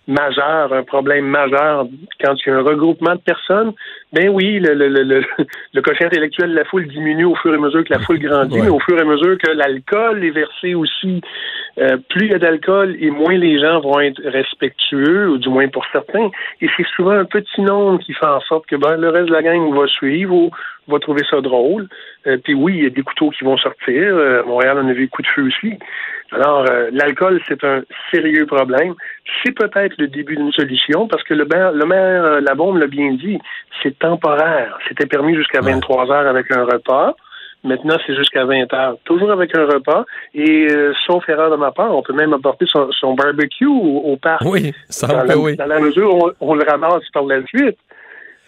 majeur, 0.07 0.73
un 0.73 0.83
problème 0.83 1.27
majeur 1.27 1.87
quand 2.23 2.35
il 2.35 2.49
y 2.49 2.53
a 2.53 2.57
un 2.57 2.63
regroupement 2.63 3.15
de 3.15 3.21
personnes, 3.21 3.73
ben 4.13 4.29
oui, 4.29 4.61
le, 4.61 4.75
le, 4.75 4.89
le, 4.89 5.03
le 5.73 5.83
intellectuel 6.05 6.51
de 6.51 6.57
la 6.57 6.65
foule 6.65 6.87
diminue 6.87 7.25
au 7.25 7.35
fur 7.37 7.53
et 7.53 7.57
à 7.57 7.61
mesure 7.61 7.85
que 7.85 7.93
la 7.93 8.01
foule 8.01 8.19
grandit, 8.19 8.59
mais 8.63 8.69
au 8.69 8.81
fur 8.81 8.99
et 8.99 9.01
à 9.01 9.05
mesure 9.05 9.39
que 9.39 9.51
l'alcool 9.51 10.25
est 10.25 10.31
versé 10.31 10.75
aussi. 10.75 11.21
Euh, 11.79 11.97
plus 12.09 12.27
il 12.27 12.33
y 12.33 12.35
a 12.35 12.39
d'alcool 12.39 12.97
et 13.01 13.11
moins 13.11 13.37
les 13.37 13.59
gens 13.59 13.81
vont 13.81 13.99
être 13.99 14.21
respectueux, 14.23 15.31
ou 15.31 15.39
du 15.39 15.49
moins 15.49 15.69
pour 15.69 15.85
certains. 15.91 16.31
Et 16.61 16.69
c'est 16.77 16.87
souvent 16.95 17.13
un 17.13 17.25
petit 17.25 17.63
nombre 17.63 17.99
qui 17.99 18.13
fait 18.13 18.27
en 18.27 18.41
sorte 18.43 18.67
que 18.67 18.77
ben, 18.77 18.97
le 18.97 19.09
reste 19.09 19.27
de 19.29 19.33
la 19.33 19.43
gang 19.43 19.75
va 19.75 19.87
suivre 19.89 20.35
ou 20.35 20.51
va 20.87 20.99
trouver 21.01 21.23
ça 21.29 21.41
drôle. 21.41 21.89
Euh, 22.27 22.37
puis 22.43 22.55
oui, 22.55 22.75
il 22.77 22.85
y 22.85 22.87
a 22.87 22.91
des 22.91 23.03
couteaux 23.03 23.31
qui 23.31 23.45
vont 23.45 23.57
sortir. 23.57 24.15
Euh, 24.17 24.45
Montréal 24.45 24.79
en 24.79 24.89
a 24.89 24.93
vu 24.93 25.09
coup 25.09 25.23
de 25.23 25.27
feu 25.27 25.43
aussi. 25.43 25.79
Alors, 26.35 26.67
euh, 26.69 26.91
l'alcool, 26.93 27.41
c'est 27.49 27.63
un 27.65 27.83
sérieux 28.11 28.47
problème. 28.47 28.95
C'est 29.43 29.53
peut-être 29.53 29.95
le 29.99 30.09
début 30.09 30.37
d'une 30.37 30.53
solution 30.53 31.07
parce 31.07 31.23
que 31.23 31.35
le 31.35 31.45
maire, 31.45 31.73
le 31.73 31.87
maire 31.87 32.25
euh, 32.25 32.41
la 32.41 32.87
bien 32.87 33.13
dit, 33.13 33.39
c'est 33.83 33.99
temporaire. 33.99 34.77
C'était 34.89 35.07
permis 35.07 35.37
jusqu'à 35.37 35.61
23 35.61 36.11
heures 36.11 36.27
avec 36.27 36.51
un 36.51 36.65
repas. 36.65 37.15
Maintenant, 37.65 37.97
c'est 38.07 38.15
jusqu'à 38.15 38.45
20 38.45 38.73
heures, 38.75 38.99
toujours 39.05 39.31
avec 39.31 39.57
un 39.57 39.65
repas. 39.65 40.05
Et 40.35 40.67
euh, 40.71 40.93
sauf 41.07 41.27
erreur 41.29 41.51
de 41.51 41.57
ma 41.57 41.73
part, 41.73 41.97
on 41.97 42.03
peut 42.03 42.13
même 42.13 42.35
apporter 42.35 42.67
son, 42.67 43.15
barbecue 43.15 43.67
au, 43.67 44.17
parc. 44.21 44.43
Oui, 44.45 44.75
ça 44.91 45.07
dans, 45.07 45.23
la, 45.23 45.39
oui. 45.39 45.57
dans 45.57 45.67
la 45.67 45.81
mesure 45.81 46.15
où 46.15 46.31
on, 46.41 46.55
le 46.55 46.65
ramasse 46.65 47.09
par 47.13 47.25
la 47.25 47.43
suite. 47.47 47.79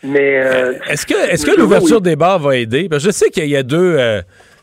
Mais 0.02 0.42
euh, 0.44 0.74
est-ce 0.90 1.06
que 1.06 1.14
est-ce 1.14 1.46
que 1.46 1.58
l'ouverture 1.58 2.02
des 2.02 2.16
bars 2.16 2.38
va 2.38 2.56
aider? 2.56 2.88
Parce 2.90 3.02
que 3.02 3.10
je 3.10 3.14
sais 3.14 3.30
qu'il 3.30 3.48
y 3.48 3.56
a 3.56 3.62
deux. 3.62 3.96
euh, 3.98 4.20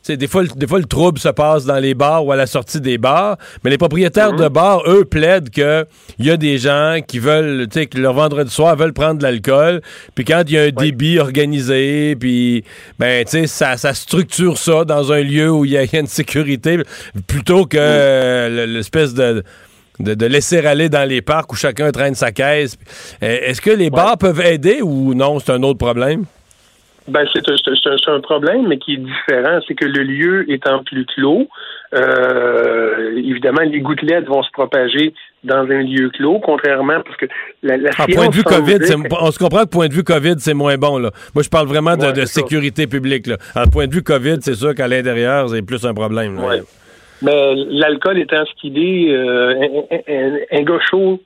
des 0.07 0.27
fois, 0.27 0.43
le- 0.43 0.49
des 0.55 0.67
fois, 0.67 0.79
le 0.79 0.85
trouble 0.85 1.17
se 1.19 1.29
passe 1.29 1.65
dans 1.65 1.77
les 1.79 1.93
bars 1.93 2.25
ou 2.25 2.31
à 2.31 2.35
la 2.35 2.45
sortie 2.45 2.81
des 2.81 2.97
bars, 2.97 3.37
mais 3.63 3.69
les 3.69 3.77
propriétaires 3.77 4.33
de 4.33 4.47
bars, 4.49 4.81
eux, 4.87 5.05
plaident 5.05 5.49
que 5.49 5.85
il 6.19 6.25
y 6.25 6.29
a 6.31 6.37
des 6.37 6.57
gens 6.57 6.97
qui 7.07 7.19
veulent, 7.19 7.67
tu 7.71 7.79
sais, 7.79 7.85
que 7.87 7.97
leur 7.97 8.13
vendredi 8.13 8.51
soir 8.51 8.75
veulent 8.75 8.93
prendre 8.93 9.17
de 9.19 9.23
l'alcool, 9.23 9.81
puis 10.15 10.25
quand 10.25 10.43
il 10.47 10.53
y 10.53 10.57
a 10.57 10.63
un 10.63 10.69
débit 10.71 11.19
organisé, 11.19 12.15
puis 12.19 12.63
ben, 12.99 13.23
tu 13.25 13.31
sais, 13.31 13.47
ça, 13.47 13.77
ça 13.77 13.93
structure 13.93 14.57
ça 14.57 14.83
dans 14.85 15.11
un 15.11 15.21
lieu 15.21 15.49
où 15.51 15.65
il 15.65 15.71
y 15.71 15.77
a 15.77 15.83
il 15.93 15.93
y 15.93 15.95
a 15.97 15.99
une 15.99 16.07
sécurité, 16.07 16.77
plutôt 17.27 17.65
que 17.65 17.77
euh, 17.79 18.49
le- 18.65 18.73
l'espèce 18.73 19.13
de 19.13 19.43
de, 19.99 20.15
de 20.15 20.25
laisser 20.25 20.57
aller 20.65 20.89
dans 20.89 21.07
les 21.07 21.21
parcs 21.21 21.53
où 21.53 21.55
chacun 21.55 21.91
traîne 21.91 22.15
sa 22.15 22.31
caisse. 22.31 22.77
Euh, 23.21 23.37
Est-ce 23.43 23.61
que 23.61 23.69
les 23.69 23.91
bars 23.91 24.17
peuvent 24.17 24.41
aider 24.41 24.81
ou 24.81 25.13
non, 25.13 25.39
c'est 25.39 25.51
un 25.51 25.61
autre 25.61 25.77
problème? 25.77 26.23
Ben, 27.07 27.27
c'est 27.33 28.09
un, 28.09 28.19
problème, 28.21 28.67
mais 28.67 28.77
qui 28.77 28.93
est 28.93 28.97
différent. 28.97 29.59
C'est 29.67 29.75
que 29.75 29.85
le 29.85 30.03
lieu 30.03 30.49
étant 30.49 30.83
plus 30.83 31.05
clos, 31.05 31.47
euh, 31.93 33.11
évidemment, 33.17 33.61
les 33.61 33.79
gouttelettes 33.81 34.25
vont 34.25 34.41
se 34.43 34.51
propager 34.51 35.13
dans 35.43 35.63
un 35.69 35.81
lieu 35.83 36.09
clos, 36.11 36.39
contrairement 36.39 37.01
parce 37.05 37.17
que 37.17 37.25
la, 37.61 37.75
la 37.77 37.91
science 37.91 38.07
point 38.15 38.27
de 38.29 38.33
vue 38.33 38.43
COVID, 38.43 38.77
on 39.19 39.31
se 39.31 39.39
comprend 39.39 39.63
que 39.63 39.69
point 39.69 39.87
de 39.89 39.93
vue 39.93 40.03
COVID, 40.03 40.35
c'est 40.37 40.53
moins 40.53 40.77
bon. 40.77 40.97
Là. 40.97 41.11
Moi, 41.35 41.43
je 41.43 41.49
parle 41.49 41.67
vraiment 41.67 41.97
de, 41.97 42.03
Ouais, 42.05 42.13
de 42.13 42.21
c'est 42.21 42.39
ça. 42.39 42.41
sécurité 42.41 42.87
publique. 42.87 43.27
Là. 43.27 43.37
En 43.55 43.67
point 43.67 43.87
de 43.87 43.93
vue 43.93 44.03
COVID, 44.03 44.37
c'est 44.41 44.55
sûr 44.55 44.73
qu'à 44.73 44.87
l'intérieur, 44.87 45.49
c'est 45.49 45.61
plus 45.61 45.85
un 45.85 45.93
problème. 45.93 46.35
là. 46.37 46.47
Ouais. 46.47 46.61
Mais 47.21 47.55
l'alcool 47.69 48.17
étant 48.19 48.43
ce 48.45 48.51
qu'il 48.59 48.77
est, 48.77 49.13
euh, 49.13 49.53
un, 49.91 49.95
un- 49.95 50.15
un- 50.35 50.59
un 50.59 50.61
gars 50.63 50.79
chaud 50.89 51.21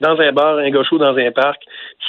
dans 0.00 0.18
un 0.20 0.32
bar, 0.32 0.58
un 0.58 0.82
chaud 0.84 0.98
dans 0.98 1.16
un 1.16 1.30
parc, 1.32 1.62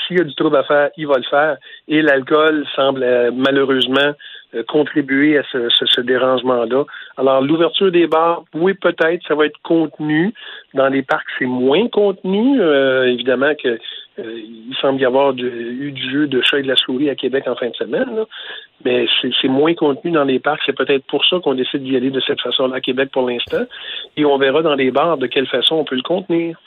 s'il 0.08 0.18
y 0.18 0.22
a 0.22 0.24
du 0.24 0.36
trouble 0.36 0.58
à 0.58 0.64
faire, 0.64 0.90
il 0.98 1.08
va 1.08 1.18
le 1.18 1.24
faire. 1.24 1.58
Et 1.88 2.02
l'alcool 2.02 2.66
semble 2.76 3.04
euh, 3.04 3.32
malheureusement 3.34 4.14
euh, 4.56 4.64
contribuer 4.68 5.38
à 5.38 5.44
ce, 5.52 5.70
ce- 5.70 5.86
ce 5.86 6.02
dérangement-là. 6.02 6.86
Alors, 7.18 7.42
l'ouverture 7.42 7.92
des 7.92 8.08
bars, 8.08 8.44
oui, 8.54 8.74
peut-être, 8.74 9.22
ça 9.28 9.36
va 9.36 9.46
être 9.46 9.60
contenu. 9.64 10.34
Dans 10.74 10.88
les 10.88 11.02
parcs, 11.04 11.28
c'est 11.38 11.46
moins 11.46 11.88
contenu. 11.88 12.60
Euh, 12.62 13.06
évidemment 13.08 13.54
que 13.56 13.70
euh, 14.20 14.24
il 14.36 14.76
semble 14.82 15.00
y 15.02 15.06
avoir 15.06 15.34
eu 15.36 15.92
du 15.92 16.12
jeu 16.12 16.28
de 16.28 16.42
chat 16.42 16.60
et 16.60 16.64
de 16.64 16.68
la 16.68 16.76
souris 16.76 17.10
à 17.10 17.16
Québec 17.16 17.46
en 17.48 17.56
fin 17.56 17.70
de 17.70 17.76
semaine. 17.76 18.16
là. 18.16 18.26
Mais 18.86 19.08
c'est 19.42 19.48
moins 19.48 19.74
contenu 19.74 20.12
dans 20.12 20.24
les 20.24 20.40
parcs. 20.40 20.62
C'est 20.66 20.76
peut-être 20.78 21.06
pour 21.06 21.26
ça 21.26 21.38
qu'on 21.44 21.54
décide 21.54 21.84
d'y 21.84 21.96
aller 21.96 22.12
de 22.12 22.20
cette 22.22 22.42
façon-là 22.42 22.78
à 22.78 22.82
Québec 22.82 23.10
pour 23.12 23.28
l'instant. 23.30 23.64
Et 24.18 24.26
on 24.26 24.38
verra 24.38 24.62
dans 24.62 24.76
les 24.76 24.90
bars 24.92 25.18
de 25.18 25.28
quelle 25.28 25.48
façon 25.48 25.76
on 25.76 25.84
peut 25.86 25.96
le 25.96 26.02
contenir. 26.02 26.60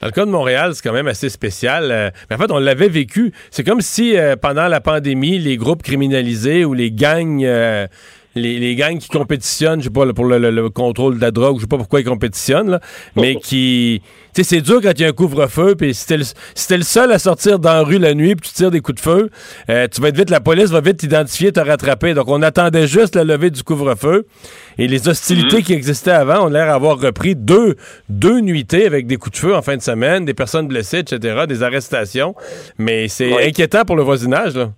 Dans 0.00 0.06
le 0.08 0.12
cas 0.12 0.24
de 0.26 0.30
Montréal, 0.30 0.72
c'est 0.74 0.82
quand 0.82 0.92
même 0.92 1.06
assez 1.06 1.28
spécial. 1.28 1.90
Euh, 1.90 2.10
mais 2.28 2.36
en 2.36 2.38
fait, 2.38 2.50
on 2.50 2.58
l'avait 2.58 2.88
vécu. 2.88 3.32
C'est 3.50 3.64
comme 3.64 3.80
si 3.80 4.16
euh, 4.16 4.36
pendant 4.36 4.68
la 4.68 4.80
pandémie, 4.80 5.38
les 5.38 5.56
groupes 5.56 5.82
criminalisés 5.82 6.64
ou 6.64 6.74
les 6.74 6.90
gangs, 6.90 7.42
euh, 7.44 7.86
les, 8.34 8.58
les 8.58 8.74
gangs 8.74 8.98
qui 8.98 9.08
compétitionnent, 9.08 9.80
je 9.80 9.84
sais 9.84 9.90
pas, 9.90 10.12
pour 10.12 10.24
le, 10.24 10.38
le- 10.38 10.50
le 10.50 10.70
contrôle 10.70 11.16
de 11.16 11.20
la 11.20 11.30
drogue, 11.30 11.56
je 11.56 11.62
sais 11.62 11.66
pas 11.66 11.76
pourquoi 11.76 12.00
ils 12.00 12.04
compétitionnent, 12.06 12.70
là, 12.70 12.80
mais 13.16 13.36
qui... 13.36 14.02
Tu 14.34 14.42
sais, 14.42 14.56
c'est 14.56 14.60
dur 14.62 14.80
quand 14.82 14.90
il 14.96 15.00
y 15.02 15.04
a 15.04 15.08
un 15.08 15.12
couvre-feu, 15.12 15.76
puis 15.76 15.94
si 15.94 16.08
t'es 16.08 16.16
le, 16.16 16.24
si 16.24 16.76
le 16.76 16.82
seul 16.82 17.12
à 17.12 17.20
sortir 17.20 17.60
dans 17.60 17.72
la 17.72 17.82
rue 17.82 17.98
la 17.98 18.14
nuit, 18.14 18.34
puis 18.34 18.48
tu 18.50 18.54
tires 18.56 18.72
des 18.72 18.80
coups 18.80 18.96
de 18.96 19.00
feu, 19.00 19.30
euh, 19.70 19.86
tu 19.86 20.00
vas 20.00 20.08
être 20.08 20.16
vite, 20.16 20.30
la 20.30 20.40
police 20.40 20.70
va 20.70 20.80
vite 20.80 20.96
t'identifier, 20.96 21.52
te 21.52 21.60
rattraper. 21.60 22.14
Donc, 22.14 22.26
on 22.26 22.42
attendait 22.42 22.88
juste 22.88 23.14
la 23.14 23.22
levée 23.22 23.50
du 23.52 23.62
couvre-feu. 23.62 24.26
Et 24.76 24.88
les 24.88 25.06
hostilités 25.08 25.62
qui 25.62 25.72
existaient 25.72 26.10
avant 26.10 26.46
ont 26.46 26.48
l'air 26.48 26.66
d'avoir 26.66 26.98
repris 26.98 27.36
deux, 27.36 27.76
deux 28.08 28.40
nuitées 28.40 28.86
avec 28.86 29.06
des 29.06 29.18
coups 29.18 29.34
de 29.34 29.38
feu 29.46 29.54
en 29.54 29.62
fin 29.62 29.76
de 29.76 29.82
semaine, 29.82 30.24
des 30.24 30.34
personnes 30.34 30.66
blessées, 30.66 30.98
etc., 30.98 31.44
des 31.46 31.62
arrestations. 31.62 32.34
Mais 32.76 33.06
c'est 33.06 33.30
inquiétant 33.46 33.84
pour 33.84 33.94
le 33.94 34.02
voisinage, 34.02 34.56
là. 34.56 34.72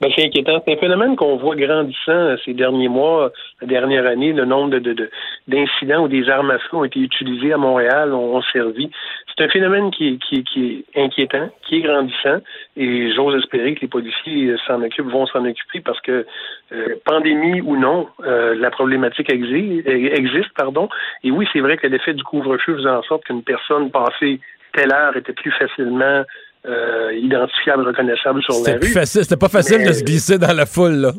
Ben, 0.00 0.10
c'est 0.16 0.24
inquiétant. 0.26 0.60
C'est 0.64 0.74
un 0.74 0.76
phénomène 0.78 1.14
qu'on 1.16 1.36
voit 1.36 1.54
grandissant 1.54 2.12
euh, 2.12 2.36
ces 2.44 2.54
derniers 2.54 2.88
mois, 2.88 3.30
la 3.60 3.66
dernière 3.68 4.06
année. 4.06 4.32
Le 4.32 4.44
nombre 4.44 4.70
de, 4.70 4.78
de- 4.80 4.92
de- 4.94 5.10
d'incidents 5.46 6.04
où 6.04 6.08
des 6.08 6.28
armes 6.28 6.50
à 6.50 6.58
feu 6.58 6.76
ont 6.76 6.84
été 6.84 6.98
utilisées 7.00 7.52
à 7.52 7.56
Montréal, 7.56 8.12
ont, 8.12 8.42
servi. 8.52 8.90
C'est 9.28 9.44
un 9.44 9.48
phénomène 9.48 9.90
qui 9.90 10.18
qui, 10.18 10.42
qui 10.44 10.84
est 10.94 11.00
inquiétant, 11.04 11.50
qui 11.62 11.76
est 11.76 11.80
grandissant, 11.82 12.38
et 12.76 13.12
j'ose 13.14 13.36
espérer 13.38 13.74
que 13.74 13.80
les 13.82 13.88
policiers 13.88 14.48
euh, 14.50 14.56
s'en 14.66 14.82
occupent, 14.82 15.06
vont 15.10 15.26
s'en 15.26 15.44
occuper 15.44 15.80
parce 15.80 16.00
que 16.00 16.26
euh, 16.72 16.96
pandémie 17.04 17.60
ou 17.60 17.76
non, 17.76 18.08
euh, 18.24 18.54
la 18.56 18.70
problématique 18.70 19.30
exi- 19.30 19.82
euh, 19.86 20.14
existe, 20.16 20.52
pardon. 20.56 20.88
Et 21.22 21.30
oui, 21.30 21.46
c'est 21.52 21.60
vrai 21.60 21.76
que 21.76 21.86
l'effet 21.86 22.14
du 22.14 22.24
couvre-feu 22.24 22.76
faisait 22.76 22.88
en 22.88 23.02
sorte 23.02 23.24
qu'une 23.24 23.42
personne 23.44 23.90
passée 23.90 24.40
telle 24.74 24.92
heure 24.92 25.16
était 25.16 25.34
plus 25.34 25.50
facilement 25.52 26.22
euh, 26.66 27.12
identifiable, 27.14 27.86
reconnaissable 27.86 28.42
sur 28.42 28.54
la 28.64 28.74
rue. 28.74 29.06
c'était 29.06 29.36
pas 29.36 29.48
facile 29.48 29.78
Mais- 29.78 29.88
de 29.88 29.92
se 29.92 30.04
glisser 30.04 30.38
dans 30.38 30.56
la 30.56 30.66
foule, 30.66 30.94
là. 30.94 31.12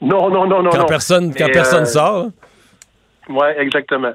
Non, 0.00 0.28
non, 0.30 0.46
non, 0.46 0.62
non. 0.62 0.70
Quand 0.70 0.78
non. 0.78 0.86
personne, 0.86 1.34
quand 1.34 1.46
Mais, 1.46 1.52
personne 1.52 1.82
euh, 1.82 1.86
sort. 1.86 2.26
Oui, 3.28 3.46
exactement. 3.58 4.12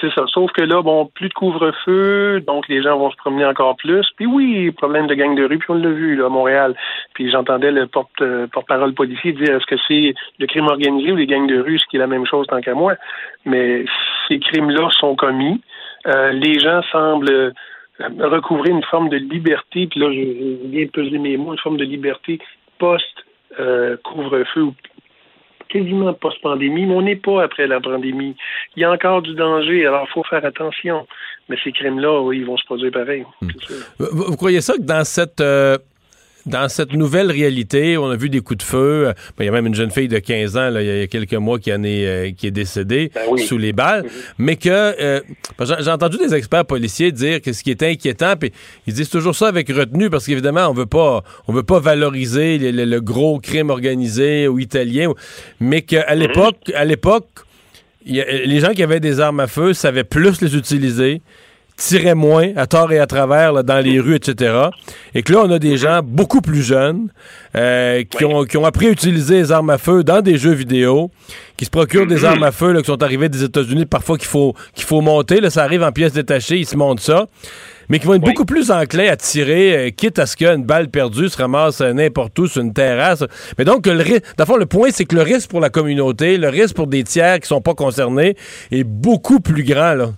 C'est 0.00 0.12
ça. 0.12 0.24
Sauf 0.28 0.50
que 0.52 0.62
là, 0.62 0.82
bon, 0.82 1.06
plus 1.06 1.28
de 1.28 1.34
couvre-feu, 1.34 2.40
donc 2.46 2.68
les 2.68 2.82
gens 2.82 2.98
vont 2.98 3.10
se 3.10 3.16
promener 3.16 3.46
encore 3.46 3.76
plus. 3.76 4.06
Puis 4.16 4.26
oui, 4.26 4.70
problème 4.72 5.06
de 5.06 5.14
gang 5.14 5.34
de 5.34 5.44
rue, 5.44 5.58
puis 5.58 5.70
on 5.70 5.74
l'a 5.74 5.88
vu 5.88 6.16
là, 6.16 6.26
à 6.26 6.28
Montréal. 6.28 6.74
Puis 7.14 7.30
j'entendais 7.30 7.70
le 7.70 7.86
porte, 7.86 8.10
euh, 8.20 8.46
porte-parole 8.52 8.92
policier 8.94 9.32
dire 9.32 9.56
est-ce 9.56 9.66
que 9.66 9.80
c'est 9.88 10.14
le 10.38 10.46
crime 10.46 10.66
organisé 10.66 11.12
ou 11.12 11.16
les 11.16 11.26
gangs 11.26 11.46
de 11.46 11.60
rue, 11.60 11.78
ce 11.78 11.84
qui 11.86 11.96
est 11.96 12.00
la 12.00 12.06
même 12.06 12.26
chose 12.26 12.46
tant 12.46 12.60
qu'à 12.60 12.74
moi? 12.74 12.94
Mais 13.46 13.84
ces 14.28 14.38
crimes-là 14.38 14.88
sont 15.00 15.16
commis. 15.16 15.60
Euh, 16.06 16.30
les 16.32 16.58
gens 16.60 16.82
semblent 16.92 17.54
euh, 18.00 18.28
recouvrir 18.28 18.74
une 18.76 18.82
forme 18.84 19.08
de 19.08 19.16
liberté, 19.16 19.86
puis 19.86 20.00
là, 20.00 20.10
je, 20.12 20.68
viens 20.68 20.84
de 20.86 20.90
peser 20.90 21.18
mes 21.18 21.36
mots, 21.36 21.52
une 21.52 21.58
forme 21.58 21.76
de 21.78 21.84
liberté 21.84 22.38
post-couvre-feu 22.78 24.62
ou 24.62 24.74
quasiment 25.68 26.12
post-pandémie, 26.14 26.86
mais 26.86 26.94
on 26.94 27.02
n'est 27.02 27.16
pas 27.16 27.42
après 27.42 27.66
la 27.66 27.80
pandémie. 27.80 28.36
Il 28.76 28.80
y 28.82 28.84
a 28.84 28.92
encore 28.92 29.22
du 29.22 29.34
danger, 29.34 29.86
alors 29.86 30.06
il 30.08 30.12
faut 30.12 30.22
faire 30.24 30.44
attention. 30.44 31.06
Mais 31.48 31.56
ces 31.62 31.72
crimes-là, 31.72 32.20
oui, 32.22 32.38
ils 32.38 32.46
vont 32.46 32.56
se 32.56 32.64
produire 32.64 32.92
pareil. 32.92 33.24
vous- 33.98 34.24
vous 34.28 34.36
croyez 34.36 34.60
ça 34.60 34.74
que 34.74 34.82
dans 34.82 35.04
cette 35.04 35.40
euh, 35.40 35.76
dans 36.46 36.68
cette 36.68 36.92
nouvelle 36.92 37.30
réalité, 37.30 37.98
on 37.98 38.08
a 38.08 38.16
vu 38.16 38.30
des 38.30 38.40
coups 38.40 38.58
de 38.58 38.62
feu. 38.62 39.08
euh, 39.08 39.12
ben, 39.36 39.44
Il 39.44 39.46
y 39.46 39.48
a 39.48 39.52
même 39.52 39.66
une 39.66 39.74
jeune 39.74 39.90
fille 39.90 40.08
de 40.08 40.18
15 40.18 40.56
ans, 40.56 40.68
il 40.68 40.74
y 40.74 40.76
a- 40.78 40.82
il 40.82 41.00
y 41.00 41.02
a 41.02 41.06
quelques 41.06 41.34
mois, 41.34 41.58
qui, 41.58 41.72
en 41.72 41.82
est, 41.82 42.06
euh, 42.06 42.30
qui 42.36 42.46
est 42.46 42.50
décédée 42.52 43.10
Ben 43.14 43.22
oui. 43.30 43.42
sous 43.46 43.58
les 43.58 43.72
balles. 43.72 44.04
Mais 44.38 44.56
que 44.56 44.68
euh, 44.70 45.20
j'ai 45.60 45.90
entendu 45.90 46.18
des 46.18 46.34
experts 46.34 46.64
policiers 46.64 47.10
dire 47.12 47.40
que 47.42 47.52
ce 47.52 47.62
qui 47.62 47.70
est 47.70 47.82
inquiétant, 47.82 48.34
puis 48.38 48.52
ils 48.86 48.94
disent 48.94 49.10
toujours 49.10 49.34
ça 49.34 49.48
avec 49.48 49.68
retenue, 49.68 50.08
parce 50.10 50.26
qu'évidemment, 50.26 50.68
on 50.68 50.72
veut 50.74 50.86
pas 50.86 51.22
on 51.48 51.52
veut 51.52 51.62
pas 51.64 51.80
valoriser 51.80 52.58
le, 52.58 52.70
le- 52.70 52.84
le 52.84 53.00
gros 53.00 53.38
crime 53.40 53.70
organisé 53.70 54.48
ou 54.48 54.58
italien, 54.58 55.12
mais 55.60 55.82
qu'à 55.82 56.14
l'époque, 56.14 56.70
à 56.74 56.84
l'époque, 56.84 57.26
les 58.04 58.60
gens 58.60 58.72
qui 58.72 58.82
avaient 58.82 59.00
des 59.00 59.18
armes 59.20 59.40
à 59.40 59.46
feu 59.48 59.72
savaient 59.72 60.04
plus 60.04 60.40
les 60.40 60.56
utiliser, 60.56 61.22
tiraient 61.76 62.14
moins 62.14 62.52
à 62.56 62.66
tort 62.66 62.92
et 62.92 62.98
à 62.98 63.06
travers 63.06 63.52
là, 63.52 63.62
dans 63.62 63.78
les 63.78 64.00
rues, 64.00 64.16
etc. 64.16 64.54
Et 65.14 65.22
que 65.22 65.32
là, 65.32 65.40
on 65.44 65.50
a 65.50 65.58
des 65.58 65.76
gens 65.76 66.00
beaucoup 66.02 66.40
plus 66.40 66.62
jeunes 66.62 67.08
euh, 67.54 68.02
qui, 68.04 68.24
ont, 68.24 68.44
qui 68.44 68.56
ont 68.56 68.64
appris 68.64 68.86
à 68.86 68.90
utiliser 68.90 69.36
les 69.36 69.52
armes 69.52 69.70
à 69.70 69.78
feu 69.78 70.02
dans 70.02 70.22
des 70.22 70.38
jeux 70.38 70.52
vidéo, 70.52 71.10
qui 71.56 71.64
se 71.64 71.70
procurent 71.70 72.06
des 72.06 72.24
armes 72.24 72.42
à 72.42 72.52
feu 72.52 72.72
là, 72.72 72.80
qui 72.80 72.86
sont 72.86 73.02
arrivées 73.02 73.28
des 73.28 73.44
États-Unis, 73.44 73.86
parfois 73.86 74.16
qu'il 74.16 74.28
faut, 74.28 74.54
qu'il 74.74 74.84
faut 74.84 75.00
monter. 75.02 75.40
Là, 75.40 75.50
ça 75.50 75.62
arrive 75.64 75.82
en 75.82 75.92
pièces 75.92 76.12
détachées, 76.12 76.58
ils 76.58 76.66
se 76.66 76.76
montent 76.76 77.00
ça. 77.00 77.26
Mais 77.88 78.00
qui 78.00 78.06
vont 78.06 78.14
être 78.14 78.24
beaucoup 78.24 78.46
plus 78.46 78.72
enclins 78.72 79.08
à 79.08 79.16
tirer, 79.16 79.76
euh, 79.76 79.90
quitte 79.90 80.18
à 80.18 80.26
ce 80.26 80.36
qu'une 80.36 80.64
balle 80.64 80.88
perdue 80.88 81.28
se 81.28 81.36
ramasse 81.36 81.80
n'importe 81.80 82.36
où 82.38 82.48
sur 82.48 82.60
une 82.62 82.72
terrasse. 82.72 83.22
Mais 83.58 83.64
donc, 83.64 83.86
le 83.86 84.44
fond, 84.44 84.56
le 84.56 84.66
point, 84.66 84.88
c'est 84.90 85.04
que 85.04 85.14
le 85.14 85.22
risque 85.22 85.50
pour 85.50 85.60
la 85.60 85.70
communauté, 85.70 86.36
le 86.36 86.48
risque 86.48 86.74
pour 86.74 86.88
des 86.88 87.04
tiers 87.04 87.38
qui 87.38 87.46
sont 87.46 87.60
pas 87.60 87.74
concernés 87.74 88.36
est 88.72 88.82
beaucoup 88.82 89.38
plus 89.38 89.62
grand. 89.62 89.94
Là. 89.94 90.08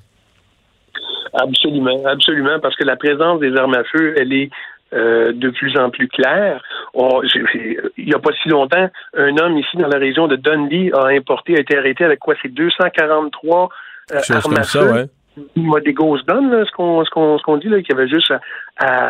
Absolument, 1.35 2.05
absolument, 2.07 2.59
parce 2.61 2.77
que 2.77 2.85
la 2.85 2.97
présence 2.97 3.41
des 3.41 3.57
armes 3.57 3.75
à 3.75 3.85
feu, 3.85 4.15
elle 4.19 4.33
est 4.33 4.51
euh, 4.95 5.33
de 5.35 5.51
plus 5.51 5.77
en 5.79 5.91
plus 5.91 6.09
claire. 6.09 6.63
On- 6.95 7.21
il 7.23 8.07
n'y 8.07 8.15
a 8.15 8.19
pas 8.19 8.31
si 8.43 8.49
longtemps, 8.49 8.89
un 9.15 9.37
homme 9.37 9.59
ici 9.59 9.77
dans 9.77 9.89
la 9.89 9.99
région 9.99 10.29
de 10.29 10.37
Dundee 10.37 10.91
a 10.95 11.09
importé, 11.09 11.57
a 11.57 11.61
été 11.61 11.77
arrêté 11.77 12.05
avec 12.05 12.21
quoi? 12.21 12.35
C'est 12.41 12.49
243 12.49 13.69
euh, 14.13 14.21
armes 14.31 14.57
à 14.57 14.63
ça, 14.63 14.81
feu. 14.81 14.93
ouais. 14.93 15.05
Il 15.57 15.69
m'a 15.69 15.81
des 15.81 15.93
grosses 15.93 16.25
guns, 16.25 16.49
là, 16.51 16.65
ce 16.65 16.71
qu'on 16.73 17.05
ce 17.05 17.11
qu'on 17.11 17.37
ce 17.39 17.43
qu'on 17.43 17.59
dit, 17.59 17.69
là, 17.69 17.83
qu'il 17.83 17.95
y 17.95 17.99
avait 17.99 18.09
juste 18.09 18.33
à, 18.33 18.41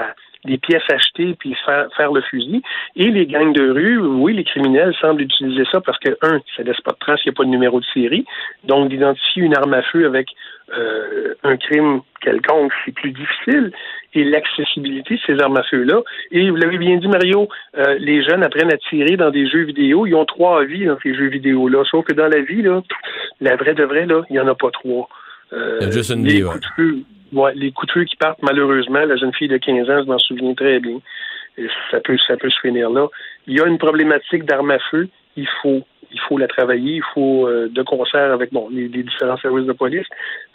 à 0.00 0.06
des 0.44 0.58
pièces 0.58 0.82
achetées 0.88 1.34
puis 1.38 1.54
faire, 1.64 1.88
faire 1.96 2.12
le 2.12 2.20
fusil. 2.22 2.62
Et 2.96 3.10
les 3.10 3.26
gangs 3.26 3.52
de 3.52 3.70
rue, 3.70 3.98
oui, 3.98 4.34
les 4.34 4.44
criminels 4.44 4.94
semblent 5.00 5.22
utiliser 5.22 5.64
ça 5.70 5.80
parce 5.80 5.98
que, 5.98 6.10
un, 6.22 6.40
ça 6.56 6.62
laisse 6.64 6.80
pas 6.80 6.92
de 6.92 6.98
trace, 6.98 7.20
il 7.24 7.28
n'y 7.28 7.34
a 7.34 7.36
pas 7.36 7.44
de 7.44 7.48
numéro 7.50 7.80
de 7.80 7.86
série. 7.94 8.24
Donc, 8.64 8.88
d'identifier 8.88 9.42
une 9.44 9.56
arme 9.56 9.74
à 9.74 9.82
feu 9.82 10.06
avec 10.06 10.28
euh, 10.76 11.34
un 11.44 11.56
crime 11.56 12.00
quelconque, 12.20 12.72
c'est 12.84 12.94
plus 12.94 13.12
difficile. 13.12 13.72
Et 14.14 14.24
l'accessibilité 14.24 15.14
de 15.16 15.20
ces 15.26 15.40
armes 15.40 15.56
à 15.56 15.62
feu-là. 15.64 16.02
Et 16.30 16.48
vous 16.50 16.56
l'avez 16.56 16.78
bien 16.78 16.96
dit, 16.96 17.08
Mario, 17.08 17.48
euh, 17.76 17.96
les 17.98 18.22
jeunes 18.22 18.42
apprennent 18.42 18.72
à 18.72 18.76
tirer 18.76 19.16
dans 19.16 19.30
des 19.30 19.46
jeux 19.48 19.64
vidéo. 19.64 20.06
Ils 20.06 20.14
ont 20.14 20.24
trois 20.24 20.64
vies 20.64 20.86
dans 20.86 20.98
ces 21.02 21.14
jeux 21.14 21.28
vidéo-là. 21.28 21.84
Sauf 21.90 22.04
que 22.04 22.12
dans 22.14 22.28
la 22.28 22.40
vie, 22.40 22.62
là, 22.62 22.82
la 23.40 23.56
vraie 23.56 23.74
de 23.74 23.84
vraie, 23.84 24.06
là, 24.06 24.22
il 24.30 24.34
n'y 24.34 24.40
en 24.40 24.48
a 24.48 24.54
pas 24.54 24.70
trois. 24.70 25.08
Euh, 25.52 25.78
Il 25.80 25.86
y 25.86 25.90
a 25.90 25.92
juste 25.92 26.10
une 26.10 26.24
les 26.24 26.34
vie, 26.34 26.44
ouais. 26.44 26.50
coups 26.50 26.60
de 26.60 26.74
feu, 26.76 26.96
ouais, 27.32 27.52
les 27.54 27.70
coups 27.72 27.88
de 27.88 27.92
feu 28.00 28.04
qui 28.04 28.16
partent, 28.16 28.42
malheureusement, 28.42 29.04
la 29.04 29.16
jeune 29.16 29.32
fille 29.34 29.48
de 29.48 29.58
15 29.58 29.90
ans, 29.90 30.02
je 30.02 30.08
m'en 30.08 30.18
souviens 30.18 30.54
très 30.54 30.80
bien. 30.80 30.98
et 31.56 31.66
ça 31.90 32.00
peut, 32.00 32.16
ça 32.26 32.36
peut 32.36 32.50
se 32.50 32.60
finir 32.60 32.90
là. 32.90 33.06
Il 33.46 33.56
y 33.56 33.60
a 33.60 33.66
une 33.66 33.78
problématique 33.78 34.44
d'armes 34.44 34.70
à 34.70 34.78
feu. 34.90 35.08
Il 35.36 35.48
faut, 35.62 35.82
il 36.10 36.20
faut 36.28 36.38
la 36.38 36.48
travailler. 36.48 36.96
Il 36.96 37.02
faut, 37.14 37.46
euh, 37.46 37.68
de 37.68 37.82
concert 37.82 38.32
avec 38.32 38.52
bon, 38.52 38.68
les, 38.70 38.88
les, 38.88 39.02
différents 39.02 39.36
services 39.38 39.66
de 39.66 39.72
police, 39.72 40.06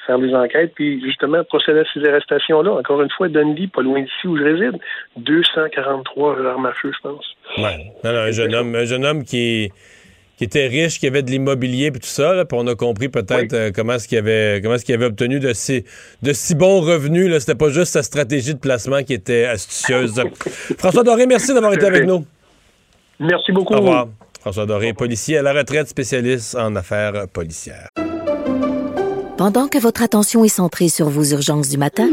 faire 0.05 0.19
des 0.19 0.33
enquêtes, 0.33 0.73
puis 0.75 1.01
justement 1.01 1.43
procéder 1.43 1.79
à 1.79 1.83
ces 1.93 2.07
arrestations-là. 2.07 2.71
Encore 2.71 3.01
une 3.01 3.09
fois, 3.11 3.29
Dundee, 3.29 3.67
pas 3.67 3.81
loin 3.81 4.01
d'ici 4.01 4.27
où 4.27 4.37
je 4.37 4.43
réside, 4.43 4.79
243 5.17 6.45
armes 6.45 6.65
à 6.65 6.73
feu, 6.73 6.91
je 6.93 7.07
pense. 7.07 7.25
Ouais. 7.57 7.91
Non, 8.03 8.13
non, 8.13 8.19
un 8.19 8.31
jeune 8.31 8.55
homme, 8.55 8.75
un 8.75 8.85
jeune 8.85 9.05
homme 9.05 9.23
qui 9.23 9.71
qui 10.35 10.45
était 10.45 10.65
riche, 10.65 10.99
qui 10.99 11.05
avait 11.05 11.21
de 11.21 11.29
l'immobilier 11.29 11.91
puis 11.91 11.99
tout 11.99 12.07
ça, 12.07 12.33
là, 12.33 12.43
puis 12.43 12.57
on 12.59 12.65
a 12.65 12.73
compris 12.73 13.07
peut-être 13.07 13.53
euh, 13.53 13.71
comment 13.73 13.93
est-ce 13.93 14.07
qu'il 14.07 14.17
avait 14.17 14.61
comment 14.63 14.75
est-ce 14.75 14.85
qu'il 14.85 14.95
avait 14.95 15.05
obtenu 15.05 15.39
de 15.39 15.53
si 15.53 15.85
de 16.23 16.33
si 16.33 16.55
bons 16.55 16.81
revenus 16.81 17.29
là, 17.29 17.39
c'était 17.39 17.55
pas 17.55 17.69
juste 17.69 17.93
sa 17.93 18.01
stratégie 18.01 18.55
de 18.55 18.59
placement 18.59 19.03
qui 19.03 19.13
était 19.13 19.45
astucieuse. 19.45 20.19
François 20.79 21.03
Doré, 21.03 21.27
merci 21.27 21.53
d'avoir 21.53 21.73
été 21.73 21.85
avec 21.85 22.05
nous. 22.05 22.25
Merci 23.19 23.51
beaucoup. 23.51 23.75
Au 23.75 23.77
revoir. 23.77 24.07
François 24.43 24.65
Doré, 24.65 24.91
policier 24.91 25.37
à 25.37 25.41
la 25.41 25.53
retraite, 25.53 25.87
spécialiste 25.87 26.55
en 26.55 26.75
affaires 26.75 27.29
policières. 27.29 27.87
Pendant 29.37 29.69
que 29.69 29.77
votre 29.77 30.01
attention 30.01 30.43
est 30.43 30.49
centrée 30.49 30.89
sur 30.89 31.07
vos 31.07 31.23
urgences 31.23 31.69
du 31.69 31.77
matin, 31.77 32.09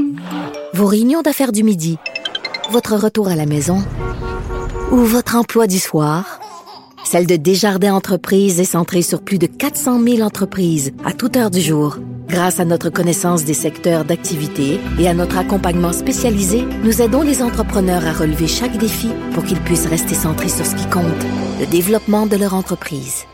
vos 0.73 0.87
réunions 0.87 1.23
d'affaires 1.23 1.51
du 1.51 1.65
midi, 1.65 1.99
votre 2.71 2.95
retour 2.95 3.27
à 3.27 3.35
la 3.35 3.47
maison 3.47 3.79
ou 4.93 4.99
votre 4.99 5.35
emploi 5.35 5.67
du 5.67 5.81
soir, 5.81 6.39
celle 7.05 7.27
de 7.27 7.37
Desjardins 7.37 7.95
Entreprises 7.95 8.61
est 8.61 8.65
centrée 8.65 9.03
sur 9.03 9.23
plus 9.23 9.39
de 9.39 9.47
400 9.47 10.03
000 10.03 10.21
entreprises 10.21 10.93
à 11.05 11.13
toute 11.13 11.37
heure 11.37 11.51
du 11.51 11.61
jour. 11.61 11.99
Grâce 12.29 12.61
à 12.61 12.65
notre 12.65 12.91
connaissance 12.91 13.45
des 13.45 13.55
secteurs 13.55 14.05
d'activité 14.05 14.79
et 14.99 15.09
à 15.09 15.15
notre 15.15 15.39
accompagnement 15.39 15.93
spécialisé, 15.93 16.65
nous 16.85 17.03
aidons 17.03 17.23
les 17.23 17.43
entrepreneurs 17.43 18.07
à 18.07 18.13
relever 18.13 18.47
chaque 18.47 18.77
défi 18.79 19.09
pour 19.33 19.45
qu'ils 19.45 19.61
puissent 19.61 19.87
rester 19.87 20.15
centrés 20.15 20.49
sur 20.49 20.65
ce 20.65 20.77
qui 20.77 20.87
compte, 20.87 21.05
le 21.59 21.67
développement 21.67 22.27
de 22.27 22.37
leur 22.37 22.55
entreprise. 22.55 23.25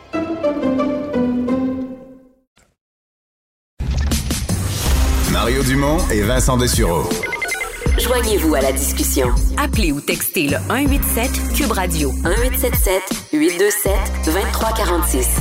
Mario 5.30 5.62
Dumont 5.62 5.98
et 6.10 6.22
Vincent 6.22 6.56
Dessureau. 6.56 7.04
Joignez-vous 7.98 8.54
à 8.54 8.60
la 8.60 8.72
discussion. 8.72 9.28
Appelez 9.56 9.90
ou 9.90 10.02
textez 10.02 10.48
le 10.48 10.58
187 10.68 11.30
Cube 11.56 11.72
Radio 11.72 12.12
1877 12.12 13.02
827 13.32 13.92
2346. 14.26 15.40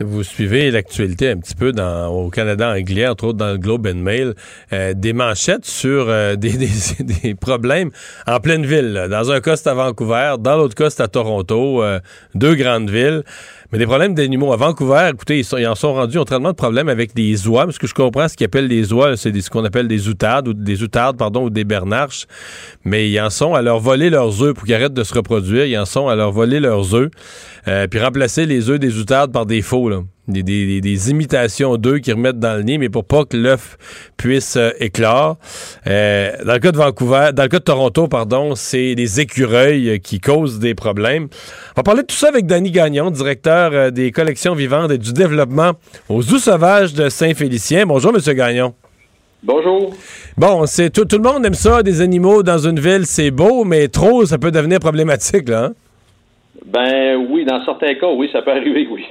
Si 0.00 0.04
vous 0.06 0.22
suivez 0.22 0.70
l'actualité 0.70 1.28
un 1.28 1.36
petit 1.38 1.56
peu 1.56 1.72
dans, 1.72 2.06
au 2.06 2.30
Canada 2.30 2.70
anglais, 2.70 3.08
entre 3.08 3.24
autres 3.24 3.38
dans 3.38 3.50
le 3.50 3.58
Globe 3.58 3.88
and 3.88 3.98
Mail, 3.98 4.34
euh, 4.72 4.94
des 4.94 5.12
manchettes 5.12 5.66
sur 5.66 6.08
euh, 6.08 6.36
des, 6.36 6.52
des, 6.52 6.68
des, 7.00 7.34
problèmes 7.34 7.90
en 8.26 8.38
pleine 8.38 8.64
ville. 8.64 8.92
Là. 8.92 9.08
Dans 9.08 9.32
un 9.32 9.40
cas, 9.40 9.56
c'est 9.56 9.68
à 9.68 9.74
Vancouver, 9.74 10.36
dans 10.38 10.56
l'autre 10.56 10.76
cas, 10.76 10.90
c'est 10.90 11.02
à 11.02 11.08
Toronto, 11.08 11.82
euh, 11.82 11.98
deux 12.34 12.54
grandes 12.54 12.88
villes. 12.88 13.24
Mais 13.72 13.78
des 13.78 13.86
problèmes 13.86 14.14
d'animaux. 14.14 14.52
À 14.52 14.56
Vancouver, 14.56 15.10
écoutez, 15.12 15.38
ils, 15.38 15.44
sont, 15.44 15.56
en 15.56 15.74
sont 15.76 15.94
rendus, 15.94 16.18
ont 16.18 16.24
tellement 16.24 16.50
de 16.50 16.56
problèmes 16.56 16.88
avec 16.88 17.14
des 17.14 17.46
oies. 17.46 17.66
Parce 17.66 17.78
que 17.78 17.86
je 17.86 17.94
comprends 17.94 18.26
ce 18.26 18.36
qu'ils 18.36 18.46
appellent 18.46 18.68
des 18.68 18.92
oies, 18.92 19.16
c'est 19.16 19.38
ce 19.40 19.48
qu'on 19.48 19.64
appelle 19.64 19.86
des 19.86 20.08
outardes, 20.08 20.48
ou 20.48 20.54
des 20.54 20.82
outardes, 20.82 21.16
pardon, 21.16 21.44
ou 21.44 21.50
des 21.50 21.64
bernarches. 21.64 22.26
Mais 22.84 23.08
ils 23.08 23.20
en 23.20 23.30
sont 23.30 23.54
à 23.54 23.62
leur 23.62 23.78
voler 23.78 24.10
leurs 24.10 24.42
œufs 24.42 24.54
pour 24.54 24.64
qu'ils 24.64 24.74
arrêtent 24.74 24.94
de 24.94 25.04
se 25.04 25.14
reproduire. 25.14 25.66
Ils 25.66 25.78
en 25.78 25.84
sont 25.84 26.08
à 26.08 26.16
leur 26.16 26.32
voler 26.32 26.58
leurs 26.58 26.94
œufs. 26.94 27.10
Euh, 27.68 27.86
puis 27.86 28.00
remplacer 28.00 28.44
les 28.44 28.70
œufs 28.70 28.80
des 28.80 28.98
outardes 28.98 29.32
par 29.32 29.46
des 29.46 29.62
faux, 29.62 29.88
là. 29.88 30.00
Des, 30.30 30.42
des, 30.42 30.80
des, 30.80 31.10
imitations 31.10 31.76
d'œufs 31.76 32.00
qu'ils 32.00 32.14
remettent 32.14 32.38
dans 32.38 32.56
le 32.56 32.62
nid, 32.62 32.78
mais 32.78 32.88
pour 32.88 33.04
pas 33.04 33.24
que 33.24 33.36
l'œuf 33.36 33.76
puisse 34.16 34.56
euh, 34.56 34.70
éclore. 34.78 35.38
Euh, 35.86 36.30
dans 36.44 36.52
le 36.52 36.58
cas 36.58 36.72
de 36.72 36.76
Vancouver, 36.76 37.30
dans 37.34 37.42
le 37.42 37.48
cas 37.48 37.58
de 37.58 37.64
Toronto, 37.64 38.08
pardon, 38.08 38.54
c'est 38.54 38.94
des 38.94 39.20
écureuils 39.20 40.00
qui 40.00 40.20
causent 40.20 40.58
des 40.58 40.74
problèmes. 40.74 41.28
On 41.72 41.80
va 41.80 41.82
parler 41.82 42.02
de 42.02 42.06
tout 42.06 42.16
ça 42.16 42.28
avec 42.28 42.46
Danny 42.46 42.70
Gagnon, 42.70 43.10
directeur 43.10 43.70
euh, 43.72 43.90
des 43.90 44.10
collections 44.12 44.54
vivantes 44.54 44.90
et 44.90 44.98
du 44.98 45.12
développement 45.12 45.72
aux 46.08 46.22
zoos 46.22 46.38
sauvages 46.38 46.94
de 46.94 47.08
Saint-Félicien. 47.08 47.86
Bonjour, 47.86 48.12
Monsieur 48.12 48.34
Gagnon. 48.34 48.74
Bonjour. 49.42 49.94
Bon, 50.36 50.66
c'est 50.66 50.90
tout, 50.90 51.06
tout, 51.06 51.16
le 51.16 51.22
monde 51.22 51.46
aime 51.46 51.54
ça, 51.54 51.82
des 51.82 52.02
animaux 52.02 52.42
dans 52.42 52.58
une 52.58 52.78
ville, 52.78 53.06
c'est 53.06 53.30
beau, 53.30 53.64
mais 53.64 53.88
trop, 53.88 54.26
ça 54.26 54.36
peut 54.36 54.50
devenir 54.50 54.80
problématique, 54.80 55.48
là. 55.48 55.64
Hein? 55.64 55.72
Ben 56.66 57.16
oui, 57.30 57.44
dans 57.44 57.64
certains 57.64 57.94
cas, 57.94 58.08
oui, 58.14 58.28
ça 58.32 58.42
peut 58.42 58.50
arriver, 58.50 58.86
oui. 58.90 59.04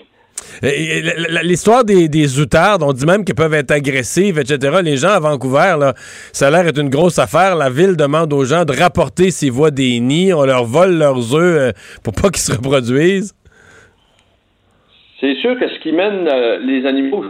L'histoire 1.44 1.84
des, 1.84 2.08
des 2.08 2.40
outardes, 2.40 2.84
on 2.84 2.94
dit 2.94 3.06
même 3.06 3.24
qu'elles 3.24 3.36
peuvent 3.36 3.54
être 3.54 3.72
agressives, 3.72 4.40
etc. 4.40 4.80
Les 4.84 4.98
gens 4.98 5.10
à 5.10 5.20
Vancouver, 5.20 5.76
là, 5.80 5.94
ça 6.34 6.48
a 6.48 6.52
l'air 6.52 6.64
d'être 6.64 6.80
une 6.80 6.90
grosse 6.90 7.20
affaire. 7.20 7.56
La 7.56 7.70
ville 7.70 7.96
demande 7.96 8.34
aux 8.34 8.46
gens 8.46 8.66
de 8.66 8.74
rapporter 8.74 9.32
s'ils 9.32 9.52
voient 9.52 9.72
des 9.72 10.00
nids. 10.00 10.34
On 10.34 10.46
leur 10.46 10.66
vole 10.66 10.98
leurs 10.98 11.36
œufs 11.36 11.60
euh, 11.60 11.72
pour 12.04 12.14
pas 12.14 12.30
qu'ils 12.30 12.42
se 12.42 12.52
reproduisent. 12.52 13.34
C'est 15.20 15.36
sûr 15.36 15.60
que 15.60 15.68
ce 15.68 15.80
qui 15.80 15.92
mène 15.92 16.28
euh, 16.28 16.60
les 16.60 16.86
animaux, 16.86 17.26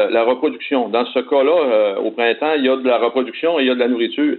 euh, 0.00 0.10
la 0.10 0.24
reproduction. 0.24 0.88
Dans 0.88 1.06
ce 1.06 1.20
cas-là, 1.20 2.00
au 2.00 2.10
printemps, 2.10 2.54
il 2.58 2.64
y 2.64 2.68
a 2.68 2.76
de 2.76 2.86
la 2.86 2.98
reproduction 2.98 3.58
et 3.58 3.62
il 3.62 3.68
y 3.68 3.70
a 3.70 3.74
de 3.74 3.80
la 3.80 3.88
nourriture. 3.88 4.36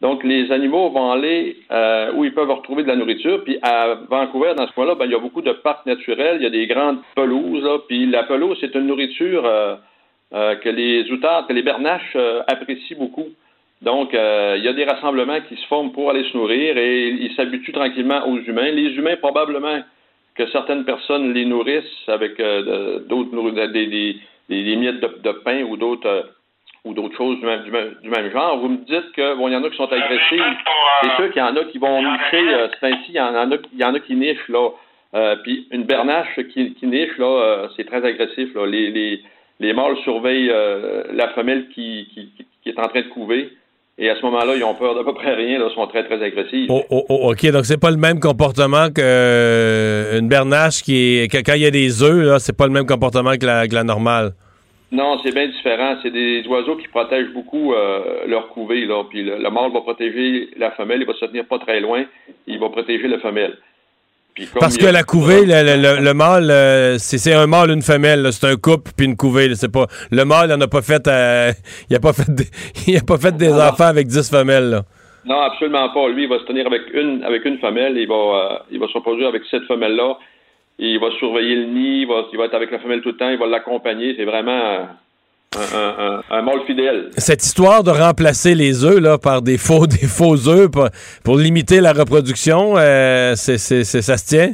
Donc, 0.00 0.24
les 0.24 0.50
animaux 0.50 0.88
vont 0.90 1.10
aller 1.12 1.56
euh, 1.70 2.12
où 2.14 2.24
ils 2.24 2.32
peuvent 2.32 2.50
retrouver 2.50 2.82
de 2.82 2.88
la 2.88 2.96
nourriture. 2.96 3.44
Puis 3.44 3.58
à 3.62 3.96
Vancouver, 4.08 4.54
dans 4.56 4.66
ce 4.66 4.72
coin-là, 4.72 4.94
ben, 4.94 5.04
il 5.04 5.12
y 5.12 5.14
a 5.14 5.18
beaucoup 5.18 5.42
de 5.42 5.52
parcs 5.52 5.84
naturels, 5.84 6.38
il 6.40 6.42
y 6.42 6.46
a 6.46 6.50
des 6.50 6.66
grandes 6.66 7.00
pelouses. 7.14 7.62
Là, 7.62 7.78
puis 7.86 8.06
la 8.06 8.22
pelouse, 8.22 8.56
c'est 8.60 8.74
une 8.74 8.86
nourriture 8.86 9.44
euh, 9.44 9.76
euh, 10.32 10.54
que 10.54 10.68
les 10.68 11.10
outards, 11.10 11.48
que 11.48 11.52
les 11.52 11.62
bernaches 11.62 12.12
euh, 12.14 12.40
apprécient 12.46 12.96
beaucoup. 12.96 13.26
Donc, 13.82 14.14
euh, 14.14 14.54
il 14.56 14.64
y 14.64 14.68
a 14.68 14.72
des 14.72 14.84
rassemblements 14.84 15.40
qui 15.48 15.56
se 15.56 15.66
forment 15.66 15.90
pour 15.90 16.08
aller 16.08 16.22
se 16.30 16.36
nourrir 16.36 16.78
et 16.78 17.08
ils 17.08 17.34
s'habituent 17.34 17.72
tranquillement 17.72 18.28
aux 18.28 18.38
humains. 18.38 18.70
Les 18.70 18.94
humains, 18.94 19.16
probablement 19.16 19.80
que 20.36 20.46
certaines 20.50 20.84
personnes 20.84 21.34
les 21.34 21.44
nourrissent 21.44 22.06
avec 22.06 22.36
d'autres 22.38 23.66
des, 23.72 23.86
des, 23.86 24.20
des, 24.48 24.76
miettes 24.76 25.00
de 25.00 25.32
pain 25.32 25.64
ou 25.64 25.76
d'autres 25.76 26.30
ou 26.84 26.94
d'autres 26.94 27.16
choses 27.16 27.38
du 27.40 27.46
même, 27.46 27.62
du, 27.62 27.70
même, 27.70 27.94
du 28.02 28.08
même, 28.08 28.30
genre. 28.30 28.58
Vous 28.58 28.68
me 28.68 28.78
dites 28.78 29.12
que 29.12 29.36
bon, 29.36 29.48
il 29.48 29.52
y 29.52 29.56
en 29.56 29.64
a 29.64 29.70
qui 29.70 29.76
sont 29.76 29.92
agressifs. 29.92 30.42
C'est 31.02 31.14
sûr 31.16 31.32
qu'il 31.32 31.42
y 31.42 31.44
en 31.44 31.56
a 31.56 31.64
qui 31.64 31.78
vont 31.78 32.02
nicher. 32.02 32.54
Euh, 32.54 32.68
c'est 32.78 32.86
ainsi, 32.86 33.08
il 33.08 33.14
y 33.14 33.20
en 33.20 33.34
a, 33.34 33.56
il 33.72 33.78
y 33.78 33.84
en 33.84 33.94
a 33.94 34.00
qui 34.00 34.14
nichent 34.14 34.48
là. 34.48 34.70
Euh, 35.14 35.36
puis 35.42 35.66
une 35.72 35.84
bernache 35.84 36.38
qui, 36.52 36.74
qui 36.74 36.86
niche 36.86 37.18
là, 37.18 37.26
euh, 37.26 37.68
c'est 37.76 37.84
très 37.84 38.04
agressif. 38.04 38.54
Là. 38.54 38.66
Les, 38.66 38.90
les, 38.90 39.22
les 39.58 39.72
mâles 39.72 39.96
surveillent 40.04 40.50
euh, 40.50 41.04
la 41.12 41.28
femelle 41.30 41.66
qui, 41.74 42.08
qui, 42.14 42.32
qui, 42.62 42.68
est 42.68 42.78
en 42.78 42.88
train 42.88 43.02
de 43.02 43.08
couver. 43.08 43.50
Et 43.98 44.08
à 44.08 44.16
ce 44.16 44.22
moment-là, 44.22 44.56
ils 44.56 44.64
ont 44.64 44.74
peur 44.74 44.94
d'à 44.94 45.04
peu 45.04 45.12
près 45.12 45.34
rien, 45.34 45.58
là, 45.58 45.68
sont 45.74 45.86
très, 45.88 46.04
très 46.04 46.22
agressifs. 46.22 46.70
Oh, 46.70 46.82
oh, 46.90 47.04
oh, 47.10 47.32
OK, 47.32 47.44
donc 47.50 47.66
c'est 47.66 47.78
pas 47.78 47.90
le 47.90 47.98
même 47.98 48.18
comportement 48.18 48.86
qu'une 48.86 49.04
euh, 49.04 50.20
bernache 50.22 50.82
qui 50.82 51.18
est. 51.18 51.28
quand 51.28 51.52
il 51.54 51.62
y 51.62 51.66
a 51.66 51.70
des 51.70 52.02
œufs, 52.02 52.24
là, 52.24 52.38
c'est 52.38 52.56
pas 52.56 52.66
le 52.66 52.72
même 52.72 52.86
comportement 52.86 53.32
que 53.32 53.44
la, 53.44 53.68
que 53.68 53.74
la 53.74 53.84
normale. 53.84 54.32
Non, 54.92 55.20
c'est 55.22 55.32
bien 55.32 55.46
différent. 55.46 55.96
C'est 56.02 56.10
des 56.10 56.44
oiseaux 56.48 56.76
qui 56.76 56.88
protègent 56.88 57.32
beaucoup 57.32 57.72
euh, 57.72 58.26
leur 58.26 58.48
couvée. 58.48 58.84
Là. 58.86 59.04
Puis 59.08 59.22
le, 59.22 59.38
le, 59.38 59.50
mâle 59.50 59.72
va 59.72 59.80
protéger 59.82 60.50
la 60.56 60.72
femelle, 60.72 61.00
il 61.02 61.06
va 61.06 61.14
se 61.14 61.24
tenir 61.26 61.46
pas 61.46 61.58
très 61.58 61.80
loin, 61.80 62.04
il 62.46 62.58
va 62.58 62.68
protéger 62.70 63.06
la 63.06 63.18
femelle. 63.20 63.56
Parce 64.58 64.78
que 64.78 64.86
la 64.86 65.02
couvée, 65.02 65.44
le, 65.44 65.62
le, 65.76 66.02
le, 66.02 66.14
mâle, 66.14 66.50
euh, 66.50 66.96
c'est 66.98 67.34
un 67.34 67.46
mâle, 67.46 67.70
une 67.70 67.82
femelle. 67.82 68.32
C'est 68.32 68.46
un 68.46 68.56
couple 68.56 68.90
puis 68.96 69.06
une 69.06 69.16
couvée. 69.16 69.54
C'est 69.54 69.72
pas 69.72 69.86
le 70.10 70.24
mâle, 70.24 70.50
il 70.50 70.56
n'a 70.56 70.68
pas 70.68 70.82
fait, 70.82 71.06
euh, 71.06 71.52
il 71.90 71.96
a 71.96 72.00
pas 72.00 72.12
fait, 72.12 72.30
des, 72.30 72.44
il 72.86 72.96
a 72.96 73.02
pas 73.02 73.18
fait 73.18 73.36
des 73.36 73.52
ah, 73.52 73.70
enfants 73.70 73.84
avec 73.84 74.06
dix 74.06 74.28
femelles. 74.30 74.70
Là. 74.70 74.82
Non, 75.24 75.40
absolument 75.40 75.88
pas. 75.90 76.08
Lui, 76.08 76.24
il 76.24 76.28
va 76.28 76.38
se 76.38 76.44
tenir 76.44 76.66
avec 76.66 76.82
une, 76.94 77.22
avec 77.22 77.44
une 77.44 77.58
femelle. 77.58 77.96
Il 77.96 78.08
va, 78.08 78.64
il 78.70 78.80
va 78.80 78.88
se 78.88 78.94
reproduire 78.94 79.28
avec 79.28 79.42
cette 79.50 79.64
femelle 79.64 79.94
là. 79.94 80.16
Il 80.82 80.98
va 80.98 81.10
surveiller 81.18 81.56
le 81.56 81.66
nid. 81.66 82.02
Il 82.02 82.08
va, 82.08 82.24
il 82.32 82.38
va 82.38 82.46
être 82.46 82.54
avec 82.54 82.70
la 82.70 82.78
femelle 82.78 83.02
tout 83.02 83.10
le 83.10 83.16
temps. 83.16 83.28
Il 83.28 83.38
va 83.38 83.46
l'accompagner. 83.46 84.14
C'est 84.16 84.24
vraiment 84.24 84.88
un, 85.56 85.58
un, 85.58 86.22
un, 86.30 86.42
mâle 86.42 86.60
fidèle. 86.66 87.10
Cette 87.18 87.44
histoire 87.44 87.84
de 87.84 87.90
remplacer 87.90 88.54
les 88.54 88.84
œufs 88.84 89.00
là, 89.00 89.18
par 89.18 89.42
des 89.42 89.58
faux, 89.58 89.86
des 90.00 90.06
faux 90.06 90.48
œufs 90.48 90.70
pour, 90.70 90.88
pour 91.24 91.36
limiter 91.36 91.80
la 91.80 91.92
reproduction, 91.92 92.74
euh, 92.76 93.34
c'est, 93.36 93.58
c'est, 93.58 93.84
c'est, 93.84 94.02
ça 94.02 94.16
se 94.16 94.26
tient? 94.26 94.52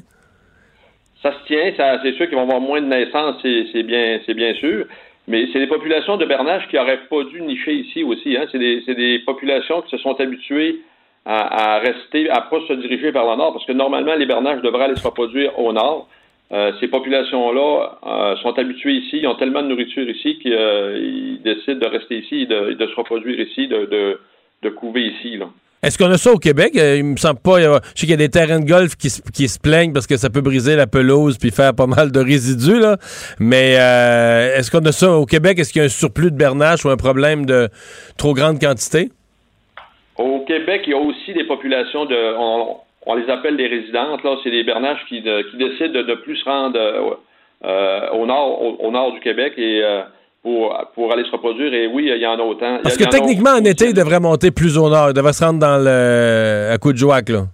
Ça 1.23 1.33
se 1.33 1.47
tient. 1.47 1.73
Ça, 1.77 2.01
c'est 2.03 2.13
sûr 2.15 2.27
qu'ils 2.27 2.37
vont 2.37 2.43
avoir 2.43 2.61
moins 2.61 2.81
de 2.81 2.87
naissances, 2.87 3.37
c'est, 3.43 3.67
c'est, 3.73 3.83
bien, 3.83 4.21
c'est 4.27 4.35
bien 4.35 4.55
sûr. 4.55 4.87
Mais 5.29 5.49
c'est 5.53 5.59
des 5.59 5.67
populations 5.67 6.17
de 6.17 6.25
bernaches 6.25 6.69
qui 6.69 6.77
n'auraient 6.77 7.01
pas 7.11 7.25
dû 7.25 7.43
nicher 7.43 7.73
ici 7.73 8.03
aussi. 8.05 8.37
Hein. 8.37 8.47
C'est, 8.51 8.59
des, 8.59 8.83
c'est 8.87 8.95
des 8.95 9.19
populations 9.21 9.83
qui 9.83 9.91
se 9.91 9.99
sont 9.99 10.19
habituées 10.21 10.81
à, 11.27 11.79
rester, 11.81 12.31
à 12.31 12.43
pas 12.43 12.61
se 12.69 12.73
diriger 12.75 13.11
vers 13.11 13.29
le 13.29 13.37
nord, 13.37 13.53
parce 13.53 13.67
que 13.67 13.73
normalement, 13.73 14.15
les 14.15 14.27
bernaches 14.27 14.63
devraient 14.63 14.85
aller 14.85 14.97
se 14.97 15.07
reproduire 15.07 15.59
au 15.59 15.73
nord. 15.73 16.09
Euh, 16.53 16.71
ces 16.79 16.87
populations-là 16.87 17.99
euh, 18.07 18.37
sont 18.37 18.57
habituées 18.57 18.95
ici, 18.95 19.19
ils 19.23 19.27
ont 19.27 19.35
tellement 19.35 19.63
de 19.63 19.69
nourriture 19.69 20.09
ici 20.09 20.39
qu'ils 20.41 20.55
euh, 20.55 21.37
décident 21.43 21.81
de 21.81 21.87
rester 21.87 22.19
ici 22.19 22.43
et 22.43 22.47
de, 22.47 22.87
se 22.87 22.95
reproduire 22.95 23.41
ici, 23.41 23.67
de, 23.67 24.19
couver 24.77 25.07
ici. 25.07 25.39
Est-ce 25.83 25.99
qu'on 25.99 26.11
a 26.11 26.19
ça 26.19 26.33
au 26.33 26.39
Québec? 26.39 26.73
Il 26.75 27.05
me 27.05 27.17
semble 27.17 27.41
pas. 27.41 27.61
Je 27.61 27.79
sais 27.95 28.07
qu'il 28.07 28.11
y 28.11 28.15
a 28.15 28.17
des 28.17 28.29
terrains 28.29 28.61
de 28.61 28.65
golf 28.65 28.95
qui, 28.97 29.11
se 29.11 29.59
plaignent 29.61 29.93
parce 29.93 30.07
que 30.07 30.17
ça 30.17 30.31
peut 30.31 30.41
briser 30.41 30.77
la 30.77 30.87
pelouse 30.87 31.39
puis 31.39 31.51
faire 31.51 31.75
pas 31.75 31.87
mal 31.87 32.11
de 32.11 32.21
résidus. 32.21 32.83
Mais 33.39 33.73
est-ce 33.73 34.71
qu'on 34.71 34.85
a 34.85 34.93
ça 34.93 35.13
au 35.13 35.25
Québec? 35.25 35.59
Est-ce 35.59 35.73
qu'il 35.73 35.81
y 35.81 35.83
a 35.83 35.87
un 35.87 35.89
surplus 35.89 36.33
de 36.33 36.37
bernache 36.37 36.85
ou 36.85 36.91
un 36.91 36.97
problème 36.97 37.47
de 37.47 37.69
trop 38.17 38.35
grande 38.35 38.61
quantité? 38.61 39.11
Au 40.19 40.41
Québec, 40.41 40.83
il 40.87 40.91
y 40.91 40.95
a 40.95 40.99
aussi 40.99 41.33
des 41.35 41.45
populations 41.45 42.05
de. 42.07 42.17
On, 42.39 42.77
on 43.07 43.15
les 43.15 43.29
appelle 43.31 43.57
des 43.57 43.67
résidentes, 43.67 44.23
là. 44.25 44.37
C'est 44.43 44.51
des 44.51 44.65
bernaches 44.65 45.05
qui, 45.09 45.21
de- 45.21 45.43
qui 45.51 45.57
décident 45.59 45.93
de 45.93 46.03
ne 46.03 46.15
plus 46.15 46.37
se 46.37 46.45
rendre 46.45 46.79
euh, 46.79 47.11
euh, 47.65 48.11
au, 48.13 48.27
nord, 48.27 48.63
au, 48.63 48.87
au 48.87 48.91
nord 48.91 49.13
du 49.13 49.21
Québec 49.21 49.55
et. 49.57 49.81
euh, 49.83 50.03
pour, 50.43 50.73
pour 50.95 51.13
aller 51.13 51.25
se 51.25 51.31
reproduire, 51.33 51.75
et 51.75 51.89
oui, 51.89 52.09
il 52.09 52.21
y 52.23 52.27
en 52.27 52.39
a 52.39 52.43
autant. 52.43 52.77
Il 52.77 52.83
Parce 52.83 52.97
que 52.97 53.03
il 53.03 53.07
en 53.09 53.11
techniquement, 53.11 53.51
en 53.51 53.65
été, 53.65 53.87
il 53.87 53.95
devrait 53.95 54.21
monter 54.21 54.53
plus 54.53 54.79
au 54.79 54.89
nord. 54.89 55.09
Il 55.11 55.13
devrait 55.13 55.33
se 55.33 55.45
rendre 55.45 55.59
dans 55.59 55.77
le, 55.85 56.71
à 56.73 56.79
Coudjouac, 56.79 57.29
là. 57.31 57.47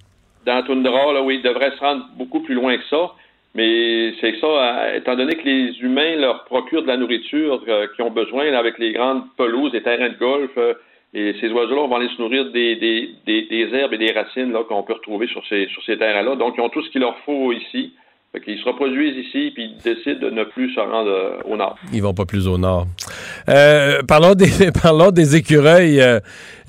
dans 0.44 0.54
la 0.56 0.62
toundra, 0.62 1.14
là, 1.14 1.22
oui, 1.22 1.36
ils 1.36 1.42
devraient 1.42 1.70
se 1.70 1.80
rendre 1.80 2.04
beaucoup 2.18 2.40
plus 2.40 2.52
loin 2.54 2.76
que 2.76 2.84
ça. 2.90 3.12
Mais 3.54 4.12
c'est 4.20 4.34
ça, 4.42 4.94
étant 4.94 5.16
donné 5.16 5.36
que 5.36 5.44
les 5.44 5.78
humains 5.80 6.16
leur 6.16 6.44
procurent 6.44 6.82
de 6.82 6.88
la 6.88 6.98
nourriture 6.98 7.62
euh, 7.66 7.86
qu'ils 7.96 8.04
ont 8.04 8.10
besoin 8.10 8.50
là, 8.50 8.58
avec 8.58 8.78
les 8.78 8.92
grandes 8.92 9.22
pelouses, 9.38 9.72
les 9.72 9.82
terrains 9.82 10.10
de 10.10 10.18
golf, 10.18 10.50
euh, 10.58 10.74
et 11.14 11.34
ces 11.40 11.50
oiseaux-là 11.50 11.86
vont 11.86 11.96
aller 11.96 12.08
se 12.08 12.20
nourrir 12.20 12.50
des, 12.50 12.76
des, 12.76 13.14
des, 13.26 13.74
herbes 13.74 13.92
et 13.92 13.98
des 13.98 14.12
racines 14.12 14.52
qu'on 14.68 14.82
peut 14.82 14.94
retrouver 14.94 15.26
sur 15.26 15.46
ces, 15.46 15.66
sur 15.68 15.82
ces 15.84 15.98
terrains-là. 15.98 16.36
Donc, 16.36 16.54
ils 16.56 16.60
ont 16.62 16.70
tout 16.70 16.82
ce 16.82 16.90
qu'il 16.90 17.02
leur 17.02 17.18
faut 17.20 17.52
ici. 17.52 17.92
Fait 18.34 18.40
qu'ils 18.40 18.58
se 18.58 18.64
reproduisent 18.64 19.26
ici, 19.26 19.50
puis 19.54 19.74
ils 19.76 19.82
décident 19.84 20.26
de 20.26 20.30
ne 20.30 20.44
plus 20.44 20.72
se 20.72 20.80
rendre 20.80 21.10
euh, 21.10 21.36
au 21.52 21.54
nord. 21.54 21.76
Ils 21.92 22.02
vont 22.02 22.14
pas 22.14 22.24
plus 22.24 22.48
au 22.48 22.56
nord. 22.56 22.86
Euh, 23.50 24.00
parlons, 24.08 24.34
des, 24.34 24.48
parlons 24.82 25.10
des 25.10 25.36
écureuils 25.36 26.00
euh, 26.00 26.18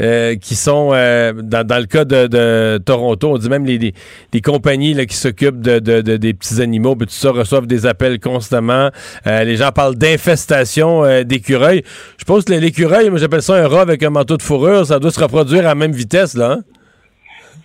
euh, 0.02 0.36
qui 0.36 0.56
sont, 0.56 0.90
euh, 0.94 1.32
dans, 1.42 1.66
dans 1.66 1.80
le 1.80 1.86
cas 1.86 2.04
de, 2.04 2.28
de 2.28 2.80
Toronto, 2.86 3.32
on 3.32 3.38
dit 3.38 3.48
même 3.48 3.66
les, 3.66 3.78
les, 3.78 3.94
les 4.34 4.42
compagnies 4.42 4.94
là, 4.94 5.06
qui 5.06 5.16
s'occupent 5.16 5.62
de, 5.62 5.80
de- 5.80 6.02
de- 6.02 6.18
des 6.18 6.34
petits 6.34 6.62
animaux, 6.62 6.98
puis 6.98 7.08
tout 7.08 7.14
ça, 7.14 7.32
reçoivent 7.32 7.66
des 7.68 7.86
appels 7.86 8.20
constamment. 8.20 8.90
Les 9.26 9.56
gens 9.56 9.72
parlent 9.72 9.96
d'infestation 9.96 11.24
d'écureuils. 11.24 11.84
Je 12.18 12.26
pense 12.26 12.44
que 12.44 12.52
l'écureuil, 12.52 13.10
moi 13.10 13.20
j'appelle 13.20 13.42
ça 13.42 13.56
un 13.56 13.70
rat 13.70 13.82
avec 13.84 14.04
un 14.04 14.10
manteau 14.10 14.36
de 14.36 14.42
fourrure, 14.42 14.86
ça 14.86 15.00
doit 15.00 15.12
se 15.12 15.20
reproduire 15.22 15.62
à 15.62 15.70
la 15.70 15.76
même 15.76 15.94
vitesse, 15.94 16.36
là. 16.36 16.52
hein? 16.52 16.60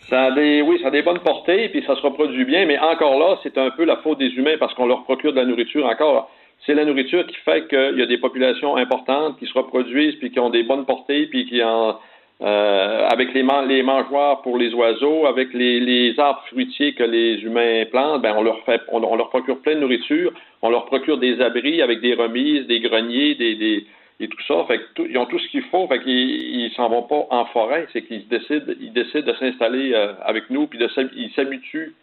Ça 0.09 0.25
a 0.25 0.31
des, 0.31 0.63
oui, 0.63 0.79
ça 0.81 0.89
a 0.89 0.91
des 0.91 1.03
bonnes 1.03 1.19
portées, 1.19 1.69
puis 1.69 1.85
ça 1.87 1.95
se 1.95 2.01
reproduit 2.01 2.45
bien, 2.45 2.65
mais 2.65 2.79
encore 2.79 3.19
là, 3.19 3.39
c'est 3.43 3.59
un 3.59 3.71
peu 3.71 3.85
la 3.85 3.97
faute 3.99 4.19
des 4.19 4.31
humains 4.31 4.57
parce 4.59 4.73
qu'on 4.75 4.87
leur 4.87 5.05
procure 5.05 5.33
de 5.33 5.37
la 5.37 5.45
nourriture. 5.45 5.85
Encore, 5.85 6.31
c'est 6.65 6.75
la 6.75 6.85
nourriture 6.85 7.27
qui 7.27 7.37
fait 7.37 7.69
qu'il 7.69 7.99
y 7.99 8.03
a 8.03 8.07
des 8.07 8.19
populations 8.19 8.77
importantes 8.77 9.39
qui 9.39 9.47
se 9.47 9.53
reproduisent, 9.53 10.17
puis 10.17 10.31
qui 10.31 10.41
ont 10.41 10.51
des 10.51 10.63
bonnes 10.63 10.87
portées, 10.87 11.27
puis 11.27 11.47
qui 11.47 11.63
en, 11.63 11.99
euh, 12.41 13.07
avec 13.09 13.35
les, 13.35 13.45
les 13.67 13.83
mangeoires 13.83 14.43
pour 14.43 14.57
les 14.57 14.73
oiseaux, 14.73 15.27
avec 15.27 15.53
les, 15.53 15.81
les 15.81 16.19
arbres 16.19 16.43
fruitiers 16.47 16.95
que 16.95 17.03
les 17.03 17.43
humains 17.43 17.85
plantent, 17.91 18.23
ben 18.23 18.35
on 18.37 18.43
leur 18.43 18.61
fait, 18.65 18.81
on, 18.93 19.03
on 19.03 19.17
leur 19.17 19.29
procure 19.29 19.59
plein 19.59 19.75
de 19.75 19.81
nourriture, 19.81 20.33
on 20.63 20.71
leur 20.71 20.87
procure 20.87 21.19
des 21.19 21.41
abris 21.41 21.83
avec 21.83 22.01
des 22.01 22.15
remises, 22.15 22.67
des 22.67 22.81
greniers, 22.81 23.35
des, 23.35 23.57
des 23.57 23.87
et 24.21 24.29
tout 24.29 24.43
ça. 24.47 24.65
Fait 24.67 24.79
que 24.79 24.85
tout- 24.95 25.07
ils 25.09 25.17
ont 25.19 25.27
tout 25.27 25.39
ce 25.39 25.49
qu'il 25.49 25.63
faut. 25.71 25.87
Fait 25.89 26.01
qu'ils 26.03 26.13
ils 26.13 26.73
s'en 26.77 26.89
vont 26.89 27.03
pas 27.03 27.27
en 27.31 27.45
forêt. 27.47 27.87
C'est 27.93 28.03
qu'ils 28.03 28.27
décident, 28.29 28.73
ils 28.81 28.93
décident 28.93 29.27
de 29.33 29.35
s'installer 29.39 29.93
euh, 29.95 30.13
avec 30.25 30.51
nous, 30.51 30.67
puis 30.67 30.79
de 30.79 30.89
ils 31.17 31.31
s'habituent 31.37 31.95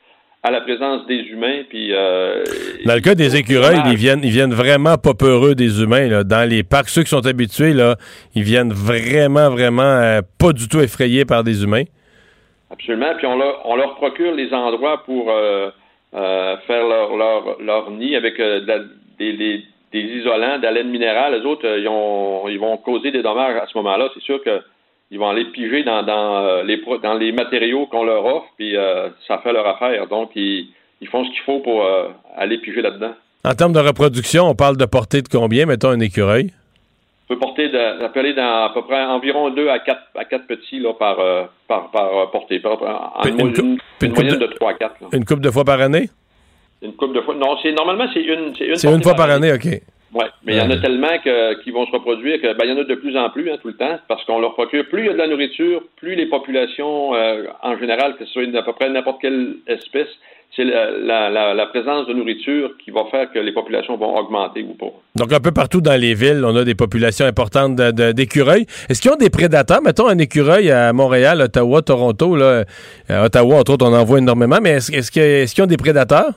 à 0.44 0.52
la 0.52 0.62
présence 0.62 1.06
des 1.08 1.22
humains. 1.22 1.64
Puis 1.68 1.90
euh, 1.92 2.44
Dans 2.86 2.94
le 2.94 3.02
cas 3.02 3.16
des 3.16 3.36
écureuils, 3.36 3.80
ils 3.88 3.96
viennent, 3.98 4.22
ils 4.24 4.30
viennent 4.30 4.54
vraiment 4.54 4.96
pas 4.98 5.14
peureux 5.16 5.56
des 5.56 5.82
humains. 5.82 6.08
Là. 6.08 6.24
Dans 6.24 6.48
les 6.48 6.62
parcs, 6.64 6.90
ceux 6.90 7.02
qui 7.04 7.10
sont 7.10 7.26
habitués, 7.26 7.74
là, 7.74 7.96
ils 8.36 8.44
viennent 8.44 8.72
vraiment, 8.72 9.50
vraiment 9.50 9.82
euh, 9.82 10.22
pas 10.40 10.54
du 10.54 10.68
tout 10.68 10.80
effrayés 10.80 11.26
par 11.26 11.44
des 11.44 11.64
humains. 11.64 11.84
Absolument. 12.70 13.14
Puis 13.18 13.26
on 13.28 13.38
leur, 13.38 13.62
on 13.66 13.76
leur 13.76 13.96
procure 13.96 14.34
les 14.34 14.54
endroits 14.54 15.04
pour 15.04 15.32
euh, 15.32 15.70
faire 16.12 16.88
leur, 16.88 17.16
leur, 17.18 17.62
leur 17.62 17.92
nid 17.92 18.16
avec 18.16 18.38
de 18.38 18.66
la- 18.68 18.80
des, 19.20 19.34
des- 19.34 19.64
des 20.02 20.18
isolants, 20.20 20.58
de 20.58 20.64
la 20.64 20.72
laine 20.72 20.90
minérale. 20.90 21.40
Les 21.40 21.46
autres, 21.46 21.66
euh, 21.68 21.80
ils, 21.80 21.88
ont, 21.88 22.48
ils 22.50 22.60
vont 22.60 22.76
causer 22.78 23.12
des 23.12 23.22
dommages 23.22 23.56
à 23.58 23.66
ce 23.68 23.78
moment-là. 23.78 24.10
C'est 24.14 24.24
sûr 24.24 24.42
que 24.44 24.62
ils 25.12 25.20
vont 25.20 25.30
aller 25.30 25.46
piger 25.46 25.84
dans, 25.84 26.02
dans, 26.04 26.38
euh, 26.46 26.64
les, 26.64 26.78
pro- 26.78 26.98
dans 26.98 27.14
les 27.14 27.32
matériaux 27.32 27.86
qu'on 27.86 28.04
leur 28.04 28.26
offre, 28.26 28.48
puis 28.58 28.76
euh, 28.76 29.10
ça 29.28 29.38
fait 29.40 29.54
leur 29.54 29.68
affaire. 29.68 30.08
Donc, 30.08 30.32
ils, 30.36 30.68
ils 31.02 31.08
font 31.08 31.24
ce 31.26 31.30
qu'il 31.30 31.42
faut 31.42 31.60
pour 31.60 31.86
euh, 31.86 32.08
aller 32.36 32.58
piger 32.58 32.82
là-dedans. 32.82 33.14
En 33.46 33.54
termes 33.54 33.74
de 33.74 33.80
reproduction, 33.80 34.46
on 34.46 34.56
parle 34.56 34.78
de 34.78 34.86
portée 34.86 35.22
de 35.22 35.28
combien, 35.28 35.66
mettons, 35.68 35.90
un 35.90 36.00
écureuil? 36.00 36.52
On 37.30 37.34
peut 37.34 37.40
porter 37.40 37.70
de, 37.70 37.78
ça 38.02 38.10
peut 38.10 38.20
aller 38.20 38.34
dans 38.34 38.66
à 38.66 38.72
peu 38.74 38.82
près 38.84 39.04
environ 39.04 39.50
2 39.52 39.68
à 39.70 39.80
4, 39.80 40.00
à 40.16 40.26
quatre 40.26 40.48
petits 40.48 40.80
là, 40.80 40.94
par, 40.94 41.20
euh, 41.20 41.44
par, 41.68 41.90
par 41.92 42.30
portée. 42.32 42.60
Par, 42.60 42.74
en, 42.82 43.24
Une 43.28 43.40
une, 43.40 43.48
une 43.48 43.78
une 44.02 44.10
coupe 44.14 44.16
moyenne 44.24 44.40
de- 44.40 44.46
de 44.48 44.54
3 44.54 44.72
à 44.72 44.74
4. 44.76 44.96
là. 45.02 45.08
Une 45.14 45.26
couple 45.26 45.42
de 45.42 45.50
fois 45.52 45.64
par 45.64 45.80
année? 45.82 46.10
Une 46.82 46.94
coupe 46.94 47.14
de 47.14 47.22
fois. 47.22 47.36
Non, 47.36 47.58
c'est 47.64 47.72
normalement 47.72 48.06
c'est 48.14 48.22
une. 48.22 48.54
C'est 48.58 48.66
une, 48.68 48.76
C'est 48.76 48.88
une 48.88 48.94
portée 49.02 49.04
fois 49.04 49.16
par 49.16 49.30
année, 49.30 49.52
OK. 49.54 49.66
Ouais, 50.14 50.28
mais 50.46 50.54
il 50.54 50.58
y 50.58 50.62
en 50.62 50.70
a 50.72 50.78
tellement 50.78 51.18
que, 51.26 51.62
qui 51.62 51.72
vont 51.72 51.86
se 51.88 51.92
reproduire 51.92 52.40
que 52.42 52.54
ben, 52.58 52.64
il 52.64 52.70
y 52.70 52.74
en 52.74 52.78
a 52.80 52.86
de 52.86 52.96
plus 52.96 53.18
en 53.18 53.30
plus 53.32 53.50
hein, 53.52 53.58
tout 53.62 53.68
le 53.68 53.74
temps 53.76 54.00
parce 54.08 54.24
qu'on 54.24 54.40
leur 54.40 54.54
procure 54.54 54.86
plus 54.88 55.02
il 55.02 55.06
y 55.08 55.10
a 55.10 55.14
de 55.14 55.18
la 55.18 55.28
nourriture, 55.28 55.82
plus 55.98 56.16
les 56.16 56.28
populations 56.28 57.14
euh, 57.16 57.44
en 57.62 57.78
général, 57.78 58.16
que 58.18 58.24
ce 58.26 58.32
soit 58.32 58.46
d'à 58.46 58.64
peu 58.64 58.72
près 58.72 58.90
n'importe 58.90 59.20
quelle 59.20 59.56
espèce, 59.68 60.08
c'est 60.56 60.64
la, 60.64 60.90
la, 60.92 61.30
la, 61.30 61.54
la 61.54 61.66
présence 61.66 62.08
de 62.08 62.14
nourriture 62.14 62.72
qui 62.82 62.92
va 62.92 63.04
faire 63.12 63.30
que 63.30 63.40
les 63.40 63.52
populations 63.52 63.98
vont 63.98 64.16
augmenter 64.18 64.62
ou 64.64 64.76
pas. 64.76 64.94
Donc, 65.18 65.34
un 65.34 65.42
peu 65.42 65.52
partout 65.52 65.82
dans 65.82 66.00
les 66.00 66.14
villes, 66.14 66.44
on 66.46 66.56
a 66.56 66.64
des 66.64 66.76
populations 66.76 67.26
importantes 67.26 67.76
d'écureuils. 67.76 68.68
Est-ce 68.88 69.02
qu'ils 69.02 69.12
ont 69.12 69.18
des 69.18 69.30
prédateurs? 69.30 69.82
Mettons 69.82 70.08
un 70.08 70.18
écureuil 70.18 70.72
à 70.72 70.94
Montréal, 70.94 71.42
Ottawa, 71.42 71.82
Toronto. 71.82 72.38
Là. 72.38 72.64
À 73.10 73.26
Ottawa, 73.26 73.58
entre 73.58 73.74
autres, 73.74 73.86
on 73.86 73.94
en 73.94 74.06
voit 74.06 74.20
énormément, 74.20 74.60
mais 74.62 74.70
est-ce 74.78 74.94
est-ce 74.94 75.12
que- 75.12 75.20
est-ce 75.20 75.54
qu'ils 75.54 75.64
ont 75.66 75.68
des 75.68 75.76
prédateurs? 75.76 76.30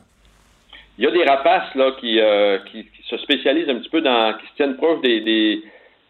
Il 0.99 1.05
y 1.05 1.07
a 1.07 1.11
des 1.13 1.25
rapaces 1.25 1.75
là 1.77 1.93
qui, 2.01 2.19
euh, 2.21 2.59
qui, 2.71 2.85
qui 2.85 3.03
se 3.09 3.17
spécialisent 3.19 3.69
un 3.71 3.77
petit 3.77 3.89
peu 3.89 4.01
dans, 4.01 4.35
qui 4.39 4.47
se 4.49 4.55
tiennent 4.57 4.77
proches 4.77 5.01
des, 5.01 5.21
des, 5.21 5.63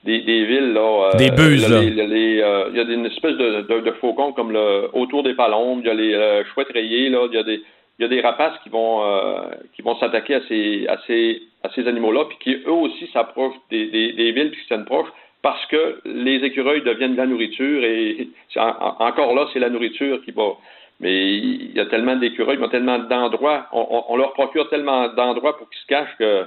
des, 0.04 0.20
des 0.20 0.44
villes 0.46 0.72
là. 0.72 1.10
euh, 1.14 1.18
Des 1.18 1.30
buses, 1.30 1.68
là. 1.70 1.80
les, 1.82 2.40
euh, 2.40 2.68
il 2.70 2.76
y 2.76 2.80
a 2.80 2.84
une 2.84 3.06
espèce 3.06 3.36
de, 3.36 3.62
de, 3.62 3.80
de 3.80 3.90
faucons 4.00 4.32
comme 4.32 4.50
le 4.52 4.88
autour 4.94 5.22
des 5.22 5.34
palombes. 5.34 5.80
Il 5.84 5.88
y 5.88 5.90
a 5.90 5.94
les 5.94 6.14
euh, 6.14 6.42
chouettes 6.54 6.72
rayées 6.72 7.10
là. 7.10 7.26
Il 7.30 7.34
y 7.36 7.38
a 7.38 7.42
des 7.42 7.60
il 8.00 8.02
y 8.02 8.04
a 8.04 8.08
des 8.08 8.20
rapaces 8.20 8.56
qui 8.62 8.68
vont 8.70 9.02
euh, 9.04 9.40
qui 9.74 9.82
vont 9.82 9.96
s'attaquer 9.98 10.36
à 10.36 10.40
ces 10.48 10.86
à 10.88 10.96
ces 11.06 11.42
à 11.64 11.68
ces 11.74 11.86
animaux-là, 11.88 12.24
puis 12.26 12.38
qui 12.40 12.62
eux 12.66 12.70
aussi 12.72 13.08
s'approchent 13.12 13.56
des, 13.70 13.86
des, 13.86 14.12
des 14.12 14.30
villes 14.32 14.50
puis 14.52 14.58
qui 14.60 14.62
se 14.62 14.68
tiennent 14.68 14.84
proches 14.84 15.08
parce 15.42 15.64
que 15.66 16.00
les 16.04 16.36
écureuils 16.44 16.82
deviennent 16.82 17.12
de 17.12 17.16
la 17.18 17.26
nourriture 17.26 17.82
et 17.84 18.28
en- 18.56 18.96
encore 19.00 19.34
là 19.34 19.46
c'est 19.52 19.58
la 19.58 19.68
nourriture 19.68 20.24
qui 20.24 20.30
va 20.30 20.52
mais 21.00 21.36
il 21.38 21.72
y 21.74 21.80
a 21.80 21.86
tellement 21.86 22.16
d'écureuils, 22.16 22.56
il 22.58 22.60
y 22.62 22.64
a 22.64 22.68
tellement 22.68 22.98
d'endroits, 22.98 23.66
on, 23.72 23.86
on- 23.90 24.04
on 24.12 24.16
leur 24.16 24.32
procure 24.32 24.68
tellement 24.68 25.08
d'endroits 25.14 25.56
pour 25.56 25.68
qu'ils 25.70 25.80
se 25.82 25.86
cachent 25.86 26.16
que 26.18 26.44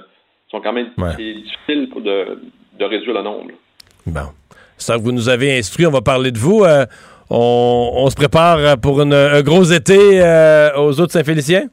sont 0.50 0.60
quand 0.60 0.72
même 0.72 0.90
c'est 1.16 1.32
difficile 1.34 1.88
pour 1.90 2.00
de, 2.02 2.38
de 2.78 2.84
réduire 2.84 3.14
le 3.14 3.22
nombre. 3.22 3.52
Bon. 4.06 4.28
Ça, 4.76 4.96
vous 4.96 5.12
nous 5.12 5.28
avez 5.28 5.56
instruit, 5.58 5.86
on 5.86 5.90
va 5.90 6.00
parler 6.02 6.30
de 6.32 6.38
vous. 6.38 6.64
Euh, 6.64 6.84
on, 7.30 7.92
on 7.94 8.10
se 8.10 8.16
prépare 8.16 8.78
pour 8.80 9.00
une- 9.00 9.14
un 9.14 9.42
gros 9.42 9.62
été 9.62 10.20
euh, 10.20 10.70
aux 10.76 11.00
autres 11.00 11.12
Saint-Féliciens? 11.12 11.68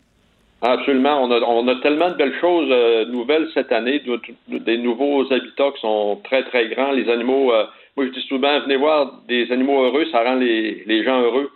Absolument, 0.61 1.23
on 1.23 1.31
a, 1.31 1.39
on 1.39 1.67
a 1.69 1.75
tellement 1.81 2.09
de 2.09 2.15
belles 2.15 2.35
choses 2.41 2.67
euh, 2.69 3.05
nouvelles 3.05 3.47
cette 3.53 3.71
année, 3.71 3.99
de- 3.99 4.19
de- 4.49 4.57
des 4.59 4.77
nouveaux 4.77 5.21
habitats 5.31 5.71
qui 5.73 5.81
sont 5.81 6.19
très 6.23 6.43
très 6.43 6.67
grands, 6.69 6.91
les 6.91 7.09
animaux. 7.09 7.51
euh, 7.53 7.63
moi 7.97 8.05
je 8.05 8.11
dis 8.11 8.25
souvent, 8.27 8.59
venez 8.61 8.75
voir 8.75 9.13
des 9.27 9.49
animaux 9.51 9.83
heureux, 9.83 10.05
ça 10.11 10.21
rend 10.23 10.35
les, 10.35 10.83
les 10.85 11.03
gens 11.03 11.21
heureux. 11.21 11.49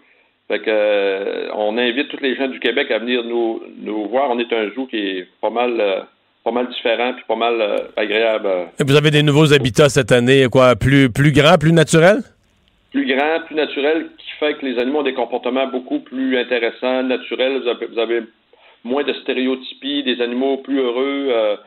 Fait 0.48 0.60
que 0.60 0.66
euh, 0.68 1.48
on 1.56 1.78
invite 1.78 2.10
tous 2.10 2.22
les 2.22 2.36
gens 2.36 2.48
du 2.48 2.60
Québec 2.60 2.91
à 2.91 3.00
venir 3.00 3.24
nous, 3.24 3.62
nous 3.78 4.08
voir. 4.10 4.30
On 4.30 4.39
est 4.39 4.52
un 4.52 4.70
zoo 4.72 4.88
qui 4.88 4.98
est 4.98 5.28
pas 5.41 5.50
mal 5.50 5.80
euh, 5.80 6.02
pas 6.44 6.52
mal 6.52 6.68
différent 6.68 7.14
puis 7.14 7.24
pas 7.26 7.38
mal 7.38 7.62
euh, 7.62 7.78
agréable. 7.96 8.50
Et 8.80 8.84
Vous 8.84 8.96
avez 8.96 9.12
des 9.12 9.24
nouveaux 9.24 9.54
habitats 9.54 9.88
cette 9.88 10.12
année, 10.12 10.48
quoi, 10.52 10.76
plus, 10.76 11.10
plus 11.10 11.32
grands, 11.32 11.58
plus 11.58 11.72
naturels? 11.72 12.22
plus 12.91 13.08
grand, 13.08 13.39
plus 13.48 13.56
naturel, 13.56 14.10
qui 14.20 14.30
fait 14.39 14.54
que 14.54 14.64
les 14.68 14.78
animaux 14.78 15.00
ont 15.00 15.04
des 15.04 15.16
comportements 15.16 15.66
beaucoup 15.66 16.02
plus 16.02 16.38
intéressants, 16.38 17.02
naturels. 17.02 17.64
Vous 17.64 17.68
avez, 17.68 17.86
vous 17.88 17.98
avez 17.98 18.22
moins 18.84 19.04
de 19.04 19.14
stéréotypies, 19.14 20.04
des 20.04 20.22
animaux 20.22 20.58
plus 20.58 20.78
heureux, 20.78 21.58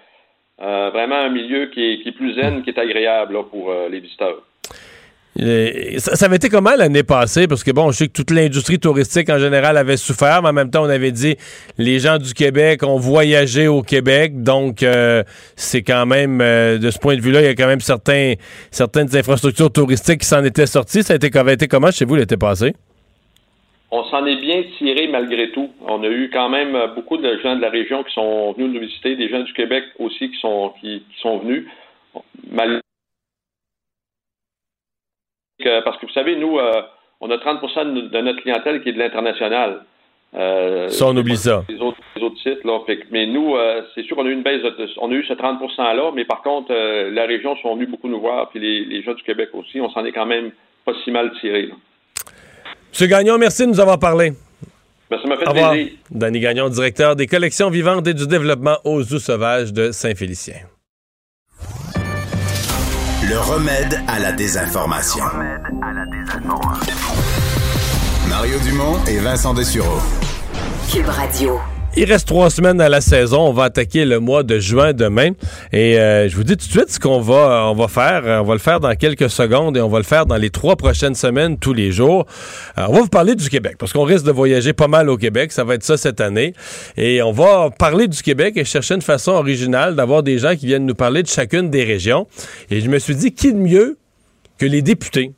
vraiment 0.56 1.16
un 1.16 1.30
milieu 1.30 1.66
qui 1.66 1.82
est, 1.82 2.02
qui 2.02 2.10
est 2.10 2.12
plus 2.12 2.34
zen, 2.34 2.62
qui 2.62 2.70
est 2.70 2.78
agréable 2.78 3.34
là, 3.34 3.42
pour 3.42 3.74
les 3.90 3.98
visiteurs. 3.98 4.40
Euh, 5.40 5.98
Ça, 5.98 6.14
ça 6.14 6.26
avait 6.26 6.36
été 6.36 6.48
comment 6.48 6.74
l'année 6.76 7.02
passée? 7.02 7.46
Parce 7.46 7.62
que 7.62 7.70
bon, 7.70 7.90
je 7.90 7.96
sais 7.96 8.06
que 8.08 8.12
toute 8.12 8.30
l'industrie 8.30 8.78
touristique 8.78 9.28
en 9.28 9.38
général 9.38 9.76
avait 9.76 9.96
souffert, 9.96 10.42
mais 10.42 10.48
en 10.48 10.52
même 10.52 10.70
temps, 10.70 10.82
on 10.82 10.88
avait 10.88 11.12
dit 11.12 11.36
les 11.78 11.98
gens 11.98 12.18
du 12.18 12.32
Québec 12.32 12.82
ont 12.82 12.98
voyagé 12.98 13.68
au 13.68 13.82
Québec, 13.82 14.42
donc 14.42 14.82
euh, 14.82 15.22
c'est 15.54 15.82
quand 15.82 16.06
même, 16.06 16.40
euh, 16.40 16.78
de 16.78 16.90
ce 16.90 16.98
point 16.98 17.16
de 17.16 17.20
vue-là, 17.20 17.42
il 17.42 17.44
y 17.44 17.48
a 17.48 17.54
quand 17.54 17.66
même 17.66 17.80
certains, 17.80 18.34
certaines 18.70 19.14
infrastructures 19.16 19.72
touristiques 19.72 20.20
qui 20.20 20.26
s'en 20.26 20.44
étaient 20.44 20.66
sorties. 20.66 21.02
Ça 21.02 21.14
a 21.14 21.16
été, 21.16 21.36
avait 21.38 21.54
été 21.54 21.68
comment 21.68 21.90
chez 21.90 22.04
vous 22.04 22.16
l'été 22.16 22.36
passé? 22.36 22.74
On 23.90 24.02
s'en 24.04 24.26
est 24.26 24.40
bien 24.40 24.62
tiré 24.78 25.06
malgré 25.08 25.50
tout. 25.52 25.70
On 25.86 26.02
a 26.02 26.08
eu 26.08 26.28
quand 26.32 26.48
même 26.48 26.76
beaucoup 26.94 27.18
de 27.18 27.38
gens 27.42 27.56
de 27.56 27.60
la 27.60 27.70
région 27.70 28.02
qui 28.02 28.12
sont 28.14 28.52
venus 28.52 28.74
nous 28.74 28.80
visiter, 28.80 29.16
des 29.16 29.28
gens 29.28 29.42
du 29.42 29.52
Québec 29.52 29.84
aussi 29.98 30.30
qui 30.30 30.38
sont 30.40 30.72
qui, 30.80 31.04
qui 31.14 31.20
sont 31.20 31.38
venus. 31.38 31.66
Que- 35.58 35.82
parce 35.84 35.96
que 35.98 36.06
vous 36.06 36.12
savez, 36.12 36.36
nous, 36.36 36.58
euh, 36.58 36.82
on 37.20 37.30
a 37.30 37.38
30 37.38 37.60
de, 37.94 38.00
de 38.08 38.20
notre 38.20 38.40
clientèle 38.42 38.82
qui 38.82 38.90
est 38.90 38.92
de 38.92 38.98
l'international. 38.98 39.82
Euh, 40.34 40.88
Ça, 40.88 41.06
on 41.06 41.16
oublie 41.16 41.36
ça. 41.36 41.64
Les 41.68 41.78
autres, 41.80 41.98
les 42.16 42.22
autres 42.22 42.38
sites, 42.42 42.64
là. 42.64 42.80
Fait 42.84 42.98
mais 43.10 43.26
nous, 43.26 43.56
euh, 43.56 43.82
c'est 43.94 44.02
sûr 44.02 44.16
qu'on 44.16 44.26
a 44.26 44.28
eu 44.28 44.32
une 44.32 44.42
baisse, 44.42 44.60
de- 44.62 44.88
on 45.00 45.10
a 45.10 45.14
eu 45.14 45.24
ce 45.24 45.32
30% 45.32 45.94
là, 45.94 46.10
mais 46.14 46.24
par 46.24 46.42
contre, 46.42 46.72
euh, 46.72 47.10
la 47.10 47.24
région 47.26 47.56
sont 47.62 47.74
venus 47.74 47.88
beaucoup 47.88 48.08
nous 48.08 48.20
voir, 48.20 48.50
puis 48.50 48.58
les, 48.60 48.84
les 48.84 49.02
gens 49.02 49.14
du 49.14 49.22
Québec 49.22 49.50
aussi. 49.54 49.80
On 49.80 49.88
s'en 49.90 50.04
est 50.04 50.12
quand 50.12 50.26
même 50.26 50.50
pas 50.84 50.92
si 51.04 51.10
mal 51.10 51.30
tiré. 51.40 51.70
Monsieur 52.92 53.06
Gagnon, 53.06 53.38
merci 53.38 53.62
de 53.62 53.68
nous 53.68 53.80
avoir 53.80 53.98
parlé. 53.98 54.32
Ben, 55.10 55.18
ça 55.22 55.28
m'a 55.28 55.36
fait 55.36 55.48
Au 55.48 55.52
plaisir. 55.52 55.92
Danny 56.10 56.40
Gagnon, 56.40 56.68
directeur 56.68 57.14
des 57.14 57.26
collections 57.28 57.70
vivantes 57.70 58.06
et 58.08 58.14
du 58.14 58.26
développement 58.26 58.76
aux 58.84 59.02
zoos 59.02 59.20
sauvages 59.20 59.72
de 59.72 59.92
Saint-Félicien. 59.92 60.56
Le 63.28 63.40
remède 63.40 64.00
à 64.06 64.20
la 64.20 64.30
désinformation. 64.30 65.24
Mario 68.28 68.58
Dumont 68.60 69.04
et 69.08 69.18
Vincent 69.18 69.52
Dessureau. 69.52 69.98
Cube 70.88 71.08
Radio. 71.08 71.58
Il 71.98 72.04
reste 72.04 72.28
trois 72.28 72.50
semaines 72.50 72.78
à 72.82 72.90
la 72.90 73.00
saison. 73.00 73.48
On 73.48 73.52
va 73.54 73.64
attaquer 73.64 74.04
le 74.04 74.20
mois 74.20 74.42
de 74.42 74.58
juin 74.58 74.92
demain. 74.92 75.30
Et 75.72 75.98
euh, 75.98 76.28
je 76.28 76.36
vous 76.36 76.44
dis 76.44 76.54
tout 76.54 76.66
de 76.66 76.70
suite 76.70 76.90
ce 76.90 77.00
qu'on 77.00 77.22
va, 77.22 77.70
on 77.70 77.74
va 77.74 77.88
faire. 77.88 78.42
On 78.42 78.44
va 78.44 78.52
le 78.52 78.60
faire 78.60 78.80
dans 78.80 78.94
quelques 78.94 79.30
secondes 79.30 79.78
et 79.78 79.80
on 79.80 79.88
va 79.88 79.96
le 79.96 80.04
faire 80.04 80.26
dans 80.26 80.36
les 80.36 80.50
trois 80.50 80.76
prochaines 80.76 81.14
semaines, 81.14 81.56
tous 81.56 81.72
les 81.72 81.92
jours. 81.92 82.26
Alors, 82.76 82.90
on 82.90 82.94
va 82.96 83.00
vous 83.00 83.08
parler 83.08 83.34
du 83.34 83.48
Québec 83.48 83.76
parce 83.78 83.94
qu'on 83.94 84.04
risque 84.04 84.26
de 84.26 84.30
voyager 84.30 84.74
pas 84.74 84.88
mal 84.88 85.08
au 85.08 85.16
Québec. 85.16 85.52
Ça 85.52 85.64
va 85.64 85.74
être 85.74 85.84
ça 85.84 85.96
cette 85.96 86.20
année. 86.20 86.52
Et 86.98 87.22
on 87.22 87.32
va 87.32 87.70
parler 87.70 88.08
du 88.08 88.22
Québec 88.22 88.58
et 88.58 88.66
chercher 88.66 88.96
une 88.96 89.00
façon 89.00 89.32
originale 89.32 89.96
d'avoir 89.96 90.22
des 90.22 90.36
gens 90.36 90.54
qui 90.54 90.66
viennent 90.66 90.84
nous 90.84 90.94
parler 90.94 91.22
de 91.22 91.28
chacune 91.28 91.70
des 91.70 91.84
régions. 91.84 92.26
Et 92.70 92.82
je 92.82 92.90
me 92.90 92.98
suis 92.98 93.16
dit, 93.16 93.32
qui 93.32 93.54
de 93.54 93.58
mieux 93.58 93.96
que 94.58 94.66
les 94.66 94.82
députés? 94.82 95.32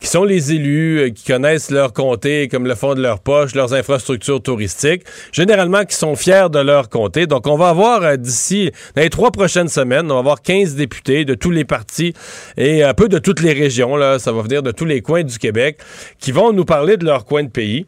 Qui 0.00 0.06
sont 0.06 0.24
les 0.24 0.52
élus, 0.52 1.00
euh, 1.00 1.10
qui 1.10 1.24
connaissent 1.24 1.70
leur 1.70 1.92
comté 1.92 2.48
comme 2.48 2.66
le 2.66 2.74
fond 2.74 2.94
de 2.94 3.02
leur 3.02 3.20
poche, 3.20 3.54
leurs 3.54 3.74
infrastructures 3.74 4.42
touristiques, 4.42 5.02
généralement 5.32 5.84
qui 5.84 5.96
sont 5.96 6.14
fiers 6.14 6.48
de 6.50 6.58
leur 6.58 6.88
comté. 6.88 7.26
Donc, 7.26 7.46
on 7.46 7.56
va 7.56 7.70
avoir 7.70 8.02
euh, 8.02 8.16
d'ici, 8.16 8.70
dans 8.94 9.02
les 9.02 9.10
trois 9.10 9.30
prochaines 9.30 9.68
semaines, 9.68 10.10
on 10.10 10.14
va 10.14 10.20
avoir 10.20 10.42
15 10.42 10.74
députés 10.76 11.24
de 11.24 11.34
tous 11.34 11.50
les 11.50 11.64
partis 11.64 12.14
et 12.56 12.82
un 12.82 12.94
peu 12.94 13.08
de 13.08 13.18
toutes 13.18 13.40
les 13.40 13.52
régions, 13.52 13.96
là, 13.96 14.18
ça 14.18 14.32
va 14.32 14.42
venir 14.42 14.62
de 14.62 14.70
tous 14.70 14.84
les 14.84 15.00
coins 15.00 15.24
du 15.24 15.38
Québec, 15.38 15.78
qui 16.18 16.32
vont 16.32 16.52
nous 16.52 16.64
parler 16.64 16.96
de 16.96 17.04
leur 17.04 17.24
coin 17.24 17.42
de 17.42 17.50
pays. 17.50 17.86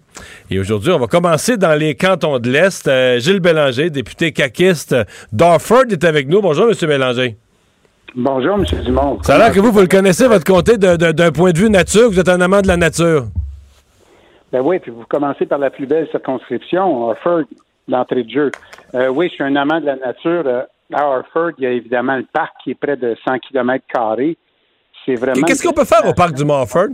Et 0.50 0.58
aujourd'hui, 0.58 0.92
on 0.92 0.98
va 0.98 1.06
commencer 1.06 1.56
dans 1.56 1.74
les 1.74 1.94
cantons 1.94 2.38
de 2.38 2.50
l'Est. 2.50 2.88
Euh, 2.88 3.18
Gilles 3.20 3.40
Bélanger, 3.40 3.90
député 3.90 4.32
caquiste 4.32 4.96
d'Orford, 5.32 5.84
est 5.90 6.04
avec 6.04 6.28
nous. 6.28 6.42
Bonjour, 6.42 6.66
Monsieur 6.66 6.86
Bélanger. 6.86 7.36
Bonjour, 8.14 8.54
M. 8.54 8.64
Dumont. 8.84 9.22
Ça 9.22 9.36
a 9.36 9.38
l'air 9.38 9.52
que 9.52 9.60
vous, 9.60 9.70
vous 9.70 9.80
le 9.80 9.86
connaissez, 9.86 10.26
votre 10.26 10.44
comté, 10.44 10.78
d'un 10.78 11.32
point 11.32 11.52
de 11.52 11.58
vue 11.58 11.70
nature. 11.70 12.10
Vous 12.10 12.18
êtes 12.18 12.28
un 12.28 12.40
amant 12.40 12.60
de 12.60 12.66
la 12.66 12.76
nature. 12.76 13.26
Ben 14.52 14.60
oui, 14.62 14.80
puis 14.80 14.90
vous 14.90 15.04
commencez 15.08 15.46
par 15.46 15.58
la 15.58 15.70
plus 15.70 15.86
belle 15.86 16.08
circonscription, 16.10 17.10
Harford, 17.10 17.44
l'entrée 17.86 18.24
de 18.24 18.30
jeu. 18.30 18.50
Euh, 18.94 19.08
oui, 19.08 19.28
je 19.28 19.34
suis 19.34 19.44
un 19.44 19.54
amant 19.54 19.80
de 19.80 19.86
la 19.86 19.96
nature. 19.96 20.42
Euh, 20.46 20.62
à 20.92 21.02
Harford, 21.02 21.52
il 21.58 21.64
y 21.64 21.66
a 21.68 21.70
évidemment 21.70 22.16
le 22.16 22.26
parc 22.32 22.52
qui 22.64 22.72
est 22.72 22.74
près 22.74 22.96
de 22.96 23.16
100 23.24 23.38
km 23.38 23.84
C'est 25.06 25.14
vraiment. 25.14 25.42
Qu'est-ce 25.46 25.62
qu'on 25.62 25.72
peut 25.72 25.84
faire 25.84 26.04
au 26.04 26.12
parc 26.12 26.34
du 26.34 26.44
Morford? 26.44 26.88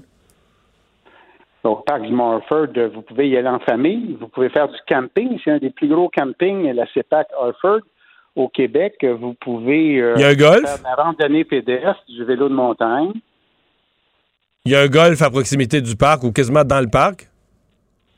Au 1.64 1.76
parc 1.76 2.02
du 2.02 2.12
Morford, 2.12 2.68
euh, 2.76 2.90
vous 2.94 3.00
pouvez 3.00 3.30
y 3.30 3.38
aller 3.38 3.48
en 3.48 3.58
famille. 3.60 4.18
Vous 4.20 4.28
pouvez 4.28 4.50
faire 4.50 4.68
du 4.68 4.76
camping. 4.86 5.38
C'est 5.42 5.52
un 5.52 5.58
des 5.58 5.70
plus 5.70 5.88
gros 5.88 6.10
campings, 6.10 6.70
la 6.72 6.86
CEPAC 6.92 7.28
Harford, 7.40 7.80
au 8.36 8.48
Québec. 8.48 9.04
Vous 9.18 9.34
pouvez. 9.34 10.00
euh, 10.00 10.14
Il 10.16 10.20
y 10.20 10.24
a 10.24 10.28
un 10.28 10.34
golf? 10.34 10.60
Faire 10.62 10.78
la 10.96 11.02
randonnée 11.02 11.44
pédestre, 11.44 12.04
du 12.08 12.24
vélo 12.24 12.48
de 12.48 12.54
montagne. 12.54 13.12
Il 14.64 14.72
y 14.72 14.76
a 14.76 14.80
un 14.80 14.88
golf 14.88 15.20
à 15.22 15.30
proximité 15.30 15.80
du 15.80 15.96
parc 15.96 16.22
ou 16.24 16.32
quasiment 16.32 16.64
dans 16.64 16.80
le 16.80 16.88
parc? 16.88 17.28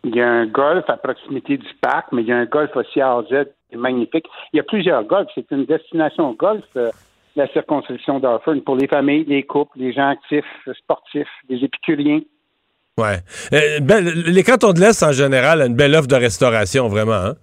Il 0.04 0.14
y 0.14 0.20
a 0.20 0.28
un 0.30 0.46
golf 0.46 0.84
à 0.88 0.96
proximité 0.96 1.56
du 1.56 1.68
parc, 1.80 2.06
mais 2.12 2.22
il 2.22 2.28
y 2.28 2.32
a 2.32 2.36
un 2.36 2.46
golf 2.46 2.74
aussi 2.76 3.00
à 3.00 3.14
RZ 3.14 3.26
qui 3.68 3.74
est 3.74 3.76
magnifique. 3.76 4.24
Il 4.52 4.56
y 4.58 4.60
a 4.60 4.62
plusieurs 4.62 5.04
golfs. 5.04 5.28
C'est 5.34 5.50
une 5.50 5.64
destination 5.66 6.32
golf, 6.34 6.64
euh, 6.76 6.90
la 7.36 7.46
circonscription 7.48 8.18
d'Harford, 8.18 8.54
pour 8.64 8.76
les 8.76 8.86
familles, 8.88 9.24
les 9.28 9.42
couples, 9.42 9.78
les 9.78 9.92
gens 9.92 10.08
actifs, 10.08 10.44
sportifs, 10.78 11.28
les 11.50 11.62
épicuriens. 11.64 12.20
Ouais. 12.96 13.18
Euh, 13.52 13.80
ben, 13.80 14.04
les 14.04 14.42
cantons 14.42 14.72
de 14.72 14.80
l'Est, 14.80 15.02
en 15.02 15.12
général, 15.12 15.60
ont 15.62 15.66
une 15.66 15.76
belle 15.76 15.94
offre 15.94 16.08
de 16.08 16.16
restauration, 16.16 16.88
vraiment. 16.88 17.12
hein? 17.12 17.34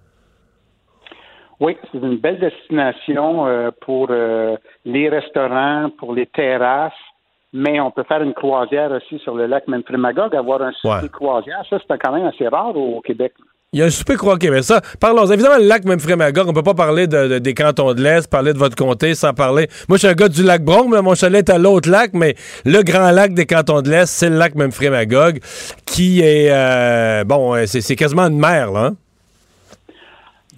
Oui, 1.60 1.76
c'est 1.90 1.98
une 1.98 2.18
belle 2.18 2.38
destination 2.38 3.46
euh, 3.46 3.70
pour 3.80 4.08
euh, 4.10 4.56
les 4.84 5.08
restaurants, 5.08 5.88
pour 5.98 6.14
les 6.14 6.26
terrasses, 6.26 6.92
mais 7.52 7.80
on 7.80 7.90
peut 7.90 8.04
faire 8.06 8.22
une 8.22 8.34
croisière 8.34 8.90
aussi 8.92 9.18
sur 9.22 9.34
le 9.34 9.46
lac 9.46 9.66
Memphremagog, 9.66 10.34
avoir 10.36 10.60
un 10.62 10.72
souper 10.72 11.04
Ouais. 11.04 11.08
croisière. 11.08 11.62
Ça, 11.70 11.78
c'est 11.80 11.98
quand 11.98 12.12
même 12.12 12.26
assez 12.26 12.46
rare 12.48 12.76
au 12.76 13.00
Québec. 13.00 13.32
Il 13.72 13.80
y 13.80 13.82
a 13.82 13.86
un 13.86 13.90
super 13.90 14.16
croix 14.16 14.38
Québec. 14.38 14.62
Ça, 14.64 14.80
parlons. 15.00 15.26
Évidemment, 15.26 15.56
le 15.58 15.66
lac 15.66 15.84
Memphremagog, 15.84 16.46
on 16.48 16.52
peut 16.52 16.62
pas 16.62 16.74
parler 16.74 17.06
de, 17.06 17.26
de- 17.28 17.38
des 17.38 17.52
cantons 17.52 17.92
de 17.94 18.00
l'Est, 18.02 18.30
parler 18.30 18.52
de 18.52 18.58
votre 18.58 18.76
comté 18.76 19.14
sans 19.14 19.34
parler. 19.34 19.66
Moi, 19.88 19.96
je 19.96 20.06
suis 20.06 20.08
un 20.08 20.14
gars 20.14 20.28
du 20.28 20.42
lac 20.42 20.62
Brome, 20.62 20.94
là, 20.94 21.02
mon 21.02 21.14
chalet 21.14 21.46
est 21.46 21.52
à 21.52 21.58
l'autre 21.58 21.90
lac, 21.90 22.10
mais 22.14 22.34
le 22.64 22.82
grand 22.82 23.10
lac 23.10 23.34
des 23.34 23.44
cantons 23.44 23.82
de 23.82 23.90
l'Est, 23.90 24.06
c'est 24.06 24.30
le 24.30 24.36
lac 24.36 24.54
Memphremagog, 24.54 25.40
qui 25.86 26.20
est, 26.20 26.48
euh, 26.50 27.24
bon, 27.24 27.54
c'est 27.66 27.80
c'est 27.80 27.96
quasiment 27.96 28.24
une 28.28 28.38
mer, 28.38 28.70
là. 28.72 28.86
hein? 28.86 28.94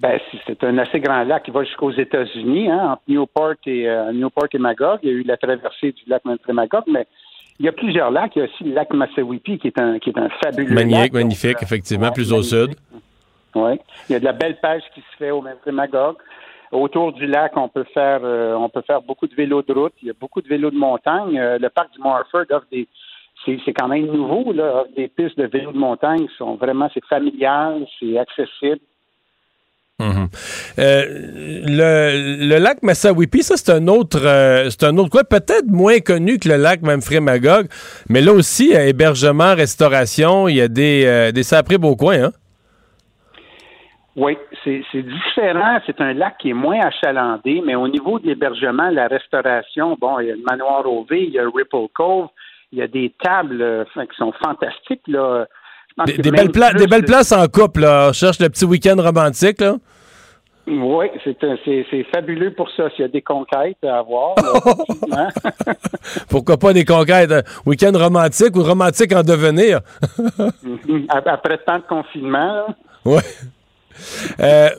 Ben, 0.01 0.17
c'est- 0.47 0.63
un 0.63 0.77
assez 0.77 0.99
grand 0.99 1.23
lac 1.23 1.43
qui 1.43 1.51
va 1.51 1.63
jusqu'aux 1.63 1.91
États-Unis, 1.91 2.69
hein, 2.71 2.91
entre 2.93 3.01
Newport 3.07 3.55
et 3.65 3.89
euh, 3.89 4.11
Newport 4.13 4.47
et 4.53 4.57
Magog. 4.57 4.99
Il 5.03 5.09
y 5.09 5.11
a 5.11 5.15
eu 5.15 5.23
la 5.23 5.35
traversée 5.35 5.91
du 5.91 6.03
lac 6.07 6.21
Magog, 6.47 6.83
mais 6.87 7.05
il 7.59 7.65
y 7.65 7.69
a 7.69 7.73
plusieurs 7.73 8.09
lacs. 8.09 8.33
Il 8.35 8.39
y 8.39 8.41
a 8.43 8.45
aussi 8.45 8.63
le 8.63 8.73
lac 8.73 8.93
Massawippi 8.93 9.57
qui 9.59 9.67
est 9.67 9.79
un 9.79 9.99
qui 9.99 10.11
est 10.11 10.17
un 10.17 10.29
fabuleux 10.41 10.73
Magnifique, 10.73 11.01
lac. 11.01 11.13
magnifique, 11.13 11.57
effectivement, 11.61 12.11
plus 12.11 12.31
au 12.31 12.41
sud. 12.41 12.75
Oui. 13.55 13.71
Il 14.09 14.13
y 14.13 14.15
a 14.15 14.19
de 14.19 14.25
la 14.25 14.31
belle 14.33 14.57
pêche 14.61 14.83
qui 14.93 15.01
se 15.01 15.17
fait 15.17 15.31
au 15.31 15.43
Magog. 15.71 16.15
Autour 16.71 17.11
du 17.13 17.25
lac, 17.25 17.57
on 17.57 17.67
peut 17.67 17.85
faire 17.93 18.19
euh, 18.23 18.53
on 18.53 18.69
peut 18.69 18.83
faire 18.85 19.01
beaucoup 19.01 19.27
de 19.27 19.33
vélos 19.35 19.63
de 19.63 19.73
route. 19.73 19.93
Il 20.01 20.07
y 20.07 20.11
a 20.11 20.13
beaucoup 20.17 20.41
de 20.41 20.47
vélos 20.47 20.69
de 20.71 20.77
montagne. 20.77 21.37
Euh, 21.37 21.57
le 21.57 21.69
parc 21.69 21.91
du 21.93 21.99
Morford 21.99 22.45
offre 22.51 22.67
des 22.71 22.87
c'est 23.43 23.57
c'est 23.65 23.73
quand 23.73 23.87
même 23.87 24.05
nouveau, 24.05 24.53
là, 24.53 24.81
offre 24.81 24.91
des 24.95 25.07
pistes 25.07 25.37
de 25.37 25.45
vélos 25.47 25.71
de 25.71 25.77
montagne 25.77 26.27
qui 26.27 26.35
sont 26.37 26.55
vraiment 26.55 26.87
c'est 26.93 27.03
familial, 27.05 27.85
c'est 27.99 28.17
accessible. 28.17 28.79
Mhm. 29.99 30.29
Euh, 30.79 31.05
le, 31.67 32.57
lac 32.57 32.81
Massawippi, 32.83 33.43
ça 33.43 33.57
c'est 33.57 33.71
un 33.71 33.87
autre 33.87 34.21
euh, 34.23 34.69
c'est 34.69 34.85
un 34.85 34.97
autre 34.97 35.09
coin, 35.09 35.23
peut-être 35.23 35.67
moins 35.67 35.99
connu 35.99 36.39
que 36.39 36.47
le 36.47 36.55
lac 36.55 36.81
Memphremagog, 36.81 37.67
mais 38.09 38.21
là 38.21 38.31
aussi 38.31 38.73
euh, 38.73 38.87
hébergement, 38.87 39.55
restauration, 39.55 40.47
il 40.47 40.55
y 40.55 40.61
a 40.61 40.69
des 40.69 41.03
euh, 41.05 41.31
des 41.33 41.43
sacrés 41.43 41.77
beaux 41.77 41.97
coins, 41.97 42.23
hein? 42.23 42.31
Oui, 44.15 44.37
c'est 44.65 44.81
différent. 44.93 45.79
C'est 45.85 46.01
un 46.01 46.13
lac 46.13 46.37
qui 46.39 46.49
est 46.49 46.53
moins 46.53 46.79
achalandé, 46.81 47.61
mais 47.65 47.75
au 47.75 47.87
niveau 47.87 48.19
de 48.19 48.27
l'hébergement, 48.27 48.89
la 48.89 49.07
restauration, 49.07 49.97
bon, 49.99 50.19
il 50.19 50.27
y 50.27 50.31
a 50.31 50.35
le 50.35 50.41
manoir 50.41 50.85
OV, 50.85 51.07
il 51.11 51.29
y 51.29 51.39
a 51.39 51.43
Ripple 51.43 51.87
Cove, 51.93 52.27
il 52.73 52.79
y 52.79 52.81
a 52.81 52.87
des 52.87 53.13
tables 53.23 53.61
euh, 53.61 53.85
qui 53.95 54.17
sont 54.17 54.33
fantastiques. 54.43 55.07
Là. 55.07 55.45
Des, 56.05 56.31
belles, 56.31 56.51
plus 56.51 56.63
des 56.77 56.87
belles 56.87 57.05
places 57.05 57.31
en 57.31 57.45
couple, 57.47 57.81
là. 57.81 58.07
On 58.09 58.13
cherche 58.13 58.39
le 58.39 58.49
petit 58.49 58.65
week-end 58.65 58.95
romantique, 58.97 59.61
là. 59.61 59.75
Oui, 60.67 61.07
c'est 61.23 61.43
un- 61.43 61.57
c'est 61.65 61.83
c'est 61.89 62.05
fabuleux 62.13 62.53
pour 62.53 62.69
ça. 62.77 62.89
S'il 62.91 63.01
y 63.01 63.05
a 63.05 63.07
des 63.07 63.23
conquêtes 63.23 63.77
à 63.83 63.97
avoir, 63.99 64.35
là. 65.09 65.29
Pourquoi 66.29 66.57
pas 66.57 66.73
des 66.73 66.85
conquêtes, 66.85 67.31
euh, 67.31 67.41
week-end 67.65 67.91
romantique 67.95 68.55
ou 68.55 68.61
romantique 68.63 69.13
en 69.15 69.23
devenir? 69.23 69.79
après 71.09 71.57
tant 71.65 71.77
de 71.77 71.83
confinement, 71.89 72.53
là. 72.53 72.67
Ouais. 73.05 73.21
Euh, 74.39 74.69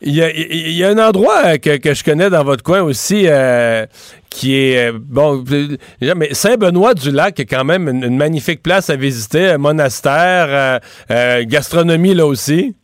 Il 0.00 0.14
y, 0.14 0.22
a, 0.22 0.30
il 0.30 0.72
y 0.76 0.84
a 0.84 0.90
un 0.90 0.98
endroit 0.98 1.42
euh, 1.44 1.56
que, 1.58 1.76
que 1.78 1.92
je 1.92 2.04
connais 2.04 2.30
dans 2.30 2.44
votre 2.44 2.62
coin 2.62 2.82
aussi 2.82 3.24
euh, 3.26 3.84
qui 4.30 4.54
est 4.54 4.90
euh, 4.90 4.98
bon 5.00 5.44
euh, 5.52 6.14
mais 6.16 6.34
Saint-Benoît-du-Lac 6.34 7.40
est 7.40 7.46
quand 7.46 7.64
même 7.64 7.88
une, 7.88 8.04
une 8.04 8.16
magnifique 8.16 8.62
place 8.62 8.90
à 8.90 8.96
visiter, 8.96 9.48
un 9.50 9.58
monastère, 9.58 10.46
euh, 10.48 10.78
euh, 11.10 11.44
gastronomie 11.46 12.14
là 12.14 12.26
aussi. 12.26 12.74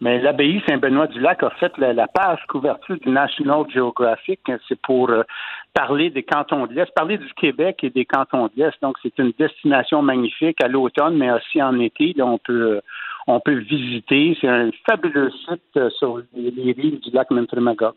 Mais 0.00 0.20
l'abbaye 0.20 0.62
Saint-Benoît-du-Lac 0.68 1.42
a 1.42 1.50
fait 1.58 1.72
la, 1.78 1.92
la 1.92 2.06
page 2.06 2.38
couverture 2.48 2.98
du 3.00 3.10
National 3.10 3.64
Geographic. 3.74 4.40
C'est 4.68 4.80
pour 4.80 5.10
euh, 5.10 5.22
parler 5.74 6.10
des 6.10 6.22
cantons 6.22 6.66
de 6.66 6.74
l'Est, 6.74 6.92
parler 6.94 7.18
du 7.18 7.32
Québec 7.34 7.80
et 7.82 7.90
des 7.90 8.04
cantons 8.04 8.46
de 8.46 8.52
l'Est. 8.56 8.74
Donc, 8.80 8.96
c'est 9.02 9.18
une 9.18 9.32
destination 9.36 10.00
magnifique 10.02 10.62
à 10.62 10.68
l'automne, 10.68 11.16
mais 11.16 11.32
aussi 11.32 11.60
en 11.60 11.80
été. 11.80 12.14
Là, 12.16 12.26
on 12.26 12.38
peut 12.38 12.80
on 13.26 13.40
peut 13.40 13.58
visiter. 13.58 14.38
C'est 14.40 14.48
un 14.48 14.70
fabuleux 14.88 15.30
site 15.48 15.90
sur 15.98 16.22
les, 16.34 16.50
les 16.52 16.72
rives 16.72 17.00
du 17.00 17.10
lac 17.10 17.30
Memphremagog. 17.30 17.94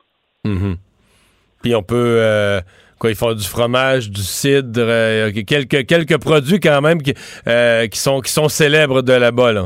Puis 1.62 1.76
on 1.76 1.84
peut 1.84 2.18
euh, 2.20 2.59
quoi 2.99 3.09
ils 3.09 3.16
font 3.16 3.34
du 3.34 3.47
fromage, 3.47 4.09
du 4.09 4.22
cidre, 4.22 4.82
euh, 4.82 5.32
quelques 5.47 5.86
quelques 5.86 6.20
produits 6.20 6.59
quand 6.59 6.82
même 6.82 7.01
qui, 7.01 7.13
euh, 7.47 7.88
qui 7.88 8.00
sont 8.00 8.21
qui 8.21 8.32
sont 8.32 8.50
célèbres 8.50 9.01
de 9.01 9.13
là-bas 9.13 9.54
là. 9.54 9.66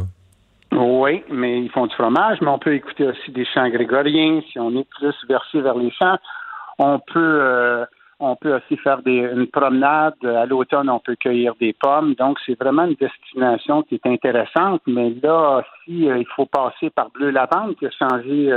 Oui, 0.72 1.24
mais 1.30 1.60
ils 1.62 1.70
font 1.70 1.86
du 1.86 1.96
fromage, 1.96 2.40
mais 2.42 2.50
on 2.50 2.60
peut 2.60 2.74
écouter 2.74 3.06
aussi 3.06 3.32
des 3.32 3.46
chants 3.46 3.70
grégoriens. 3.70 4.42
Si 4.52 4.60
on 4.60 4.76
est 4.78 4.88
plus 5.00 5.16
versé 5.30 5.62
vers 5.62 5.76
les 5.76 5.92
chants, 5.92 6.18
on 6.80 7.00
peut 7.00 7.86
on 8.20 8.36
peut 8.36 8.56
aussi 8.56 8.78
faire 8.78 9.00
une 9.06 9.48
promenade. 9.48 10.16
À 10.24 10.46
l'automne, 10.46 10.90
on 10.90 11.00
peut 11.00 11.16
cueillir 11.16 11.54
des 11.60 11.74
pommes. 11.74 12.16
Donc, 12.16 12.40
c'est 12.46 12.58
vraiment 12.60 12.86
une 12.86 12.96
destination 12.96 13.84
qui 13.84 13.96
est 13.96 14.08
intéressante. 14.08 14.82
Mais 14.88 15.14
là 15.22 15.60
aussi, 15.60 16.06
il 16.06 16.26
faut 16.36 16.46
passer 16.46 16.90
par 16.90 17.10
Bleu 17.12 17.30
Lavande 17.30 17.76
qui 17.78 17.86
a 17.86 17.92
changé 17.92 18.52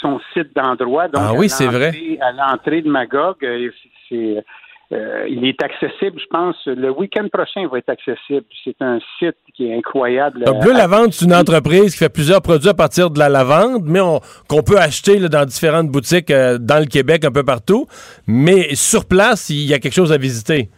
son 0.00 0.20
site 0.32 0.54
d'endroit. 0.54 1.08
Donc, 1.08 1.22
Ah 1.24 1.30
à 1.30 1.34
oui, 1.34 1.48
c'est 1.48 1.66
vrai. 1.66 1.86
l'entrée- 1.92 2.18
À 2.20 2.32
l'entrée 2.32 2.82
de 2.82 2.88
Magog, 2.90 3.36
euh, 3.44 3.70
c'est 4.08 4.44
euh, 4.90 5.26
il 5.28 5.44
est 5.44 5.62
accessible, 5.62 6.18
je 6.18 6.26
pense, 6.30 6.56
le 6.64 6.88
week-end 6.90 7.28
prochain, 7.30 7.60
il 7.60 7.68
va 7.68 7.76
être 7.76 7.90
accessible. 7.90 8.46
C'est 8.64 8.80
un 8.80 8.98
site 9.18 9.36
qui 9.54 9.68
est 9.70 9.76
incroyable. 9.76 10.44
Donc, 10.44 10.62
Bleu 10.62 10.72
Lavande, 10.72 11.12
c'est 11.12 11.26
une 11.26 11.34
entreprise 11.34 11.92
qui 11.92 11.98
fait 11.98 12.08
plusieurs 12.08 12.40
produits 12.40 12.70
à 12.70 12.74
partir 12.74 13.10
de 13.10 13.18
la 13.18 13.28
lavande, 13.28 13.82
mais 13.84 14.00
qu'on 14.48 14.62
peut 14.62 14.78
acheter 14.78 15.18
là, 15.18 15.28
dans 15.28 15.44
différentes 15.44 15.88
boutiques 15.88 16.30
euh, 16.30 16.56
dans 16.56 16.78
le 16.78 16.86
Québec, 16.86 17.26
un 17.26 17.30
peu 17.30 17.44
partout. 17.44 17.86
Mais 18.26 18.74
sur 18.74 19.04
place, 19.06 19.50
il 19.50 19.66
y 19.68 19.74
a 19.74 19.78
quelque 19.78 19.92
chose 19.92 20.10
à 20.10 20.16
visiter. 20.16 20.70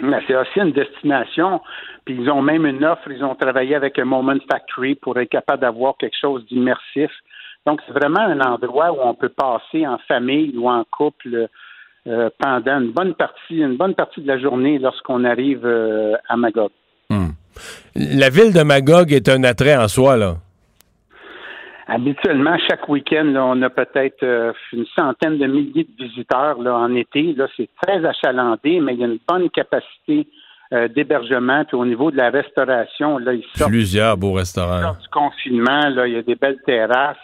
Mais 0.00 0.18
c'est 0.26 0.36
aussi 0.36 0.58
une 0.58 0.72
destination. 0.72 1.60
Puis 2.06 2.16
ils 2.18 2.30
ont 2.30 2.40
même 2.40 2.64
une 2.64 2.84
offre. 2.86 3.10
Ils 3.10 3.22
ont 3.22 3.34
travaillé 3.34 3.74
avec 3.74 3.98
un 3.98 4.04
Moment 4.06 4.34
Factory 4.50 4.94
pour 4.94 5.18
être 5.18 5.28
capable 5.28 5.60
d'avoir 5.60 5.96
quelque 5.98 6.16
chose 6.18 6.42
d'immersif. 6.46 7.10
Donc, 7.66 7.80
c'est 7.86 7.92
vraiment 7.92 8.20
un 8.20 8.40
endroit 8.40 8.92
où 8.92 8.98
on 9.02 9.14
peut 9.14 9.28
passer 9.28 9.86
en 9.86 9.98
famille 10.06 10.54
ou 10.56 10.70
en 10.70 10.84
couple 10.84 11.48
euh, 12.06 12.30
pendant 12.38 12.80
une 12.80 12.92
bonne 12.92 13.14
partie, 13.14 13.56
une 13.56 13.76
bonne 13.76 13.96
partie 13.96 14.20
de 14.20 14.28
la 14.28 14.38
journée 14.38 14.78
lorsqu'on 14.78 15.24
arrive 15.24 15.62
euh, 15.66 16.14
à 16.28 16.36
Magog. 16.36 16.70
Hmm. 17.10 17.30
La 17.96 18.30
ville 18.30 18.52
de 18.52 18.62
Magog 18.62 19.12
est 19.12 19.28
un 19.28 19.42
attrait 19.42 19.76
en 19.76 19.88
soi, 19.88 20.16
là. 20.16 20.36
Habituellement, 21.88 22.56
chaque 22.68 22.88
week-end, 22.88 23.32
on 23.36 23.60
a 23.62 23.70
peut-être 23.70 24.22
euh, 24.22 24.52
une 24.72 24.86
centaine 24.96 25.38
de 25.38 25.46
milliers 25.46 25.84
de 25.98 26.04
visiteurs 26.04 26.60
là, 26.62 26.76
en 26.76 26.94
été. 26.94 27.32
Là, 27.32 27.48
c'est 27.56 27.68
très 27.82 28.04
achalandé, 28.04 28.78
mais 28.80 28.94
il 28.94 29.00
y 29.00 29.04
a 29.04 29.08
une 29.08 29.18
bonne 29.26 29.50
capacité 29.50 30.28
d'hébergement. 30.96 31.64
Puis 31.64 31.76
au 31.76 31.86
niveau 31.86 32.10
de 32.10 32.16
la 32.16 32.30
restauration, 32.30 33.18
là, 33.18 33.34
ils 33.34 33.44
sortent. 33.54 33.70
Plusieurs 33.70 34.16
beaux 34.16 34.32
restaurants. 34.32 34.96
du 35.00 35.08
confinement, 35.12 35.88
là, 35.90 36.08
il 36.08 36.14
y 36.14 36.16
a 36.16 36.22
des 36.22 36.34
belles 36.34 36.60
terrasses 36.66 37.16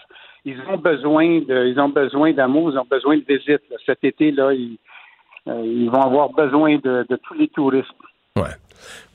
ils 0.44 0.58
ont 0.68 0.76
besoin 0.76 1.40
de, 1.40 1.66
ils 1.66 1.78
ont 1.78 1.88
besoin 1.88 2.32
d'amour, 2.32 2.70
ils 2.72 2.78
ont 2.78 2.86
besoin 2.90 3.16
de 3.16 3.24
visites. 3.28 3.62
Cet 3.86 4.02
été 4.02 4.32
là, 4.32 4.52
ils, 4.52 4.78
euh, 5.48 5.62
ils, 5.64 5.90
vont 5.90 6.02
avoir 6.02 6.30
besoin 6.30 6.76
de, 6.76 7.06
tous 7.22 7.34
les 7.34 7.48
touristes. 7.48 7.88
Ouais. 8.36 8.50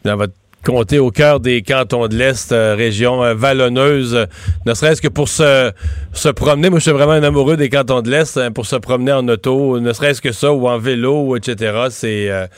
Dans 0.06 0.16
votre 0.16 0.34
comté 0.64 1.00
au 1.00 1.12
cœur 1.12 1.40
des 1.40 1.62
cantons 1.62 2.08
de 2.08 2.16
l'Est, 2.16 2.52
euh, 2.52 2.76
région 2.76 3.24
euh, 3.24 3.34
vallonneuse, 3.34 4.28
ne 4.66 4.74
serait-ce 4.74 5.02
que 5.02 5.08
pour 5.08 5.28
se, 5.28 5.72
se 6.14 6.30
promener. 6.30 6.70
Moi, 6.70 6.80
je 6.80 6.84
suis 6.84 6.92
vraiment 6.92 7.14
un 7.14 7.24
amoureux 7.24 7.58
des 7.58 7.70
cantons 7.70 8.02
de 8.02 8.10
l'Est, 8.10 8.38
hein, 8.38 8.52
pour 8.52 8.66
se 8.66 8.76
promener 8.76 9.12
en 9.14 9.28
auto, 9.28 9.80
ne 9.80 9.94
serait-ce 9.94 10.22
que 10.22 10.32
ça, 10.32 10.54
ou 10.54 10.68
en 10.68 10.78
vélo, 10.78 11.36
etc. 11.36 11.88
C'est 11.90 12.50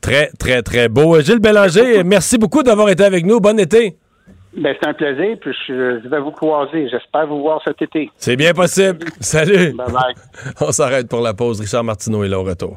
très, 0.00 0.28
très, 0.38 0.62
très 0.62 0.88
beau. 0.88 1.20
Gilles 1.20 1.38
Bélanger, 1.38 2.02
merci 2.04 2.38
beaucoup 2.38 2.62
d'avoir 2.62 2.88
été 2.88 3.04
avec 3.04 3.24
nous. 3.24 3.40
Bon 3.40 3.58
été. 3.58 3.96
Ben, 4.56 4.74
c'est 4.80 4.88
un 4.88 4.94
plaisir, 4.94 5.36
puis 5.38 5.52
je, 5.68 6.08
vais 6.08 6.20
vous 6.20 6.30
croiser. 6.30 6.88
J'espère 6.88 7.26
vous 7.26 7.40
voir 7.40 7.60
cet 7.62 7.82
été. 7.82 8.10
C'est 8.16 8.36
bien 8.36 8.54
possible. 8.54 9.04
Salut. 9.20 9.74
Bye 9.74 9.92
bye. 9.92 10.14
On 10.60 10.72
s'arrête 10.72 11.08
pour 11.08 11.20
la 11.20 11.34
pause. 11.34 11.60
Richard 11.60 11.84
Martineau 11.84 12.24
est 12.24 12.28
là 12.28 12.40
au 12.40 12.44
retour. 12.44 12.76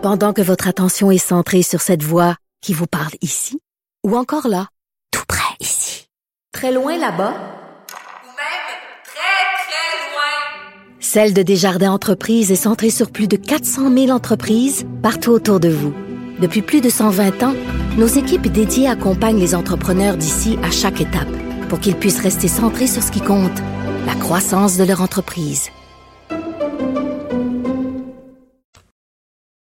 Pendant 0.00 0.32
que 0.32 0.40
votre 0.42 0.68
attention 0.68 1.10
est 1.10 1.18
centrée 1.18 1.62
sur 1.62 1.80
cette 1.80 2.04
voix 2.04 2.36
qui 2.62 2.72
vous 2.72 2.86
parle 2.86 3.12
ici, 3.20 3.58
ou 4.06 4.16
encore 4.16 4.46
là, 4.46 4.66
tout 5.10 5.24
près 5.28 5.54
ici, 5.58 6.06
très 6.52 6.72
loin 6.72 6.92
là-bas, 6.92 7.32
ou 7.32 8.30
même 8.30 8.64
très, 9.04 9.58
très 9.58 10.12
loin, 10.12 11.00
Celle 11.00 11.34
de 11.34 11.42
Desjardins 11.42 11.90
Entreprises 11.90 12.52
est 12.52 12.56
centrée 12.56 12.90
sur 12.90 13.10
plus 13.10 13.26
de 13.26 13.36
400 13.36 13.92
000 13.92 14.10
entreprises 14.10 14.86
partout 15.02 15.32
autour 15.32 15.58
de 15.58 15.68
vous. 15.68 15.92
Depuis 16.38 16.62
plus 16.62 16.80
de 16.80 16.90
120 16.90 17.42
ans, 17.42 17.54
nos 17.98 18.06
équipes 18.06 18.46
dédiées 18.46 18.88
accompagnent 18.88 19.40
les 19.40 19.56
entrepreneurs 19.56 20.16
d'ici 20.16 20.56
à 20.62 20.70
chaque 20.70 21.00
étape 21.00 21.28
pour 21.68 21.80
qu'ils 21.80 21.96
puissent 21.96 22.22
rester 22.22 22.46
centrés 22.46 22.86
sur 22.86 23.02
ce 23.02 23.10
qui 23.10 23.20
compte, 23.20 23.58
la 24.06 24.14
croissance 24.14 24.78
de 24.78 24.84
leur 24.84 25.02
entreprise. 25.02 25.70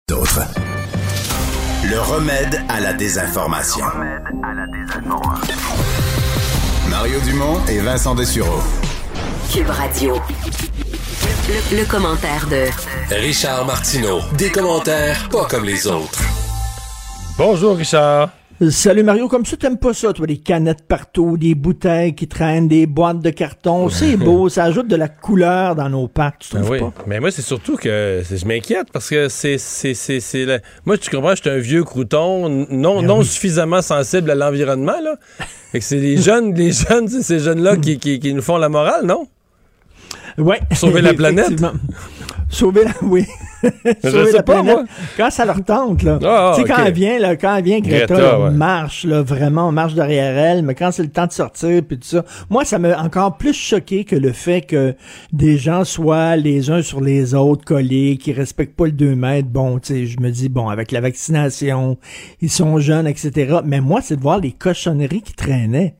D'autres. 0.09 0.41
Le 1.87 1.99
remède 1.99 2.61
à 2.67 2.79
la 2.79 2.93
désinformation. 2.93 3.85
Mario 6.89 7.19
Dumont 7.21 7.59
et 7.69 7.79
Vincent 7.79 8.15
Dessureau. 8.15 8.61
Cube 9.53 9.69
Radio. 9.69 10.15
Le, 11.47 11.77
le 11.77 11.85
commentaire 11.85 12.47
de 12.47 12.65
Richard 13.15 13.65
Martineau. 13.67 14.19
Des 14.35 14.49
commentaires 14.49 15.29
pas 15.29 15.45
comme 15.45 15.63
les 15.63 15.85
autres. 15.85 16.23
Bonjour, 17.37 17.75
Richard. 17.75 18.29
Salut 18.69 19.03
Mario, 19.03 19.27
comme 19.27 19.45
ça 19.45 19.57
t'aimes 19.57 19.77
pas 19.77 19.93
ça, 19.93 20.13
toi, 20.13 20.25
des 20.25 20.37
canettes 20.37 20.87
partout, 20.87 21.35
des 21.35 21.53
bouteilles 21.53 22.15
qui 22.15 22.29
traînent, 22.29 22.69
des 22.69 22.85
boîtes 22.85 23.19
de 23.19 23.29
carton, 23.29 23.89
c'est 23.89 24.15
beau, 24.15 24.47
ça 24.47 24.63
ajoute 24.63 24.87
de 24.87 24.95
la 24.95 25.09
couleur 25.09 25.75
dans 25.75 25.89
nos 25.89 26.07
parcs, 26.07 26.39
tu 26.39 26.49
trouves 26.51 26.69
oui. 26.69 26.79
pas? 26.79 26.93
Mais 27.05 27.19
moi, 27.19 27.31
c'est 27.31 27.41
surtout 27.41 27.75
que 27.75 28.23
je 28.23 28.45
m'inquiète 28.45 28.87
parce 28.93 29.09
que 29.09 29.27
c'est, 29.27 29.57
c'est, 29.57 29.93
c'est, 29.93 30.21
c'est 30.21 30.61
moi, 30.85 30.97
tu 30.97 31.09
comprends, 31.09 31.35
j'étais 31.35 31.49
un 31.49 31.57
vieux 31.57 31.83
crouton, 31.83 32.67
non, 32.69 33.01
non 33.01 33.23
suffisamment 33.23 33.81
sensible 33.81 34.31
à 34.31 34.35
l'environnement, 34.35 35.01
là. 35.03 35.15
Que 35.73 35.81
c'est 35.81 35.99
les 35.99 36.15
jeunes, 36.15 36.53
les 36.55 36.71
jeunes, 36.71 37.09
c'est 37.09 37.21
ces 37.21 37.39
jeunes-là 37.39 37.75
qui, 37.75 37.99
qui, 37.99 38.21
qui 38.21 38.33
nous 38.33 38.41
font 38.41 38.55
la 38.55 38.69
morale, 38.69 39.05
non? 39.05 39.27
Ouais. 40.37 40.61
Sauver 40.73 41.01
la 41.01 41.13
planète. 41.15 41.61
Sauver 42.49 42.83
la, 42.85 42.91
oui. 43.01 43.25
Sais 44.01 44.43
pas, 44.43 44.61
moi. 44.61 44.83
Quand 45.17 45.29
ça 45.29 45.45
leur 45.45 45.63
tente, 45.63 46.03
là. 46.03 46.19
Ah, 46.23 46.53
tu 46.55 46.61
sais, 46.61 46.67
quand 46.67 46.83
elle 46.85 46.93
vient, 46.93 47.19
là, 47.19 47.35
quand 47.35 47.55
elle 47.55 47.63
vient, 47.63 47.79
Greta, 47.79 48.13
Greta, 48.13 48.21
là, 48.21 48.39
ouais. 48.39 48.51
marche, 48.51 49.03
là, 49.05 49.21
vraiment, 49.21 49.67
on 49.67 49.71
marche 49.71 49.95
derrière 49.95 50.37
elle, 50.37 50.63
mais 50.63 50.75
quand 50.75 50.91
c'est 50.91 51.03
le 51.03 51.09
temps 51.09 51.25
de 51.25 51.31
sortir, 51.31 51.81
puis 51.87 51.97
tout 51.97 52.07
ça, 52.07 52.23
moi, 52.49 52.63
ça 52.63 52.77
m'a 52.79 53.01
encore 53.01 53.37
plus 53.37 53.53
choqué 53.53 54.03
que 54.05 54.15
le 54.15 54.31
fait 54.31 54.61
que 54.61 54.95
des 55.33 55.57
gens 55.57 55.83
soient 55.83 56.35
les 56.35 56.69
uns 56.69 56.81
sur 56.81 57.01
les 57.01 57.33
autres 57.33 57.65
collés, 57.65 58.17
qui 58.17 58.31
respectent 58.31 58.75
pas 58.75 58.85
le 58.85 58.91
2 58.91 59.15
mètres. 59.15 59.49
Bon, 59.49 59.79
tu 59.79 59.93
sais, 59.93 60.05
je 60.05 60.19
me 60.19 60.29
dis, 60.29 60.49
bon, 60.49 60.69
avec 60.69 60.91
la 60.91 61.01
vaccination, 61.01 61.97
ils 62.41 62.51
sont 62.51 62.79
jeunes, 62.79 63.07
etc. 63.07 63.59
Mais 63.65 63.81
moi, 63.81 64.01
c'est 64.01 64.15
de 64.15 64.21
voir 64.21 64.39
les 64.39 64.51
cochonneries 64.51 65.21
qui 65.21 65.33
traînaient 65.33 65.95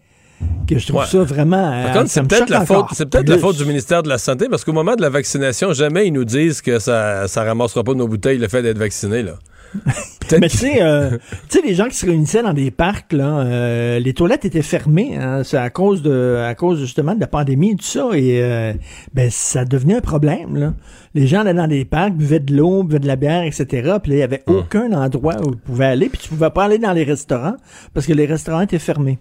que 0.67 0.77
je 0.77 0.87
trouve 0.87 1.01
Ouais. 1.01 1.05
ça 1.07 1.19
vraiment. 1.23 1.71
euh, 1.71 1.83
Par 1.83 1.93
contre, 1.93 2.07
ça 2.09 2.21
c'est 2.21 2.27
peut-être 2.27 2.49
la 2.49 2.65
faute, 2.65 2.77
encore 2.77 2.93
c'est 2.95 3.05
peut-être 3.09 3.29
la 3.29 3.35
plus. 3.35 3.41
faute 3.41 3.57
du 3.57 3.65
ministère 3.65 4.03
de 4.03 4.09
la 4.09 4.17
Santé 4.17 4.47
parce 4.49 4.63
qu'au 4.65 4.73
moment 4.73 4.95
de 4.95 5.01
la 5.01 5.09
vaccination, 5.09 5.73
jamais 5.73 6.07
ils 6.07 6.13
nous 6.13 6.25
disent 6.25 6.61
que 6.61 6.79
ça, 6.79 7.27
ça 7.27 7.43
ramassera 7.43 7.83
pas 7.83 7.93
nos 7.93 8.07
bouteilles 8.07 8.37
le 8.37 8.47
fait 8.47 8.61
d'être 8.61 8.77
vacciné, 8.77 9.23
là. 9.23 9.33
Mais 10.39 10.47
tu 10.47 10.57
sais, 10.57 10.81
euh, 10.81 11.17
tu 11.49 11.59
sais, 11.59 11.61
les 11.65 11.75
gens 11.75 11.87
qui 11.89 11.97
se 11.97 12.05
réunissaient 12.05 12.41
dans 12.41 12.53
des 12.53 12.71
parcs, 12.71 13.11
là, 13.11 13.39
euh, 13.41 13.99
les 13.99 14.13
toilettes 14.13 14.45
étaient 14.45 14.61
fermées. 14.61 15.17
Hein, 15.17 15.41
c'est 15.43 15.57
à 15.57 15.69
cause 15.69 16.01
de, 16.01 16.41
à 16.47 16.55
cause 16.55 16.79
justement 16.79 17.13
de 17.13 17.19
la 17.19 17.27
pandémie 17.27 17.71
et 17.71 17.75
tout 17.75 17.83
ça, 17.83 18.07
et 18.13 18.41
euh, 18.41 18.71
ben 19.13 19.29
ça 19.29 19.65
devenait 19.65 19.95
un 19.97 20.01
problème. 20.01 20.55
Là. 20.55 20.73
Les 21.13 21.27
gens 21.27 21.41
allaient 21.41 21.53
dans 21.53 21.67
des 21.67 21.83
parcs, 21.83 22.13
buvaient 22.13 22.39
de 22.39 22.55
l'eau, 22.55 22.83
buvaient 22.83 22.99
de 22.99 23.07
la 23.07 23.17
bière, 23.17 23.43
etc. 23.43 23.65
Puis 24.01 24.11
là, 24.11 24.15
il 24.15 24.19
y 24.19 24.23
avait 24.23 24.43
aucun 24.47 24.93
endroit 24.93 25.35
où 25.45 25.49
ils 25.51 25.57
pouvaient 25.57 25.85
aller. 25.87 26.07
Puis 26.07 26.19
tu 26.23 26.29
pouvais 26.29 26.49
pas 26.51 26.63
aller 26.63 26.77
dans 26.79 26.93
les 26.93 27.03
restaurants 27.03 27.57
parce 27.93 28.05
que 28.05 28.13
les 28.13 28.25
restaurants 28.25 28.61
étaient 28.61 28.79
fermés. 28.79 29.19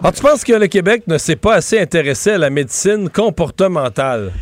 Alors, 0.00 0.12
tu 0.12 0.22
penses 0.22 0.44
que 0.44 0.52
le 0.52 0.66
Québec 0.66 1.04
ne 1.06 1.18
s'est 1.18 1.36
pas 1.36 1.54
assez 1.54 1.78
intéressé 1.78 2.30
à 2.30 2.38
la 2.38 2.50
médecine 2.50 3.08
comportementale? 3.08 4.32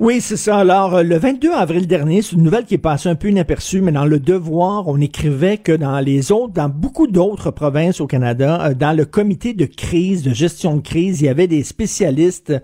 Oui, 0.00 0.22
c'est 0.22 0.38
ça. 0.38 0.56
Alors, 0.56 0.94
euh, 0.94 1.02
le 1.02 1.18
22 1.18 1.52
avril 1.52 1.86
dernier, 1.86 2.22
c'est 2.22 2.32
une 2.32 2.42
nouvelle 2.42 2.64
qui 2.64 2.72
est 2.72 2.78
passée 2.78 3.10
un 3.10 3.16
peu 3.16 3.28
inaperçue, 3.28 3.82
mais 3.82 3.92
dans 3.92 4.06
le 4.06 4.18
Devoir, 4.18 4.88
on 4.88 4.98
écrivait 4.98 5.58
que 5.58 5.72
dans 5.72 6.00
les 6.00 6.32
autres, 6.32 6.54
dans 6.54 6.70
beaucoup 6.70 7.06
d'autres 7.06 7.50
provinces 7.50 8.00
au 8.00 8.06
Canada, 8.06 8.62
euh, 8.62 8.74
dans 8.74 8.96
le 8.96 9.04
comité 9.04 9.52
de 9.52 9.66
crise, 9.66 10.22
de 10.22 10.32
gestion 10.32 10.76
de 10.76 10.80
crise, 10.80 11.20
il 11.20 11.26
y 11.26 11.28
avait 11.28 11.48
des 11.48 11.62
spécialistes 11.64 12.54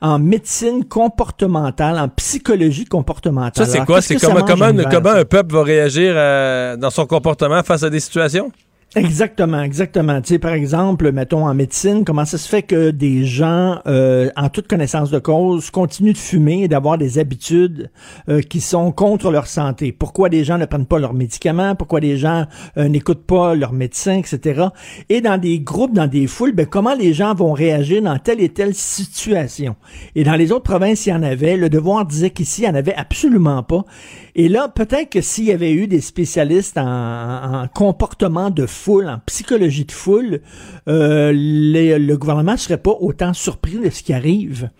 en 0.00 0.18
médecine 0.18 0.86
comportementale, 0.86 1.98
en 1.98 2.08
psychologie 2.08 2.86
comportementale. 2.86 3.66
Ça, 3.66 3.70
c'est 3.70 3.84
quoi? 3.84 4.00
C'est 4.00 4.16
comment, 4.16 4.42
comment, 4.42 5.10
un 5.10 5.24
peuple 5.26 5.52
va 5.52 5.64
réagir 5.64 6.14
euh, 6.16 6.78
dans 6.78 6.90
son 6.90 7.04
comportement 7.04 7.62
face 7.62 7.82
à 7.82 7.90
des 7.90 8.00
situations? 8.00 8.50
Exactement, 8.94 9.60
exactement. 9.60 10.22
Tu 10.22 10.28
sais, 10.28 10.38
par 10.38 10.54
exemple, 10.54 11.12
mettons 11.12 11.46
en 11.46 11.52
médecine, 11.52 12.02
comment 12.04 12.24
ça 12.24 12.38
se 12.38 12.48
fait 12.48 12.62
que 12.62 12.90
des 12.90 13.26
gens, 13.26 13.80
euh, 13.86 14.30
en 14.36 14.48
toute 14.48 14.68
connaissance 14.68 15.10
de 15.10 15.18
cause, 15.18 15.70
continuent 15.70 16.12
de 16.12 16.18
fumer 16.18 16.62
et 16.62 16.68
d'avoir 16.68 16.96
des 16.96 17.18
habitudes 17.18 17.90
euh, 18.30 18.40
qui 18.40 18.62
sont 18.62 18.92
contre 18.92 19.30
leur 19.30 19.48
santé? 19.48 19.92
Pourquoi 19.92 20.30
des 20.30 20.44
gens 20.44 20.56
ne 20.56 20.64
prennent 20.64 20.86
pas 20.86 20.98
leurs 20.98 21.12
médicaments? 21.12 21.74
Pourquoi 21.74 22.00
des 22.00 22.16
gens 22.16 22.46
euh, 22.78 22.88
n'écoutent 22.88 23.26
pas 23.26 23.54
leurs 23.54 23.74
médecins, 23.74 24.16
etc.? 24.18 24.68
Et 25.10 25.20
dans 25.20 25.36
des 25.36 25.60
groupes, 25.60 25.92
dans 25.92 26.06
des 26.06 26.26
foules, 26.26 26.52
ben, 26.52 26.64
comment 26.64 26.94
les 26.94 27.12
gens 27.12 27.34
vont 27.34 27.52
réagir 27.52 28.00
dans 28.00 28.18
telle 28.18 28.40
et 28.40 28.48
telle 28.48 28.74
situation? 28.74 29.76
Et 30.14 30.24
dans 30.24 30.36
les 30.36 30.52
autres 30.52 30.64
provinces, 30.64 31.04
il 31.04 31.10
y 31.10 31.12
en 31.12 31.22
avait. 31.22 31.58
Le 31.58 31.68
devoir 31.68 32.06
disait 32.06 32.30
qu'ici, 32.30 32.62
il 32.62 32.64
n'y 32.64 32.70
en 32.70 32.74
avait 32.74 32.94
absolument 32.94 33.62
pas. 33.62 33.84
Et 34.36 34.48
là, 34.48 34.68
peut-être 34.68 35.10
que 35.10 35.20
s'il 35.20 35.44
y 35.44 35.52
avait 35.52 35.72
eu 35.72 35.86
des 35.86 36.00
spécialistes 36.00 36.78
en, 36.78 37.62
en 37.62 37.68
comportement 37.68 38.48
de 38.48 38.66
foule, 38.76 39.08
en 39.08 39.18
psychologie 39.26 39.84
de 39.84 39.92
foule, 39.92 40.40
euh, 40.88 41.32
les- 41.34 41.98
le 41.98 42.16
gouvernement 42.16 42.52
ne 42.52 42.56
serait 42.58 42.76
pas 42.78 42.94
autant 43.00 43.32
surpris 43.32 43.78
de 43.78 43.90
ce 43.90 44.02
qui 44.02 44.12
arrive. 44.12 44.70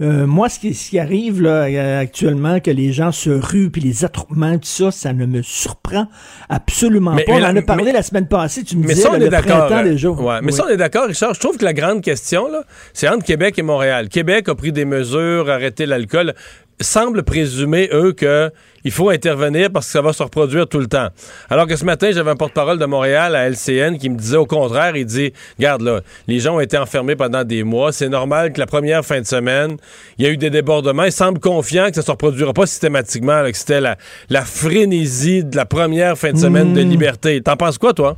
Euh, 0.00 0.26
moi, 0.26 0.48
ce 0.48 0.58
qui, 0.58 0.74
ce 0.74 0.90
qui 0.90 0.98
arrive 0.98 1.40
là, 1.40 1.66
euh, 1.66 2.00
actuellement, 2.00 2.58
que 2.58 2.70
les 2.72 2.92
gens 2.92 3.12
se 3.12 3.30
ruent, 3.30 3.70
puis 3.70 3.80
les 3.80 4.04
attroupements, 4.04 4.54
tout 4.54 4.64
ça, 4.64 4.90
ça 4.90 5.12
ne 5.12 5.24
me 5.24 5.40
surprend 5.40 6.08
absolument 6.48 7.12
Mais- 7.14 7.22
pas. 7.22 7.34
mais 7.38 7.44
on 7.44 7.48
en 7.50 7.56
a 7.56 7.62
parlé 7.62 7.84
mais- 7.84 7.92
la 7.92 8.02
semaine 8.02 8.26
passée, 8.26 8.64
tu 8.64 8.76
me 8.76 8.82
Mais 8.82 8.88
disais, 8.94 9.02
ça, 9.02 9.10
on 9.10 9.12
là, 9.12 9.18
est 9.18 9.30
le 9.30 9.30
printemps 9.30 9.70
euh, 9.72 9.82
déjà. 9.84 10.10
ouais, 10.10 10.40
mais 10.42 10.46
Oui. 10.50 10.52
ça, 10.52 10.64
on 10.66 10.68
est 10.68 10.76
d'accord, 10.76 11.06
Richard. 11.06 11.34
Je 11.34 11.38
trouve 11.38 11.56
que 11.58 11.64
la 11.64 11.72
grande 11.74 12.02
question, 12.02 12.46
c'est 12.92 13.08
entre 13.08 13.22
Québec 13.24 13.56
et 13.56 13.62
Montréal. 13.62 14.08
Québec 14.08 14.48
a 14.48 14.56
pris 14.56 14.72
des 14.72 14.84
mesures, 14.84 15.48
arrêté 15.48 15.86
l'alcool. 15.86 16.34
Semblent 16.80 17.22
présumer, 17.22 17.88
eux, 17.92 18.12
que 18.12 18.50
il 18.86 18.90
faut 18.90 19.08
intervenir 19.08 19.70
parce 19.72 19.86
que 19.86 19.92
ça 19.92 20.02
va 20.02 20.12
se 20.12 20.22
reproduire 20.22 20.66
tout 20.68 20.78
le 20.78 20.86
temps. 20.86 21.08
Alors 21.48 21.66
que 21.66 21.74
ce 21.74 21.86
matin, 21.86 22.10
j'avais 22.12 22.30
un 22.30 22.36
porte-parole 22.36 22.78
de 22.78 22.84
Montréal 22.84 23.34
à 23.34 23.48
LCN 23.48 23.96
qui 23.96 24.10
me 24.10 24.18
disait 24.18 24.36
au 24.36 24.44
contraire, 24.44 24.94
il 24.94 25.06
dit, 25.06 25.32
regarde 25.58 25.80
là, 25.80 26.00
les 26.28 26.38
gens 26.40 26.56
ont 26.56 26.60
été 26.60 26.76
enfermés 26.76 27.16
pendant 27.16 27.44
des 27.44 27.62
mois, 27.62 27.92
c'est 27.92 28.10
normal 28.10 28.52
que 28.52 28.60
la 28.60 28.66
première 28.66 29.02
fin 29.02 29.20
de 29.22 29.26
semaine, 29.26 29.76
il 30.18 30.26
y 30.26 30.28
a 30.28 30.30
eu 30.30 30.36
des 30.36 30.50
débordements, 30.50 31.04
il 31.04 31.12
semble 31.12 31.38
confiant 31.40 31.88
que 31.88 31.94
ça 31.94 32.02
se 32.02 32.10
reproduira 32.10 32.52
pas 32.52 32.66
systématiquement, 32.66 33.40
là, 33.40 33.50
que 33.50 33.56
c'était 33.56 33.80
la, 33.80 33.96
la 34.28 34.44
frénésie 34.44 35.44
de 35.44 35.56
la 35.56 35.64
première 35.64 36.18
fin 36.18 36.32
de 36.32 36.38
semaine 36.38 36.74
de 36.74 36.82
Mm. 36.82 36.88
liberté. 36.90 37.40
T'en 37.40 37.56
penses 37.56 37.78
quoi, 37.78 37.94
toi? 37.94 38.16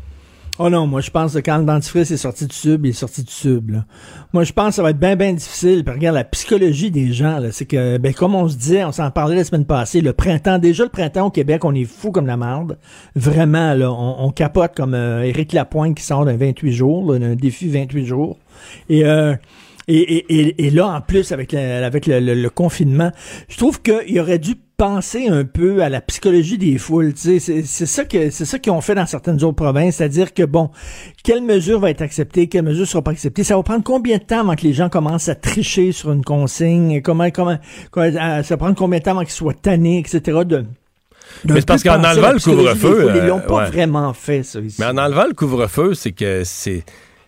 Oh 0.58 0.70
non, 0.70 0.86
moi 0.86 1.02
je 1.02 1.10
pense 1.10 1.34
que 1.34 1.38
quand 1.40 1.58
le 1.58 1.64
dentifrice 1.66 2.10
est 2.10 2.16
sorti 2.16 2.46
du 2.46 2.54
sub, 2.56 2.86
il 2.86 2.88
est 2.88 2.92
sorti 2.94 3.22
du 3.22 3.30
sub. 3.30 3.70
Là. 3.70 3.84
Moi 4.32 4.42
je 4.44 4.54
pense 4.54 4.68
que 4.68 4.74
ça 4.76 4.82
va 4.82 4.90
être 4.90 4.98
bien 4.98 5.14
bien 5.14 5.34
difficile. 5.34 5.84
Puis 5.84 5.94
regarde 5.94 6.14
la 6.14 6.24
psychologie 6.24 6.90
des 6.90 7.12
gens, 7.12 7.40
c'est 7.52 7.66
que 7.66 7.98
ben 7.98 8.14
comme 8.14 8.34
on 8.34 8.48
se 8.48 8.56
disait, 8.56 8.82
on 8.84 8.92
s'en 8.92 9.10
parlait 9.10 9.36
la 9.36 9.44
semaine 9.44 9.66
passée, 9.66 10.00
le 10.00 10.14
printemps, 10.14 10.58
déjà 10.58 10.84
le 10.84 10.88
printemps 10.88 11.26
au 11.26 11.30
Québec, 11.30 11.64
on 11.66 11.74
est 11.74 11.84
fou 11.84 12.10
comme 12.10 12.26
la 12.26 12.38
marde. 12.38 12.78
Vraiment 13.14 13.74
là, 13.74 13.92
on, 13.92 14.30
capote 14.30 14.74
comme 14.74 14.94
euh, 14.94 15.24
Éric 15.24 15.52
Lapointe 15.52 15.94
qui 15.96 16.02
sort 16.04 16.24
d'un 16.24 16.36
28 16.36 16.72
jours, 16.72 17.12
là, 17.12 17.18
d'un 17.18 17.34
défi 17.34 17.68
28 17.68 18.06
jours. 18.06 18.38
Et 18.88 19.04
euh, 19.04 19.34
et, 19.88 19.98
et, 19.98 20.40
et, 20.40 20.66
et 20.66 20.70
là, 20.70 20.88
en 20.88 21.00
plus, 21.00 21.30
avec, 21.30 21.52
la- 21.52 21.86
avec 21.86 22.06
le, 22.06 22.18
le- 22.18 22.34
le 22.34 22.50
confinement, 22.50 23.12
je 23.48 23.56
trouve 23.56 23.80
qu'il 23.82 24.18
aurait 24.18 24.40
dû 24.40 24.54
penser 24.76 25.28
un 25.28 25.44
peu 25.44 25.82
à 25.82 25.88
la 25.88 26.00
psychologie 26.00 26.58
des 26.58 26.78
foules. 26.78 27.12
C'est 27.16 27.38
c'est 27.38 27.64
ça 27.64 28.04
que 28.04 28.30
c'est 28.30 28.44
ça 28.44 28.58
qu'ils 28.58 28.72
ont 28.72 28.80
fait 28.80 28.94
dans 28.94 29.06
certaines 29.06 29.42
autres 29.42 29.56
provinces, 29.56 29.96
c'est-à-dire 29.96 30.34
que 30.34 30.42
bon, 30.42 30.70
quelle 31.24 31.42
mesure 31.42 31.80
va 31.80 31.90
être 31.90 32.02
acceptée, 32.02 32.48
quelle 32.48 32.64
mesure 32.64 32.86
sera 32.86 33.02
pas 33.02 33.12
acceptée. 33.12 33.44
Ça 33.44 33.56
va 33.56 33.62
prendre 33.62 33.82
combien 33.84 34.18
de 34.18 34.22
temps 34.22 34.40
avant 34.40 34.54
que 34.54 34.62
les 34.62 34.72
gens 34.72 34.88
commencent 34.88 35.28
à 35.28 35.34
tricher 35.34 35.92
sur 35.92 36.12
une 36.12 36.24
consigne 36.24 37.00
Comment 37.02 37.30
comment, 37.30 37.58
comment- 37.90 38.12
ça 38.12 38.42
va 38.42 38.56
prendre 38.56 38.74
combien 38.76 38.98
de 38.98 39.04
temps 39.04 39.12
avant 39.12 39.22
qu'ils 39.22 39.30
soient 39.30 39.54
tannés, 39.54 39.98
etc. 39.98 40.40
De, 40.44 40.64
Mais 41.44 41.60
c'est 41.60 41.66
parce 41.66 41.82
qu'en 41.82 42.02
enlevant 42.04 42.32
le 42.32 42.40
couvre-feu. 42.40 43.12
Ils 43.16 43.26
l'ont 43.26 43.38
euh, 43.38 43.46
pas 43.46 43.64
ouais. 43.64 43.70
vraiment 43.70 44.12
fait 44.12 44.42
ça 44.42 44.60
ici. 44.60 44.76
Mais 44.78 44.86
en 44.86 44.98
enlevant 44.98 45.26
le 45.26 45.34
couvre-feu, 45.34 45.94
c'est 45.94 46.12
que 46.12 46.42
c'est. 46.44 46.84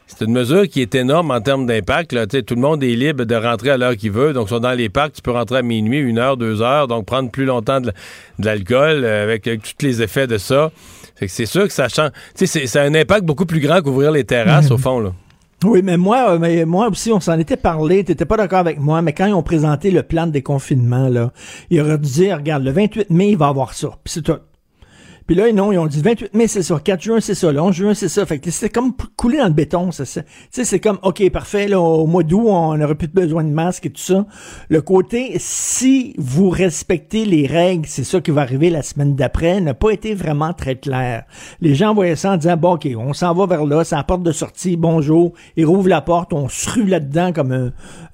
C'est 0.09 0.25
une 0.25 0.33
mesure 0.33 0.67
qui 0.69 0.81
est 0.81 0.95
énorme 0.95 1.31
en 1.31 1.41
termes 1.41 1.67
d'impact. 1.67 2.13
là. 2.13 2.27
Tout 2.27 2.55
le 2.55 2.61
monde 2.61 2.83
est 2.83 2.95
libre 2.97 3.25
de 3.25 3.35
rentrer 3.37 3.71
à 3.71 3.77
l'heure 3.77 3.97
qu'il 3.97 4.11
veut. 4.11 4.33
Donc, 4.33 4.47
ils 4.47 4.51
sont 4.55 4.59
dans 4.61 4.73
les 4.73 4.89
parcs, 4.89 5.13
tu 5.13 5.23
peux 5.23 5.31
rentrer 5.31 5.59
à 5.59 5.63
minuit, 5.63 5.99
une 5.99 6.19
heure, 6.19 6.37
deux 6.37 6.63
heures, 6.63 6.89
donc 6.89 7.05
prendre 7.07 7.31
plus 7.31 7.45
longtemps 7.45 7.81
de, 7.81 7.93
l'alcool 8.39 9.05
euh, 9.05 9.23
avec, 9.25 9.47
avec 9.47 9.63
tous 9.63 9.85
les 9.87 10.03
effets 10.03 10.27
de 10.27 10.39
ça. 10.39 10.73
Fait 11.15 11.27
que 11.27 11.33
c'est 11.33 11.47
sûr 11.47 11.65
que 11.67 11.73
ça 11.73 11.89
change. 11.89 12.11
Tu 12.37 12.47
sais, 12.47 12.61
c'est- 12.61 12.67
ça 12.67 12.83
a 12.83 12.85
un 12.87 12.95
impact 12.95 13.25
beaucoup 13.25 13.47
plus 13.47 13.61
grand 13.61 13.81
qu'ouvrir 13.83 14.11
les 14.11 14.25
terrasses, 14.25 14.71
au 14.71 14.79
fond. 14.79 14.99
Là. 15.01 15.13
Oui, 15.65 15.81
mais 15.83 15.97
moi, 15.97 16.31
euh, 16.35 16.39
mais 16.39 16.65
moi 16.65 16.89
aussi, 16.89 17.11
on 17.13 17.21
s'en 17.21 17.39
était 17.39 17.57
parlé. 17.57 18.03
T'étais 18.05 18.25
pas 18.25 18.37
d'accord 18.37 18.61
avec 18.61 18.79
moi, 18.79 19.03
mais 19.03 19.13
quand 19.13 19.27
ils 19.27 19.35
ont 19.35 19.43
présenté 19.43 19.91
le 19.91 20.03
plan 20.05 20.27
de 20.27 20.33
déconfinement, 20.33 21.09
là, 21.09 21.33
ils 21.71 21.81
auraient 21.81 21.99
dû 21.99 22.09
dire, 22.11 22.37
regarde, 22.39 22.63
le 22.65 22.71
28 22.71 23.11
mai, 23.11 23.31
il 23.31 23.37
va 23.37 23.47
y 23.47 23.51
avoir 23.51 23.75
ça. 23.75 23.89
Puis 24.05 24.15
c'est 24.15 24.23
tout. 24.23 24.39
Puis 25.29 25.37
là, 25.37 25.53
non, 25.53 25.71
ils 25.73 25.79
ont 25.79 25.87
dit 25.87 26.01
28 26.01 26.33
mai, 26.35 26.47
c'est 26.49 26.63
ça. 26.63 26.81
4 26.83 27.03
juin, 27.03 27.21
c'est 27.21 27.35
ça. 27.35 27.53
Le 27.53 27.61
11 27.61 27.75
juin, 27.75 27.93
c'est 27.95 28.09
ça. 28.09 28.25
Fait 28.25 28.39
que 28.39 28.51
c'était 28.51 28.71
comme 28.71 28.95
coulé 29.15 29.37
dans 29.37 29.45
le 29.47 29.53
béton. 29.53 29.93
ça. 29.93 30.05
Tu 30.07 30.23
sais, 30.51 30.65
c'est 30.65 30.81
comme, 30.81 30.99
OK, 31.03 31.29
parfait, 31.31 31.69
là, 31.69 31.79
au 31.81 32.07
mois 32.07 32.23
d'août, 32.23 32.47
on 32.47 32.77
n'aurait 32.79 32.95
plus 32.95 33.09
besoin 33.09 33.45
de 33.45 33.51
masque 33.51 33.85
et 33.85 33.91
tout 33.91 34.01
ça. 34.01 34.25
Le 34.71 34.81
côté, 34.81 35.35
si 35.37 36.15
vous 36.17 36.49
respectez 36.49 37.27
les 37.27 37.47
règles, 37.47 37.85
c'est 37.87 38.05
ça 38.05 38.23
qui 38.23 38.31
va 38.31 38.41
arriver 38.41 38.71
la 38.71 38.81
semaine 38.83 39.15
d'après, 39.15 39.61
n'a 39.61 39.75
pas 39.75 39.91
été 39.91 40.15
vraiment 40.15 40.55
très 40.55 40.77
clair. 40.77 41.25
Les 41.61 41.75
gens 41.75 41.93
voyaient 41.93 42.17
ça 42.17 42.33
en 42.33 42.37
disant, 42.39 42.57
bon, 42.57 42.73
OK, 42.77 42.89
on 42.97 43.13
s'en 43.13 43.35
va 43.35 43.45
vers 43.45 43.67
là, 43.67 43.85
c'est 43.85 43.97
la 43.97 44.05
porte 44.05 44.23
de 44.23 44.33
sortie, 44.33 44.79
bonjour. 44.79 45.35
Ils 45.57 45.67
rouvrent 45.67 45.91
la 45.91 46.01
porte, 46.01 46.33
on 46.33 46.49
se 46.49 46.71
rue 46.71 46.87
là-dedans 46.87 47.35
comme 47.35 47.53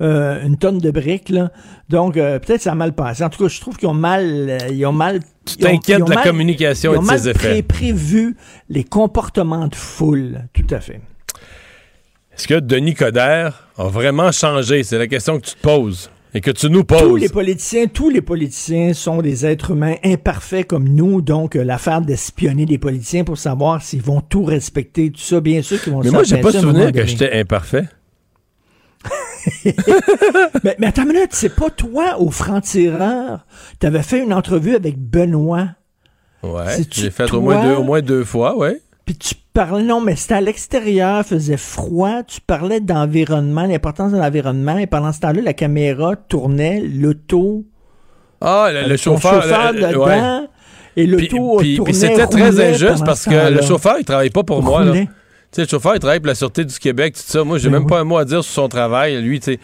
un- 0.01 0.45
une 0.45 0.57
tonne 0.59 0.79
de 0.79 0.91
briques, 0.91 1.29
là. 1.29 1.53
Donc, 1.89 2.17
euh, 2.17 2.41
peut-être 2.41 2.63
ça 2.63 2.73
a 2.73 2.75
mal 2.75 2.93
passé. 2.93 3.23
En 3.23 3.29
tout 3.31 3.41
cas, 3.45 3.49
je 3.49 3.61
trouve 3.61 3.77
qu'ils 3.77 3.89
ont 3.89 3.95
mal, 3.95 4.25
euh, 4.51 4.59
ils 4.73 4.85
ont 4.85 4.93
mal. 4.93 5.21
Tu 5.47 5.57
t'inquiètes 5.57 6.05
de 6.05 6.09
la 6.11 6.17
mal- 6.17 6.25
communication 6.25 6.95
et 6.95 6.99
de 6.99 7.05
ses 7.19 7.29
effets. 7.29 7.63
pré- 7.63 7.63
prévu 7.63 8.37
les 8.69 8.85
comportements 8.85 9.69
de 9.69 9.75
foule. 9.75 10.43
Tout 10.53 10.67
à 10.71 10.81
fait. 10.81 11.01
Est-ce 12.37 12.49
que 12.49 12.59
Denis 12.61 12.95
Coderre 12.95 13.69
a 13.79 13.85
vraiment 13.89 14.33
changé? 14.33 14.83
C'est 14.83 14.99
la 14.99 15.07
question 15.07 15.39
que 15.39 15.47
tu 15.47 15.55
te 15.55 15.61
poses 15.61 16.11
et 16.35 16.41
que 16.41 16.51
tu 16.51 16.69
nous 16.69 16.83
Tous 16.83 16.97
poses. 16.97 17.21
les 17.21 17.29
politiciens, 17.29 17.87
tous 17.87 18.11
les 18.11 18.23
politiciens 18.23 18.93
sont 18.93 19.23
des 19.23 19.47
êtres 19.47 19.71
humains 19.71 19.95
imparfaits 20.03 20.67
comme 20.67 20.89
nous, 20.89 21.21
donc 21.21 21.55
euh, 21.55 21.63
l'affaire 21.63 22.01
d'espionner 22.01 22.67
des 22.67 22.79
politiciens 22.79 23.23
pour 23.23 23.39
savoir 23.39 23.83
s'ils 23.83 24.03
vont 24.03 24.21
tout 24.21 24.43
respecter, 24.45 25.11
tout 25.13 25.21
ça, 25.21 25.41
bien 25.41 25.63
sûr 25.63 25.81
qu'ils 25.81 25.93
vont 25.93 26.01
Mais 26.03 26.11
moi, 26.11 26.25
j'ai 26.25 26.41
pas 26.41 26.51
souvenir 26.53 26.91
que 26.91 27.07
j'étais 27.07 27.33
imparfait. 27.39 27.85
mais, 30.65 30.77
mais 30.79 30.87
attends 30.87 31.03
une 31.03 31.09
minute, 31.09 31.33
c'est 31.33 31.55
pas 31.55 31.71
toi 31.71 32.19
au 32.19 32.31
franc-tireur, 32.31 33.45
t'avais 33.79 34.03
fait 34.03 34.23
une 34.23 34.33
entrevue 34.33 34.75
avec 34.75 34.99
Benoît. 34.99 35.69
Ouais. 36.43 36.77
J'ai 36.91 37.11
fait 37.11 37.27
toi? 37.27 37.39
au 37.39 37.43
moins, 37.43 37.65
deux, 37.65 37.75
au 37.75 37.83
moins 37.83 38.03
deux 38.03 38.25
fois, 38.25 38.57
ouais. 38.57 38.81
Puis 39.07 39.17
tu 39.17 39.35
parlais, 39.53 39.83
non, 39.83 40.01
mais 40.01 40.17
c'était 40.17 40.35
à 40.35 40.41
l'extérieur, 40.41 41.25
faisait 41.25 41.57
froid, 41.59 42.23
tu 42.23 42.41
parlais 42.41 42.81
d'environnement, 42.81 43.65
l'importance 43.67 44.13
de 44.13 44.17
l'environnement, 44.19 44.79
et 44.79 44.87
pendant 44.87 45.13
ce 45.13 45.21
temps-là, 45.21 45.43
la 45.43 45.53
caméra 45.53 46.17
tournait, 46.17 46.81
l'auto. 46.81 47.65
Ah, 48.41 48.71
le, 48.73 48.89
le 48.89 48.97
chauffeur. 48.97 49.43
chauffeur 49.43 49.73
le- 49.73 49.81
dedans, 49.89 50.05
ouais. 50.07 50.49
et 50.97 51.07
l'auto 51.07 51.37
tournait, 51.37 51.79
puis 51.85 51.95
c'était 51.95 52.27
très 52.27 52.61
injuste 52.73 53.05
parce 53.05 53.23
ce 53.23 53.31
que 53.31 53.55
le 53.55 53.63
chauffeur, 53.63 53.97
il 53.99 54.05
travaille 54.05 54.31
pas 54.31 54.43
pour 54.43 54.63
moi. 54.63 54.85
Là. 54.85 54.95
Sais, 55.55 55.63
le 55.63 55.69
chauffeur, 55.69 55.95
il 55.95 56.01
travaille 56.01 56.21
pour 56.21 56.29
la 56.29 56.35
Sûreté 56.35 56.65
du 56.65 56.79
Québec, 56.79 57.15
tout 57.15 57.23
ça. 57.25 57.45
Moi, 57.45 57.59
j'ai 57.59 57.69
Ben 57.69 57.79
même 57.79 57.87
pas 57.89 58.01
un 58.01 58.05
mot 58.05 58.19
à 58.19 58.25
dire 58.25 58.43
sur 58.43 58.53
son 58.53 58.69
travail, 58.69 59.21
lui, 59.23 59.39
tu 59.41 59.53
sais. 59.53 59.61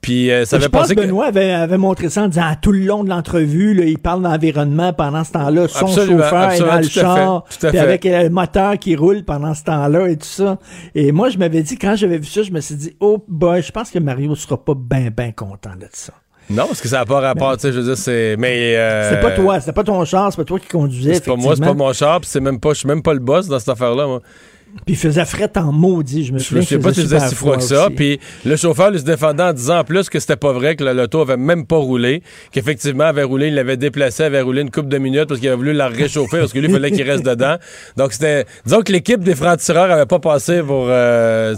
Puis 0.00 0.32
euh, 0.32 0.44
ça 0.44 0.58
je 0.58 0.66
pense 0.66 0.88
que. 0.88 0.94
Benoît 0.94 1.26
avait, 1.26 1.52
avait 1.52 1.78
montré 1.78 2.08
ça 2.08 2.22
en 2.24 2.28
disant 2.28 2.42
ah, 2.44 2.56
tout 2.60 2.72
le 2.72 2.80
long 2.80 3.04
de 3.04 3.08
l'entrevue, 3.08 3.80
il 3.86 3.98
parle 3.98 4.22
d'environnement 4.22 4.92
pendant 4.92 5.22
ce 5.22 5.30
temps-là, 5.30 5.68
son 5.68 5.86
Absolument, 5.86 6.22
chauffeur 6.24 6.42
est 6.42 6.46
absolument, 6.46 6.72
dans 6.72 6.76
le 6.78 6.82
fait, 6.82 7.00
char, 7.00 7.44
puis 7.70 7.78
avec 7.78 8.06
euh, 8.06 8.22
le 8.24 8.30
moteur 8.30 8.78
qui 8.80 8.96
roule 8.96 9.22
pendant 9.22 9.54
ce 9.54 9.62
temps-là 9.62 10.08
et 10.08 10.16
tout 10.16 10.26
ça. 10.26 10.58
Et 10.96 11.12
moi, 11.12 11.28
je 11.28 11.38
m'avais 11.38 11.62
dit, 11.62 11.78
quand 11.78 11.94
j'avais 11.94 12.18
vu 12.18 12.24
ça, 12.26 12.42
je 12.42 12.50
me 12.50 12.60
suis 12.60 12.74
dit, 12.74 12.96
oh 12.98 13.24
boy, 13.28 13.62
je 13.62 13.70
pense 13.70 13.90
que 13.90 14.00
Mario 14.00 14.34
sera 14.34 14.56
pas 14.56 14.74
bien, 14.74 15.10
bien 15.16 15.30
content 15.30 15.76
de 15.78 15.86
ça. 15.92 16.12
Non, 16.50 16.66
parce 16.66 16.80
que 16.80 16.88
ça 16.88 16.98
n'a 16.98 17.04
pas 17.04 17.20
rapport, 17.20 17.56
tu 17.56 17.62
sais, 17.62 17.72
je 17.72 17.78
veux 17.78 17.84
dire, 17.84 17.96
c'est. 17.96 18.34
Mais. 18.38 18.76
euh, 18.76 19.08
C'était 19.10 19.22
pas 19.22 19.30
toi, 19.30 19.60
c'était 19.60 19.72
pas 19.72 19.84
ton 19.84 20.04
char, 20.04 20.32
c'est 20.32 20.36
pas 20.36 20.44
toi 20.44 20.58
qui 20.58 20.66
conduisais. 20.66 21.14
C'est 21.14 21.24
pas 21.24 21.36
moi, 21.36 21.54
c'est 21.54 21.62
pas 21.64 21.74
mon 21.74 21.92
char, 21.92 22.20
puis 22.20 22.28
c'est 22.28 22.40
même 22.40 22.58
pas, 22.58 22.70
je 22.70 22.78
suis 22.80 22.88
même 22.88 23.02
pas 23.02 23.14
le 23.14 23.20
boss 23.20 23.46
dans 23.46 23.60
cette 23.60 23.68
affaire-là, 23.68 24.06
moi. 24.08 24.20
Puis 24.86 24.94
il 24.94 24.96
faisait 24.96 25.24
fret 25.26 25.50
en 25.56 25.70
maudit, 25.70 26.24
je 26.24 26.32
me 26.32 26.38
Je 26.38 26.44
souviens. 26.44 26.62
ne 26.62 26.66
sais 26.66 26.78
pas 26.78 26.94
si 26.94 27.02
faisait 27.02 27.16
c'était 27.18 27.28
si 27.28 27.34
froid 27.34 27.56
que 27.56 27.62
ça. 27.62 27.88
Puis 27.94 28.18
le 28.44 28.56
chauffeur 28.56 28.90
lui 28.90 28.98
se 28.98 29.04
défendait 29.04 29.42
en 29.42 29.52
disant 29.52 29.78
en 29.80 29.84
plus 29.84 30.08
que 30.08 30.18
c'était 30.18 30.36
pas 30.36 30.52
vrai, 30.52 30.76
que 30.76 30.82
le 30.84 30.92
l'auto 30.92 31.20
avait 31.20 31.36
même 31.36 31.66
pas 31.66 31.76
roulé, 31.76 32.22
qu'effectivement 32.52 33.04
avait 33.04 33.22
roulé, 33.22 33.48
il 33.48 33.54
l'avait 33.54 33.76
déplacé, 33.76 34.22
avait 34.24 34.40
roulé 34.40 34.62
une 34.62 34.70
couple 34.70 34.88
de 34.88 34.98
minutes 34.98 35.26
parce 35.28 35.40
qu'il 35.40 35.48
avait 35.50 35.56
voulu 35.56 35.72
la 35.74 35.88
réchauffer 35.88 36.38
parce 36.38 36.52
que 36.52 36.58
lui, 36.58 36.68
il 36.68 36.72
fallait 36.72 36.90
qu'il 36.90 37.08
reste 37.08 37.24
dedans. 37.24 37.56
Donc 37.96 38.12
c'était. 38.12 38.46
Disons 38.64 38.80
que 38.82 38.92
l'équipe 38.92 39.20
des 39.22 39.34
francs-tireurs 39.34 39.90
avait 39.90 40.06
pas 40.06 40.18
passé 40.18 40.62
pour. 40.62 40.86
euh, 40.88 41.54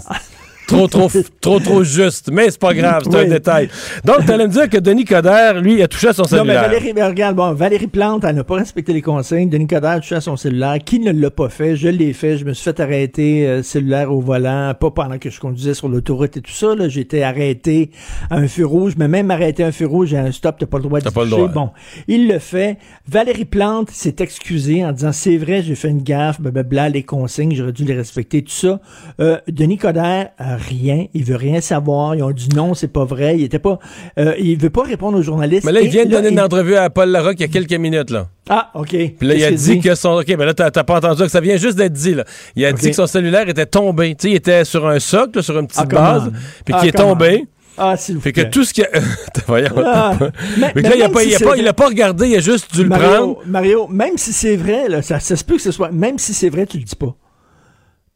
Trop, 0.67 0.87
trop, 0.87 1.09
trop, 1.41 1.59
trop 1.59 1.83
juste. 1.83 2.29
Mais 2.31 2.49
c'est 2.49 2.59
pas 2.59 2.73
grave, 2.73 3.03
c'est 3.09 3.17
un 3.17 3.27
détail. 3.27 3.69
Donc, 4.03 4.25
tu 4.25 4.31
allais 4.31 4.47
me 4.47 4.51
dire 4.51 4.69
que 4.69 4.77
Denis 4.77 5.05
Coderre, 5.05 5.61
lui, 5.61 5.81
a 5.81 5.87
touché 5.87 6.07
à 6.07 6.13
son 6.13 6.23
Non, 6.23 6.27
mais 6.31 6.37
cellulaire. 6.37 6.61
Valérie, 6.63 6.93
mais 6.95 7.03
regarde, 7.03 7.35
bon, 7.35 7.53
Valérie 7.53 7.87
Plante, 7.87 8.23
elle 8.23 8.35
n'a 8.35 8.43
pas 8.43 8.55
respecté 8.55 8.93
les 8.93 9.01
consignes. 9.01 9.49
Denis 9.49 9.67
Coderre 9.67 9.91
a 9.91 9.99
touché 9.99 10.15
à 10.15 10.21
son 10.21 10.35
cellulaire. 10.37 10.77
Qui 10.83 10.99
ne 10.99 11.11
l'a 11.11 11.29
pas 11.29 11.49
fait? 11.49 11.75
Je 11.75 11.87
l'ai 11.87 12.13
fait. 12.13 12.37
Je 12.37 12.45
me 12.45 12.53
suis 12.53 12.63
fait 12.63 12.79
arrêter 12.79 13.47
euh, 13.47 13.63
cellulaire 13.63 14.11
au 14.11 14.21
volant, 14.21 14.73
pas 14.79 14.91
pendant 14.91 15.17
que 15.19 15.29
je 15.29 15.39
conduisais 15.39 15.73
sur 15.73 15.87
l'autoroute 15.87 16.37
et 16.37 16.41
tout 16.41 16.51
ça. 16.51 16.73
là. 16.75 16.89
J'étais 16.89 17.21
arrêté 17.21 17.91
à 18.29 18.37
un 18.37 18.47
feu 18.47 18.65
rouge, 18.65 18.93
mais 18.97 19.07
même 19.07 19.29
arrêté 19.31 19.63
à 19.63 19.67
un 19.67 19.71
feu 19.71 19.85
rouge, 19.85 20.13
à 20.13 20.21
un 20.21 20.31
stop, 20.31 20.55
t'as 20.59 20.65
pas 20.65 20.77
le 20.77 20.83
droit 20.83 20.99
de 20.99 21.05
le 21.05 21.11
toucher. 21.11 21.29
droit. 21.29 21.47
Bon, 21.47 21.69
il 22.07 22.27
le 22.27 22.39
fait. 22.39 22.77
Valérie 23.07 23.45
Plante 23.45 23.91
s'est 23.91 24.15
excusée 24.19 24.83
en 24.85 24.91
disant 24.91 25.11
c'est 25.11 25.37
vrai, 25.37 25.61
j'ai 25.61 25.75
fait 25.75 25.89
une 25.89 26.01
gaffe, 26.03 26.41
blablabla, 26.41 26.89
les 26.89 27.03
consignes, 27.03 27.53
j'aurais 27.55 27.71
dû 27.71 27.83
les 27.85 27.93
respecter, 27.93 28.41
tout 28.43 28.51
ça. 28.51 28.79
Euh, 29.19 29.37
Denis 29.47 29.77
Coderre, 29.77 30.29
euh, 30.41 30.54
rien. 30.55 31.05
Il 31.13 31.23
veut 31.23 31.35
rien 31.35 31.61
savoir. 31.61 32.15
Ils 32.15 32.23
ont 32.23 32.31
dit 32.31 32.49
non, 32.55 32.73
c'est 32.73 32.87
pas 32.87 33.05
vrai. 33.05 33.35
Il 33.37 33.43
était 33.43 33.59
pas, 33.59 33.79
euh, 34.19 34.33
il 34.39 34.57
veut 34.57 34.69
pas 34.69 34.83
répondre 34.83 35.17
aux 35.17 35.21
journalistes. 35.21 35.65
Mais 35.65 35.71
là, 35.71 35.81
il 35.81 35.89
vient 35.89 36.05
de 36.05 36.11
donner 36.11 36.27
il- 36.29 36.33
une 36.33 36.39
entrevue 36.41 36.75
à 36.75 36.89
Paul 36.89 37.09
Larocque 37.09 37.35
il 37.39 37.41
y 37.41 37.45
a 37.45 37.47
quelques 37.47 37.73
minutes, 37.73 38.09
là. 38.09 38.27
ah, 38.49 38.71
OK. 38.75 38.89
Puis 38.89 39.15
là, 39.27 39.35
il 39.35 39.43
a 39.43 39.51
dit 39.51 39.79
que 39.79 39.95
son. 39.95 40.19
OK, 40.19 40.27
mais 40.37 40.45
là, 40.45 40.53
t'as 40.53 40.71
pas 40.83 40.97
entendu 40.97 41.19
ça, 41.19 41.25
que 41.25 41.31
ça 41.31 41.41
vient 41.41 41.57
juste 41.57 41.77
d'être 41.77 41.93
dit, 41.93 42.13
là. 42.15 42.25
Il 42.55 42.65
a 42.65 42.71
dit 42.73 42.89
que 42.89 42.95
son 42.95 43.07
cellulaire 43.07 43.47
était 43.49 43.65
tombé. 43.65 44.15
Tu 44.15 44.23
sais, 44.23 44.29
il 44.31 44.35
était 44.35 44.65
sur 44.65 44.87
un 44.87 44.99
socle, 44.99 45.41
sur 45.43 45.57
une 45.59 45.67
petite 45.67 45.81
Ah, 45.83 45.85
base, 45.85 46.31
puis 46.63 46.73
Ah, 46.75 46.79
qu'il 46.79 46.89
est 46.89 46.91
tombé. 46.93 47.45
Ah, 47.77 47.97
s'il 47.97 48.15
vous 48.15 48.21
Fait 48.21 48.31
que 48.31 48.39
plaît. 48.39 48.49
tout 48.49 48.63
ce 48.63 48.73
qu'il 48.73 48.83
a. 48.93 48.99
Voyons. 49.47 49.67
Ah, 49.85 50.13
mais- 50.57 50.81
là, 50.81 50.95
il 50.95 51.01
a 51.01 51.05
même 51.07 51.11
pas, 51.11 51.19
si 51.19 51.35
regardé, 51.85 52.29
il 52.29 52.35
a 52.37 52.39
juste 52.39 52.73
dû 52.73 52.83
le 52.83 52.89
prendre. 52.89 53.39
Mario, 53.45 53.87
même 53.89 54.17
si 54.17 54.31
c'est 54.31 54.55
vrai, 54.55 54.87
là, 54.87 55.01
ça, 55.01 55.19
ça 55.19 55.35
se 55.35 55.43
peut 55.43 55.55
que 55.57 55.61
ce 55.61 55.71
soit. 55.71 55.91
Même 55.91 56.17
si 56.17 56.33
c'est 56.33 56.49
vrai, 56.49 56.65
tu 56.65 56.77
le 56.77 56.83
dis 56.83 56.95
pas. 56.95 57.13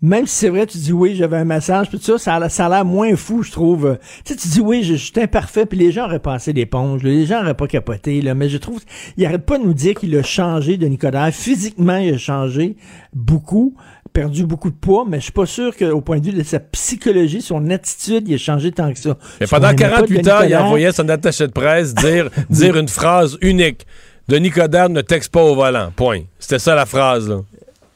Même 0.02 0.28
si 0.28 0.36
c'est 0.36 0.50
vrai, 0.50 0.66
tu 0.66 0.78
dis 0.78 0.94
oui, 0.94 1.16
j'avais 1.16 1.36
un 1.36 1.44
massage, 1.44 1.90
puis 1.90 2.00
ça, 2.02 2.18
ça 2.18 2.36
a, 2.36 2.48
ça 2.48 2.68
a 2.68 2.70
l'air 2.70 2.86
moins 2.86 3.14
fou, 3.18 3.44
je 3.44 3.52
trouve. 3.52 3.98
Tu 4.24 4.34
sais, 4.34 4.40
tu 4.40 4.48
dis 4.48 4.62
oui, 4.62 4.82
je, 4.84 4.96
je 4.96 5.12
suis 5.12 5.22
imparfait, 5.22 5.66
puis 5.66 5.78
les 5.78 5.92
gens 5.92 6.06
auraient 6.06 6.20
passé 6.20 6.54
l'éponge, 6.54 7.04
les 7.04 7.26
gens 7.26 7.42
auraient 7.42 7.54
pas 7.54 7.68
capoté, 7.68 8.22
là, 8.22 8.34
mais 8.34 8.48
je 8.48 8.58
trouve, 8.58 8.80
il 9.18 9.26
arrête 9.26 9.46
pas 9.46 9.58
de 9.58 9.64
nous 9.64 9.74
dire 9.74 9.96
qu'il 9.96 10.16
a 10.16 10.24
changé, 10.24 10.78
Denis 10.78 10.98
Coderre. 10.98 11.34
Physiquement, 11.34 11.98
il 11.98 12.14
a 12.14 12.18
changé 12.18 12.78
beaucoup, 13.12 13.76
perdu 14.14 14.46
beaucoup 14.46 14.70
de 14.70 14.76
poids, 14.76 15.06
mais 15.06 15.18
je 15.18 15.24
suis 15.24 15.32
pas 15.34 15.46
sûr 15.46 15.76
qu'au 15.76 16.00
point 16.00 16.20
de 16.20 16.26
vue 16.26 16.34
de 16.34 16.44
sa 16.44 16.62
psychologie, 16.62 17.42
son 17.42 17.70
attitude, 17.70 18.26
il 18.30 18.36
a 18.36 18.38
changé 18.38 18.72
tant 18.72 18.94
que 18.94 19.00
ça. 19.00 19.18
Mais 19.42 19.48
pendant 19.48 19.68
aimait 19.68 19.76
pas 19.76 19.90
48 19.90 20.16
Denis 20.16 20.30
heures, 20.30 20.46
il 20.46 20.56
envoyait 20.56 20.92
son 20.94 21.10
attaché 21.10 21.46
de 21.46 21.52
presse 21.52 21.94
dire, 21.94 22.30
dire 22.50 22.78
une 22.78 22.88
phrase 22.88 23.38
unique. 23.42 23.86
Denis 24.30 24.52
Coderre 24.52 24.90
ne 24.90 25.02
texte 25.02 25.32
pas 25.32 25.44
au 25.44 25.56
volant. 25.56 25.92
Point. 25.96 26.22
C'était 26.38 26.60
ça 26.60 26.76
la 26.76 26.86
phrase, 26.86 27.28
là. 27.28 27.42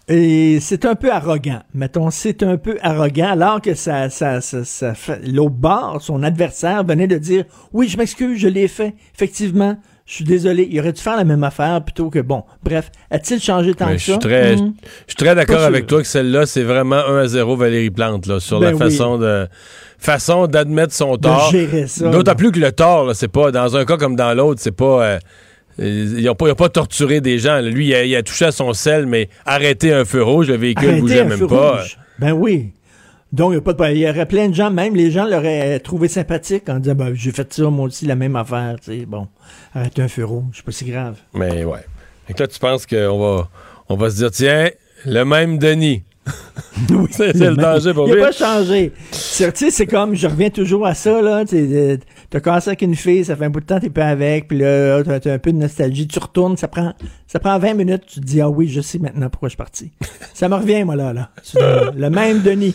Et 0.09 0.59
c'est 0.59 0.85
un 0.85 0.95
peu 0.95 1.11
arrogant. 1.11 1.61
Mettons, 1.73 2.09
c'est 2.11 2.43
un 2.43 2.57
peu 2.57 2.77
arrogant, 2.81 3.31
alors 3.31 3.61
que 3.61 3.73
ça, 3.73 4.09
ça, 4.09 4.41
ça, 4.41 4.65
ça 4.65 4.93
fait- 4.93 5.21
l'autre 5.25 5.55
bord, 5.55 5.99
son 6.01 6.23
adversaire, 6.23 6.83
venait 6.83 7.07
de 7.07 7.17
dire 7.17 7.45
Oui, 7.71 7.87
je 7.87 7.97
m'excuse, 7.97 8.37
je 8.37 8.49
l'ai 8.49 8.67
fait. 8.67 8.93
Effectivement, 9.15 9.77
je 10.05 10.15
suis 10.15 10.25
désolé. 10.25 10.67
Il 10.69 10.77
aurait 10.81 10.91
dû 10.91 11.01
faire 11.01 11.15
la 11.15 11.23
même 11.23 11.45
affaire 11.45 11.81
plutôt 11.85 12.09
que 12.09 12.19
bon. 12.19 12.43
Bref, 12.63 12.91
a-t-il 13.11 13.39
changé 13.41 13.73
tant 13.73 13.85
Mais 13.85 13.93
que 13.93 13.99
je 13.99 14.03
suis 14.03 14.11
ça? 14.13 14.17
très, 14.19 14.57
Hmm. 14.57 14.73
je 15.07 15.11
suis 15.13 15.15
très 15.15 15.35
d'accord 15.35 15.61
avec 15.61 15.87
toi 15.87 16.01
que 16.01 16.07
celle-là, 16.07 16.45
c'est 16.47 16.63
vraiment 16.63 16.97
1 17.07 17.19
à 17.19 17.27
0 17.27 17.55
Valérie 17.55 17.89
Plante, 17.89 18.25
là, 18.25 18.41
sur 18.41 18.59
Ben 18.59 18.71
la 18.71 18.73
oui. 18.73 18.79
façon 18.79 19.17
de 19.17 19.47
façon 19.99 20.47
d'admettre 20.47 20.91
son 20.93 21.15
tort. 21.15 21.49
gérer 21.49 21.87
ça, 21.87 22.09
D'autant 22.09 22.35
plus 22.35 22.51
que 22.51 22.59
le 22.59 22.73
tort, 22.73 23.15
c'est 23.15 23.29
pas, 23.29 23.51
dans 23.51 23.77
un 23.77 23.85
cas 23.85 23.95
comme 23.95 24.17
dans 24.17 24.33
l'autre, 24.33 24.59
c'est 24.61 24.75
pas. 24.75 25.01
euh, 25.05 25.19
ils 25.79 26.23
n'ont 26.23 26.35
pas, 26.35 26.53
pas 26.55 26.69
torturé 26.69 27.21
des 27.21 27.39
gens. 27.39 27.59
Lui, 27.61 27.87
il 27.87 27.93
a, 27.95 28.03
il 28.03 28.15
a 28.15 28.23
touché 28.23 28.45
à 28.45 28.51
son 28.51 28.73
sel, 28.73 29.05
mais 29.05 29.29
arrêté 29.45 29.93
un 29.93 30.05
feu 30.05 30.23
rouge, 30.23 30.49
le 30.49 30.55
véhicule 30.57 30.85
Arrêtez 30.89 31.01
bougeait 31.01 31.25
même 31.25 31.47
pas. 31.47 31.77
rouge. 31.81 31.97
Ben 32.19 32.31
oui. 32.31 32.71
Donc, 33.31 33.53
il 33.53 33.55
y, 33.55 33.57
a 33.57 33.61
pas 33.61 33.73
de... 33.73 33.93
il 33.95 33.97
y 34.01 34.07
aurait 34.07 34.27
plein 34.27 34.47
de 34.49 34.53
gens, 34.53 34.69
même 34.69 34.95
les 34.95 35.09
gens 35.09 35.25
l'auraient 35.25 35.79
trouvé 35.79 36.07
sympathique 36.07 36.69
en 36.69 36.77
disant 36.79 36.93
ben, 36.93 37.13
J'ai 37.15 37.31
fait 37.31 37.51
ça, 37.51 37.63
moi 37.63 37.87
aussi, 37.87 38.05
la 38.05 38.15
même 38.15 38.35
affaire. 38.35 38.75
tu 38.79 38.91
sais. 38.99 39.05
Bon, 39.07 39.27
arrêtez 39.73 40.03
un 40.03 40.07
feu 40.07 40.23
rouge, 40.25 40.45
c'est 40.53 40.65
pas 40.65 40.71
si 40.71 40.85
grave. 40.85 41.15
Mais 41.33 41.63
ouais. 41.63 41.79
Que 42.27 42.41
là, 42.43 42.47
tu 42.47 42.59
penses 42.59 42.85
qu'on 42.85 43.19
va, 43.19 43.49
on 43.89 43.95
va 43.95 44.09
se 44.11 44.17
dire, 44.17 44.29
tiens, 44.29 44.69
le 45.05 45.23
même 45.23 45.57
Denis. 45.57 46.03
c'est 47.11 47.33
c'est 47.37 47.49
le 47.49 47.55
danger 47.55 47.93
pour 47.93 48.07
Il 48.07 48.13
lui. 48.13 48.21
n'a 48.21 48.27
pas 48.27 48.31
changé. 48.33 48.91
C'est- 49.11 49.51
Tu 49.51 49.65
sais, 49.65 49.71
c'est 49.71 49.87
comme, 49.87 50.13
je 50.15 50.27
reviens 50.27 50.49
toujours 50.51 50.85
à 50.85 50.93
ça, 50.93 51.19
là. 51.21 51.43
T'as 52.33 52.39
commencé 52.39 52.69
avec 52.69 52.81
une 52.81 52.95
fille, 52.95 53.23
ça 53.23 53.35
fait 53.35 53.45
un 53.45 53.51
bout 53.51 53.59
de 53.59 53.65
temps, 53.67 53.79
t'es 53.79 53.91
pas 53.91 54.07
avec, 54.07 54.47
puis 54.47 54.57
là, 54.57 55.03
t'as 55.03 55.19
t'as 55.19 55.33
un 55.33 55.37
peu 55.37 55.51
de 55.51 55.57
nostalgie, 55.57 56.07
tu 56.07 56.17
retournes, 56.17 56.57
ça 56.57 56.67
prend, 56.67 56.93
ça 57.27 57.39
prend 57.39 57.59
20 57.59 57.75
minutes, 57.75 58.07
tu 58.07 58.21
te 58.21 58.25
dis, 58.25 58.41
ah 58.41 58.49
oui, 58.49 58.67
je 58.69 58.81
sais 58.81 58.97
maintenant 58.97 59.29
pourquoi 59.29 59.49
je 59.49 59.51
suis 59.51 59.57
parti. 59.57 59.91
ça 60.33 60.49
me 60.49 60.55
revient, 60.55 60.83
moi, 60.83 60.95
là, 60.95 61.13
là. 61.13 61.29
Le 61.95 62.09
même 62.09 62.41
Denis. 62.41 62.73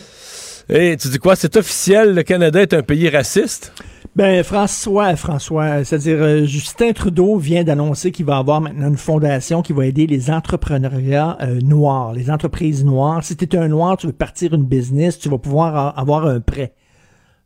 Et 0.69 0.95
tu 0.95 1.09
dis 1.09 1.17
quoi? 1.17 1.35
C'est 1.35 1.57
officiel, 1.57 2.15
le 2.15 2.23
Canada 2.23 2.61
est 2.61 2.73
un 2.73 2.83
pays 2.83 3.09
raciste? 3.09 3.73
Ben, 4.15 4.45
François, 4.45 5.17
François, 5.17 5.83
c'est-à-dire 5.83 6.21
euh, 6.21 6.45
Justin 6.45 6.93
Trudeau 6.93 7.35
vient 7.35 7.65
d'annoncer 7.65 8.13
qu'il 8.13 8.27
va 8.27 8.37
avoir 8.37 8.61
maintenant 8.61 8.87
une 8.87 8.97
fondation 8.97 9.61
qui 9.61 9.73
va 9.73 9.85
aider 9.87 10.07
les 10.07 10.31
entrepreneuriats 10.31 11.37
euh, 11.41 11.59
noirs, 11.59 12.13
les 12.13 12.31
entreprises 12.31 12.85
noires. 12.85 13.25
Si 13.25 13.35
tu 13.35 13.43
es 13.43 13.57
un 13.57 13.67
noir, 13.67 13.97
tu 13.97 14.07
veux 14.07 14.13
partir 14.13 14.53
une 14.53 14.63
business, 14.63 15.19
tu 15.19 15.27
vas 15.27 15.37
pouvoir 15.37 15.99
avoir 15.99 16.27
un 16.27 16.39
prêt. 16.39 16.75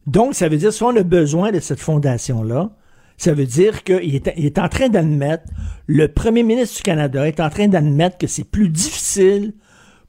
Donc, 0.07 0.33
ça 0.35 0.49
veut 0.49 0.57
dire, 0.57 0.73
si 0.73 0.83
on 0.83 0.95
a 0.95 1.03
besoin 1.03 1.51
de 1.51 1.59
cette 1.59 1.79
fondation-là, 1.79 2.71
ça 3.17 3.33
veut 3.33 3.45
dire 3.45 3.83
qu'il 3.83 4.15
est, 4.15 4.59
en 4.59 4.67
train 4.67 4.89
d'admettre, 4.89 5.45
le 5.87 6.07
premier 6.07 6.43
ministre 6.43 6.77
du 6.77 6.83
Canada 6.83 7.27
est 7.27 7.39
en 7.39 7.49
train 7.49 7.67
d'admettre 7.67 8.17
que 8.17 8.27
c'est 8.27 8.43
plus 8.43 8.69
difficile 8.69 9.53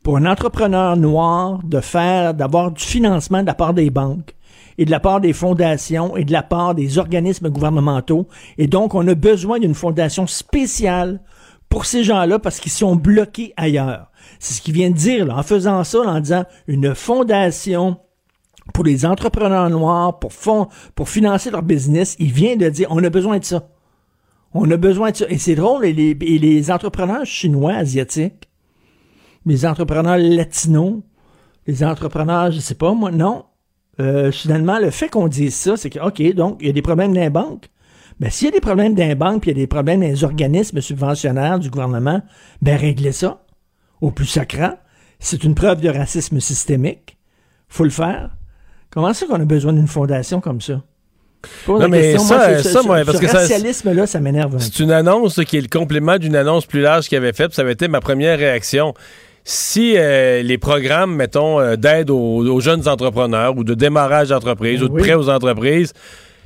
pour 0.02 0.16
un 0.16 0.26
entrepreneur 0.26 0.96
noir 0.96 1.60
de 1.64 1.80
faire, 1.80 2.34
d'avoir 2.34 2.72
du 2.72 2.82
financement 2.82 3.42
de 3.42 3.46
la 3.46 3.54
part 3.54 3.74
des 3.74 3.90
banques 3.90 4.34
et 4.78 4.84
de 4.84 4.90
la 4.90 5.00
part 5.00 5.20
des 5.20 5.32
fondations 5.32 6.16
et 6.16 6.24
de 6.24 6.32
la 6.32 6.42
part 6.42 6.74
des 6.74 6.98
organismes 6.98 7.48
gouvernementaux. 7.48 8.26
Et 8.58 8.66
donc, 8.66 8.94
on 8.94 9.06
a 9.06 9.14
besoin 9.14 9.60
d'une 9.60 9.74
fondation 9.74 10.26
spéciale 10.26 11.20
pour 11.68 11.86
ces 11.86 12.04
gens-là 12.04 12.38
parce 12.38 12.60
qu'ils 12.60 12.72
sont 12.72 12.96
bloqués 12.96 13.52
ailleurs. 13.56 14.10
C'est 14.38 14.54
ce 14.54 14.62
qu'il 14.62 14.74
vient 14.74 14.90
de 14.90 14.96
dire, 14.96 15.26
là, 15.26 15.36
en 15.36 15.42
faisant 15.42 15.84
ça, 15.84 16.00
en 16.00 16.20
disant 16.20 16.44
une 16.66 16.94
fondation 16.94 17.98
pour 18.72 18.84
les 18.84 19.04
entrepreneurs 19.04 19.68
noirs, 19.70 20.18
pour, 20.18 20.32
fond, 20.32 20.68
pour 20.94 21.08
financer 21.08 21.50
leur 21.50 21.62
business. 21.62 22.16
Il 22.18 22.32
vient 22.32 22.56
de 22.56 22.68
dire, 22.68 22.88
on 22.90 23.02
a 23.02 23.10
besoin 23.10 23.38
de 23.38 23.44
ça. 23.44 23.68
On 24.52 24.70
a 24.70 24.76
besoin 24.76 25.10
de 25.10 25.16
ça. 25.16 25.26
Et 25.28 25.38
c'est 25.38 25.54
drôle, 25.54 25.84
et 25.84 25.92
les, 25.92 26.16
et 26.20 26.38
les 26.38 26.70
entrepreneurs 26.70 27.26
chinois, 27.26 27.74
asiatiques, 27.74 28.48
les 29.44 29.66
entrepreneurs 29.66 30.16
latinos, 30.18 31.02
les 31.66 31.84
entrepreneurs, 31.84 32.50
je 32.52 32.60
sais 32.60 32.74
pas, 32.74 32.92
moi, 32.94 33.10
non. 33.10 33.44
Euh, 34.00 34.32
finalement, 34.32 34.78
le 34.78 34.90
fait 34.90 35.08
qu'on 35.08 35.28
dise 35.28 35.54
ça, 35.54 35.76
c'est 35.76 35.90
que, 35.90 36.00
OK, 36.00 36.22
donc, 36.34 36.58
il 36.60 36.66
y 36.66 36.70
a 36.70 36.72
des 36.72 36.82
problèmes 36.82 37.12
dans 37.12 37.20
les 37.20 37.30
banques. 37.30 37.68
Ben, 38.20 38.30
s'il 38.30 38.46
y 38.46 38.48
a 38.48 38.52
des 38.52 38.60
problèmes 38.60 38.94
dans 38.94 39.06
les 39.06 39.14
banques, 39.14 39.42
puis 39.42 39.50
il 39.50 39.56
y 39.56 39.60
a 39.60 39.62
des 39.62 39.66
problèmes 39.66 40.00
dans 40.00 40.06
les 40.06 40.24
organismes 40.24 40.80
subventionnaires 40.80 41.58
du 41.58 41.70
gouvernement, 41.70 42.22
ben, 42.62 42.76
réglez 42.76 43.12
ça. 43.12 43.44
Au 44.00 44.10
plus 44.10 44.26
sacrant. 44.26 44.74
C'est 45.18 45.44
une 45.44 45.54
preuve 45.54 45.80
de 45.80 45.88
racisme 45.88 46.40
systémique. 46.40 47.16
Faut 47.68 47.84
le 47.84 47.90
faire. 47.90 48.36
Comment 48.94 49.12
ça 49.12 49.26
qu'on 49.26 49.34
a 49.40 49.44
besoin 49.44 49.72
d'une 49.72 49.88
fondation 49.88 50.40
comme 50.40 50.60
ça? 50.60 50.80
Non, 51.68 51.88
mais 51.88 52.12
question. 52.12 52.20
ça, 52.22 52.36
Moi, 52.36 52.62
ça, 52.62 52.80
ce- 52.80 52.86
moi, 52.86 52.96
parce 53.04 53.16
ce 53.18 53.22
que 53.22 53.28
ça- 53.28 53.40
m'énerve. 54.20 54.56
C'est 54.60 54.78
une 54.80 54.90
annonce 54.92 55.40
qui 55.44 55.58
est 55.58 55.60
le 55.60 55.68
complément 55.68 56.16
d'une 56.16 56.36
annonce 56.36 56.64
plus 56.64 56.80
large 56.80 57.08
qu'il 57.08 57.18
avait 57.18 57.32
faite. 57.34 57.52
Ça 57.52 57.62
avait 57.62 57.72
été 57.72 57.86
ma 57.88 58.00
première 58.00 58.38
réaction. 58.38 58.94
Si 59.44 59.94
euh, 59.98 60.42
les 60.42 60.56
programmes, 60.56 61.14
mettons, 61.16 61.60
euh, 61.60 61.76
d'aide 61.76 62.08
aux, 62.08 62.16
aux 62.46 62.60
jeunes 62.60 62.88
entrepreneurs 62.88 63.58
ou 63.58 63.64
de 63.64 63.74
démarrage 63.74 64.28
d'entreprise 64.30 64.82
ou 64.82 64.88
de 64.88 64.94
prêt 65.02 65.14
aux 65.14 65.28
entreprises 65.28 65.92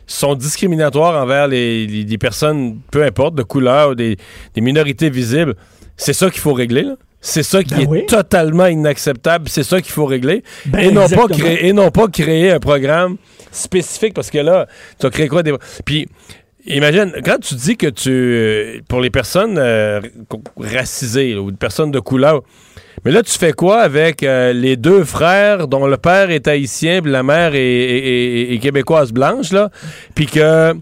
sont 0.09 0.35
discriminatoires 0.35 1.23
envers 1.23 1.47
les, 1.47 1.87
les- 1.87 2.03
les 2.03 2.19
personnes, 2.19 2.79
peu 2.91 3.05
importe, 3.05 3.37
de 3.37 3.45
couleur, 3.45 3.91
ou 3.91 3.95
des, 3.95 4.17
des 4.55 4.61
minorités 4.61 5.11
visibles, 5.11 5.55
c'est 5.97 6.13
ça 6.15 6.29
qu'il 6.31 6.41
faut 6.41 6.55
régler. 6.55 6.83
là. 6.83 6.95
C'est 7.21 7.43
ça 7.43 7.63
qui 7.65 7.75
Ben 7.75 7.81
est 7.83 7.87
oui. 7.87 8.07
totalement 8.07 8.67
inacceptable. 8.67 9.49
C'est 9.49 9.65
ça 9.65 9.81
qu'il 9.81 9.93
faut 9.93 10.07
régler. 10.07 10.45
Ben, 10.67 10.79
et, 10.81 10.91
non 10.93 11.09
pas 11.09 11.27
créer, 11.29 11.67
et 11.67 11.73
non 11.73 11.91
pas 11.91 12.07
créer 12.09 12.53
un 12.53 12.61
programme 12.61 13.17
spécifique 13.51 14.15
parce 14.15 14.31
que 14.31 14.39
là, 14.39 14.67
tu 15.01 15.07
as 15.07 15.11
créé 15.11 15.27
quoi 15.29 15.43
des. 15.43 15.53
Puis, 15.85 16.07
imagine, 16.67 17.13
quand 17.25 17.39
tu 17.41 17.55
dis 17.57 17.77
que 17.77 17.89
tu. 17.89 18.11
euh, 18.11 18.79
Pour 18.89 19.01
les 19.01 19.11
personnes 19.11 19.57
euh, 19.59 20.01
racisées 20.57 21.35
ou 21.35 21.51
des 21.51 21.57
personnes 21.57 21.91
de 21.91 21.99
couleur, 22.01 22.43
mais 23.05 23.11
là, 23.11 23.23
tu 23.23 23.37
fais 23.37 23.53
quoi 23.53 23.81
avec 23.81 24.23
euh, 24.23 24.53
les 24.53 24.77
deux 24.77 25.03
frères 25.05 25.67
dont 25.69 25.87
le 25.87 25.97
père 25.97 26.31
est 26.31 26.47
haïtien 26.47 27.01
puis 27.03 27.11
la 27.11 27.23
mère 27.25 27.55
est, 27.55 27.59
est- 27.59 28.07
est- 28.51 28.55
est 28.55 28.59
québécoise 28.59 29.13
blanche, 29.13 29.51
là? 29.53 29.71
Puis 30.15 30.27
que 30.27 30.73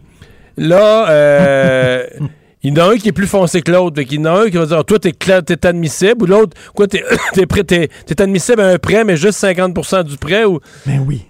là, 0.59 1.11
euh, 1.11 2.07
il 2.69 2.77
y 2.77 2.81
en 2.81 2.85
a 2.89 2.93
un 2.93 2.97
qui 2.97 3.09
est 3.09 3.13
plus 3.13 3.27
foncé 3.27 3.63
que 3.63 3.71
l'autre. 3.73 4.01
Qu'il 4.03 4.21
y 4.21 4.23
en 4.23 4.25
a 4.27 4.43
un 4.45 4.51
qui 4.51 4.57
va 4.57 4.67
dire, 4.67 4.85
toi, 4.85 4.99
t'es, 4.99 5.13
t'es 5.13 5.67
admissible, 5.67 6.23
ou 6.25 6.27
l'autre, 6.27 6.57
quoi, 6.75 6.87
t'es, 6.87 7.03
t'es, 7.35 7.45
prêt- 7.47 7.65
t'es- 7.65 7.89
t'es 8.07 8.21
admissible 8.23 8.61
à 8.61 8.69
un 8.69 8.79
prêt, 8.79 9.05
mais 9.05 9.17
juste 9.17 9.43
50% 9.43 10.05
du 10.05 10.17
prêt, 10.17 10.45
ou... 10.45 10.61
Ben 10.87 11.05
oui. 11.07 11.25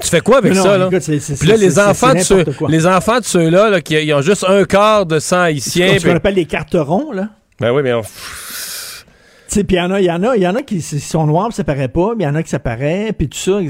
Tu 0.00 0.08
fais 0.08 0.20
quoi 0.20 0.38
avec 0.38 0.54
non, 0.54 0.62
ça, 0.64 0.76
là? 0.76 0.86
écoute, 0.90 1.02
c'est- 1.02 1.20
c'est- 1.20 1.38
Puis 1.38 1.46
là, 1.48 1.54
c'est- 1.56 1.60
les 1.60 1.78
enfants, 1.78 2.14
de 2.14 2.18
ceux, 2.18 2.38
n'importe 2.38 2.56
quoi. 2.56 2.68
les 2.68 2.84
enfants 2.86 3.20
de 3.20 3.24
ceux-là, 3.24 3.70
là, 3.70 3.80
qui 3.80 3.94
ils 3.94 4.12
ont 4.12 4.22
juste 4.22 4.44
un 4.48 4.64
quart 4.64 5.06
de 5.06 5.20
sang 5.20 5.42
haïtien. 5.42 5.88
C'est 5.92 5.98
ce 6.00 6.06
qu'on 6.08 6.16
appelle 6.16 6.34
les 6.34 6.46
carterons, 6.46 7.12
là. 7.12 7.28
Ben 7.60 7.70
oui, 7.70 7.82
mais 7.84 7.92
on... 7.92 8.00
Tu 8.02 9.60
sais, 9.60 9.64
puis 9.64 9.76
il 9.76 9.78
y 9.78 9.82
en 9.82 9.90
a, 9.92 10.00
il 10.00 10.06
y 10.06 10.10
en 10.10 10.22
a, 10.24 10.36
il 10.36 10.42
y 10.42 10.48
en 10.48 10.56
a 10.56 10.62
qui 10.62 10.80
sont 10.80 11.26
noirs, 11.26 11.52
ça 11.52 11.62
paraît 11.62 11.86
pas, 11.86 12.14
mais 12.16 12.24
il 12.24 12.26
y 12.26 12.30
en 12.30 12.34
a 12.34 12.42
qui 12.42 12.48
ça 12.50 12.58
paraît, 12.58 13.12
puis 13.16 13.28
tout 13.28 13.38
ça. 13.38 13.60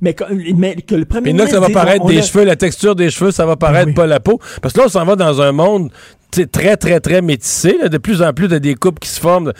Mais, 0.00 0.16
mais 0.56 0.76
que 0.76 0.94
le 0.94 1.04
premier 1.04 1.30
Puis 1.30 1.38
là, 1.38 1.46
ça 1.46 1.60
va 1.60 1.68
paraître 1.68 2.06
des 2.06 2.18
a- 2.18 2.22
cheveux, 2.22 2.44
la 2.44 2.56
texture 2.56 2.94
des 2.96 3.10
cheveux, 3.10 3.32
ça 3.32 3.44
va 3.44 3.56
paraître 3.56 3.92
pas 3.92 4.06
la 4.06 4.18
peau. 4.20 4.40
Parce 4.62 4.72
que 4.72 4.78
là, 4.78 4.86
on 4.86 4.88
s'en 4.88 5.04
va 5.04 5.14
dans 5.16 5.42
un 5.42 5.52
monde 5.52 5.90
très, 6.44 6.76
très, 6.76 7.00
très 7.00 7.22
métissé. 7.22 7.76
De 7.88 7.98
plus 7.98 8.20
en 8.20 8.32
plus, 8.34 8.48
de 8.48 8.58
des 8.58 8.74
qui 8.74 9.08
se 9.08 9.20
forment. 9.20 9.52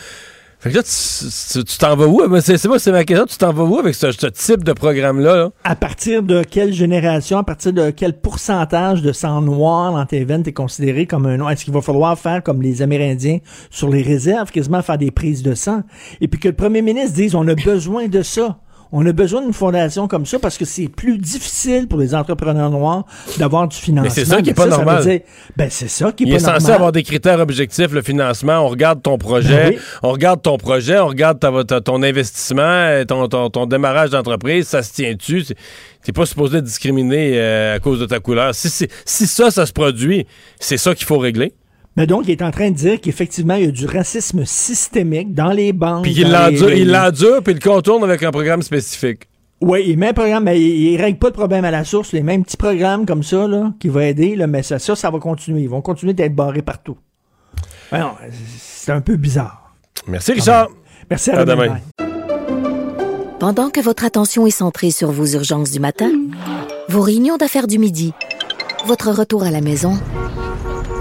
Fait 0.59 0.71
que 0.71 0.77
là, 0.77 0.83
tu 0.83 1.79
t'en 1.79 1.97
vas 1.97 2.07
où? 2.07 2.41
C'est 2.41 2.65
moi, 2.67 2.79
c'est 2.79 2.91
ma 2.91 3.05
question. 3.05 3.27
Tu 3.27 3.37
t'en 3.37 3.53
vas 3.53 3.63
où 3.63 3.79
avec 3.79 3.95
ce, 3.95 4.07
type 4.29 4.65
de 4.65 4.73
programme-là? 4.73 5.37
là? 5.37 5.51
À 5.65 5.77
partir 5.77 6.23
de 6.23 6.43
quelle 6.43 6.73
génération, 6.73 7.39
à 7.39 7.45
partir 7.45 7.73
de 7.73 7.91
quel 7.91 8.19
pourcentage 8.19 9.03
de 9.03 9.13
sang 9.13 9.43
noir 9.43 9.93
dans 9.93 10.07
tes 10.07 10.25
veines 10.25 10.43
t'es 10.43 10.53
considéré 10.55 11.07
comme 11.07 11.27
un 11.27 11.37
noir? 11.37 11.51
Est-ce 11.51 11.65
qu'il 11.65 11.75
va 11.75 11.83
falloir 11.83 12.19
faire 12.19 12.43
comme 12.43 12.63
les 12.63 12.81
Amérindiens 12.81 13.39
sur 13.71 13.91
les 13.91 14.03
réserves, 14.03 14.51
quasiment 14.51 14.83
faire 14.83 14.99
des 14.99 15.11
prises 15.11 15.43
de 15.43 15.55
sang? 15.55 15.83
Et 16.21 16.29
puis 16.29 16.41
que 16.41 16.49
le 16.49 16.55
premier 16.55 16.83
ministre 16.83 17.15
dise, 17.15 17.35
on 17.35 17.47
a 17.49 17.55
besoin 17.55 18.09
de 18.09 18.23
ça. 18.23 18.59
On 18.93 19.05
a 19.07 19.13
besoin 19.13 19.43
d'une 19.43 19.53
fondation 19.53 20.07
comme 20.09 20.27
ça 20.27 20.39
parce 20.39 20.57
que 20.57 20.65
c'est 20.65 20.89
plus 20.89 21.19
difficile 21.19 21.89
pour 21.89 21.99
les 21.99 22.15
entrepreneurs 22.15 22.71
noirs 22.71 23.05
d'avoir 23.39 23.67
du 23.69 23.77
financement. 23.77 24.03
Mais 24.05 24.11
c'est 24.11 24.25
ça 24.25 24.41
qui 24.41 24.51
est 24.51 24.55
pas 24.55 24.71
ça 24.71 25.01
dire- 25.03 25.21
ben, 25.57 25.69
c'est 25.71 25.89
ça 25.89 26.13
qui 26.13 26.25
est 26.25 26.27
Il 26.27 26.31
pas 26.31 26.37
est 26.37 26.41
censé 26.61 26.71
avoir 26.71 26.93
des 26.93 27.03
critères 27.03 27.41
objectifs, 27.41 27.91
le 27.93 28.03
financement. 28.03 28.61
On 28.61 28.69
regarde 28.69 29.03
ton 29.03 29.19
projet, 29.19 29.71
Ben 29.71 29.73
oui. 29.75 29.79
on 30.03 30.13
regarde 30.13 30.41
ton 30.43 30.57
projet, 30.57 30.99
on 30.99 31.09
regarde 31.09 31.41
ta- 31.41 31.65
ta- 31.65 31.81
ton 31.81 32.03
investissement, 32.03 32.63
euh, 32.63 33.05
ton, 33.05 33.27
ton- 33.29 33.51
ton 33.51 33.67
démarrage 33.67 34.11
d'entreprise, 34.11 34.69
ça 34.69 34.83
se 34.83 34.93
tient-tu? 34.93 35.45
T'es 36.05 36.13
pas 36.13 36.25
supposé 36.27 36.63
discriminer 36.63 37.33
euh, 37.35 37.75
à 37.77 37.79
cause 37.81 37.99
de 37.99 38.07
ta 38.07 38.21
couleur. 38.21 38.55
Si, 38.55 38.69
si 39.05 39.27
ça, 39.27 39.51
ça 39.51 39.67
se 39.67 39.73
produit, 39.73 40.27
c'est 40.61 40.77
ça 40.77 40.95
qu'il 40.95 41.07
faut 41.07 41.19
régler. 41.19 41.53
Mais 41.97 42.07
donc, 42.07 42.25
il 42.27 42.33
est 42.33 42.43
en 42.43 42.51
train 42.51 42.71
de 42.71 42.77
dire 42.77 43.01
qu'effectivement, 43.01 43.55
il 43.55 43.65
y 43.65 43.69
a 43.69 43.71
du 43.71 43.87
racisme 43.87 44.45
systémique 44.45 45.33
dans 45.35 45.51
les 45.51 45.73
banques. 45.73 46.03
Puis 46.03 46.13
il 46.13 46.31
l'endure, 46.31 46.69
les- 46.69 46.81
il 46.83 46.91
l'endure, 46.91 47.43
puis 47.43 47.55
il 47.55 47.61
le 47.63 47.69
contourne 47.69 48.05
avec 48.05 48.23
un 48.23 48.31
programme 48.31 48.61
spécifique. 48.63 49.29
Oui, 49.63 49.85
il 49.87 49.97
met 49.99 50.09
un 50.09 50.13
programme, 50.13 50.45
mais 50.45 50.61
il, 50.61 50.93
il 50.93 51.01
règle 51.01 51.19
pas 51.19 51.29
le 51.29 51.33
problème 51.33 51.65
à 51.65 51.71
la 51.71 51.85
source. 51.85 52.13
Les 52.13 52.23
mêmes 52.23 52.45
petits 52.45 52.59
programmes 52.59 53.07
comme 53.07 53.23
ça, 53.23 53.49
là, 53.49 53.73
qui 53.81 53.89
vont 53.89 54.01
aider, 54.01 54.37
là, 54.37 54.47
mais 54.47 54.63
ça, 54.63 54.79
ça, 54.79 54.95
ça 54.95 55.11
va 55.11 55.19
continuer. 55.19 55.63
Ils 55.63 55.71
vont 55.71 55.81
continuer 55.81 56.13
d'être 56.13 56.35
barrés 56.35 56.61
partout. 56.61 56.99
Non, 57.93 58.11
c'est 58.59 58.93
un 58.93 59.01
peu 59.01 59.17
bizarre. 59.17 59.75
Merci, 60.07 60.33
Richard. 60.33 60.69
Merci 61.09 61.31
à, 61.31 61.39
À 61.39 61.45
demain. 61.47 61.79
demain. 62.01 62.07
Pendant 63.39 63.71
que 63.71 63.81
votre 63.81 64.05
attention 64.05 64.47
est 64.47 64.51
centrée 64.51 64.91
sur 64.91 65.11
vos 65.13 65.27
urgences 65.27 65.71
du 65.71 65.81
matin, 65.81 66.11
vos 66.89 67.01
réunions 67.01 67.37
d'affaires 67.39 67.67
du 67.67 67.79
midi, 67.79 68.13
votre 68.87 69.11
retour 69.11 69.43
à 69.45 69.51
la 69.51 69.61
maison 69.61 69.93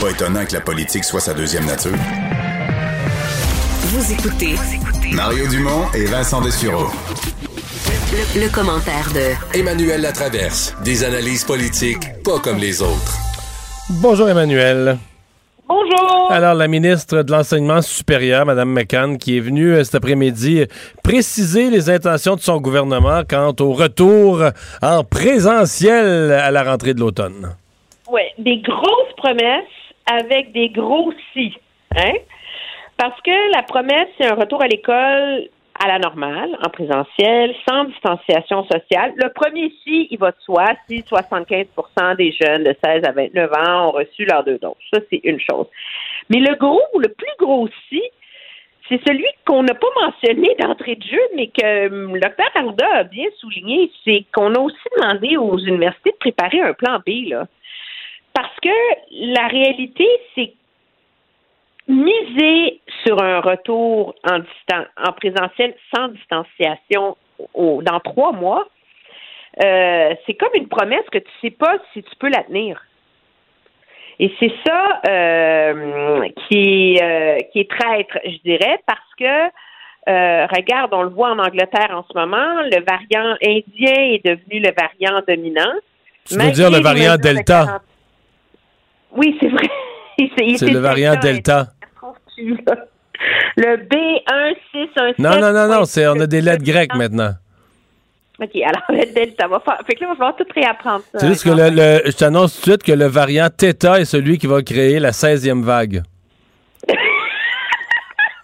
Pas 0.00 0.10
étonnant 0.10 0.44
que 0.46 0.54
la 0.54 0.60
politique 0.60 1.04
soit 1.04 1.20
sa 1.20 1.34
deuxième 1.34 1.66
nature. 1.66 1.90
Vous 3.90 4.12
écoutez 4.12 4.54
Mario 5.12 5.48
Dumont 5.48 5.86
et 5.94 6.04
Vincent 6.04 6.40
Dessureau. 6.40 6.86
le, 8.12 8.40
le 8.42 8.54
commentaire 8.54 9.08
de 9.12 9.58
Emmanuel 9.58 10.02
Latraverse. 10.02 10.76
Des 10.84 11.02
analyses 11.04 11.44
politiques 11.44 12.22
pas 12.22 12.38
comme 12.38 12.58
les 12.58 12.80
autres. 12.82 13.16
Bonjour, 13.90 14.28
Emmanuel. 14.28 14.98
Bonjour. 15.66 16.30
Alors, 16.30 16.54
la 16.54 16.68
ministre 16.68 17.22
de 17.22 17.32
l'Enseignement 17.32 17.82
supérieur, 17.82 18.46
Mme 18.46 18.70
McCann, 18.70 19.18
qui 19.18 19.38
est 19.38 19.40
venue 19.40 19.72
euh, 19.72 19.84
cet 19.84 19.96
après-midi 19.96 20.64
préciser 21.02 21.70
les 21.70 21.90
intentions 21.90 22.36
de 22.36 22.40
son 22.40 22.58
gouvernement 22.60 23.22
quant 23.28 23.54
au 23.60 23.72
retour 23.72 24.42
en 24.82 25.04
présentiel 25.04 26.30
à 26.32 26.50
la 26.50 26.62
rentrée 26.62 26.94
de 26.94 27.00
l'automne. 27.00 27.54
Oui, 28.10 28.22
des 28.38 28.62
grosses 28.62 29.14
promesses 29.16 29.64
avec 30.10 30.52
des 30.52 30.70
gros 30.70 31.12
si. 31.32 31.54
Hein? 31.96 32.14
Parce 32.96 33.20
que 33.22 33.52
la 33.52 33.62
promesse, 33.62 34.08
c'est 34.18 34.26
un 34.26 34.34
retour 34.34 34.62
à 34.62 34.66
l'école 34.66 35.48
à 35.80 35.86
la 35.86 35.98
normale, 35.98 36.58
en 36.64 36.70
présentiel, 36.70 37.54
sans 37.68 37.84
distanciation 37.84 38.64
sociale. 38.64 39.12
Le 39.16 39.32
premier 39.32 39.72
si, 39.84 40.08
il 40.10 40.18
va 40.18 40.32
de 40.32 40.36
soi, 40.40 40.66
si 40.88 41.00
75% 41.02 42.16
des 42.16 42.32
jeunes 42.32 42.64
de 42.64 42.74
16 42.84 43.04
à 43.04 43.12
29 43.12 43.52
ans 43.52 43.88
ont 43.88 43.92
reçu 43.92 44.24
leurs 44.24 44.42
deux 44.42 44.58
doses. 44.58 44.74
Ça, 44.92 45.00
c'est 45.08 45.20
une 45.22 45.38
chose. 45.38 45.66
Mais 46.30 46.40
le 46.40 46.56
gros, 46.56 46.82
le 46.98 47.08
plus 47.08 47.32
gros 47.38 47.68
si, 47.88 48.02
c'est 48.88 49.00
celui 49.06 49.26
qu'on 49.46 49.62
n'a 49.62 49.74
pas 49.74 49.86
mentionné 50.02 50.54
d'entrée 50.58 50.96
de 50.96 51.04
jeu, 51.04 51.20
mais 51.36 51.48
que 51.48 51.86
hum, 51.88 52.14
le 52.14 52.20
docteur 52.20 52.48
Arruda 52.54 52.86
a 52.94 53.04
bien 53.04 53.28
souligné, 53.38 53.90
c'est 54.04 54.24
qu'on 54.34 54.54
a 54.54 54.58
aussi 54.58 54.76
demandé 54.96 55.36
aux 55.36 55.58
universités 55.58 56.10
de 56.10 56.16
préparer 56.16 56.60
un 56.60 56.72
plan 56.72 56.98
B, 57.06 57.28
là. 57.28 57.46
Parce 58.40 58.54
que 58.62 58.68
la 59.10 59.48
réalité, 59.48 60.06
c'est 60.36 60.52
miser 61.88 62.80
sur 63.04 63.20
un 63.20 63.40
retour 63.40 64.14
en, 64.22 64.38
distan- 64.38 64.86
en 64.96 65.12
présentiel 65.12 65.74
sans 65.92 66.06
distanciation 66.06 67.16
au- 67.54 67.82
dans 67.82 67.98
trois 67.98 68.30
mois, 68.30 68.68
euh, 69.64 70.14
c'est 70.24 70.34
comme 70.34 70.54
une 70.54 70.68
promesse 70.68 71.04
que 71.10 71.18
tu 71.18 71.30
sais 71.42 71.50
pas 71.50 71.78
si 71.92 72.04
tu 72.04 72.14
peux 72.20 72.28
la 72.28 72.44
tenir. 72.44 72.80
Et 74.20 74.32
c'est 74.38 74.52
ça 74.64 75.00
euh, 75.08 76.28
qui, 76.46 76.94
est, 76.94 77.02
euh, 77.02 77.38
qui 77.50 77.58
est 77.60 77.70
traître, 77.70 78.18
je 78.24 78.38
dirais, 78.44 78.78
parce 78.86 79.14
que, 79.18 79.46
euh, 80.12 80.46
regarde, 80.46 80.94
on 80.94 81.02
le 81.02 81.08
voit 81.10 81.30
en 81.30 81.40
Angleterre 81.40 81.90
en 81.90 82.04
ce 82.08 82.16
moment, 82.16 82.62
le 82.62 82.84
variant 82.84 83.36
indien 83.42 84.12
est 84.14 84.24
devenu 84.24 84.60
le 84.60 84.70
variant 84.76 85.22
dominant. 85.26 85.74
Tu 86.24 86.34
veux 86.34 86.52
dire 86.52 86.70
le 86.70 86.76
variant 86.84 87.16
Delta? 87.16 87.80
Oui, 89.16 89.36
c'est 89.40 89.48
vrai. 89.48 89.68
C'est 90.56 90.66
le 90.70 90.78
variant 90.80 91.14
Delta? 91.16 91.68
Le 93.56 93.76
B1617. 93.76 95.14
Non, 95.18 95.40
non, 95.40 95.52
non, 95.52 95.68
non, 95.68 95.84
c'est, 95.84 96.06
on 96.08 96.18
a 96.20 96.26
des 96.26 96.40
lettres 96.40 96.64
grecques 96.64 96.94
maintenant. 96.94 97.32
OK, 98.40 98.50
alors 98.56 98.82
le 98.88 99.12
Delta 99.12 99.46
va 99.48 99.60
faire. 99.60 99.78
Fait 99.86 99.94
que 99.94 100.00
là, 100.00 100.06
il 100.06 100.10
va 100.10 100.14
falloir 100.16 100.36
tout 100.36 100.44
réapprendre 100.54 101.02
ça. 101.12 101.18
C'est 101.20 101.28
juste 101.28 101.44
que 101.44 101.50
le, 101.50 101.70
le- 101.70 102.02
je 102.10 102.16
t'annonce 102.16 102.54
tout 102.54 102.60
de 102.60 102.70
suite 102.72 102.82
que 102.84 102.92
le 102.92 103.06
variant 103.06 103.48
Theta 103.48 104.00
est 104.00 104.04
celui 104.04 104.38
qui 104.38 104.46
va 104.46 104.62
créer 104.62 104.98
la 105.00 105.10
16e 105.12 105.62
vague. 105.62 106.02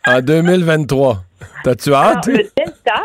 en 0.06 0.20
2023. 0.20 1.22
T'as-tu 1.64 1.88
Alors, 1.94 2.18
hâte? 2.18 2.26
le 2.26 2.34
Delta, 2.56 3.02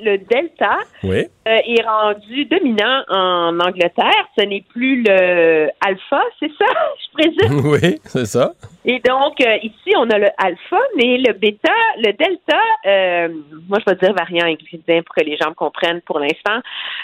le 0.00 0.18
Delta 0.18 0.78
Oui. 1.02 1.26
euh, 1.48 1.58
est 1.66 1.82
rendu 1.82 2.44
dominant 2.46 3.02
en 3.08 3.58
Angleterre. 3.60 4.28
Ce 4.38 4.44
n'est 4.44 4.64
plus 4.68 5.02
le 5.02 5.68
Alpha, 5.84 6.22
c'est 6.40 6.50
ça, 6.58 6.66
je 6.98 7.12
présume? 7.12 7.66
oui, 7.72 7.98
c'est 8.04 8.26
ça. 8.26 8.52
Et 8.84 9.00
donc, 9.00 9.40
euh, 9.40 9.56
ici, 9.62 9.94
on 9.96 10.08
a 10.10 10.18
le 10.18 10.28
alpha, 10.38 10.78
mais 10.96 11.18
le 11.18 11.32
bêta, 11.32 11.72
le 11.98 12.12
delta, 12.12 12.60
euh, 12.86 13.28
moi, 13.68 13.78
je 13.84 13.90
vais 13.90 13.96
dire 13.98 14.14
variant 14.14 14.46
ingrédient 14.46 15.02
pour 15.02 15.14
que 15.14 15.24
les 15.24 15.36
gens 15.36 15.48
me 15.48 15.54
comprennent 15.54 16.02
pour 16.02 16.20
l'instant. 16.20 16.60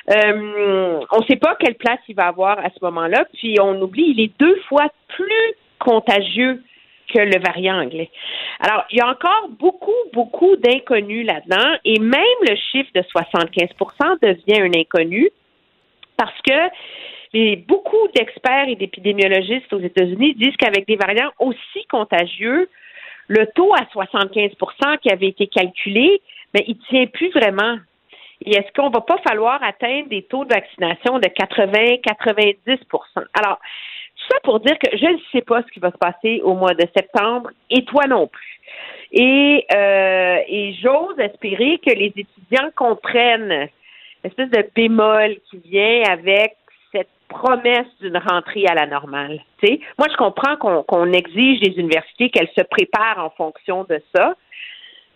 On 0.08 1.18
ne 1.20 1.26
sait 1.28 1.36
pas 1.36 1.56
quelle 1.58 1.74
place 1.74 1.98
il 2.08 2.14
va 2.14 2.28
avoir 2.28 2.58
à 2.60 2.68
ce 2.70 2.84
moment-là, 2.84 3.24
puis 3.34 3.56
on 3.60 3.80
oublie, 3.82 4.14
il 4.16 4.20
est 4.20 4.32
deux 4.38 4.56
fois 4.68 4.86
plus 5.08 5.54
contagieux 5.80 6.62
que 7.12 7.18
le 7.18 7.38
variant 7.40 7.80
anglais. 7.80 8.10
Alors, 8.60 8.84
il 8.90 8.98
y 8.98 9.00
a 9.00 9.08
encore 9.08 9.48
beaucoup, 9.58 9.90
beaucoup 10.12 10.56
d'inconnus 10.56 11.26
là-dedans, 11.26 11.76
et 11.84 11.98
même 11.98 12.22
le 12.48 12.56
chiffre 12.70 12.90
de 12.94 13.00
75% 13.00 14.20
devient 14.22 14.62
un 14.62 14.78
inconnu 14.78 15.30
parce 16.16 16.40
que 16.42 16.70
les, 17.32 17.56
beaucoup 17.56 18.08
d'experts 18.14 18.68
et 18.68 18.76
d'épidémiologistes 18.76 19.72
aux 19.72 19.80
États-Unis 19.80 20.34
disent 20.34 20.56
qu'avec 20.56 20.86
des 20.86 20.96
variants 20.96 21.32
aussi 21.38 21.84
contagieux, 21.90 22.68
le 23.28 23.46
taux 23.54 23.72
à 23.74 23.84
75% 23.94 24.98
qui 24.98 25.10
avait 25.10 25.28
été 25.28 25.46
calculé, 25.46 26.20
mais 26.54 26.64
il 26.68 26.76
tient 26.88 27.06
plus 27.06 27.30
vraiment. 27.30 27.78
Et 28.44 28.56
est-ce 28.56 28.72
qu'on 28.74 28.90
va 28.90 29.00
pas 29.00 29.18
falloir 29.26 29.62
atteindre 29.62 30.08
des 30.08 30.22
taux 30.22 30.44
de 30.44 30.52
vaccination 30.52 31.18
de 31.18 31.28
80-90% 31.28 33.24
Alors, 33.34 33.58
tout 33.58 33.91
pour 34.42 34.60
dire 34.60 34.78
que 34.78 34.96
je 34.96 35.06
ne 35.06 35.18
sais 35.32 35.42
pas 35.42 35.62
ce 35.62 35.72
qui 35.72 35.80
va 35.80 35.90
se 35.90 35.98
passer 35.98 36.40
au 36.42 36.54
mois 36.54 36.74
de 36.74 36.86
septembre, 36.96 37.50
et 37.70 37.84
toi 37.84 38.06
non 38.06 38.26
plus. 38.26 38.60
Et, 39.12 39.66
euh, 39.74 40.38
j'ose 40.82 41.18
espérer 41.18 41.78
que 41.84 41.92
les 41.92 42.12
étudiants 42.16 42.70
comprennent 42.74 43.68
l'espèce 44.24 44.50
de 44.50 44.64
bémol 44.74 45.36
qui 45.50 45.58
vient 45.64 46.02
avec 46.08 46.56
cette 46.92 47.10
promesse 47.28 47.86
d'une 48.00 48.16
rentrée 48.16 48.66
à 48.66 48.74
la 48.74 48.86
normale. 48.86 49.40
Tu 49.62 49.66
sais, 49.66 49.80
moi, 49.98 50.08
je 50.10 50.16
comprends 50.16 50.56
qu'on 50.56 50.82
qu'on 50.82 51.12
exige 51.12 51.60
des 51.60 51.78
universités 51.78 52.30
qu'elles 52.30 52.50
se 52.56 52.62
préparent 52.62 53.24
en 53.24 53.30
fonction 53.30 53.84
de 53.84 54.00
ça, 54.14 54.34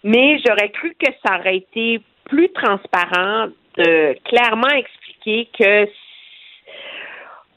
mais 0.05 0.38
j'aurais 0.47 0.70
cru 0.70 0.94
que 0.98 1.10
ça 1.24 1.38
aurait 1.38 1.56
été 1.56 2.01
plus 2.24 2.51
transparent 2.52 3.48
de 3.76 4.16
clairement 4.24 4.68
expliquer 4.68 5.48
que 5.59 5.88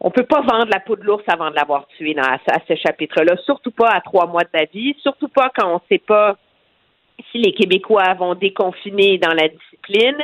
on 0.02 0.12
peut 0.12 0.26
pas 0.26 0.42
vendre 0.42 0.68
la 0.72 0.80
peau 0.80 0.96
de 0.96 1.04
l'ours 1.04 1.24
avant 1.28 1.50
de 1.50 1.56
l'avoir 1.56 1.88
tué 1.98 2.14
dans, 2.14 2.24
à, 2.24 2.36
à 2.36 2.60
ce 2.68 2.76
chapitre-là, 2.76 3.36
surtout 3.46 3.72
pas 3.72 3.90
à 3.90 4.02
trois 4.02 4.28
mois 4.28 4.44
de 4.44 4.50
la 4.54 4.66
vie, 4.66 4.96
surtout 5.02 5.28
pas 5.28 5.52
quand 5.56 5.76
on 5.76 5.82
sait 5.90 6.00
pas 6.00 6.38
si 7.32 7.38
les 7.40 7.54
Québécois 7.54 8.14
vont 8.14 8.34
déconfiner 8.34 9.18
dans 9.18 9.34
la 9.34 9.50
discipline, 9.50 10.18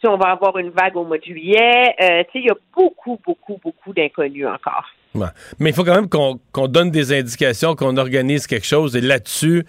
si 0.00 0.06
on 0.06 0.16
va 0.16 0.30
avoir 0.30 0.56
une 0.58 0.70
vague 0.70 0.96
au 0.96 1.04
mois 1.04 1.18
de 1.18 1.24
juillet. 1.24 1.94
Euh, 2.00 2.22
il 2.34 2.44
y 2.44 2.50
a 2.50 2.54
beaucoup, 2.76 3.18
beaucoup, 3.26 3.58
beaucoup 3.62 3.92
d'inconnus 3.92 4.46
encore. 4.46 4.84
Ouais. 5.14 5.26
Mais 5.58 5.70
il 5.70 5.74
faut 5.74 5.82
quand 5.82 5.96
même 5.96 6.08
qu'on 6.08 6.68
donne 6.68 6.92
des 6.92 7.12
indications, 7.12 7.74
qu'on 7.74 7.96
organise 7.96 8.46
quelque 8.46 8.66
chose. 8.66 8.94
Et 8.94 9.00
là-dessus, 9.00 9.64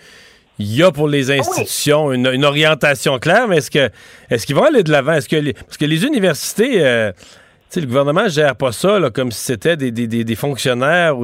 il 0.60 0.76
y 0.76 0.84
a 0.84 0.92
pour 0.92 1.08
les 1.08 1.32
institutions 1.32 2.12
une, 2.12 2.28
une 2.28 2.46
orientation 2.46 3.18
claire. 3.18 3.48
Mais 3.48 3.58
est-ce 3.58 3.72
que 3.72 3.90
est-ce 4.30 4.46
qu'ils 4.46 4.56
vont 4.56 4.66
aller 4.66 4.84
de 4.84 4.92
l'avant? 4.92 5.14
Est-ce 5.14 5.30
que 5.30 5.38
les, 5.38 5.54
parce 5.54 5.78
que 5.78 5.86
les 5.86 6.06
universités, 6.06 6.86
euh, 6.86 7.12
le 7.76 7.86
gouvernement 7.86 8.28
gère 8.28 8.56
pas 8.56 8.72
ça 8.72 9.00
comme 9.14 9.32
si 9.32 9.46
c'était 9.46 9.78
des, 9.78 10.36
fonctionnaires. 10.36 11.16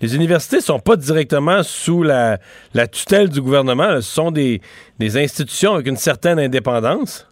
Les 0.00 0.16
universités 0.16 0.60
sont 0.60 0.78
pas 0.78 0.96
directement 0.96 1.62
sous 1.62 2.02
la, 2.02 2.38
la 2.74 2.86
tutelle 2.86 3.28
du 3.28 3.40
gouvernement. 3.40 3.96
Ce 3.96 4.02
sont 4.02 4.30
des, 4.30 4.60
institutions 5.00 5.74
avec 5.74 5.86
une 5.86 5.96
certaine 5.96 6.38
indépendance. 6.38 7.26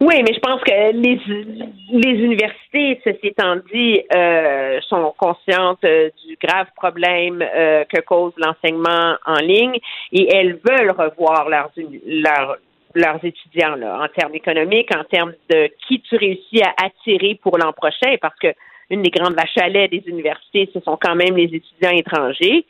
Oui, 0.00 0.22
mais 0.22 0.34
je 0.34 0.40
pense 0.40 0.60
que 0.62 0.92
les, 0.92 2.24
universités, 2.24 3.00
ceci 3.04 3.28
étant 3.28 3.56
dit, 3.72 4.02
euh, 4.14 4.80
sont 4.88 5.14
conscientes 5.16 5.84
euh, 5.84 6.10
du 6.26 6.36
grave 6.42 6.66
problème 6.76 7.42
euh, 7.42 7.84
que 7.84 8.00
cause 8.00 8.32
l'enseignement 8.36 9.16
en 9.24 9.36
ligne 9.36 9.78
et 10.12 10.34
elles 10.34 10.58
veulent 10.68 10.90
revoir 10.90 11.48
leurs, 11.48 11.70
leurs, 12.06 12.56
leurs 12.94 13.24
étudiants 13.24 13.76
là, 13.76 14.02
en 14.02 14.08
termes 14.08 14.34
économiques, 14.34 14.94
en 14.96 15.04
termes 15.04 15.34
de 15.50 15.70
qui 15.86 16.00
tu 16.00 16.16
réussis 16.16 16.62
à 16.62 16.74
attirer 16.86 17.38
pour 17.42 17.58
l'an 17.58 17.72
prochain, 17.72 18.16
parce 18.20 18.38
que 18.38 18.52
une 18.90 19.02
des 19.02 19.10
grandes 19.10 19.34
vaches 19.34 19.56
à 19.58 19.68
lait 19.68 19.88
des 19.88 20.04
universités, 20.06 20.68
ce 20.72 20.80
sont 20.80 20.98
quand 21.00 21.14
même 21.14 21.36
les 21.36 21.44
étudiants 21.44 21.90
étrangers. 21.90 22.66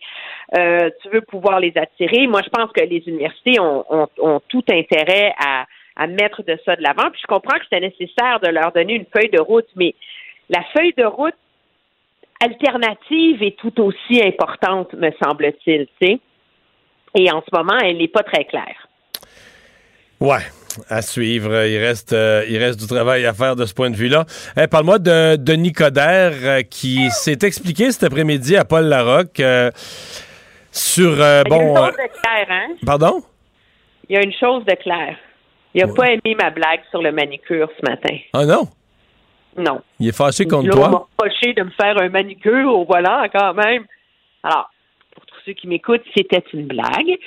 Euh, 0.56 0.88
tu 1.02 1.09
veux 1.09 1.22
pouvoir 1.22 1.59
les 1.59 1.72
attirer. 1.76 2.28
Moi, 2.28 2.40
je 2.44 2.51
pense 2.51 2.70
que 2.70 2.84
les 2.84 3.02
universités 3.09 3.59
ont, 3.59 3.84
ont, 3.90 4.06
ont 4.18 4.40
tout 4.48 4.62
intérêt 4.70 5.34
à, 5.44 5.66
à 5.96 6.06
mettre 6.06 6.42
de 6.44 6.56
ça 6.64 6.76
de 6.76 6.82
l'avant. 6.82 7.10
Puis 7.10 7.20
je 7.20 7.26
comprends 7.26 7.59
que 7.59 7.64
c'était 7.64 7.80
nécessaire 7.80 8.38
de 8.40 8.48
leur 8.48 8.70
donner 8.72 8.94
une 8.94 9.06
feuille 9.06 9.30
de 9.30 9.40
route, 9.40 9.68
mais 9.74 9.94
la 10.48 10.62
feuille 10.76 10.94
de 10.96 11.05
route 11.05 11.34
alternative 12.40 13.42
est 13.42 13.56
tout 13.56 13.80
aussi 13.80 14.22
importante, 14.22 14.92
me 14.94 15.10
semble-t-il, 15.22 15.86
tu 16.01 16.06
sais. 16.06 16.20
Et 17.16 17.30
en 17.30 17.42
ce 17.42 17.56
moment, 17.56 17.78
elle 17.82 17.98
n'est 17.98 18.09
pas 18.09 18.22
très 18.22 18.44
claire. 18.44 18.88
Ouais, 20.20 20.41
à 20.89 21.03
suivre. 21.03 21.65
Il 21.66 21.78
reste, 21.78 22.12
euh, 22.12 22.45
il 22.49 22.57
reste 22.59 22.81
du 22.81 22.86
travail 22.86 23.27
à 23.27 23.35
faire 23.35 23.57
de 23.57 23.65
ce 23.66 23.74
point 23.74 23.91
de 23.91 23.97
vue-là. 23.97 24.24
Eh, 24.57 24.66
Parle-moi 24.66 24.99
de 24.99 25.36
Denis 25.36 25.73
Coderre 25.73 26.32
euh, 26.43 26.62
qui 26.62 27.11
s'est 27.11 27.39
expliqué 27.43 27.91
cet 27.93 28.05
après-midi 28.05 28.57
à 28.57 28.65
Paul 28.65 28.85
Larocque 28.85 29.41
euh, 29.41 29.70
sur 30.73 31.20
euh, 31.20 31.43
Il 31.47 31.53
y 31.53 31.55
a 31.55 31.62
une 31.62 31.69
bon. 31.74 31.77
chose 31.77 31.93
de 31.97 32.20
claire, 32.20 32.47
hein? 32.51 32.69
pardon? 32.86 33.23
Il 34.09 34.15
y 34.16 34.19
a 34.19 34.23
une 34.23 34.32
chose 34.35 34.65
de 34.65 34.74
claire. 34.74 35.16
Il 35.74 35.85
n'a 35.85 35.93
pas 35.93 36.07
aimé 36.12 36.36
ma 36.41 36.51
blague 36.51 36.81
sur 36.91 37.03
le 37.03 37.11
manicure 37.11 37.69
ce 37.81 37.91
matin. 37.91 38.15
Ah 38.32 38.45
non? 38.45 38.69
Non. 39.57 39.81
Il 39.99 40.09
est 40.09 40.16
fâché 40.16 40.45
contre 40.47 40.69
Là, 40.69 40.74
on 40.77 40.81
m'a 40.81 40.89
toi. 40.89 41.09
reproché 41.16 41.53
de 41.53 41.62
me 41.62 41.70
faire 41.70 42.01
un 42.01 42.09
manicure 42.09 42.69
au 42.77 42.85
volant 42.85 43.24
quand 43.32 43.55
même. 43.55 43.85
Alors, 44.43 44.70
ceux 45.44 45.52
qui 45.52 45.66
m'écoutent, 45.68 46.02
c'était 46.16 46.42
une 46.52 46.66
blague. 46.66 47.18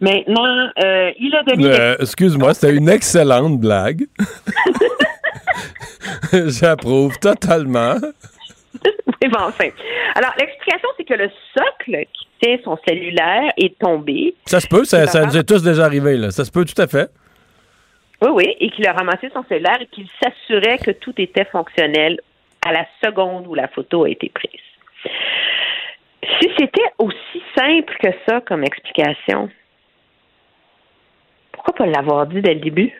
Maintenant, 0.00 0.70
euh, 0.82 1.12
il 1.18 1.34
a 1.34 1.42
donné... 1.42 1.66
Euh, 1.66 1.96
Excuse-moi, 2.00 2.54
c'était 2.54 2.74
une 2.74 2.88
excellente 2.88 3.58
blague. 3.60 4.06
J'approuve 6.32 7.18
totalement. 7.18 7.96
Oui, 9.22 9.28
bon, 9.28 9.38
enfin. 9.40 9.68
Alors, 10.16 10.32
l'explication, 10.40 10.88
c'est 10.96 11.04
que 11.04 11.14
le 11.14 11.30
socle 11.54 12.06
qui 12.12 12.26
tient 12.40 12.56
son 12.64 12.76
cellulaire 12.88 13.52
est 13.56 13.78
tombé. 13.78 14.34
Ça 14.46 14.58
se 14.58 14.66
peut, 14.66 14.84
ça, 14.84 15.06
ça 15.06 15.24
nous 15.24 15.36
est 15.36 15.44
tous 15.44 15.62
déjà 15.62 15.84
arrivé. 15.84 16.16
Là. 16.16 16.32
Ça 16.32 16.44
se 16.44 16.50
peut 16.50 16.64
tout 16.64 16.80
à 16.80 16.88
fait. 16.88 17.08
Oui, 18.20 18.30
oui, 18.32 18.56
et 18.58 18.70
qu'il 18.70 18.84
a 18.88 18.92
ramassé 18.92 19.30
son 19.32 19.44
cellulaire 19.48 19.80
et 19.80 19.86
qu'il 19.86 20.08
s'assurait 20.20 20.78
que 20.78 20.90
tout 20.90 21.14
était 21.18 21.44
fonctionnel 21.44 22.18
à 22.66 22.72
la 22.72 22.86
seconde 23.04 23.46
où 23.46 23.54
la 23.54 23.68
photo 23.68 24.04
a 24.04 24.08
été 24.08 24.28
prise. 24.30 24.60
Si 26.24 26.48
c'était 26.56 26.92
aussi 26.98 27.42
simple 27.56 27.94
que 28.00 28.08
ça 28.26 28.40
comme 28.42 28.62
explication, 28.64 29.50
pourquoi 31.52 31.74
pas 31.74 31.86
l'avoir 31.86 32.26
dit 32.26 32.40
dès 32.40 32.54
le 32.54 32.60
début? 32.60 32.92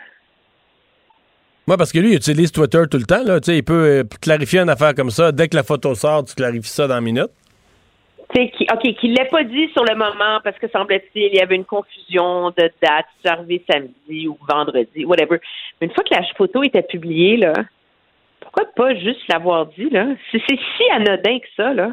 Moi, 1.66 1.76
parce 1.76 1.92
que 1.92 1.98
lui, 2.00 2.10
il 2.10 2.16
utilise 2.16 2.50
Twitter 2.50 2.82
tout 2.90 2.98
le 2.98 3.04
temps. 3.04 3.22
Là. 3.22 3.40
Tu 3.40 3.52
sais, 3.52 3.58
Il 3.58 3.62
peut 3.62 4.00
euh, 4.00 4.04
clarifier 4.20 4.60
une 4.60 4.68
affaire 4.68 4.94
comme 4.94 5.10
ça. 5.10 5.30
Dès 5.30 5.48
que 5.48 5.54
la 5.54 5.62
photo 5.62 5.94
sort, 5.94 6.24
tu 6.24 6.34
clarifies 6.34 6.68
ça 6.68 6.88
dans 6.88 6.98
une 6.98 7.04
minute. 7.04 7.30
Tu 8.34 8.42
sais, 8.42 8.50
qui, 8.50 8.66
OK, 8.72 8.94
qu'il 8.98 9.12
ne 9.12 9.18
l'ait 9.18 9.28
pas 9.28 9.44
dit 9.44 9.68
sur 9.72 9.84
le 9.84 9.94
moment 9.94 10.40
parce 10.42 10.58
que 10.58 10.68
semble-t-il, 10.68 11.28
il 11.32 11.34
y 11.34 11.40
avait 11.40 11.54
une 11.54 11.64
confusion 11.64 12.50
de 12.50 12.70
date, 12.82 13.06
c'est 13.22 13.30
arrivé 13.30 13.62
samedi 13.70 14.26
ou 14.26 14.36
vendredi, 14.48 15.04
whatever. 15.04 15.38
Mais 15.80 15.86
une 15.86 15.92
fois 15.92 16.02
que 16.02 16.14
la 16.14 16.22
photo 16.36 16.64
était 16.64 16.82
publiée, 16.82 17.36
là, 17.36 17.52
pourquoi 18.40 18.64
pas 18.74 18.94
juste 18.96 19.20
l'avoir 19.28 19.66
dit, 19.66 19.88
là? 19.90 20.06
C'est 20.32 20.40
si 20.48 20.90
anodin 20.92 21.38
que 21.38 21.46
ça, 21.56 21.72
là. 21.74 21.92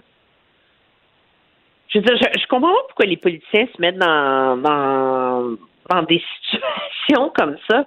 Je 1.89 1.99
veux 1.99 2.05
dire, 2.05 2.17
je, 2.17 2.39
je 2.39 2.47
comprends 2.47 2.71
pas 2.71 2.83
pourquoi 2.87 3.05
les 3.05 3.17
politiciens 3.17 3.67
se 3.75 3.81
mettent 3.81 3.97
dans, 3.97 4.57
dans, 4.57 5.55
dans 5.89 6.03
des 6.03 6.21
situations 6.41 7.31
comme 7.35 7.57
ça. 7.69 7.83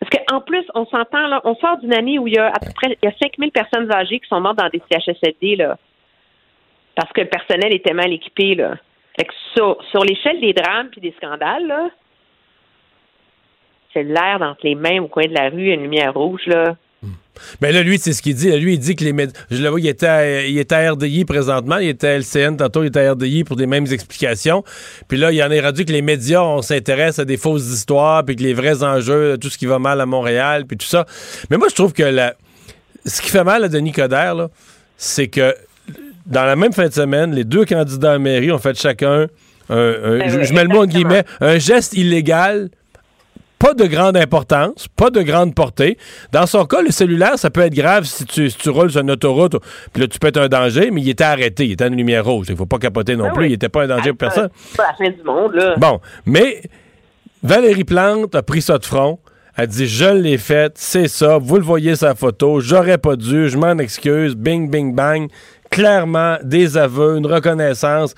Parce 0.00 0.10
qu'en 0.10 0.40
plus, 0.40 0.64
on 0.74 0.86
s'entend, 0.86 1.26
là, 1.28 1.40
on 1.44 1.54
sort 1.56 1.78
d'une 1.78 1.94
année 1.94 2.18
où 2.18 2.26
il 2.26 2.34
y 2.34 2.38
a 2.38 2.48
à 2.48 2.58
peu 2.58 2.72
près 2.74 2.96
il 3.02 3.06
y 3.06 3.08
a 3.08 3.14
5000 3.20 3.50
personnes 3.52 3.90
âgées 3.92 4.20
qui 4.20 4.28
sont 4.28 4.40
mortes 4.40 4.58
dans 4.58 4.68
des 4.68 4.82
CHSLD, 4.90 5.56
là 5.56 5.76
parce 6.94 7.12
que 7.12 7.22
le 7.22 7.28
personnel 7.28 7.74
était 7.74 7.94
mal 7.94 8.12
équipé. 8.12 8.54
Là. 8.54 8.76
Fait 9.18 9.24
que 9.24 9.32
sur, 9.54 9.82
sur 9.90 10.04
l'échelle 10.04 10.40
des 10.40 10.52
drames 10.52 10.88
puis 10.90 11.00
des 11.00 11.14
scandales, 11.16 11.66
là, 11.66 11.90
c'est 13.92 14.02
l'air 14.02 14.38
dans 14.38 14.56
les 14.62 14.74
mains 14.74 15.02
au 15.02 15.08
coin 15.08 15.26
de 15.26 15.34
la 15.34 15.50
rue, 15.50 15.70
une 15.72 15.82
lumière 15.82 16.14
rouge, 16.14 16.46
là. 16.46 16.76
Mais 17.60 17.72
là, 17.72 17.82
lui, 17.82 17.98
c'est 17.98 18.12
ce 18.12 18.22
qu'il 18.22 18.34
dit. 18.34 18.50
Lui, 18.58 18.74
il 18.74 18.78
dit 18.78 18.94
que 18.94 19.02
les 19.04 19.12
médias. 19.12 19.32
Je 19.50 19.60
le 19.62 19.68
vois, 19.68 19.80
il 19.80 19.88
était, 19.88 20.06
à, 20.06 20.46
il 20.46 20.56
était 20.58 20.74
à 20.76 20.92
RDI 20.92 21.24
présentement. 21.24 21.78
Il 21.78 21.88
était 21.88 22.08
à 22.08 22.18
LCN 22.18 22.56
tantôt, 22.56 22.84
il 22.84 22.88
était 22.88 23.04
à 23.04 23.12
RDI 23.12 23.42
pour 23.44 23.56
des 23.56 23.66
mêmes 23.66 23.86
explications. 23.90 24.62
Puis 25.08 25.18
là, 25.18 25.32
il 25.32 25.42
en 25.42 25.50
est 25.50 25.60
rendu 25.60 25.84
que 25.84 25.90
les 25.92 26.02
médias, 26.02 26.42
on 26.42 26.62
s'intéresse 26.62 27.18
à 27.18 27.24
des 27.24 27.36
fausses 27.36 27.64
histoires, 27.72 28.24
puis 28.24 28.36
que 28.36 28.42
les 28.42 28.54
vrais 28.54 28.82
enjeux, 28.84 29.38
tout 29.38 29.50
ce 29.50 29.58
qui 29.58 29.66
va 29.66 29.78
mal 29.80 30.00
à 30.00 30.06
Montréal, 30.06 30.66
puis 30.66 30.76
tout 30.76 30.86
ça. 30.86 31.04
Mais 31.50 31.56
moi, 31.56 31.66
je 31.68 31.74
trouve 31.74 31.92
que 31.92 32.04
la... 32.04 32.34
ce 33.04 33.20
qui 33.20 33.30
fait 33.30 33.44
mal 33.44 33.64
à 33.64 33.68
Denis 33.68 33.92
Coderre, 33.92 34.48
c'est 34.96 35.26
que 35.28 35.54
dans 36.26 36.44
la 36.44 36.54
même 36.54 36.72
fin 36.72 36.86
de 36.86 36.92
semaine, 36.94 37.34
les 37.34 37.44
deux 37.44 37.64
candidats 37.64 38.10
à 38.10 38.12
la 38.12 38.18
mairie 38.20 38.52
ont 38.52 38.58
fait 38.58 38.78
chacun, 38.78 39.26
un, 39.68 39.76
un- 39.76 40.18
Ben 40.18 40.28
je, 40.28 40.42
je 40.44 40.54
mets 40.54 40.62
le 40.62 40.68
mot 40.68 40.82
en 40.82 40.86
guillemets, 40.86 41.24
un 41.40 41.58
geste 41.58 41.94
illégal 41.94 42.70
pas 43.62 43.74
de 43.74 43.86
grande 43.86 44.16
importance, 44.16 44.88
pas 44.88 45.10
de 45.10 45.22
grande 45.22 45.54
portée. 45.54 45.96
Dans 46.32 46.46
son 46.46 46.64
cas, 46.64 46.82
le 46.82 46.90
cellulaire, 46.90 47.38
ça 47.38 47.48
peut 47.48 47.60
être 47.60 47.74
grave 47.74 48.04
si 48.04 48.24
tu, 48.24 48.50
si 48.50 48.56
tu 48.58 48.70
roules 48.70 48.90
sur 48.90 49.02
une 49.02 49.10
autoroute, 49.12 49.56
puis 49.92 50.02
là, 50.02 50.08
tu 50.08 50.18
peux 50.18 50.26
être 50.26 50.38
un 50.40 50.48
danger, 50.48 50.90
mais 50.90 51.00
il 51.00 51.08
était 51.08 51.22
arrêté, 51.22 51.66
il 51.66 51.72
était 51.72 51.86
une 51.86 51.96
lumière 51.96 52.24
rouge. 52.24 52.46
Il 52.50 52.56
faut 52.56 52.66
pas 52.66 52.78
capoter 52.78 53.14
non 53.14 53.26
Ah 53.28 53.32
plus, 53.32 53.44
oui. 53.44 53.50
il 53.50 53.52
était 53.52 53.68
pas 53.68 53.84
un 53.84 53.86
danger 53.86 54.10
pour 54.10 54.18
personne. 54.18 54.48
C'est 54.70 54.76
pas 54.76 54.88
la 54.88 54.94
fin 55.06 55.16
du 55.16 55.22
monde, 55.22 55.54
là. 55.54 55.76
Bon, 55.76 56.00
mais 56.26 56.62
Valérie 57.44 57.84
Plante 57.84 58.34
a 58.34 58.42
pris 58.42 58.62
ça 58.62 58.78
de 58.78 58.84
front. 58.84 59.20
Elle 59.56 59.68
dit 59.68 59.86
Je 59.86 60.06
l'ai 60.06 60.38
faite, 60.38 60.72
c'est 60.74 61.06
ça, 61.06 61.38
vous 61.38 61.56
le 61.56 61.62
voyez 61.62 61.94
sa 61.94 62.16
photo, 62.16 62.58
j'aurais 62.58 62.98
pas 62.98 63.14
dû, 63.14 63.48
je 63.48 63.56
m'en 63.56 63.78
excuse, 63.78 64.34
bing, 64.34 64.70
bing, 64.70 64.92
bang. 64.92 65.28
Clairement, 65.70 66.36
des 66.42 66.76
aveux, 66.76 67.16
une 67.16 67.26
reconnaissance. 67.26 68.14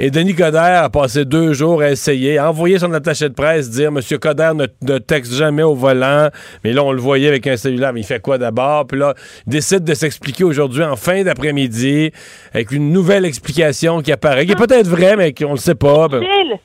Et 0.00 0.12
Denis 0.12 0.36
Coderre 0.36 0.84
a 0.84 0.90
passé 0.90 1.24
deux 1.24 1.52
jours 1.54 1.82
à 1.82 1.90
essayer, 1.90 2.38
à 2.38 2.50
envoyer 2.50 2.78
son 2.78 2.92
attaché 2.92 3.28
de 3.28 3.34
presse 3.34 3.68
dire 3.68 3.90
Monsieur 3.90 4.18
Coderre 4.18 4.54
ne, 4.54 4.66
ne 4.82 4.98
texte 4.98 5.34
jamais 5.34 5.64
au 5.64 5.74
volant. 5.74 6.28
Mais 6.62 6.72
là, 6.72 6.84
on 6.84 6.92
le 6.92 7.00
voyait 7.00 7.26
avec 7.26 7.48
un 7.48 7.56
cellulaire, 7.56 7.92
mais 7.92 8.00
il 8.00 8.06
fait 8.06 8.22
quoi 8.22 8.38
d'abord? 8.38 8.86
Puis 8.86 8.96
là, 8.96 9.14
il 9.46 9.54
décide 9.54 9.82
de 9.82 9.94
s'expliquer 9.94 10.44
aujourd'hui 10.44 10.84
en 10.84 10.94
fin 10.94 11.24
d'après-midi 11.24 12.12
avec 12.54 12.70
une 12.70 12.92
nouvelle 12.92 13.24
explication 13.24 14.00
qui 14.00 14.12
apparaît, 14.12 14.46
qui 14.46 14.52
est 14.52 14.56
peut-être 14.56 14.86
vraie, 14.86 15.16
mais 15.16 15.32
qu'on 15.34 15.52
le 15.52 15.56
sait 15.56 15.74
pas. 15.74 16.06
Inutile. 16.12 16.58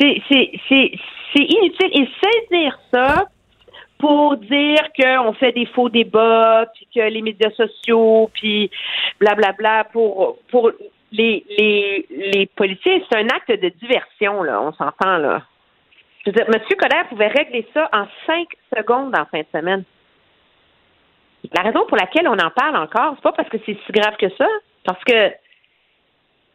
C'est, 0.00 0.22
c'est, 0.30 0.50
c'est, 0.66 0.92
c'est 1.36 1.44
inutile. 1.44 1.90
Et 1.92 2.08
saisir 2.22 2.78
ça 2.90 3.26
pour 3.98 4.38
dire 4.38 4.80
qu'on 4.98 5.34
fait 5.34 5.52
des 5.52 5.66
faux 5.66 5.90
débats, 5.90 6.64
puis 6.74 6.88
que 6.94 7.06
les 7.06 7.20
médias 7.20 7.50
sociaux, 7.50 8.30
puis 8.32 8.70
blablabla, 9.20 9.88
pour, 9.92 10.38
pour 10.50 10.70
les, 11.12 11.44
les, 11.58 12.06
les 12.10 12.46
policiers, 12.46 13.04
c'est 13.10 13.18
un 13.18 13.28
acte 13.28 13.50
de 13.50 13.68
diversion, 13.68 14.42
là, 14.42 14.60
on 14.62 14.72
s'entend, 14.72 15.18
là. 15.18 15.42
Je 16.26 16.30
M. 16.30 17.06
Pouvait 17.08 17.28
régler 17.28 17.66
ça 17.72 17.88
en 17.92 18.06
cinq 18.26 18.48
secondes 18.76 19.16
en 19.16 19.24
fin 19.26 19.40
de 19.40 19.46
semaine. 19.52 19.84
La 21.54 21.62
raison 21.62 21.86
pour 21.86 21.96
laquelle 21.96 22.28
on 22.28 22.38
en 22.38 22.50
parle 22.50 22.76
encore, 22.76 23.14
c'est 23.16 23.22
pas 23.22 23.32
parce 23.32 23.48
que 23.48 23.56
c'est 23.64 23.78
si 23.86 23.92
grave 23.92 24.16
que 24.16 24.28
ça, 24.36 24.46
parce 24.84 25.02
que 25.04 25.32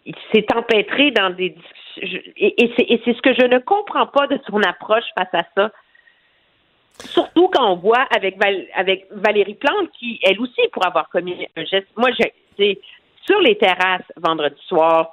il 0.06 0.16
s'est 0.32 0.46
empêtré 0.56 1.10
dans 1.12 1.32
des 1.32 1.50
discussions. 1.50 2.22
Et, 2.38 2.74
c'est 2.78 3.14
ce 3.14 3.22
que 3.22 3.34
je 3.34 3.48
ne 3.48 3.58
comprends 3.58 4.06
pas 4.06 4.28
de 4.28 4.40
son 4.48 4.62
approche 4.62 5.06
face 5.18 5.34
à 5.34 5.44
ça. 5.56 5.72
Surtout 7.00 7.48
quand 7.48 7.72
on 7.72 7.78
voit 7.78 8.06
avec, 8.16 8.38
Val- 8.38 8.68
avec 8.76 9.08
Valérie 9.12 9.56
Plante, 9.56 9.90
qui, 9.98 10.20
elle 10.22 10.40
aussi, 10.40 10.62
pour 10.72 10.86
avoir 10.86 11.10
commis 11.10 11.48
un 11.56 11.66
geste. 11.66 11.88
Moi, 11.98 12.10
je, 12.12 12.76
sur 13.26 13.40
les 13.42 13.58
terrasses 13.58 14.06
vendredi 14.18 14.60
soir, 14.68 15.12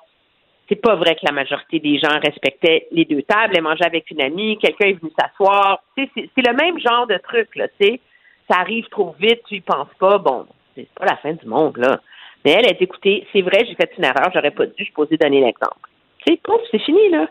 c'est 0.69 0.77
pas 0.77 0.95
vrai 0.95 1.15
que 1.15 1.21
la 1.25 1.33
majorité 1.33 1.81
des 1.81 1.99
gens 1.99 2.19
respectaient 2.25 2.87
les 2.93 3.05
deux 3.05 3.23
tables. 3.23 3.55
Elle 3.57 3.63
mangeait 3.63 3.85
avec 3.85 4.11
une 4.11 4.23
amie, 4.23 4.59
quelqu'un 4.59 4.89
est 4.89 5.01
venu 5.01 5.11
s'asseoir. 5.19 5.83
C'est 5.97 6.09
c'est 6.15 6.47
le 6.47 6.55
même 6.55 6.79
genre 6.79 7.07
de 7.07 7.19
truc, 7.19 7.55
là, 7.57 7.69
tu 7.69 7.87
sais. 7.87 8.01
Ça 8.51 8.59
arrive 8.61 8.87
trop 8.89 9.15
vite, 9.19 9.41
tu 9.49 9.57
y 9.57 9.61
penses 9.61 9.93
pas. 9.99 10.19
Bon, 10.19 10.47
c'est 10.75 10.89
pas 10.95 11.07
la 11.07 11.17
fin 11.17 11.33
du 11.33 11.47
monde, 11.47 11.77
là. 11.77 12.01
Mais 12.45 12.53
elle 12.53 12.67
a 12.67 12.73
dit, 12.73 12.85
écoutez, 12.85 13.27
c'est 13.33 13.43
vrai, 13.43 13.65
j'ai 13.67 13.75
fait 13.75 13.93
une 13.99 14.05
erreur, 14.05 14.31
j'aurais 14.35 14.51
pas 14.51 14.67
dû, 14.67 14.85
je 14.85 14.93
posais 14.93 15.17
donner 15.17 15.41
l'exemple. 15.41 15.89
Sais, 16.27 16.39
pouf, 16.43 16.61
c'est 16.71 16.81
fini, 16.81 17.09
là. 17.11 17.29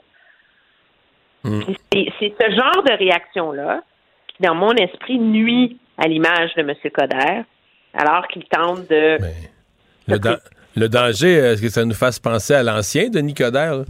Puis 1.44 1.78
C'est 1.92 2.06
c'est 2.20 2.34
ce 2.40 2.52
genre 2.52 2.84
de 2.84 2.94
réaction-là 2.98 3.82
qui, 4.28 4.44
dans 4.44 4.56
mon 4.56 4.74
esprit, 4.74 5.18
nuit 5.18 5.78
à 5.98 6.08
l'image 6.08 6.54
de 6.56 6.62
M. 6.62 6.74
Coder, 6.94 7.42
alors 7.94 8.28
qu'il 8.28 8.44
tente 8.46 8.88
de. 8.90 9.18
le, 10.08 10.20
da- 10.20 10.40
le 10.76 10.88
danger, 10.90 11.34
est-ce 11.34 11.62
que 11.62 11.70
ça 11.70 11.86
nous 11.86 11.94
fasse 11.94 12.20
penser 12.20 12.54
à 12.54 12.64
l'ancien 12.64 13.10
Denis 13.10 13.34
Coderre? 13.34 13.78
là? 13.78 13.84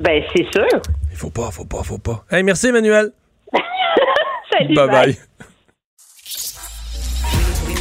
Ben, 0.00 0.22
c'est 0.34 0.46
sûr. 0.52 0.66
Il 1.10 1.16
faut 1.16 1.30
pas, 1.30 1.50
faut 1.50 1.64
pas, 1.64 1.82
faut 1.82 1.98
pas. 1.98 2.24
Hey, 2.30 2.42
merci, 2.42 2.68
Emmanuel. 2.68 3.12
Salut, 4.52 4.74
bye 4.74 4.86
bye. 4.88 5.06
bye. 5.06 5.18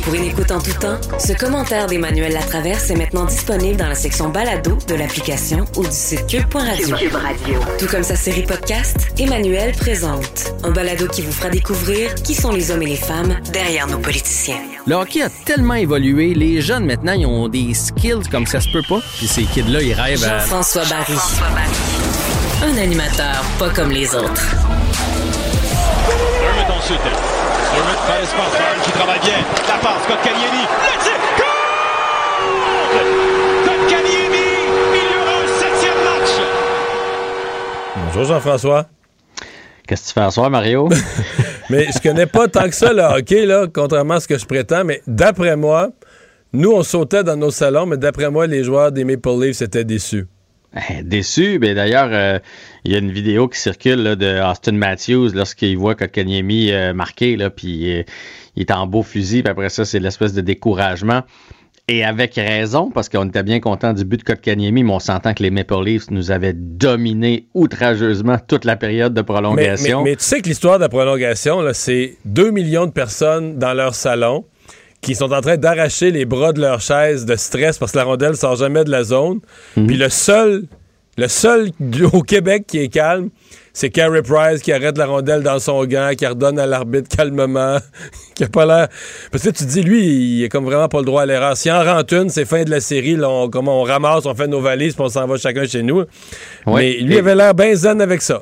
Pour 0.04 0.16
une 0.16 0.26
écoute 0.26 0.52
en 0.52 0.60
tout 0.60 0.74
temps, 0.74 0.98
ce 1.18 1.32
commentaire 1.32 1.88
d'Emmanuel 1.88 2.34
Latraverse 2.34 2.90
est 2.90 2.96
maintenant 2.96 3.24
disponible 3.24 3.78
dans 3.78 3.88
la 3.88 3.96
section 3.96 4.28
balado 4.28 4.78
de 4.86 4.96
l'application 4.96 5.64
ou 5.78 5.84
du 5.84 5.92
site 5.92 6.28
cube.radio. 6.28 6.98
Cube 6.98 7.16
Radio. 7.16 7.60
Tout 7.80 7.88
comme 7.88 8.04
sa 8.04 8.18
série 8.18 8.44
podcast, 8.44 8.98
Emmanuel 9.18 9.72
présente 9.74 10.54
un 10.64 10.72
balado 10.72 11.08
qui 11.08 11.22
vous 11.22 11.32
fera 11.32 11.50
découvrir 11.50 12.14
qui 12.16 12.36
sont 12.36 12.52
les 12.52 12.70
hommes 12.70 12.82
et 12.82 12.88
les 12.88 12.98
femmes 12.98 13.38
derrière 13.54 13.88
nos 13.88 13.98
politiciens. 14.00 14.60
Le 14.86 14.96
hockey 14.96 15.22
a 15.22 15.30
tellement 15.46 15.76
évolué, 15.76 16.34
les 16.34 16.62
jeunes 16.62 16.86
maintenant, 16.86 17.14
ils 17.14 17.26
ont 17.26 17.48
des 17.48 17.74
skills 17.74 18.28
comme 18.30 18.46
ça 18.46 18.60
se 18.60 18.70
peut 18.74 18.84
pas. 18.90 19.00
Puis 19.18 19.28
ces 19.28 19.44
kids-là, 19.44 19.82
ils 19.82 19.94
rêvent 19.94 20.26
à... 20.26 20.40
Jean-François 20.40 20.84
Barry. 20.84 21.14
Un 22.62 22.78
animateur 22.78 23.42
pas 23.58 23.70
comme 23.70 23.92
les 23.92 24.14
autres. 24.14 24.44
Qui 28.84 28.92
travaille 28.92 29.20
bien. 29.20 29.38
La 29.68 29.78
passe. 29.80 30.06
Kotkaniemi. 30.08 30.64
Le 30.64 30.94
tir. 31.04 31.18
Goal! 31.38 33.08
Kotkaniemi. 33.66 34.48
Il 34.94 35.00
y 35.00 35.16
aura 35.22 35.36
un 35.42 35.48
septième 35.60 36.00
match. 36.04 36.34
Bonjour 37.96 38.24
Jean-François. 38.26 38.86
Qu'est-ce 39.88 40.04
que 40.04 40.08
tu 40.08 40.14
fais 40.14 40.22
à 40.22 40.32
soir, 40.32 40.50
Mario? 40.50 40.90
mais 41.70 41.88
je 41.94 42.00
connais 42.02 42.26
pas 42.26 42.48
tant 42.48 42.70
que 42.70 42.76
ça 42.76 42.94
le 42.94 43.02
hockey, 43.02 43.46
là, 43.46 43.68
contrairement 43.74 44.16
à 44.16 44.20
ce 44.20 44.28
que 44.28 44.38
je 44.38 44.46
prétends, 44.46 44.84
mais 44.84 45.02
d'après 45.08 45.56
moi, 45.56 45.90
nous, 46.54 46.72
on 46.72 46.84
sautait 46.84 47.24
dans 47.24 47.36
nos 47.36 47.52
salons, 47.52 47.86
mais 47.86 47.98
d'après 47.98 48.30
moi, 48.30 48.46
les 48.46 48.64
joueurs 48.64 48.92
des 48.92 49.04
Maple 49.04 49.42
Leafs 49.42 49.62
étaient 49.62 49.84
déçus. 49.84 50.28
Déçus. 51.04 51.60
Ben, 51.60 51.76
D'ailleurs, 51.76 52.10
euh, 52.12 52.40
il 52.84 52.92
y 52.92 52.96
a 52.96 53.00
une 53.00 53.12
vidéo 53.12 53.48
qui 53.48 53.60
circule 53.60 54.16
de 54.16 54.42
Austin 54.42 54.74
Matthews 54.74 55.30
lorsqu'il 55.34 55.78
voit 55.78 55.96
Kotkaniemi 55.96 56.72
euh, 56.72 56.94
marqué, 56.94 57.36
là, 57.36 57.50
puis 57.50 57.92
euh, 57.92 58.04
il 58.56 58.62
est 58.62 58.72
en 58.72 58.88
beau 58.88 59.04
fusil, 59.04 59.44
puis 59.44 59.52
après 59.52 59.70
ça, 59.70 59.86
c'est 59.86 60.00
l'espèce 60.00 60.34
de 60.34 60.42
découragement. 60.42 61.22
Et 61.90 62.06
avec 62.06 62.36
raison, 62.36 62.92
parce 62.92 63.10
qu'on 63.10 63.28
était 63.28 63.44
bien 63.44 63.60
content 63.60 63.92
du 63.92 64.06
but 64.06 64.18
de 64.18 64.24
Kotkaniemi, 64.24 64.84
mais 64.84 64.92
on 64.94 65.00
s'entend 65.00 65.34
que 65.34 65.44
les 65.44 65.50
Maple 65.50 65.84
Leafs 65.84 66.12
nous 66.12 66.32
avaient 66.32 66.54
dominé 66.54 67.48
outrageusement 67.54 68.38
toute 68.48 68.64
la 68.64 68.78
période 68.78 69.14
de 69.14 69.22
prolongation. 69.22 69.98
Mais, 69.98 70.04
mais, 70.04 70.10
mais 70.12 70.16
tu 70.16 70.24
sais 70.24 70.42
que 70.42 70.48
l'histoire 70.48 70.78
de 70.78 70.84
la 70.84 70.90
prolongation, 70.90 71.62
c'est 71.74 72.16
2 72.24 72.52
millions 72.52 72.86
de 72.86 72.92
personnes 72.92 73.60
dans 73.60 73.74
leur 73.74 73.96
salon 73.96 74.46
qui 75.04 75.16
sont 75.16 75.32
en 75.32 75.42
train 75.42 75.58
d'arracher 75.58 76.10
les 76.10 76.26
bras 76.26 76.54
de 76.54 76.62
leur 76.62 76.82
chaise 76.82 77.26
de 77.26 77.36
stress 77.36 77.78
parce 77.78 77.92
que 77.92 77.98
la 77.98 78.06
rondelle 78.06 78.36
sort 78.36 78.56
jamais 78.56 78.84
de 78.84 78.90
la 78.90 79.04
zone. 79.04 79.40
Mhm. 79.76 79.88
Puis 79.88 79.98
le 79.98 80.10
seul, 80.10 80.64
le 81.18 81.28
seul 81.28 81.70
au 82.14 82.22
Québec 82.22 82.64
qui 82.66 82.80
est 82.80 82.88
calme, 82.88 83.30
c'est 83.74 83.90
Carey 83.90 84.22
Price 84.22 84.62
qui 84.62 84.72
arrête 84.72 84.98
la 84.98 85.06
rondelle 85.06 85.42
dans 85.44 85.60
son 85.60 85.84
gant, 85.86 86.12
qui 86.18 86.26
redonne 86.26 86.58
à 86.58 86.66
l'arbitre 86.66 87.16
calmement, 87.16 87.78
qui 88.36 88.46
a 88.46 88.48
pas 88.48 88.66
l'air. 88.66 88.88
Parce 89.32 89.44
que 89.44 89.50
tu 89.50 89.66
te 89.66 89.70
dis, 89.70 89.82
lui, 89.82 90.06
il 90.06 90.44
est 90.44 90.50
comme 90.50 90.66
vraiment 90.66 90.88
pas 90.88 91.00
le 91.00 91.06
droit 91.06 91.24
à 91.24 91.26
l'erreur. 91.26 91.58
Si 91.58 91.70
en 91.70 91.84
rentre 91.84 92.14
une, 92.14 92.30
c'est 92.30 92.46
fin 92.46 92.64
de 92.64 92.70
la 92.70 92.80
série, 92.80 93.16
là, 93.16 93.30
on, 93.30 93.50
comme 93.50 93.68
on 93.68 93.84
ramasse, 93.84 94.26
on 94.26 94.36
fait 94.36 94.48
nos 94.48 94.62
valises, 94.62 94.94
puis 94.94 95.04
on 95.04 95.10
s'en 95.10 95.28
va 95.28 95.38
chacun 95.38 95.66
chez 95.66 95.84
nous. 95.84 96.06
Ouais. 96.66 96.76
Mais 96.76 96.94
lui 96.94 97.18
avait 97.18 97.36
l'air 97.36 97.54
bien 97.54 97.76
zen 97.76 98.00
avec 98.00 98.22
ça. 98.22 98.42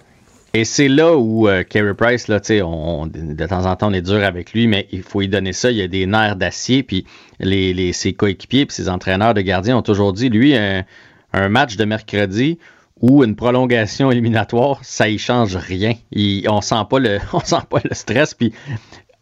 Et 0.53 0.65
c'est 0.65 0.89
là 0.89 1.15
où 1.15 1.47
euh, 1.47 1.63
Carey 1.63 1.93
Price, 1.93 2.27
là, 2.27 2.41
on, 2.65 3.07
de 3.07 3.45
temps 3.45 3.65
en 3.65 3.75
temps, 3.77 3.87
on 3.89 3.93
est 3.93 4.01
dur 4.01 4.21
avec 4.23 4.51
lui, 4.51 4.67
mais 4.67 4.85
il 4.91 5.01
faut 5.01 5.21
lui 5.21 5.29
donner 5.29 5.53
ça. 5.53 5.71
Il 5.71 5.81
a 5.81 5.87
des 5.87 6.05
nerfs 6.05 6.35
d'acier, 6.35 6.83
puis 6.83 7.05
les, 7.39 7.73
les, 7.73 7.93
ses 7.93 8.11
coéquipiers 8.11 8.65
puis 8.65 8.75
ses 8.75 8.89
entraîneurs 8.89 9.33
de 9.33 9.41
gardiens 9.41 9.77
ont 9.77 9.81
toujours 9.81 10.11
dit, 10.11 10.27
lui, 10.29 10.53
un, 10.55 10.83
match 11.49 11.77
de 11.77 11.85
mercredi 11.85 12.59
ou 12.99 13.23
une 13.23 13.37
prolongation 13.37 14.11
éliminatoire, 14.11 14.79
ça 14.83 15.07
y 15.07 15.17
change 15.17 15.55
rien. 15.55 15.93
Il- 16.11 16.47
on 16.49 16.59
sent 16.59 16.83
pas 16.89 16.99
le, 16.99 17.19
on 17.33 17.39
sent 17.39 17.63
pas 17.69 17.79
le 17.89 17.95
stress. 17.95 18.33
Puis 18.33 18.51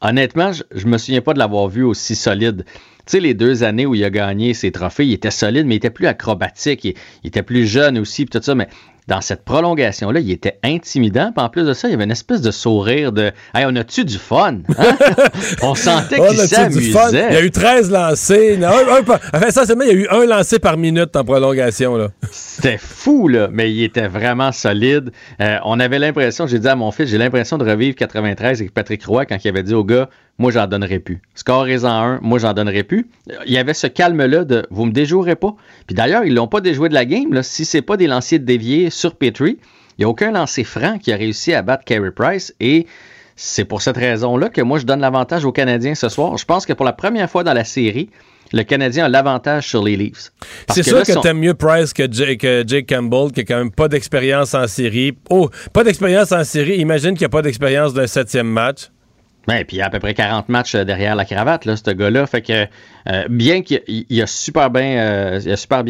honnêtement, 0.01 0.51
je, 0.51 0.63
je 0.73 0.87
me 0.87 0.97
souviens 0.97 1.21
pas 1.21 1.33
de 1.33 1.39
l'avoir 1.39 1.67
vu 1.67 1.83
aussi 1.83 2.15
solide. 2.15 2.65
Tu 2.65 3.13
sais, 3.17 3.19
les 3.19 3.35
deux 3.35 3.63
années 3.63 3.85
où 3.85 3.93
il 3.93 4.03
a 4.03 4.09
gagné 4.09 4.55
ses 4.55 4.71
trophées, 4.71 5.05
il 5.05 5.13
était 5.13 5.31
solide, 5.31 5.67
mais 5.67 5.75
il 5.75 5.77
était 5.77 5.89
plus 5.91 6.07
acrobatique, 6.07 6.85
il, 6.85 6.95
il 7.23 7.27
était 7.27 7.43
plus 7.43 7.67
jeune 7.67 7.99
aussi, 7.99 8.25
puis 8.25 8.39
tout 8.39 8.43
ça, 8.43 8.55
mais 8.55 8.67
dans 9.09 9.21
cette 9.21 9.43
prolongation-là, 9.43 10.19
il 10.19 10.31
était 10.31 10.59
intimidant. 10.63 11.31
Puis 11.35 11.43
en 11.43 11.49
plus 11.49 11.65
de 11.65 11.73
ça, 11.73 11.87
il 11.87 11.91
y 11.91 11.93
avait 11.95 12.03
une 12.05 12.11
espèce 12.11 12.41
de 12.41 12.51
sourire 12.51 13.11
de 13.11 13.31
Hey, 13.55 13.65
on 13.67 13.75
a-tu 13.75 14.05
du 14.05 14.17
fun? 14.17 14.59
Hein? 14.77 14.95
on 15.63 15.73
sentait 15.75 16.19
qu'il 16.29 16.37
s'amusait. 16.37 17.27
Il 17.29 17.33
y 17.33 17.37
a 17.37 17.41
eu 17.43 17.51
13 17.51 17.89
lancés. 17.91 18.55
Non, 18.57 18.67
un- 18.67 18.97
un 18.99 19.03
par- 19.03 19.19
enfin, 19.33 19.47
il 19.81 19.87
y 19.87 19.89
a 19.89 19.93
eu 19.93 20.07
un 20.09 20.25
lancé 20.25 20.59
par 20.59 20.77
minute 20.77 21.15
en 21.15 21.23
prolongation. 21.23 21.97
Là. 21.97 22.09
C'était 22.31 22.77
fou, 22.77 23.27
là, 23.27 23.49
mais 23.51 23.71
il 23.71 23.83
était 23.83 24.07
vraiment 24.07 24.51
solide. 24.51 25.11
Euh, 25.41 25.57
on 25.65 25.79
avait 25.79 25.99
l'impression, 25.99 26.45
j'ai 26.45 26.59
dit 26.59 26.67
à 26.67 26.75
mon 26.75 26.91
fils, 26.91 27.09
j'ai 27.09 27.17
l'impression 27.17 27.57
de 27.57 27.65
revivre 27.69 27.95
93 27.95 28.61
avec 28.61 28.73
Patrick 28.73 29.03
Roy 29.05 29.25
quand 29.25 29.37
il 29.43 29.47
avait 29.47 29.63
dit 29.63 29.73
au 29.73 29.83
gars, 29.83 30.07
moi, 30.39 30.51
j'en 30.51 30.65
donnerai 30.65 30.99
plus. 30.99 31.21
Scorez-en 31.35 31.87
un, 31.87 32.19
moi, 32.21 32.39
j'en 32.39 32.53
donnerai 32.53 32.83
plus. 32.83 33.07
Il 33.45 33.51
y 33.53 33.57
avait 33.57 33.73
ce 33.75 33.87
calme-là 33.87 34.45
de, 34.45 34.65
vous 34.71 34.85
me 34.85 34.91
déjouerez 34.91 35.35
pas. 35.35 35.53
Puis 35.85 35.95
d'ailleurs, 35.95 36.23
ils 36.23 36.33
l'ont 36.33 36.47
pas 36.47 36.61
déjoué 36.61 36.89
de 36.89 36.93
la 36.95 37.05
game. 37.05 37.33
Là. 37.33 37.43
Si 37.43 37.65
c'est 37.65 37.81
pas 37.83 37.97
des 37.97 38.07
lanciers 38.07 38.39
déviés 38.39 38.89
sur 38.89 39.15
Petrie, 39.15 39.59
il 39.97 40.01
n'y 40.01 40.05
a 40.05 40.09
aucun 40.09 40.31
lancer 40.31 40.63
franc 40.63 40.97
qui 40.97 41.11
a 41.11 41.17
réussi 41.17 41.53
à 41.53 41.61
battre 41.61 41.83
Carey 41.83 42.11
Price 42.11 42.55
et 42.61 42.87
c'est 43.35 43.65
pour 43.65 43.81
cette 43.81 43.97
raison-là 43.97 44.49
que 44.49 44.61
moi, 44.61 44.79
je 44.79 44.85
donne 44.85 45.01
l'avantage 45.01 45.45
aux 45.45 45.51
Canadiens 45.51 45.95
ce 45.95 46.09
soir. 46.09 46.37
Je 46.37 46.45
pense 46.45 46.65
que 46.65 46.73
pour 46.73 46.85
la 46.85 46.93
première 46.93 47.29
fois 47.29 47.43
dans 47.43 47.53
la 47.53 47.63
série, 47.63 48.09
le 48.51 48.63
Canadien 48.63 49.05
a 49.05 49.09
l'avantage 49.09 49.67
sur 49.67 49.83
les 49.83 49.95
Leafs. 49.95 50.31
C'est 50.69 50.83
sûr 50.83 50.97
là, 50.97 51.03
que 51.03 51.13
son- 51.13 51.21
t'aimes 51.21 51.39
mieux 51.39 51.53
Price 51.53 51.93
que 51.93 52.11
Jake, 52.11 52.39
que 52.39 52.63
Jake 52.65 52.87
Campbell, 52.89 53.31
qui 53.33 53.41
a 53.41 53.43
quand 53.43 53.57
même 53.57 53.71
pas 53.71 53.87
d'expérience 53.87 54.53
en 54.53 54.67
série. 54.67 55.17
Oh, 55.29 55.49
pas 55.73 55.83
d'expérience 55.83 56.31
en 56.31 56.43
série. 56.43 56.77
Imagine 56.77 57.11
qu'il 57.11 57.21
n'y 57.21 57.25
a 57.25 57.29
pas 57.29 57.41
d'expérience 57.41 57.93
d'un 57.93 58.07
septième 58.07 58.47
match. 58.47 58.89
Ben, 59.49 59.65
puis 59.65 59.77
il 59.77 59.79
y 59.79 59.81
a 59.81 59.87
à 59.87 59.89
peu 59.89 59.97
près 59.99 60.13
40 60.13 60.47
matchs 60.47 60.75
euh, 60.75 60.83
derrière 60.83 61.15
la 61.15 61.25
cravate, 61.25 61.65
là, 61.65 61.75
ce 61.75 61.89
gars-là. 61.89 62.27
Fait 62.27 62.43
que, 62.43 62.67
euh, 63.07 63.23
bien 63.29 63.63
qu'il 63.63 63.81
il- 63.87 64.05
il 64.07 64.21
a 64.21 64.27
super 64.27 64.69
bien, 64.69 64.99
euh, 64.99 65.39
il 65.43 65.51
a 65.51 65.57
super 65.57 65.83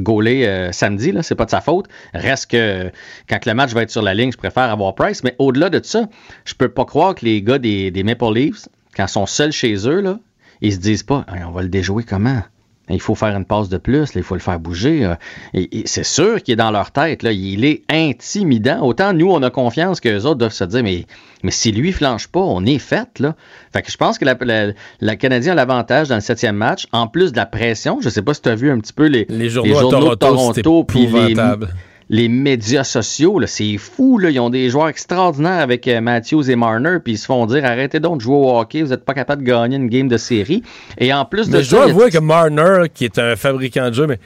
gaulé 0.00 0.68
samedi, 0.72 1.10
là, 1.12 1.22
c'est 1.22 1.34
pas 1.34 1.46
de 1.46 1.50
sa 1.50 1.60
faute. 1.62 1.86
Reste 2.12 2.50
que 2.50 2.90
quand 3.28 3.46
le 3.46 3.54
match 3.54 3.72
va 3.72 3.82
être 3.82 3.90
sur 3.90 4.02
la 4.02 4.12
ligne, 4.12 4.30
je 4.30 4.36
préfère 4.36 4.64
avoir 4.64 4.94
Price. 4.94 5.24
Mais 5.24 5.34
au-delà 5.38 5.70
de 5.70 5.80
ça, 5.82 6.06
je 6.44 6.54
peux 6.54 6.68
pas 6.68 6.84
croire 6.84 7.14
que 7.14 7.24
les 7.24 7.40
gars 7.42 7.58
des, 7.58 7.90
Maple 8.04 8.34
Leafs, 8.34 8.68
quand 8.94 9.06
ils 9.06 9.08
sont 9.08 9.26
seuls 9.26 9.52
chez 9.52 9.74
eux, 9.88 10.00
là, 10.00 10.18
ils 10.60 10.72
se 10.74 10.78
disent 10.78 11.02
pas, 11.02 11.24
on 11.46 11.50
va 11.50 11.62
le 11.62 11.68
déjouer 11.68 12.04
comment? 12.04 12.42
Il 12.90 13.00
faut 13.00 13.14
faire 13.14 13.34
une 13.34 13.46
passe 13.46 13.70
de 13.70 13.78
plus, 13.78 14.00
là, 14.14 14.20
il 14.20 14.22
faut 14.22 14.34
le 14.34 14.40
faire 14.40 14.60
bouger. 14.60 15.04
euh. 15.06 15.14
Et- 15.54 15.78
et 15.80 15.82
c'est 15.86 16.04
sûr 16.04 16.42
qu'il 16.42 16.52
est 16.52 16.56
dans 16.56 16.70
leur 16.70 16.90
tête. 16.90 17.22
Là, 17.22 17.32
il 17.32 17.64
est 17.64 17.82
intimidant. 17.88 18.82
Autant 18.82 19.12
nous, 19.14 19.30
on 19.30 19.42
a 19.42 19.50
confiance 19.50 20.00
que 20.00 20.08
les 20.10 20.26
autres 20.26 20.36
doivent 20.38 20.52
se 20.52 20.64
dire, 20.64 20.82
mais, 20.82 21.06
mais 21.42 21.50
si 21.50 21.72
lui 21.72 21.92
flanche 21.92 22.26
pas, 22.28 22.40
on 22.40 22.64
est 22.66 22.78
fait. 22.78 23.18
Là. 23.20 23.34
Fait 23.72 23.80
que 23.82 23.90
je 23.90 23.96
pense 23.96 24.18
que 24.18 24.24
la, 24.26 24.36
la, 24.40 24.72
la 25.00 25.16
Canadien 25.16 25.52
a 25.52 25.54
l'avantage 25.54 26.08
dans 26.08 26.14
le 26.16 26.20
septième 26.20 26.56
match, 26.56 26.86
en 26.92 27.06
plus 27.06 27.32
de 27.32 27.36
la 27.38 27.46
pression. 27.46 27.98
Je 28.02 28.08
sais 28.10 28.22
pas 28.22 28.34
si 28.34 28.42
tu 28.42 28.48
as 28.50 28.54
vu 28.54 28.70
un 28.70 28.78
petit 28.80 28.92
peu 28.92 29.06
les, 29.06 29.26
Les 29.64 29.74
journaux, 29.80 30.06
à 30.12 30.16
Toronto, 30.62 30.84
puis 30.84 31.06
les. 31.28 31.34
Les 32.10 32.28
médias 32.28 32.84
sociaux, 32.84 33.40
c'est 33.46 33.78
fou. 33.78 34.18
Là. 34.18 34.30
Ils 34.30 34.38
ont 34.40 34.50
des 34.50 34.68
joueurs 34.68 34.88
extraordinaires 34.88 35.60
avec 35.60 35.88
euh, 35.88 36.00
Matthews 36.00 36.50
et 36.50 36.56
Marner, 36.56 36.98
puis 37.02 37.14
ils 37.14 37.18
se 37.18 37.26
font 37.26 37.46
dire 37.46 37.64
arrêtez 37.64 37.98
donc 38.00 38.18
de 38.18 38.22
jouer 38.22 38.36
au 38.36 38.58
hockey, 38.58 38.82
vous 38.82 38.88
n'êtes 38.90 39.04
pas 39.04 39.14
capable 39.14 39.42
de 39.42 39.48
gagner 39.48 39.76
une 39.76 39.88
game 39.88 40.08
de 40.08 40.16
série. 40.18 40.62
Et 40.98 41.12
en 41.12 41.24
plus 41.24 41.48
de 41.48 41.56
Mais 41.56 41.62
je 41.62 41.70
ça, 41.70 41.76
dois 41.76 41.84
avouer 41.86 42.10
que 42.10 42.18
Marner, 42.18 42.88
qui 42.92 43.04
est 43.06 43.18
un 43.18 43.36
fabricant 43.36 43.88
de 43.88 43.94
jeu, 43.94 44.06
mais 44.06 44.18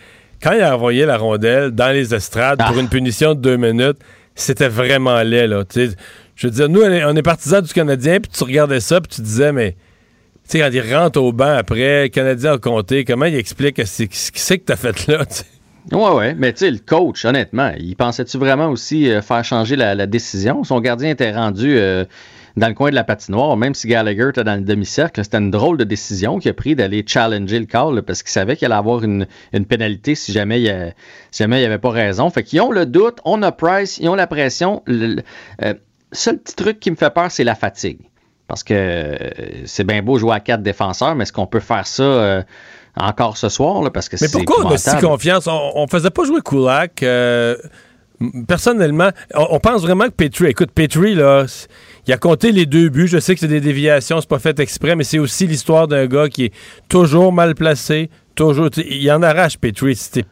quand 0.42 0.52
il 0.52 0.60
a 0.60 0.74
envoyé 0.74 1.06
la 1.06 1.16
rondelle 1.18 1.70
dans 1.70 1.92
les 1.92 2.14
estrades 2.14 2.58
Ah. 2.62 2.68
pour 2.68 2.78
une 2.80 2.88
punition 2.88 3.34
de 3.34 3.40
deux 3.40 3.56
minutes, 3.56 3.98
c'était 4.34 4.68
vraiment 4.68 5.20
laid. 5.22 5.46
Là. 5.48 5.64
Je 5.74 6.46
veux 6.46 6.52
dire, 6.52 6.68
nous, 6.68 6.82
on 6.82 6.90
est, 6.90 7.04
on 7.04 7.14
est 7.16 7.22
partisans 7.22 7.60
du 7.62 7.72
Canadien, 7.72 8.20
puis 8.20 8.30
tu 8.36 8.44
regardais 8.44 8.80
ça, 8.80 9.00
puis 9.00 9.10
tu 9.16 9.20
disais, 9.22 9.52
mais 9.52 9.72
tu 10.48 10.56
sais, 10.56 10.60
quand 10.60 10.70
il 10.72 10.94
rentre 10.94 11.20
au 11.20 11.32
banc 11.32 11.56
après, 11.58 12.04
le 12.04 12.08
Canadien 12.08 12.52
a 12.54 12.58
compté, 12.58 13.04
comment 13.04 13.24
il 13.26 13.34
explique 13.34 13.76
que 13.76 13.84
c'est- 13.84 14.12
ce 14.12 14.30
qu'il 14.30 14.40
sait 14.40 14.58
que 14.58 14.64
t'as 14.64 14.76
fait 14.76 15.06
là? 15.08 15.24
Ouais, 15.92 16.10
ouais. 16.10 16.34
Mais 16.34 16.52
tu 16.52 16.60
sais, 16.60 16.70
le 16.70 16.78
coach, 16.78 17.24
honnêtement, 17.24 17.72
il 17.78 17.96
pensait-tu 17.96 18.36
vraiment 18.36 18.68
aussi 18.68 19.10
euh, 19.10 19.22
faire 19.22 19.44
changer 19.44 19.76
la, 19.76 20.06
décision? 20.06 20.62
Son 20.64 20.80
gardien 20.80 21.10
était 21.10 21.32
rendu 21.32 21.78
euh, 21.78 22.04
dans 22.56 22.68
le 22.68 22.74
coin 22.74 22.90
de 22.90 22.94
la 22.94 23.04
patinoire, 23.04 23.56
même 23.56 23.74
si 23.74 23.88
Gallagher 23.88 24.28
était 24.28 24.44
dans 24.44 24.56
le 24.56 24.62
demi-cercle. 24.62 25.22
C'était 25.24 25.38
une 25.38 25.50
drôle 25.50 25.78
de 25.78 25.84
décision 25.84 26.38
qu'il 26.38 26.50
a 26.50 26.54
pris 26.54 26.74
d'aller 26.74 27.04
challenger 27.06 27.58
le 27.58 27.64
call 27.64 28.02
parce 28.02 28.22
qu'il 28.22 28.32
savait 28.32 28.56
qu'il 28.56 28.66
allait 28.66 28.74
avoir 28.74 29.02
une, 29.02 29.26
pénalité 29.68 30.14
si 30.14 30.32
jamais 30.32 30.60
il 30.60 30.92
n'y 31.46 31.64
avait 31.64 31.78
pas 31.78 31.90
raison. 31.90 32.28
Fait 32.28 32.42
qu'ils 32.42 32.60
ont 32.60 32.70
le 32.70 32.84
doute, 32.84 33.18
on 33.24 33.42
a 33.42 33.52
Price, 33.52 33.98
ils 33.98 34.08
ont 34.08 34.14
la 34.14 34.26
pression. 34.26 34.82
Le, 34.86 35.22
euh, 35.62 35.74
seul 36.12 36.38
petit 36.38 36.54
truc 36.54 36.80
qui 36.80 36.90
me 36.90 36.96
fait 36.96 37.12
peur, 37.12 37.30
c'est 37.30 37.44
la 37.44 37.54
fatigue. 37.54 38.00
Parce 38.46 38.62
que 38.62 39.16
c'est 39.66 39.84
bien 39.84 40.02
beau 40.02 40.18
jouer 40.18 40.34
à 40.34 40.40
quatre 40.40 40.62
défenseurs, 40.62 41.14
mais 41.14 41.22
est-ce 41.22 41.34
qu'on 41.34 41.46
peut 41.46 41.60
faire 41.60 41.86
ça 41.86 42.44
encore 42.98 43.36
ce 43.36 43.48
soir? 43.48 43.82
Là, 43.82 43.90
parce 43.90 44.08
que 44.08 44.16
Mais 44.20 44.28
c'est 44.28 44.32
pourquoi 44.44 44.66
on 44.66 44.70
a 44.70 44.76
si 44.78 44.96
confiance? 44.98 45.46
On, 45.46 45.72
on 45.74 45.86
faisait 45.86 46.10
pas 46.10 46.24
jouer 46.24 46.40
Kulak. 46.44 47.02
euh, 47.02 47.56
personnellement, 48.46 49.10
on, 49.34 49.46
on 49.50 49.60
pense 49.60 49.82
vraiment 49.82 50.04
que 50.06 50.10
Petrie, 50.10 50.46
écoute, 50.46 50.70
Petrie, 50.74 51.14
là, 51.14 51.44
il 52.06 52.12
a 52.12 52.16
compté 52.16 52.52
les 52.52 52.66
deux 52.66 52.88
buts. 52.88 53.06
Je 53.08 53.18
sais 53.18 53.34
que 53.34 53.40
c'est 53.40 53.48
des 53.48 53.60
déviations, 53.60 54.20
c'est 54.20 54.28
pas 54.28 54.38
fait 54.38 54.58
exprès, 54.60 54.96
mais 54.96 55.04
c'est 55.04 55.18
aussi 55.18 55.46
l'histoire 55.46 55.86
d'un 55.88 56.06
gars 56.06 56.28
qui 56.28 56.46
est 56.46 56.52
toujours 56.88 57.32
mal 57.32 57.54
placé. 57.54 58.10
Toujours, 58.34 58.68
il 58.76 59.10
en 59.10 59.22
arrache, 59.22 59.58
Petrie. 59.58 59.96
C'était. 59.96 60.24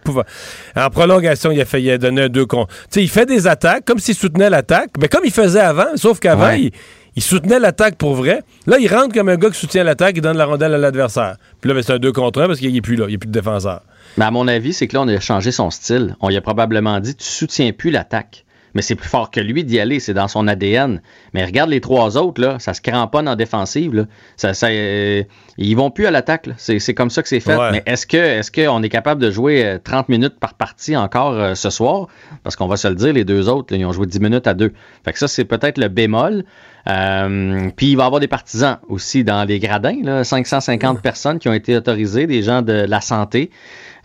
En 0.76 0.90
prolongation, 0.90 1.51
il 1.51 1.60
a 1.60 1.64
fait, 1.64 1.82
il 1.82 1.90
a 1.90 1.98
donné 1.98 2.22
un 2.22 2.28
deux 2.28 2.47
con. 2.47 2.66
Il 2.94 3.09
fait 3.10 3.26
des 3.26 3.48
attaques 3.48 3.84
comme 3.84 3.98
s'il 3.98 4.14
soutenait 4.14 4.48
l'attaque, 4.48 4.90
mais 5.01 5.09
comme 5.09 5.22
il 5.24 5.32
faisait 5.32 5.59
avant, 5.60 5.97
sauf 5.97 6.20
qu'avant, 6.20 6.47
Ouais. 6.47 6.60
il, 6.60 6.72
il 7.16 7.22
soutenait 7.22 7.59
l'attaque 7.59 7.97
pour 7.97 8.14
vrai. 8.14 8.43
Là, 8.66 8.78
il 8.78 8.88
rentre 8.88 9.14
comme 9.14 9.28
un 9.28 9.36
gars 9.36 9.51
qui 9.51 9.59
soutient 9.59 9.84
l'attaque, 9.84 10.16
il 10.16 10.20
donne 10.22 10.36
la 10.36 10.44
rondelle 10.44 10.74
à 10.74 10.78
l'adversaire. 10.78 11.36
Puis 11.60 11.68
là, 11.68 11.74
ben, 11.74 11.82
c'est 11.82 11.94
un 11.94 11.98
2 11.98 12.12
contre 12.12 12.43
1 12.43 12.47
parce 12.47 12.59
qu'il 12.59 12.72
n'est 12.72 12.80
plus 12.80 12.97
là, 12.97 13.06
il 13.09 13.12
n'est 13.12 13.18
plus 13.18 13.28
de 13.28 13.32
défenseur. 13.32 13.82
Mais 14.16 14.24
à 14.24 14.30
mon 14.30 14.47
avis, 14.48 14.72
c'est 14.72 14.86
que 14.86 14.94
là, 14.94 15.02
on 15.02 15.09
a 15.09 15.20
changé 15.20 15.51
son 15.51 15.70
style. 15.70 16.16
On 16.20 16.28
lui 16.28 16.36
a 16.36 16.40
probablement 16.40 17.01
dit, 17.01 17.14
tu 17.14 17.26
soutiens 17.26 17.72
plus 17.72 17.90
l'attaque. 17.90 18.45
Mais 18.77 18.82
c'est 18.82 18.94
plus 18.94 19.09
fort 19.09 19.31
que 19.31 19.40
lui 19.40 19.65
d'y 19.65 19.81
aller, 19.81 20.01
c'est 20.01 20.12
dans 20.12 20.28
son 20.28 20.47
ADN. 20.47 21.01
Mais 21.32 21.47
regarde 21.47 21.70
les 21.70 21.81
trois 21.81 22.19
autres, 22.19 22.43
là, 22.43 22.59
ça 22.59 22.74
se 22.74 22.82
cramponne 22.82 23.27
en 23.27 23.35
défensive. 23.35 23.94
Là. 23.94 24.03
Ça, 24.36 24.53
ça, 24.53 24.66
euh, 24.66 25.23
ils 25.57 25.74
vont 25.74 25.90
plus 25.90 26.05
à 26.05 26.11
l'attaque. 26.11 26.51
C'est 26.59 26.78
c'est 26.78 26.93
comme 26.93 27.09
ça 27.09 27.23
que 27.23 27.28
c'est 27.28 27.40
fait. 27.40 27.57
Ouais. 27.57 27.70
Mais 27.73 27.82
est-ce 27.86 28.07
que 28.07 28.19
est-ce 28.19 28.53
qu'on 28.53 28.82
est 28.82 28.90
capable 28.90 29.23
de 29.23 29.31
jouer 29.31 29.65
euh, 29.65 29.78
30 29.82 30.11
minutes 30.11 30.39
par 30.39 30.53
partie 30.53 30.94
encore 30.94 31.32
euh, 31.32 31.55
ce 31.55 31.70
soir? 31.70 32.09
Parce 32.43 32.55
qu'on 32.55 32.66
va 32.66 32.77
se 32.77 32.86
le 32.86 32.97
dire, 32.97 33.15
les 33.15 33.24
deux 33.24 33.48
autres, 33.48 33.73
là, 33.73 33.81
ils 33.81 33.86
ont 33.86 33.93
joué 33.93 34.05
10 34.05 34.20
minutes 34.20 34.47
à 34.47 34.53
deux. 34.53 34.74
Fait 35.07 35.15
que 35.15 35.19
ça, 35.19 35.27
c'est 35.27 35.47
peut-être 35.47 35.78
le 35.78 35.89
bémol. 35.89 36.44
Euh, 36.89 37.70
puis 37.74 37.93
il 37.93 37.97
va 37.97 38.05
y 38.05 38.07
avoir 38.07 38.20
des 38.20 38.28
partisans 38.28 38.77
aussi 38.89 39.24
dans 39.24 39.44
les 39.44 39.59
gradins, 39.59 39.98
là, 40.03 40.23
550 40.23 41.01
personnes 41.03 41.39
qui 41.39 41.48
ont 41.48 41.53
été 41.53 41.77
autorisées, 41.77 42.27
des 42.27 42.43
gens 42.43 42.61
de 42.61 42.85
la 42.86 43.01
santé 43.01 43.51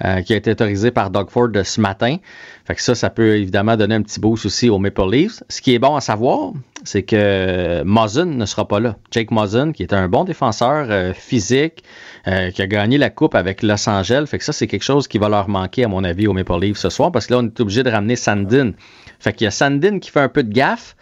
euh, 0.04 0.22
qui 0.22 0.34
ont 0.34 0.38
été 0.38 0.52
autorisés 0.52 0.92
par 0.92 1.10
Doug 1.10 1.30
Ford 1.30 1.50
ce 1.64 1.82
matin. 1.82 2.18
Fait 2.66 2.76
que 2.76 2.82
ça, 2.82 2.96
ça 2.96 3.10
peut 3.10 3.38
évidemment 3.38 3.76
donner 3.78 3.96
un 3.96 4.02
petit 4.02 4.20
boost 4.20 4.46
aussi 4.46 4.70
aux 4.70 4.80
Maple 4.80 5.10
Leafs. 5.12 5.44
Ce 5.50 5.62
qui 5.62 5.74
est 5.74 5.80
bon 5.80 5.96
à 5.96 6.02
savoir, 6.02 6.54
c'est 6.84 7.04
que 7.04 7.84
Muzzin 7.84 8.26
ne 8.26 8.46
sera 8.46 8.68
pas 8.68 8.80
là. 8.80 8.96
Jake 9.12 9.32
Muzzin, 9.32 9.72
qui 9.72 9.84
est 9.84 9.94
un 9.94 10.08
bon 10.08 10.24
défenseur 10.24 10.88
euh, 10.90 11.14
physique, 11.14 11.84
euh, 12.28 12.52
qui 12.52 12.62
a 12.62 12.68
gagné 12.68 12.98
la 12.98 13.10
coupe 13.10 13.36
avec 13.36 13.62
Los 13.62 13.90
Angeles. 13.90 14.26
Fait 14.28 14.38
que 14.38 14.44
ça, 14.44 14.54
c'est 14.54 14.68
quelque 14.68 14.84
chose 14.84 15.08
qui 15.08 15.18
va 15.18 15.30
leur 15.30 15.50
manquer, 15.50 15.84
à 15.84 15.88
mon 15.88 16.04
avis, 16.04 16.28
aux 16.28 16.34
Maple 16.34 16.60
Leafs 16.60 16.78
ce 16.78 16.90
soir, 16.90 17.12
parce 17.12 17.28
que 17.28 17.34
là, 17.34 17.40
on 17.40 17.46
est 17.46 17.60
obligé 17.60 17.84
de 17.84 17.90
ramener 17.90 18.16
Sandin. 18.16 18.72
Fait 19.20 19.34
qu'il 19.34 19.46
y 19.46 19.48
a 19.48 19.52
Sandin 19.52 20.00
qui 20.00 20.10
fait 20.10 20.22
un 20.22 20.30
peu 20.30 20.44
de 20.44 20.52
gaffe. 20.52 20.96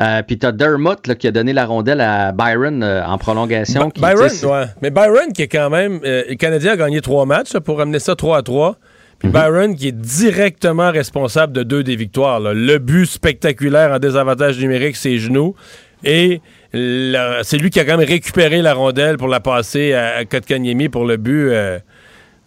Euh, 0.00 0.22
puis 0.26 0.38
t'as 0.38 0.52
Dermott 0.52 1.06
là, 1.06 1.14
qui 1.14 1.28
a 1.28 1.30
donné 1.30 1.52
la 1.52 1.66
rondelle 1.66 2.00
à 2.00 2.32
Byron 2.32 2.82
euh, 2.82 3.04
en 3.04 3.18
prolongation. 3.18 3.90
Qui, 3.90 4.00
Byron, 4.00 4.28
ouais. 4.44 4.64
Mais 4.80 4.90
Byron, 4.90 5.32
qui 5.34 5.42
est 5.42 5.48
quand 5.48 5.68
même. 5.68 6.00
euh, 6.04 6.22
le 6.28 6.36
Canadien 6.36 6.72
a 6.72 6.76
gagné 6.76 7.00
trois 7.02 7.26
matchs 7.26 7.52
là, 7.52 7.60
pour 7.60 7.78
ramener 7.78 7.98
ça 7.98 8.14
3 8.16 8.38
à 8.38 8.42
3. 8.42 8.76
Puis 9.18 9.28
Mhm. 9.28 9.34
Byron, 9.34 9.76
qui 9.76 9.88
est 9.88 9.92
directement 9.92 10.90
responsable 10.90 11.52
de 11.52 11.62
deux 11.62 11.82
des 11.82 11.96
victoires. 11.96 12.40
là. 12.40 12.54
Le 12.54 12.78
but 12.78 13.04
spectaculaire 13.04 13.92
en 13.92 13.98
désavantage 13.98 14.58
numérique, 14.58 14.96
ses 14.96 15.18
genoux. 15.18 15.54
Et 16.02 16.40
c'est 16.72 17.58
lui 17.58 17.68
qui 17.68 17.78
a 17.78 17.84
quand 17.84 17.98
même 17.98 18.08
récupéré 18.08 18.62
la 18.62 18.72
rondelle 18.72 19.18
pour 19.18 19.28
la 19.28 19.40
passer 19.40 19.92
à, 19.92 20.16
à 20.16 20.24
Kotkaniemi 20.24 20.88
pour 20.88 21.04
le 21.04 21.18
but. 21.18 21.50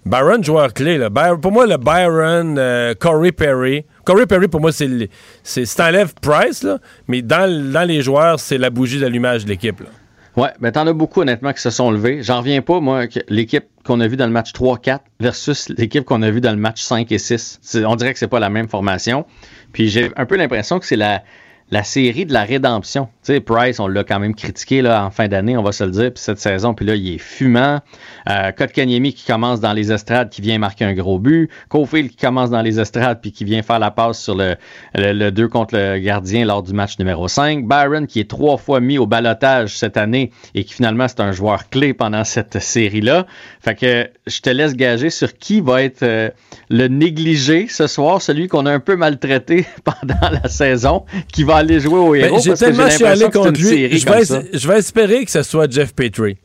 Byron, 0.08 0.44
joueur 0.44 0.74
clé. 0.74 0.98
Là. 0.98 1.10
Pour 1.40 1.52
moi, 1.52 1.68
le 1.68 1.78
Byron, 1.78 2.60
Corey 3.00 3.32
Perry. 3.32 3.86
Corey 4.06 4.26
Perry, 4.26 4.48
pour 4.48 4.62
moi, 4.62 4.72
c'est. 4.72 5.10
si 5.44 5.66
t'enlèves 5.76 6.14
Price, 6.22 6.66
mais 7.08 7.22
dans, 7.22 7.72
dans 7.72 7.88
les 7.88 8.02
joueurs, 8.02 8.40
c'est 8.40 8.58
la 8.58 8.70
bougie 8.70 9.00
d'allumage 9.00 9.46
de 9.46 9.50
l'équipe. 9.50 9.82
Ouais, 10.36 10.50
ben 10.60 10.72
t'en 10.72 10.88
as 10.88 10.94
beaucoup 10.94 11.22
honnêtement 11.22 11.54
qui 11.54 11.62
se 11.62 11.70
sont 11.70 11.92
levés. 11.92 12.24
J'en 12.24 12.40
reviens 12.40 12.62
pas, 12.64 12.80
moi, 12.80 13.04
l'équipe 13.30 13.66
qu'on 13.86 14.00
a 14.00 14.08
vue 14.08 14.18
dans 14.18 14.26
le 14.26 14.32
match 14.32 14.52
3-4 14.52 15.00
versus 15.20 15.70
l'équipe 15.70 16.04
qu'on 16.06 16.24
a 16.24 16.32
vue 16.32 16.42
dans 16.42 16.52
le 16.52 16.58
match 16.58 16.82
5 16.82 17.12
et 17.12 17.20
6. 17.20 17.60
C'est- 17.62 17.86
On 17.86 17.96
dirait 17.96 18.14
que 18.14 18.20
c'est 18.20 18.28
pas 18.28 18.40
la 18.40 18.50
même 18.50 18.68
formation. 18.68 19.26
Puis 19.74 19.90
j'ai 19.90 20.10
un 20.18 20.26
peu 20.26 20.36
l'impression 20.36 20.80
que 20.80 20.88
c'est 20.88 20.96
la 20.96 21.22
série 21.84 22.26
de 22.26 22.34
la 22.34 22.44
rédemption. 22.46 23.10
Tu 23.24 23.34
sais, 23.34 23.40
Price, 23.40 23.80
on 23.80 23.88
l'a 23.88 24.04
quand 24.04 24.20
même 24.20 24.36
critiqué 24.36 24.82
là, 24.82 25.06
en 25.06 25.10
fin 25.10 25.28
d'année, 25.28 25.56
on 25.56 25.64
va 25.64 25.72
se 25.72 25.84
le 25.84 25.92
dire, 25.92 26.14
puis 26.14 26.22
cette 26.22 26.40
saison, 26.40 26.74
puis 26.74 26.86
là, 26.86 26.96
il 26.96 27.16
est 27.16 27.18
fumant. 27.18 27.80
Euh, 28.30 28.52
Kotkaniemi 28.52 29.14
qui 29.14 29.26
commence 29.26 29.60
dans 29.60 29.74
les 29.74 29.92
estrades, 29.92 30.30
qui 30.30 30.42
vient 30.42 30.58
marquer 30.58 30.86
un 30.86 30.94
gros 30.94 31.20
but. 31.20 31.50
Cofield 31.70 32.10
qui 32.10 32.18
commence 32.18 32.50
dans 32.50 32.62
les 32.62 32.80
estrades, 32.80 33.22
puis 33.22 33.32
qui 33.32 33.46
vient 33.46 33.62
faire 33.62 33.80
la 33.80 33.92
passe 33.92 34.20
sur 34.20 34.36
le, 34.36 34.56
le, 34.96 35.14
le 35.14 35.32
2 35.32 35.48
contre 35.48 35.76
le 35.78 36.00
gardien 36.00 36.46
lors 36.46 36.64
du 36.64 36.74
match 36.74 37.00
numéro 37.00 37.28
5. 37.28 37.66
Byron 37.66 38.08
qui 38.08 38.20
est 38.20 38.30
trois 38.30 38.58
fois 38.58 38.80
mis 38.80 38.98
au 38.98 39.08
balotage 39.08 39.78
cette 39.78 39.98
année 39.98 40.32
et 40.56 40.64
qui 40.64 40.74
finalement 40.74 41.08
c'est 41.08 41.20
un 41.20 41.32
joueur 41.32 41.70
clé 41.70 41.94
pendant 41.94 42.24
cette 42.24 42.60
série-là. 42.60 43.26
Fait 43.62 43.76
que 43.76 44.10
je 44.28 44.40
te 44.42 44.50
laisse 44.50 44.76
gager 44.76 45.10
sur 45.10 45.34
qui 45.38 45.62
va 45.62 45.84
être 45.84 46.04
euh, 46.04 46.30
le 46.70 46.88
négligé 46.88 47.68
ce 47.70 47.88
soir, 47.88 48.22
celui 48.22 48.48
qu'on 48.48 48.66
a 48.66 48.72
un 48.72 48.80
peu 48.80 48.96
maltraité 48.96 49.66
pendant 49.84 50.30
la 50.30 50.50
saison, 50.50 51.06
qui 51.32 51.44
va 51.44 51.58
aller 51.58 51.80
jouer 51.80 52.00
au 52.00 52.12
Ben, 52.12 52.26
héros. 52.26 52.40
J'ai 52.40 52.52
parce 52.52 52.60
que 52.62 52.66
tellement 52.66 52.90
j'ai 52.90 53.06
contre 53.32 53.52
lui. 53.62 53.98
Je 53.98 54.06
vais, 54.06 54.58
je 54.58 54.72
espérer 54.72 55.26
que 55.26 55.32
ce 55.32 55.44
soit 55.44 55.72
Jeff 55.72 55.94
Petrie. 55.94 56.38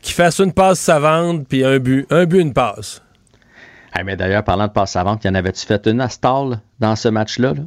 Qui 0.00 0.12
fasse 0.12 0.38
une 0.38 0.52
passe 0.52 0.80
savante 0.80 1.46
puis 1.48 1.64
un 1.64 1.78
but. 1.78 2.06
Un 2.10 2.26
but, 2.26 2.40
une 2.40 2.52
passe. 2.52 3.02
Hey, 3.94 4.04
mais 4.04 4.16
d'ailleurs, 4.16 4.44
parlant 4.44 4.66
de 4.66 4.72
passe 4.72 4.92
savante, 4.92 5.24
y 5.24 5.28
en 5.28 5.34
avait-tu 5.34 5.64
fait 5.64 5.86
une 5.86 6.00
à 6.00 6.08
Stall 6.08 6.60
dans 6.80 6.96
ce 6.96 7.08
match-là? 7.08 7.54
Là? 7.54 7.62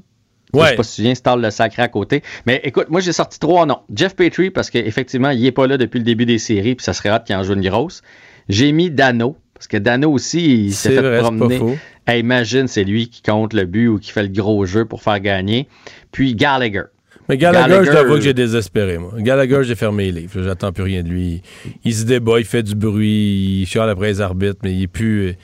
Je 0.54 0.60
Ouais. 0.60 0.70
sais 0.70 0.76
pas 0.76 0.84
si 0.84 0.90
tu 0.90 0.96
te 0.96 0.96
souviens, 0.98 1.16
Stall 1.16 1.42
le 1.42 1.50
sacré 1.52 1.82
à 1.82 1.88
côté. 1.88 2.22
Mais 2.46 2.62
écoute, 2.64 2.88
moi 2.90 3.02
j'ai 3.02 3.12
sorti 3.12 3.40
trois 3.40 3.66
noms. 3.66 3.80
Jeff 3.94 4.16
Petrie, 4.16 4.50
parce 4.52 4.70
qu'effectivement, 4.70 5.30
il 5.32 5.46
est 5.46 5.52
pas 5.52 5.68
là 5.68 5.78
depuis 5.78 5.98
le 6.00 6.06
début 6.06 6.26
des 6.26 6.38
séries, 6.38 6.76
puis 6.76 6.84
ça 6.84 6.94
serait 6.94 7.10
hâte 7.10 7.26
qu'il 7.26 7.36
en 7.36 7.44
joue 7.44 7.54
une 7.54 7.68
grosse. 7.68 8.02
J'ai 8.50 8.72
mis 8.72 8.90
Dano, 8.92 9.36
parce 9.54 9.68
que 9.68 9.78
Dano 9.78 10.12
aussi, 10.12 10.66
il 10.68 10.74
s'est 10.74 10.90
fait 10.92 11.02
vrai, 11.02 11.20
promener. 11.20 11.78
Hey, 12.06 12.22
imagine, 12.22 12.68
c'est 12.68 12.84
lui 12.86 13.10
qui 13.10 13.22
compte 13.22 13.54
le 13.54 13.66
but 13.66 13.88
ou 13.88 14.00
qui 14.00 14.12
fait 14.12 14.24
le 14.24 14.30
gros 14.30 14.66
jeu 14.66 14.86
pour 14.86 15.02
faire 15.02 15.20
gagner. 15.20 15.68
Puis 16.12 16.36
Gallagher. 16.36 16.84
Mais 17.30 17.38
Gallagher, 17.38 17.74
je 17.86 17.92
t'avoue 17.92 18.16
que 18.16 18.22
j'ai 18.22 18.34
désespéré, 18.34 18.98
moi. 18.98 19.12
Gallagher, 19.18 19.60
j'ai 19.64 19.76
fermé 19.76 20.06
les 20.12 20.22
livres. 20.22 20.42
J'attends 20.44 20.72
plus 20.72 20.84
rien 20.84 21.04
de 21.04 21.10
lui. 21.10 21.42
Il 21.84 21.94
se 21.94 22.06
débat, 22.06 22.40
il 22.40 22.46
fait 22.46 22.64
du 22.64 22.76
bruit, 22.76 23.60
il 23.62 23.66
chiale 23.66 23.90
après 23.90 24.08
les 24.08 24.22
arbitres, 24.22 24.60
mais 24.64 24.74
il 24.74 24.84
est 24.84 24.88
plus. 24.88 25.36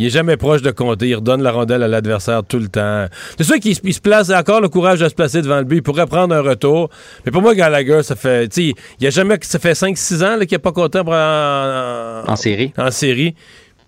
Il 0.00 0.06
est 0.06 0.10
jamais 0.10 0.36
proche 0.36 0.62
de 0.62 0.70
compter. 0.70 1.08
Il 1.08 1.16
redonne 1.16 1.42
la 1.42 1.50
rondelle 1.50 1.82
à 1.82 1.88
l'adversaire 1.88 2.44
tout 2.44 2.60
le 2.60 2.68
temps. 2.68 3.06
C'est 3.36 3.42
sûr 3.44 3.56
qu'il 3.58 3.74
se- 3.74 4.00
place, 4.00 4.28
il 4.28 4.32
a 4.34 4.38
encore 4.38 4.60
le 4.60 4.68
courage 4.68 5.00
de 5.00 5.08
se 5.08 5.14
placer 5.14 5.42
devant 5.42 5.58
le 5.58 5.64
but. 5.64 5.78
Il 5.78 5.82
pourrait 5.82 6.06
prendre 6.06 6.32
un 6.34 6.40
retour. 6.40 6.88
Mais 7.26 7.32
pour 7.32 7.42
moi, 7.42 7.54
Gallagher, 7.56 8.02
ça 8.04 8.14
fait. 8.14 8.46
Tu 8.48 8.68
sais, 8.70 8.74
il 9.00 9.06
a 9.08 9.10
jamais. 9.10 9.36
Ça 9.42 9.58
fait 9.58 9.72
5-6 9.74 10.22
ans 10.22 10.38
qu'il 10.38 10.52
n'a 10.52 10.58
pas 10.60 10.70
compté 10.72 11.00
en, 11.00 11.08
en, 11.08 12.22
En 12.32 12.36
série. 12.36 12.72
En 12.78 12.90
série. 12.92 13.32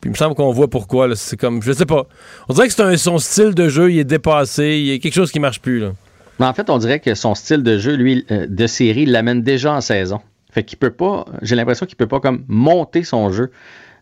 Puis 0.00 0.08
il 0.08 0.10
me 0.10 0.16
semble 0.16 0.34
qu'on 0.34 0.50
voit 0.50 0.68
pourquoi. 0.68 1.14
C'est 1.14 1.38
comme. 1.38 1.62
Je 1.62 1.72
sais 1.72 1.86
pas. 1.86 2.06
On 2.48 2.54
dirait 2.54 2.66
que 2.66 2.74
c'est 2.74 2.82
un- 2.82 2.96
son 2.96 3.18
style 3.18 3.54
de 3.54 3.68
jeu, 3.68 3.92
il 3.92 3.98
est 4.00 4.04
dépassé. 4.04 4.78
Il 4.78 4.86
y 4.86 4.92
a 4.94 4.98
quelque 4.98 5.14
chose 5.14 5.30
qui 5.30 5.38
marche 5.40 5.60
plus, 5.60 5.78
là. 5.78 5.92
Mais 6.40 6.46
en 6.46 6.54
fait, 6.54 6.70
on 6.70 6.78
dirait 6.78 7.00
que 7.00 7.14
son 7.14 7.34
style 7.34 7.62
de 7.62 7.78
jeu, 7.78 7.94
lui, 7.94 8.24
euh, 8.30 8.46
de 8.48 8.66
série, 8.66 9.04
l'amène 9.04 9.42
déjà 9.42 9.74
en 9.74 9.82
saison. 9.82 10.20
Fait 10.50 10.64
qu'il 10.64 10.78
peut 10.78 10.90
pas, 10.90 11.26
j'ai 11.42 11.54
l'impression 11.54 11.84
qu'il 11.84 11.96
peut 11.96 12.08
pas 12.08 12.18
comme 12.18 12.44
monter 12.48 13.04
son 13.04 13.30
jeu 13.30 13.52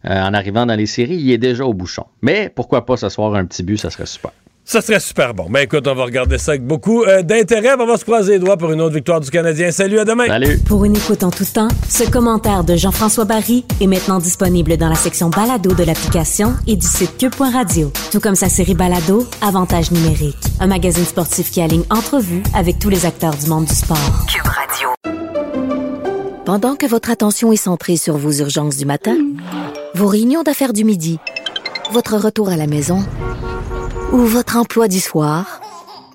euh, 0.04 0.22
en 0.22 0.32
arrivant 0.32 0.64
dans 0.64 0.76
les 0.76 0.86
séries. 0.86 1.16
Il 1.16 1.30
est 1.32 1.38
déjà 1.38 1.66
au 1.66 1.74
bouchon. 1.74 2.06
Mais 2.22 2.48
pourquoi 2.48 2.86
pas 2.86 2.96
ce 2.96 3.08
soir 3.08 3.34
un 3.34 3.44
petit 3.44 3.64
but, 3.64 3.76
ça 3.76 3.90
serait 3.90 4.06
super. 4.06 4.30
Ça 4.70 4.82
serait 4.82 5.00
super 5.00 5.32
bon. 5.32 5.46
Mais 5.48 5.64
écoute, 5.64 5.88
on 5.88 5.94
va 5.94 6.04
regarder 6.04 6.36
ça 6.36 6.50
avec 6.50 6.66
beaucoup 6.66 7.02
euh, 7.02 7.22
d'intérêt. 7.22 7.70
On 7.80 7.86
va 7.86 7.96
se 7.96 8.04
croiser 8.04 8.32
les 8.32 8.38
doigts 8.38 8.58
pour 8.58 8.70
une 8.70 8.82
autre 8.82 8.94
victoire 8.94 9.18
du 9.18 9.30
Canadien. 9.30 9.70
Salut, 9.70 9.98
à 9.98 10.04
demain. 10.04 10.26
Salut. 10.26 10.58
Pour 10.58 10.84
une 10.84 10.94
écoute 10.94 11.24
en 11.24 11.30
tout 11.30 11.46
temps, 11.46 11.68
ce 11.88 12.04
commentaire 12.10 12.64
de 12.64 12.76
Jean-François 12.76 13.24
Barry 13.24 13.64
est 13.80 13.86
maintenant 13.86 14.18
disponible 14.18 14.76
dans 14.76 14.90
la 14.90 14.94
section 14.94 15.30
balado 15.30 15.72
de 15.72 15.84
l'application 15.84 16.52
et 16.66 16.76
du 16.76 16.86
site 16.86 17.16
cube.radio. 17.16 17.90
Tout 18.12 18.20
comme 18.20 18.34
sa 18.34 18.50
série 18.50 18.74
balado, 18.74 19.26
Avantage 19.40 19.90
numérique. 19.90 20.36
Un 20.60 20.66
magazine 20.66 21.06
sportif 21.06 21.50
qui 21.50 21.62
aligne 21.62 21.84
entrevues 21.88 22.42
avec 22.54 22.78
tous 22.78 22.90
les 22.90 23.06
acteurs 23.06 23.36
du 23.36 23.48
monde 23.48 23.64
du 23.64 23.74
sport. 23.74 23.96
Cube 24.30 24.44
Radio. 24.44 24.90
Pendant 26.44 26.76
que 26.76 26.84
votre 26.84 27.10
attention 27.10 27.52
est 27.52 27.56
centrée 27.56 27.96
sur 27.96 28.18
vos 28.18 28.32
urgences 28.32 28.76
du 28.76 28.84
matin, 28.84 29.16
vos 29.94 30.08
réunions 30.08 30.42
d'affaires 30.42 30.74
du 30.74 30.84
midi, 30.84 31.18
votre 31.90 32.18
retour 32.18 32.50
à 32.50 32.56
la 32.58 32.66
maison 32.66 33.02
ou 34.12 34.18
votre 34.18 34.56
emploi 34.56 34.88
du 34.88 35.00
soir, 35.00 35.60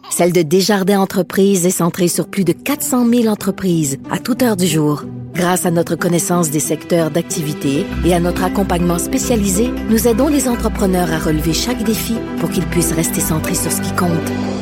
celle 0.09 0.31
de 0.31 0.41
Desjardins 0.41 0.99
Entreprises 0.99 1.65
est 1.65 1.71
centrée 1.71 2.07
sur 2.07 2.27
plus 2.27 2.43
de 2.43 2.53
400 2.53 3.07
000 3.07 3.27
entreprises 3.27 3.97
à 4.11 4.19
toute 4.19 4.43
heure 4.43 4.55
du 4.55 4.67
jour. 4.67 5.03
Grâce 5.33 5.65
à 5.65 5.71
notre 5.71 5.95
connaissance 5.95 6.51
des 6.51 6.59
secteurs 6.59 7.09
d'activité 7.09 7.85
et 8.05 8.13
à 8.13 8.19
notre 8.19 8.43
accompagnement 8.43 8.99
spécialisé, 8.99 9.71
nous 9.89 10.07
aidons 10.07 10.27
les 10.27 10.47
entrepreneurs 10.47 11.11
à 11.11 11.19
relever 11.19 11.53
chaque 11.53 11.83
défi 11.83 12.15
pour 12.39 12.49
qu'ils 12.49 12.67
puissent 12.67 12.93
rester 12.93 13.21
centrés 13.21 13.55
sur 13.55 13.71
ce 13.71 13.81
qui 13.81 13.91
compte, 13.95 14.11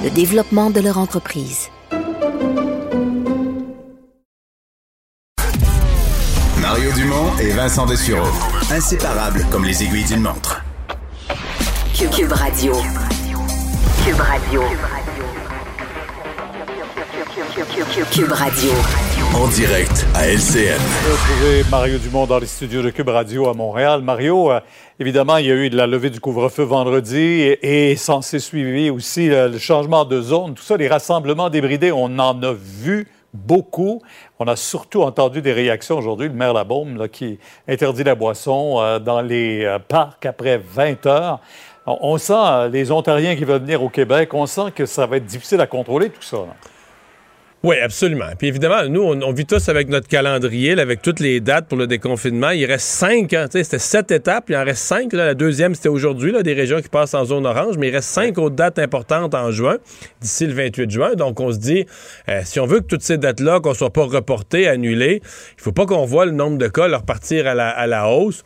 le 0.03 0.09
développement 0.09 0.69
de 0.69 0.79
leur 0.79 0.97
entreprise. 0.97 1.67
Mario 6.61 6.91
Dumont 6.93 7.37
et 7.41 7.51
Vincent 7.51 7.85
Dessureau. 7.85 8.29
Inséparables 8.71 9.45
comme 9.51 9.65
les 9.65 9.83
aiguilles 9.83 10.05
d'une 10.05 10.21
montre. 10.21 10.63
Cube, 11.93 12.09
Cube 12.11 12.31
Radio. 12.31 12.73
Cube 14.03 14.19
Radio. 14.19 14.61
Cube 18.11 18.31
Radio. 18.31 18.71
En 19.35 19.47
direct 19.49 20.07
à 20.15 20.27
LCN. 20.27 20.79
retrouver 21.05 21.63
Mario 21.69 21.99
Dumont 21.99 22.25
dans 22.25 22.39
les 22.39 22.47
studios 22.47 22.81
de 22.81 22.89
Cube 22.89 23.09
Radio 23.09 23.47
à 23.47 23.53
Montréal. 23.53 24.01
Mario, 24.01 24.51
euh, 24.51 24.59
évidemment, 24.99 25.37
il 25.37 25.45
y 25.45 25.51
a 25.51 25.55
eu 25.55 25.69
de 25.69 25.77
la 25.77 25.85
levée 25.85 26.09
du 26.09 26.19
couvre-feu 26.19 26.63
vendredi 26.63 27.19
et, 27.19 27.91
et 27.91 27.95
censé 27.95 28.39
suivre 28.39 28.95
aussi 28.95 29.29
euh, 29.29 29.49
le 29.49 29.59
changement 29.59 30.03
de 30.03 30.19
zone. 30.19 30.55
Tout 30.55 30.63
ça, 30.63 30.77
les 30.77 30.87
rassemblements 30.87 31.51
débridés, 31.51 31.91
on 31.91 32.17
en 32.17 32.41
a 32.41 32.53
vu 32.53 33.07
beaucoup. 33.35 34.01
On 34.39 34.47
a 34.47 34.55
surtout 34.55 35.03
entendu 35.03 35.43
des 35.43 35.53
réactions 35.53 35.97
aujourd'hui. 35.97 36.27
Le 36.27 36.33
maire 36.33 36.53
Labaume 36.53 36.97
là, 36.97 37.07
qui 37.07 37.37
interdit 37.67 38.03
la 38.03 38.15
boisson 38.15 38.77
euh, 38.79 38.97
dans 38.97 39.21
les 39.21 39.77
parcs 39.87 40.25
après 40.25 40.57
20 40.57 41.05
heures. 41.05 41.39
On, 42.01 42.17
sent 42.17 42.33
euh, 42.35 42.69
les 42.69 42.91
Ontariens 42.91 43.35
qui 43.35 43.43
veulent 43.43 43.61
venir 43.61 43.83
au 43.83 43.89
Québec, 43.89 44.33
on 44.33 44.45
sent 44.45 44.71
que 44.75 44.85
ça 44.85 45.05
va 45.05 45.17
être 45.17 45.25
difficile 45.25 45.61
à 45.61 45.67
contrôler 45.67 46.09
tout 46.09 46.21
ça. 46.21 46.37
là. 46.37 46.55
Oui, 47.63 47.75
absolument. 47.77 48.25
Puis 48.39 48.47
évidemment, 48.47 48.89
nous, 48.89 49.03
on, 49.03 49.21
on 49.21 49.31
vit 49.31 49.45
tous 49.45 49.69
avec 49.69 49.87
notre 49.87 50.07
calendrier, 50.07 50.73
là, 50.73 50.81
avec 50.81 51.03
toutes 51.03 51.19
les 51.19 51.39
dates 51.41 51.67
pour 51.67 51.77
le 51.77 51.85
déconfinement. 51.85 52.49
Il 52.49 52.65
reste 52.65 52.87
cinq, 52.87 53.33
hein, 53.33 53.45
tu 53.45 53.59
sais, 53.59 53.63
c'était 53.63 53.77
sept 53.77 54.09
étapes, 54.09 54.45
il 54.49 54.55
en 54.55 54.63
reste 54.63 54.81
cinq. 54.81 55.13
Là. 55.13 55.25
La 55.27 55.33
deuxième, 55.35 55.75
c'était 55.75 55.87
aujourd'hui, 55.87 56.33
des 56.41 56.53
régions 56.53 56.81
qui 56.81 56.89
passent 56.89 57.13
en 57.13 57.23
zone 57.23 57.45
orange, 57.45 57.77
mais 57.77 57.89
il 57.89 57.95
reste 57.95 58.09
cinq 58.09 58.39
autres 58.39 58.55
dates 58.55 58.79
importantes 58.79 59.35
en 59.35 59.51
juin, 59.51 59.77
d'ici 60.21 60.47
le 60.47 60.53
28 60.53 60.89
juin. 60.89 61.13
Donc, 61.13 61.39
on 61.39 61.51
se 61.51 61.59
dit, 61.59 61.85
euh, 62.29 62.41
si 62.43 62.59
on 62.59 62.65
veut 62.65 62.79
que 62.79 62.87
toutes 62.87 63.03
ces 63.03 63.19
dates-là, 63.19 63.59
qu'on 63.59 63.75
soit 63.75 63.93
pas 63.93 64.05
reportées, 64.05 64.67
annulées, 64.67 65.21
il 65.23 65.61
faut 65.61 65.71
pas 65.71 65.85
qu'on 65.85 66.05
voit 66.05 66.25
le 66.25 66.31
nombre 66.31 66.57
de 66.57 66.67
cas 66.67 66.87
leur 66.87 67.03
partir 67.03 67.45
à 67.45 67.53
la, 67.53 67.69
à 67.69 67.85
la 67.85 68.09
hausse. 68.09 68.43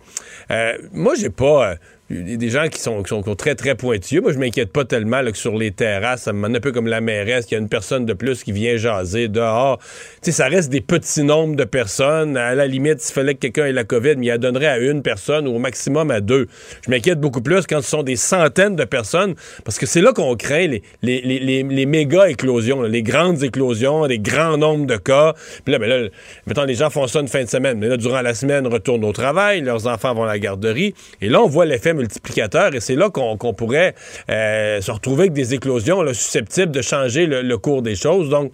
Euh, 0.52 0.74
moi, 0.92 1.14
j'ai 1.18 1.30
pas... 1.30 1.72
euh, 1.72 1.76
des 2.10 2.50
gens 2.50 2.68
qui 2.68 2.80
sont, 2.80 3.02
qui 3.02 3.10
sont 3.10 3.24
très, 3.36 3.56
très 3.56 3.74
pointilleux. 3.74 4.22
Moi, 4.22 4.32
je 4.32 4.38
m'inquiète 4.38 4.72
pas 4.72 4.86
tellement 4.86 5.24
que 5.24 5.38
sur 5.38 5.58
les 5.58 5.72
terrasses, 5.72 6.24
ça 6.24 6.34
me 6.34 6.38
demande 6.38 6.58
un 6.58 6.60
peu 6.60 6.72
comme 6.72 6.86
la 6.86 7.02
mairesse, 7.02 7.46
qu'il 7.46 7.58
y 7.58 7.60
a 7.60 7.62
une 7.62 7.70
personne 7.70 8.06
de 8.06 8.14
plus 8.14 8.44
qui 8.44 8.52
vient 8.52 8.78
jaser 8.78 9.28
dehors. 9.28 9.80
Tu 10.22 10.30
sais, 10.30 10.32
ça 10.32 10.48
reste 10.48 10.70
des 10.70 10.82
petits 10.82 11.24
nombres 11.24 11.56
de 11.56 11.64
personnes. 11.64 12.38
À 12.38 12.54
la 12.54 12.68
limite, 12.68 13.02
s'il 13.02 13.16
fallait 13.16 13.34
que 13.34 13.40
quelqu'un 13.40 13.66
ait 13.66 13.72
la 13.72 13.86
COVID, 13.86 14.18
mais 14.18 14.28
il 14.28 14.30
la 14.30 14.38
donnerait 14.38 14.68
à 14.68 14.78
une 14.78 15.02
personne 15.02 15.48
ou 15.48 15.56
au 15.56 15.60
maximum 15.60 16.12
à 16.12 16.22
deux. 16.22 16.48
Je 16.86 16.92
m'inquiète 16.92 17.20
beaucoup 17.20 17.42
plus 17.42 17.66
quand 17.66 17.82
ce 17.82 17.90
sont 17.90 18.04
des 18.04 18.16
centaines 18.16 18.76
de 18.76 18.86
personnes, 18.86 19.34
parce 19.64 19.80
que 19.80 19.88
c'est 19.88 20.02
là 20.02 20.14
qu'on 20.14 20.36
craint 20.36 20.68
les, 20.68 20.84
les, 21.02 21.22
les, 21.22 21.64
les, 21.64 21.86
méga 21.86 22.30
éclosions, 22.30 22.84
les 22.84 23.02
grandes 23.02 23.42
éclosions, 23.44 24.06
les 24.06 24.20
grands 24.20 24.58
nombres 24.58 24.86
de 24.86 24.98
cas. 24.98 25.34
Puis 25.64 25.72
là, 25.72 25.80
ben 25.80 25.90
là, 25.90 26.10
mettons, 26.46 26.66
les 26.66 26.76
gens 26.76 26.92
font 26.92 27.08
ça 27.08 27.20
une 27.20 27.28
fin 27.28 27.44
de 27.44 27.50
semaine. 27.50 27.80
Mais 27.80 27.88
là, 27.88 27.98
durant 27.98 28.22
la 28.22 28.36
semaine, 28.36 28.68
retournent 28.68 29.06
au 29.06 29.12
travail, 29.12 29.62
leurs 29.62 29.88
enfants 29.88 30.14
vont 30.14 30.24
à 30.24 30.28
la 30.28 30.40
garderie. 30.40 30.94
Et 31.22 31.30
là, 31.30 31.42
on 31.42 31.48
voit 31.48 31.66
l'effet 31.66 31.95
multiplicateur 31.96 32.74
et 32.76 32.80
c'est 32.80 32.96
là 32.96 33.10
qu'on 33.10 33.54
pourrait 33.54 33.96
euh, 34.30 34.82
se 34.82 34.92
retrouver 34.92 35.24
avec 35.24 35.34
des 35.34 35.54
éclosions 35.54 36.06
susceptibles 36.14 36.72
de 36.72 36.82
changer 36.82 37.26
le, 37.26 37.58
cours 37.58 37.82
des 37.82 37.96
choses. 37.96 38.30
Donc, 38.30 38.52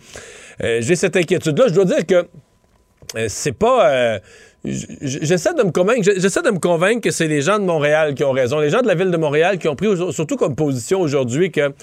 euh, 0.64 0.80
j'ai 0.82 0.96
cette 0.96 1.16
inquiétude-là. 1.16 1.66
Je 1.68 1.74
dois 1.74 1.86
dire 1.86 2.06
que 2.06 2.28
euh, 3.18 3.26
c'est 3.28 3.52
pas... 3.54 4.20
J'essaie 4.64 5.56
de 5.56 5.64
me 5.64 5.72
convaincre, 5.72 6.12
j'essaie 6.18 6.44
de 6.44 6.52
me 6.52 6.60
convaincre 6.60 7.02
que 7.02 7.10
c'est 7.10 7.28
les 7.28 7.42
gens 7.42 7.58
de 7.58 7.64
Montréal 7.64 8.14
qui 8.14 8.24
ont 8.24 8.32
raison, 8.32 8.60
les 8.60 8.70
gens 8.70 8.84
de 8.84 8.88
la 8.88 8.94
ville 8.94 9.10
de 9.10 9.18
Montréal 9.18 9.58
qui 9.58 9.68
ont 9.68 9.76
pris 9.76 9.88
surtout 10.14 10.36
comme 10.36 10.56
position 10.56 11.02
aujourd'hui 11.02 11.50
que 11.50 11.74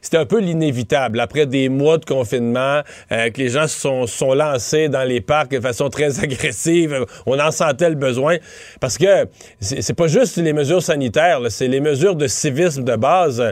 c'était 0.00 0.16
un 0.16 0.26
peu 0.26 0.38
l'inévitable. 0.40 1.20
Après 1.20 1.46
des 1.46 1.68
mois 1.68 1.98
de 1.98 2.04
confinement, 2.04 2.80
euh, 3.12 3.30
que 3.30 3.38
les 3.38 3.48
gens 3.48 3.66
se 3.66 3.78
sont, 3.78 4.06
sont 4.06 4.34
lancés 4.34 4.88
dans 4.88 5.04
les 5.04 5.20
parcs 5.20 5.50
de 5.50 5.60
façon 5.60 5.88
très 5.88 6.20
agressive, 6.22 7.04
on 7.26 7.38
en 7.38 7.50
sentait 7.50 7.88
le 7.90 7.96
besoin. 7.96 8.36
Parce 8.80 8.98
que 8.98 9.26
c'est 9.60 9.94
pas 9.94 10.08
juste 10.08 10.36
les 10.36 10.52
mesures 10.52 10.82
sanitaires, 10.82 11.40
c'est 11.48 11.68
les 11.68 11.80
mesures 11.80 12.14
de 12.16 12.26
civisme 12.26 12.84
de 12.84 12.96
base. 12.96 13.42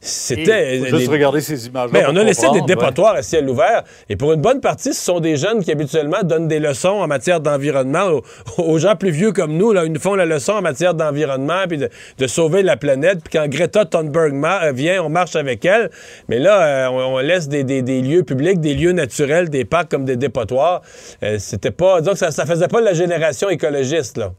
C'était. 0.00 0.78
Juste 0.78 0.92
les- 0.92 1.06
regarder 1.06 1.40
ces 1.40 1.66
images-là 1.66 2.00
Ben, 2.00 2.06
on 2.10 2.16
a 2.16 2.22
laissé 2.22 2.46
des 2.52 2.62
dépotoirs 2.62 3.14
à 3.14 3.22
ciel 3.22 3.48
ouvert. 3.48 3.82
Et 4.08 4.16
pour 4.16 4.32
une 4.32 4.40
bonne 4.40 4.60
partie, 4.60 4.92
ce 4.94 5.02
sont 5.04 5.20
des 5.20 5.36
jeunes 5.36 5.62
qui 5.62 5.72
habituellement 5.72 6.22
donnent 6.22 6.48
des 6.48 6.58
leçons 6.58 6.88
en 6.88 7.06
matière 7.06 7.40
d'environnement 7.40 8.06
aux, 8.08 8.22
aux 8.62 8.78
gens 8.78 8.96
plus 8.96 9.10
vieux 9.10 9.32
comme 9.32 9.56
nous. 9.56 9.72
Là, 9.72 9.84
ils 9.84 9.92
nous 9.92 10.00
font 10.00 10.14
la 10.14 10.26
leçon 10.26 10.52
en 10.52 10.62
matière 10.62 10.94
d'environnement 10.94 11.64
puis 11.68 11.78
de, 11.78 11.88
de 12.18 12.26
sauver 12.26 12.62
la 12.62 12.76
planète. 12.76 13.20
Puis 13.24 13.38
quand 13.38 13.48
Greta 13.48 13.84
Thunberg 13.84 14.34
euh, 14.44 14.72
vient, 14.72 15.02
on 15.02 15.08
marche 15.08 15.36
avec 15.36 15.64
elle. 15.64 15.90
Mais 16.28 16.38
là, 16.38 16.86
euh, 16.86 16.90
on, 16.90 17.18
laisse 17.18 17.48
des, 17.48 17.62
lieux 18.02 18.22
publics, 18.22 18.60
des 18.60 18.74
lieux 18.74 18.92
naturels, 18.92 19.48
des 19.48 19.64
parcs 19.64 19.90
comme 19.90 20.04
des 20.04 20.16
dépotoirs. 20.16 20.82
Euh, 21.22 21.38
C'était 21.38 21.70
pas. 21.70 22.00
Que 22.02 22.14
ça, 22.14 22.30
ça 22.30 22.46
faisait 22.46 22.68
pas 22.68 22.80
la 22.80 22.94
génération 22.94 23.48
écologiste, 23.48 24.18
là. 24.18 24.32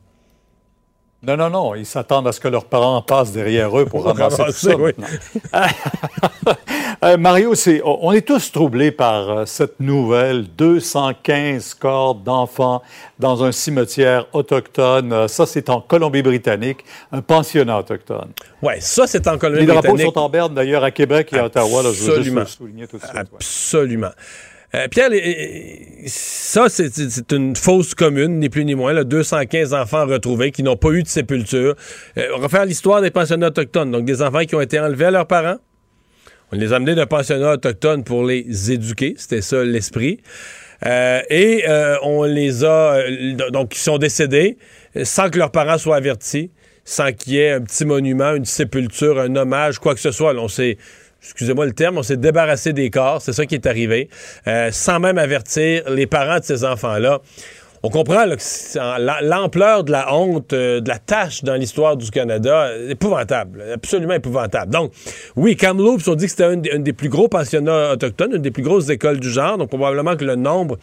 Non, 1.23 1.35
non, 1.35 1.49
non. 1.49 1.75
Ils 1.75 1.85
s'attendent 1.85 2.27
à 2.27 2.31
ce 2.31 2.39
que 2.39 2.47
leurs 2.47 2.65
parents 2.65 3.01
passent 3.01 3.31
derrière 3.31 3.77
eux 3.77 3.85
pour 3.85 4.05
ramasser 4.05 4.43
tout 4.45 4.51
ça. 4.51 4.75
oui. 4.77 4.91
Euh, 7.03 7.15
Mario, 7.15 7.53
c'est, 7.53 7.79
on 7.85 8.11
est 8.11 8.25
tous 8.25 8.51
troublés 8.51 8.89
par 8.91 9.29
euh, 9.29 9.45
cette 9.45 9.79
nouvelle. 9.79 10.47
215 10.57 11.75
corps 11.75 12.15
d'enfants 12.15 12.81
dans 13.19 13.43
un 13.43 13.51
cimetière 13.51 14.25
autochtone. 14.33 15.13
Euh, 15.13 15.27
ça, 15.27 15.45
c'est 15.45 15.69
en 15.69 15.79
Colombie-Britannique, 15.79 16.83
un 17.11 17.21
pensionnat 17.21 17.77
autochtone. 17.77 18.29
Oui, 18.63 18.73
ça, 18.79 19.05
c'est 19.05 19.27
en 19.27 19.33
Les 19.33 19.37
Colombie-Britannique. 19.37 19.83
drapeaux 19.83 20.11
sont 20.11 20.17
en 20.17 20.29
berne 20.29 20.55
d'ailleurs 20.55 20.83
à 20.83 20.89
Québec 20.89 21.29
et 21.33 21.37
à 21.37 21.45
Ottawa. 21.45 21.83
Là, 21.83 21.89
je 21.93 21.99
veux 22.03 22.05
juste 22.05 22.09
Absolument. 22.17 22.39
le 22.41 22.45
souligner 22.47 22.87
tout 22.87 22.97
de 22.97 23.03
suite. 23.03 23.13
ouais. 23.15 24.09
Euh, 24.75 24.87
Pierre, 24.89 25.09
euh, 25.13 26.03
ça, 26.07 26.67
c'est- 26.67 27.31
une 27.31 27.55
fausse 27.55 27.95
commune, 27.95 28.39
ni 28.39 28.49
plus 28.49 28.65
ni 28.65 28.75
moins. 28.75 28.91
là. 28.93 29.03
215 29.05 29.73
enfants 29.73 30.05
retrouvés 30.05 30.51
qui 30.51 30.61
n'ont 30.61 30.75
pas 30.75 30.89
eu 30.89 31.03
de 31.03 31.07
sépulture. 31.07 31.75
Euh, 32.17 32.27
on 32.35 32.39
va 32.39 32.65
l'histoire 32.65 33.01
des 33.01 33.11
pensionnats 33.11 33.47
autochtones. 33.47 33.91
Donc, 33.91 34.05
des 34.05 34.21
enfants 34.21 34.43
qui 34.43 34.55
ont 34.55 34.61
été 34.61 34.79
enlevés 34.79 35.05
à 35.05 35.11
leurs 35.11 35.27
parents. 35.27 35.57
On 36.51 36.57
les 36.57 36.73
a 36.73 36.77
amenés 36.77 36.95
d'un 36.95 37.05
pensionnat 37.07 37.53
autochtone 37.53 38.03
pour 38.03 38.25
les 38.25 38.71
éduquer. 38.71 39.15
C'était 39.17 39.41
ça 39.41 39.63
l'esprit. 39.63 40.19
Et 40.85 41.63
on 42.03 42.23
les 42.23 42.63
a... 42.63 43.01
donc, 43.51 43.75
ils 43.75 43.79
sont 43.79 43.97
décédés 43.97 44.57
sans 45.03 45.29
que 45.29 45.37
leurs 45.39 45.51
parents 45.51 45.77
soient 45.77 45.97
avertis, 45.97 46.51
sans 46.85 47.11
qu'il 47.11 47.33
y 47.33 47.39
ait 47.39 47.51
un 47.51 47.61
petit 47.61 47.83
monument, 47.83 48.33
une 48.33 48.45
sépulture, 48.45 49.19
un 49.19 49.35
hommage, 49.35 49.79
quoi 49.79 49.93
que 49.93 49.99
ce 49.99 50.11
soit. 50.11 50.33
On 50.35 50.47
excusez-moi 51.31 51.65
le 51.65 51.73
terme, 51.73 51.97
on 51.97 52.03
s'est 52.03 52.17
débarrassé 52.17 52.73
des 52.73 52.89
corps, 52.89 53.21
c'est 53.21 53.33
ça 53.33 53.45
qui 53.45 53.55
est 53.55 53.65
arrivé, 53.65 54.09
euh, 54.47 54.71
sans 54.71 54.99
même 54.99 55.17
avertir 55.17 55.89
les 55.89 56.07
parents 56.07 56.39
de 56.39 56.43
ces 56.43 56.63
enfants-là. 56.63 57.21
On 57.87 57.89
comprend 57.89 58.25
l'ampleur 59.21 59.85
de 59.85 59.93
la 59.93 60.13
honte, 60.13 60.51
euh, 60.51 60.81
de 60.81 60.89
la 60.89 60.99
tâche 60.99 61.45
dans 61.45 61.55
l'histoire 61.55 61.95
du 61.95 62.11
Canada, 62.11 62.65
euh, 62.65 62.89
épouvantable, 62.89 63.63
absolument 63.75 64.15
épouvantable. 64.15 64.73
Donc, 64.73 64.91
oui, 65.37 65.55
Kamloops, 65.55 66.05
on 66.09 66.15
dit 66.15 66.25
que 66.25 66.31
c'était 66.31 66.43
un, 66.43 66.57
des- 66.57 66.91
plus 66.91 67.07
gros 67.07 67.29
pensionnats 67.29 67.93
autochtones, 67.93 68.33
une 68.35 68.41
des 68.41 68.51
plus 68.51 68.61
grosses 68.61 68.89
écoles 68.89 69.21
du 69.21 69.29
genre, 69.29 69.57
donc 69.57 69.69
probablement 69.69 70.17
que 70.17 70.25
le 70.25 70.35
nombre, 70.35 70.77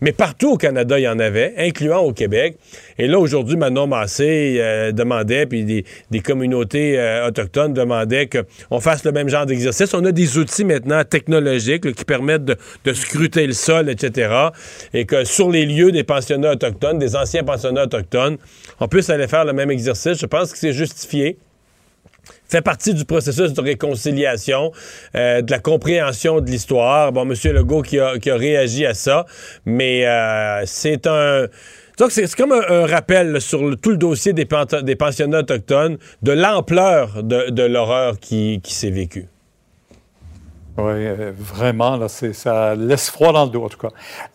mais 0.00 0.10
partout 0.10 0.54
au 0.54 0.56
Canada, 0.56 0.98
il 0.98 1.02
y 1.02 1.08
en 1.08 1.20
avait, 1.20 1.54
incluant 1.58 2.00
au 2.00 2.12
Québec. 2.12 2.56
Et 2.98 3.06
là, 3.06 3.20
aujourd'hui, 3.20 3.56
Manon 3.56 3.86
Massé 3.86 4.56
euh, 4.58 4.90
demandait, 4.90 5.46
puis 5.46 5.62
des, 5.62 5.84
communautés 6.24 6.98
autochtones 7.24 7.72
demandaient 7.72 8.28
qu'on 8.28 8.80
fasse 8.80 9.04
le 9.04 9.12
même 9.12 9.28
genre 9.28 9.46
d'exercice. 9.46 9.94
On 9.94 10.04
a 10.04 10.10
des 10.10 10.38
outils 10.38 10.64
maintenant 10.64 11.04
technologiques 11.04 11.92
qui 11.92 12.04
permettent 12.04 12.44
de 12.44 12.92
scruter 12.92 13.46
le 13.46 13.52
sol, 13.52 13.88
etc. 13.88 14.48
Et 14.92 15.04
que 15.04 15.22
sur 15.22 15.50
les 15.50 15.64
lieux 15.64 15.92
des 15.92 16.02
pensionnats 16.02 16.47
autochtones, 16.52 16.98
des 16.98 17.16
anciens 17.16 17.44
pensionnats 17.44 17.84
autochtones, 17.84 18.38
on 18.80 18.88
puisse 18.88 19.10
aller 19.10 19.28
faire 19.28 19.44
le 19.44 19.52
même 19.52 19.70
exercice. 19.70 20.18
Je 20.18 20.26
pense 20.26 20.52
que 20.52 20.58
c'est 20.58 20.72
justifié 20.72 21.38
fait 22.48 22.62
partie 22.62 22.94
du 22.94 23.04
processus 23.04 23.52
de 23.52 23.60
réconciliation, 23.60 24.72
euh, 25.14 25.42
de 25.42 25.50
la 25.50 25.58
compréhension 25.58 26.40
de 26.40 26.50
l'histoire. 26.50 27.12
Bon, 27.12 27.22
M. 27.22 27.34
Legault 27.52 27.82
qui 27.82 27.98
a, 27.98 28.18
qui 28.18 28.30
a 28.30 28.36
réagi 28.36 28.86
à 28.86 28.94
ça, 28.94 29.26
mais 29.64 30.06
euh, 30.06 30.62
c'est 30.66 31.06
un... 31.06 31.46
Donc, 31.98 32.12
c'est 32.12 32.32
comme 32.36 32.52
un, 32.52 32.86
rappel 32.86 33.40
sur 33.40 33.60
tout 33.80 33.90
le 33.90 33.96
dossier 33.96 34.32
des, 34.32 34.46
des 34.82 34.96
pensionnats 34.96 35.40
autochtones 35.40 35.98
de 36.22 36.32
l'ampleur 36.32 37.24
de, 37.24 37.50
de 37.50 37.62
l'horreur 37.64 38.20
qui, 38.20 38.60
qui 38.62 38.72
s'est 38.72 38.90
vécue. 38.90 39.26
Oui, 40.80 40.92
euh, 40.94 41.32
vraiment, 41.36 41.96
là, 41.96 42.06
ça 42.08 42.76
laisse 42.76 43.10
froid 43.10 43.32
dans 43.32 43.44
le 43.46 43.50
dos, 43.50 43.64
en 43.64 43.68
tout 43.68 43.78
cas. 43.78 43.88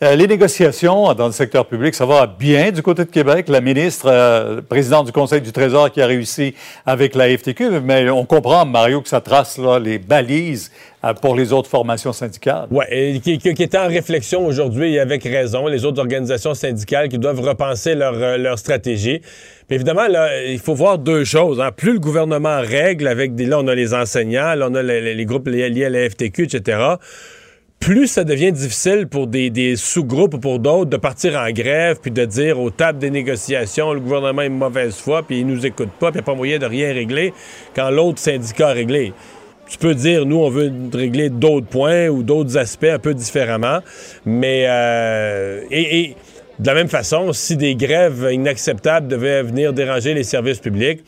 Euh, 0.04 0.16
les 0.16 0.28
négociations 0.28 1.14
dans 1.14 1.28
le 1.28 1.32
secteur 1.32 1.66
public, 1.66 1.96
ça 1.96 2.06
va 2.06 2.28
bien 2.28 2.70
du 2.72 2.82
côté 2.84 3.06
de 3.06 3.10
Québec. 3.10 3.48
La 3.48 3.62
ministre, 3.62 4.08
euh, 4.10 4.62
présidente 4.62 5.06
du 5.06 5.14
Conseil 5.14 5.40
du 5.40 5.54
Trésor, 5.54 5.90
qui 5.90 6.02
a 6.02 6.06
réussi 6.06 6.54
avec 6.86 7.16
la 7.16 7.30
FTQ, 7.38 7.80
mais 7.82 8.10
on 8.10 8.26
comprend, 8.26 8.66
Mario, 8.66 9.02
que 9.02 9.08
ça 9.08 9.22
trace 9.22 9.58
là, 9.58 9.80
les 9.80 10.00
balises 10.00 10.70
euh, 11.06 11.14
pour 11.14 11.34
les 11.36 11.54
autres 11.54 11.70
formations 11.70 12.12
syndicales. 12.12 12.68
Oui, 12.72 13.22
qui, 13.22 13.38
qui- 13.38 13.64
est 13.64 13.76
en 13.76 13.88
réflexion 13.88 14.46
aujourd'hui 14.46 14.96
et 14.96 15.00
avec 15.00 15.24
raison, 15.24 15.68
les 15.68 15.86
autres 15.86 16.02
organisations 16.02 16.54
syndicales 16.54 17.08
qui 17.08 17.20
doivent 17.20 17.40
repenser 17.40 17.96
leur, 17.96 18.16
euh, 18.16 18.38
leur 18.38 18.60
stratégie. 18.60 19.22
Évidemment, 19.74 20.08
là, 20.08 20.46
il 20.46 20.60
faut 20.60 20.76
voir 20.76 21.00
deux 21.00 21.24
choses. 21.24 21.60
hein. 21.60 21.72
Plus 21.76 21.94
le 21.94 22.00
gouvernement 22.00 22.60
règle 22.62 23.08
avec 23.08 23.34
des. 23.34 23.46
Là, 23.46 23.60
on 23.60 23.68
a 23.68 23.74
les 23.74 23.94
enseignants, 23.94 24.54
là, 24.54 24.68
on 24.70 24.76
a 24.76 24.84
les, 24.84 25.26
groupes 25.26 25.48
liés 25.48 25.86
à 25.86 25.90
la 25.90 26.10
FTQ, 26.10 26.44
etc. 26.44 26.80
Plus 27.80 28.08
ça 28.08 28.24
devient 28.24 28.52
difficile 28.52 29.08
pour 29.08 29.28
des, 29.28 29.76
sous-groupes 29.76 30.36
ou 30.36 30.40
pour 30.40 30.60
d'autres 30.60 30.90
de 30.90 30.98
partir 30.98 31.38
en 31.38 31.50
grève 31.52 31.98
puis 32.02 32.12
de 32.12 32.24
dire 32.24 32.60
aux 32.60 32.70
tables 32.70 33.00
des 33.00 33.10
négociations, 33.10 33.92
le 33.92 34.00
gouvernement 34.00 34.44
est 34.44 34.50
mauvaise 34.50 34.96
foi, 34.96 35.24
puis 35.24 35.40
il 35.40 35.48
nous 35.48 35.66
écoute 35.66 35.90
pas, 36.00 36.12
puis 36.12 36.20
il 36.20 36.24
n'y 36.24 36.24
a 36.24 36.32
pas 36.32 36.36
moyen 36.36 36.60
de 36.60 36.66
rien 36.66 36.94
régler 36.94 37.34
quand 37.76 37.90
l'autre 37.90 38.20
syndicat 38.20 38.70
a 38.70 38.74
réglé 38.74 39.12
tu 39.68 39.78
peux 39.78 39.96
dire, 39.96 40.26
nous, 40.26 40.38
on 40.38 40.50
veut 40.50 40.72
régler 40.94 41.30
d'autres 41.30 41.66
points 41.66 42.08
ou 42.08 42.22
d'autres 42.22 42.58
aspects 42.58 42.84
un 42.84 43.00
peu 43.00 43.14
différemment. 43.14 43.80
Mais, 44.26 44.66
euh, 44.68 45.62
et 45.72 46.16
de 46.60 46.68
la 46.68 46.74
même 46.76 46.88
façon, 46.90 47.34
si 47.34 47.58
des 47.58 47.76
grèves 47.76 48.28
inacceptables 48.32 49.08
devaient 49.08 49.44
venir 49.44 49.74
déranger 49.74 50.14
les 50.14 50.24
services 50.24 50.60
publics, 50.60 51.04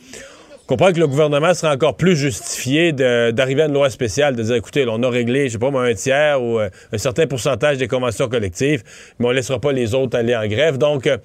on 0.68 0.74
comprend 0.74 0.92
que 0.92 0.98
le 0.98 1.06
gouvernement 1.06 1.54
serait 1.54 1.72
encore 1.72 1.96
plus 1.96 2.16
justifié 2.16 2.92
d'arriver 2.92 3.62
à 3.62 3.66
une 3.66 3.74
loi 3.74 3.88
spéciale, 3.88 4.34
de 4.34 4.42
dire, 4.42 4.56
écoutez, 4.56 4.84
là, 4.84 4.90
on 4.94 5.02
a 5.04 5.08
réglé, 5.08 5.46
je 5.46 5.52
sais 5.52 5.58
pas, 5.60 5.70
moi, 5.70 5.84
un 5.84 5.94
tiers 5.94 6.42
ou 6.42 6.58
euh, 6.58 6.68
un 6.92 6.98
certain 6.98 7.28
pourcentage 7.28 7.78
des 7.78 7.86
conventions 7.86 8.28
collectives, 8.28 8.82
mais 9.20 9.26
on 9.28 9.30
laissera 9.30 9.60
pas 9.60 9.70
les 9.70 9.94
autres 9.94 10.18
aller 10.18 10.34
en 10.34 10.44
grève. 10.48 10.76
Donc, 10.76 11.06
euh, 11.06 11.18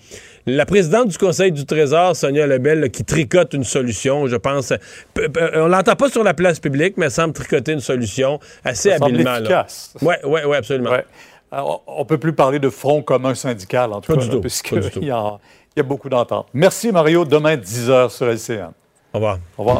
la 0.45 0.67
présidente 0.67 1.07
du 1.07 1.17
Conseil 1.17 1.51
du 1.51 1.65
Trésor, 1.65 2.15
Sonia 2.15 2.45
Lebel, 2.45 2.81
là, 2.81 2.89
qui 2.89 3.03
tricote 3.03 3.55
une 3.55 3.63
solution, 3.63 4.27
je 4.27 4.35
pense, 4.35 4.73
p- 5.15 5.25
on 5.55 5.67
l'entend 5.67 5.95
pas 5.95 6.09
sur 6.09 6.23
la 6.23 6.35
place 6.35 6.59
publique, 6.59 6.93
mais 6.97 7.05
elle 7.05 7.11
semble 7.11 7.33
tricoter 7.33 7.71
une 7.71 7.79
solution 7.79 8.39
assez 8.63 8.91
Ça 8.91 8.97
semble 8.99 9.15
habilement. 9.15 9.37
efficace. 9.37 9.95
Oui, 10.03 10.13
oui, 10.23 10.41
oui, 10.45 10.55
absolument. 10.55 10.91
Ouais. 10.91 11.05
Alors, 11.51 11.83
on 11.87 11.99
ne 11.99 12.05
peut 12.05 12.17
plus 12.17 12.33
parler 12.33 12.59
de 12.59 12.69
front 12.69 13.01
commun 13.01 13.35
syndical, 13.35 13.91
en 13.91 13.99
tout 14.01 14.13
Pas 14.15 14.25
cas, 14.25 14.37
puisqu'il 14.37 14.77
y, 15.03 15.11
a- 15.11 15.37
il 15.75 15.77
y 15.77 15.79
a 15.79 15.83
beaucoup 15.83 16.07
d'ententes. 16.09 16.47
Merci, 16.53 16.91
Mario. 16.91 17.25
Demain, 17.25 17.55
10h 17.57 18.09
sur 18.09 18.27
LCN. 18.27 18.71
Au 19.13 19.17
revoir. 19.17 19.37
Au 19.57 19.63
revoir. 19.63 19.79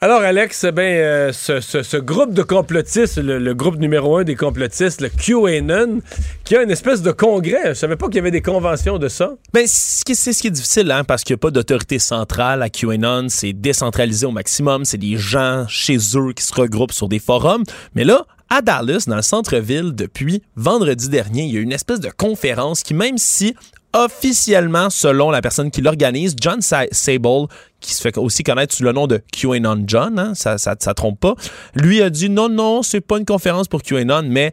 Alors, 0.00 0.20
Alex, 0.22 0.64
ben, 0.66 0.82
euh, 0.82 1.32
ce, 1.32 1.60
ce- 1.60 1.84
ce 1.84 1.96
groupe 1.96 2.32
de 2.34 2.42
complotistes, 2.42 3.18
le, 3.18 3.38
le 3.38 3.54
groupe 3.54 3.76
numéro 3.76 4.16
un 4.16 4.24
des 4.24 4.34
complotistes, 4.34 5.00
le 5.00 5.08
QAnon, 5.08 6.00
qui 6.42 6.56
a 6.56 6.62
une 6.62 6.72
espèce 6.72 7.02
de 7.02 7.12
congrès. 7.12 7.68
Je 7.68 7.74
savais 7.74 7.94
pas 7.94 8.06
qu'il 8.06 8.16
y 8.16 8.18
avait 8.18 8.32
des 8.32 8.42
conventions 8.42 8.98
de 8.98 9.06
ça. 9.06 9.30
Ben, 9.52 9.64
c'est 9.66 10.32
ce 10.32 10.40
qui 10.40 10.48
est 10.48 10.50
difficile, 10.50 10.90
hein, 10.90 11.04
parce 11.04 11.22
qu'il 11.22 11.34
n'y 11.34 11.38
a 11.38 11.42
pas 11.42 11.52
d'autorité 11.52 12.00
centrale 12.00 12.62
à 12.62 12.68
QAnon. 12.68 13.26
C'est 13.28 13.52
décentralisé 13.52 14.26
au 14.26 14.32
maximum. 14.32 14.84
C'est 14.84 14.98
des 14.98 15.16
gens 15.16 15.66
chez 15.68 15.96
eux 16.16 16.32
qui 16.32 16.42
se 16.44 16.52
regroupent 16.54 16.90
sur 16.92 17.08
des 17.08 17.20
forums. 17.20 17.62
Mais 17.94 18.02
là, 18.02 18.26
à 18.52 18.60
Dallas, 18.60 19.04
dans 19.06 19.16
le 19.16 19.22
centre-ville, 19.22 19.94
depuis 19.94 20.42
vendredi 20.56 21.08
dernier, 21.08 21.44
il 21.44 21.54
y 21.54 21.56
a 21.56 21.60
une 21.60 21.72
espèce 21.72 22.00
de 22.00 22.10
conférence 22.10 22.82
qui, 22.82 22.92
même 22.92 23.16
si 23.16 23.54
officiellement, 23.94 24.90
selon 24.90 25.30
la 25.30 25.40
personne 25.40 25.70
qui 25.70 25.80
l'organise, 25.80 26.34
John 26.38 26.60
Sa- 26.60 26.84
Sable, 26.90 27.46
qui 27.80 27.94
se 27.94 28.02
fait 28.02 28.18
aussi 28.18 28.42
connaître 28.42 28.74
sous 28.74 28.82
le 28.82 28.92
nom 28.92 29.06
de 29.06 29.22
QAnon 29.32 29.84
John, 29.86 30.18
hein, 30.18 30.34
ça, 30.34 30.58
ça, 30.58 30.74
ça 30.78 30.92
trompe 30.92 31.18
pas, 31.18 31.34
lui 31.74 32.02
a 32.02 32.10
dit 32.10 32.28
non, 32.28 32.50
non, 32.50 32.82
c'est 32.82 33.00
pas 33.00 33.16
une 33.16 33.24
conférence 33.24 33.68
pour 33.68 33.82
QAnon, 33.82 34.24
mais 34.26 34.52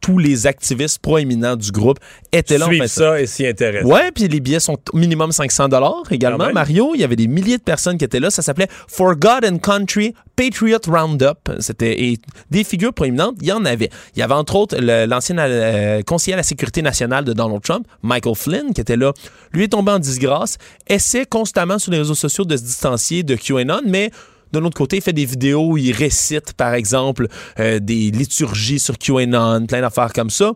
tous 0.00 0.18
les 0.18 0.46
activistes 0.46 0.98
proéminents 1.00 1.56
du 1.56 1.70
groupe 1.70 1.98
étaient 2.32 2.58
là. 2.58 2.66
en 2.66 2.68
Suivent 2.68 2.82
fait. 2.82 2.88
ça 2.88 3.20
et 3.20 3.26
s'y 3.26 3.46
intéressent. 3.46 3.90
Ouais, 3.90 4.10
puis 4.12 4.28
les 4.28 4.40
billets 4.40 4.60
sont 4.60 4.78
au 4.92 4.96
minimum 4.96 5.32
500 5.32 5.68
dollars 5.68 6.02
également. 6.10 6.50
Mario, 6.52 6.92
il 6.94 7.00
y 7.00 7.04
avait 7.04 7.16
des 7.16 7.26
milliers 7.28 7.58
de 7.58 7.62
personnes 7.62 7.98
qui 7.98 8.04
étaient 8.04 8.20
là. 8.20 8.30
Ça 8.30 8.42
s'appelait 8.42 8.68
For 8.88 9.14
God 9.16 9.44
and 9.44 9.58
Country 9.58 10.14
Patriot 10.36 10.78
Roundup. 10.86 11.50
C'était 11.58 12.02
et 12.02 12.18
des 12.50 12.64
figures 12.64 12.94
proéminentes. 12.94 13.36
Il 13.42 13.48
y 13.48 13.52
en 13.52 13.64
avait. 13.64 13.90
Il 14.16 14.20
y 14.20 14.22
avait 14.22 14.34
entre 14.34 14.56
autres 14.56 14.76
l'ancien 14.80 15.36
euh, 15.38 16.02
conseiller 16.02 16.34
à 16.34 16.36
la 16.38 16.42
sécurité 16.42 16.80
nationale 16.82 17.24
de 17.24 17.32
Donald 17.32 17.62
Trump, 17.62 17.86
Michael 18.02 18.34
Flynn, 18.34 18.72
qui 18.74 18.80
était 18.80 18.96
là. 18.96 19.12
Lui 19.52 19.64
est 19.64 19.68
tombé 19.68 19.92
en 19.92 19.98
disgrâce. 19.98 20.56
Essaie 20.88 21.26
constamment 21.26 21.78
sur 21.78 21.92
les 21.92 21.98
réseaux 21.98 22.14
sociaux 22.14 22.44
de 22.44 22.56
se 22.56 22.62
distancier 22.62 23.22
de 23.22 23.34
QAnon, 23.36 23.82
mais 23.86 24.10
d'un 24.52 24.64
autre 24.64 24.76
côté, 24.76 24.96
il 24.96 25.02
fait 25.02 25.12
des 25.12 25.24
vidéos 25.24 25.72
où 25.72 25.76
il 25.76 25.92
récite, 25.92 26.52
par 26.54 26.74
exemple, 26.74 27.28
euh, 27.58 27.78
des 27.78 28.10
liturgies 28.10 28.78
sur 28.78 28.98
QAnon, 28.98 29.66
plein 29.66 29.80
d'affaires 29.80 30.12
comme 30.12 30.30
ça. 30.30 30.52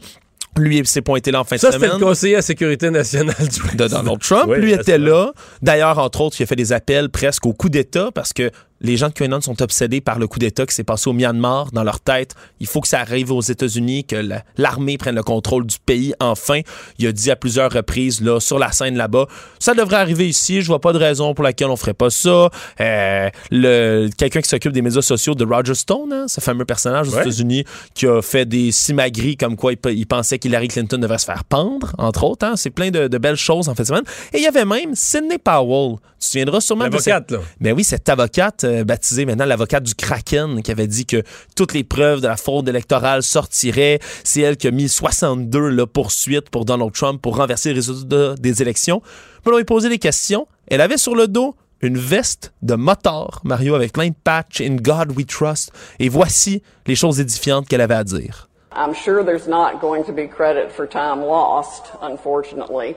Lui 0.56 0.78
il 0.78 0.86
s'est 0.86 1.02
pointé 1.02 1.32
là 1.32 1.40
en 1.40 1.44
fin 1.44 1.56
Ça, 1.56 1.68
de 1.68 1.72
c'était 1.72 1.86
semaine 1.86 1.98
le 2.00 2.06
conseiller 2.06 2.34
à 2.34 2.38
la 2.38 2.42
sécurité 2.42 2.88
nationale 2.90 3.34
du 3.52 3.60
de. 3.60 3.76
Donald 3.76 4.20
Trump. 4.20 4.44
Oui, 4.48 4.58
lui 4.60 4.72
était 4.72 4.92
ça. 4.92 4.98
là. 4.98 5.32
D'ailleurs, 5.62 5.98
entre 5.98 6.20
autres, 6.20 6.36
il 6.38 6.44
a 6.44 6.46
fait 6.46 6.54
des 6.54 6.72
appels 6.72 7.08
presque 7.08 7.44
au 7.46 7.52
coup 7.52 7.68
d'État 7.68 8.10
parce 8.14 8.32
que 8.32 8.52
les 8.84 8.96
gens 8.96 9.08
de 9.08 9.14
QAnon 9.14 9.40
sont 9.40 9.60
obsédés 9.62 10.00
par 10.00 10.18
le 10.20 10.28
coup 10.28 10.38
d'État 10.38 10.64
qui 10.66 10.74
s'est 10.74 10.84
passé 10.84 11.10
au 11.10 11.12
Myanmar. 11.12 11.72
Dans 11.72 11.82
leur 11.82 11.98
tête, 11.98 12.34
il 12.60 12.68
faut 12.68 12.80
que 12.80 12.86
ça 12.88 13.00
arrive 13.00 13.32
aux 13.32 13.40
États-Unis, 13.40 14.04
que 14.04 14.14
la- 14.16 14.44
l'armée 14.56 14.96
prenne 14.98 15.16
le 15.16 15.22
contrôle 15.24 15.66
du 15.66 15.76
pays. 15.84 16.14
Enfin, 16.20 16.60
il 16.98 17.06
a 17.08 17.12
dit 17.12 17.30
à 17.30 17.36
plusieurs 17.36 17.72
reprises 17.72 18.20
là, 18.20 18.38
sur 18.40 18.58
la 18.60 18.70
scène 18.70 18.96
là-bas, 18.96 19.26
ça 19.58 19.74
devrait 19.74 19.96
arriver 19.96 20.28
ici. 20.28 20.60
Je 20.62 20.66
vois 20.68 20.80
pas 20.80 20.92
de 20.92 20.98
raison 20.98 21.34
pour 21.34 21.42
laquelle 21.44 21.68
on 21.68 21.76
ferait 21.76 21.94
pas 21.94 22.10
ça. 22.10 22.50
Euh, 22.80 23.30
le 23.50 24.08
quelqu'un 24.16 24.40
qui 24.42 24.48
s'occupe 24.48 24.72
des 24.72 24.82
médias 24.82 25.02
sociaux 25.02 25.34
de 25.34 25.44
Roger 25.44 25.74
Stone, 25.74 26.12
hein, 26.12 26.26
ce 26.28 26.40
fameux 26.40 26.64
personnage 26.64 27.08
aux 27.08 27.14
Ouais. 27.14 27.22
États-Unis 27.22 27.64
qui 27.94 28.06
a 28.06 28.20
fait 28.22 28.44
des 28.46 28.70
simagris 28.70 29.36
comme 29.36 29.56
quoi 29.56 29.72
il, 29.72 29.76
pe- 29.78 29.94
il 29.94 30.06
pensait 30.06 30.38
qu'Hillary 30.38 30.68
Clinton 30.68 30.98
devrait 30.98 31.18
se 31.18 31.24
faire 31.26 31.44
pendre, 31.44 31.92
entre 31.98 32.24
autres. 32.24 32.44
hein. 32.46 32.54
C'est 32.56 32.70
plein 32.70 32.90
de, 32.90 33.08
de 33.08 33.18
belles 33.18 33.36
choses 33.36 33.68
en 33.68 33.74
fait. 33.74 33.84
Et 34.32 34.38
il 34.38 34.42
y 34.42 34.46
avait 34.46 34.64
même 34.64 34.94
Sidney 34.94 35.38
Powell. 35.38 35.96
Tu 36.20 36.28
te 36.28 36.32
souviendras 36.32 36.60
sûrement 36.60 36.88
de 36.88 36.98
cette... 36.98 37.30
là. 37.30 37.38
Ben 37.60 37.74
oui, 37.74 37.84
cette 37.84 38.08
avocate 38.08 38.64
baptisée 38.82 39.26
maintenant 39.26 39.44
l'avocate 39.44 39.84
du 39.84 39.94
Kraken 39.94 40.62
qui 40.62 40.70
avait 40.70 40.86
dit 40.86 41.06
que 41.06 41.22
toutes 41.54 41.74
les 41.74 41.84
preuves 41.84 42.20
de 42.20 42.26
la 42.26 42.36
fraude 42.36 42.68
électorale 42.68 43.22
sortiraient. 43.22 44.00
C'est 44.24 44.40
elle 44.40 44.56
qui 44.56 44.66
a 44.66 44.70
mis 44.70 44.88
62 44.88 45.68
là, 45.68 45.86
poursuites 45.86 46.50
pour 46.50 46.64
Donald 46.64 46.92
Trump 46.92 47.22
pour 47.22 47.36
renverser 47.36 47.68
les 47.68 47.76
résultats 47.76 48.34
des 48.34 48.62
élections. 48.62 49.00
Puis 49.00 49.52
on 49.52 49.56
lui 49.56 49.64
posé 49.64 49.88
des 49.88 49.98
questions. 49.98 50.48
Elle 50.66 50.80
avait 50.80 50.98
sur 50.98 51.14
le 51.14 51.28
dos 51.28 51.54
une 51.80 51.98
veste 51.98 52.54
de 52.62 52.74
moteur, 52.74 53.40
Mario, 53.44 53.74
avec 53.74 53.92
plein 53.92 54.08
de 54.08 54.14
patchs, 54.24 54.62
In 54.62 54.76
God 54.76 55.12
We 55.16 55.26
Trust. 55.26 55.70
Et 55.98 56.08
voici 56.08 56.62
les 56.86 56.94
choses 56.94 57.20
édifiantes 57.20 57.68
qu'elle 57.68 57.82
avait 57.82 57.94
à 57.94 58.04
dire. 58.04 58.48
I'm 58.74 58.94
sure 58.94 59.22
there's 59.22 59.46
not 59.46 59.80
going 59.80 60.04
to 60.04 60.12
be 60.12 60.26
credit 60.26 60.72
for 60.72 60.86
time 60.86 61.20
lost, 61.20 61.92
unfortunately, 62.02 62.96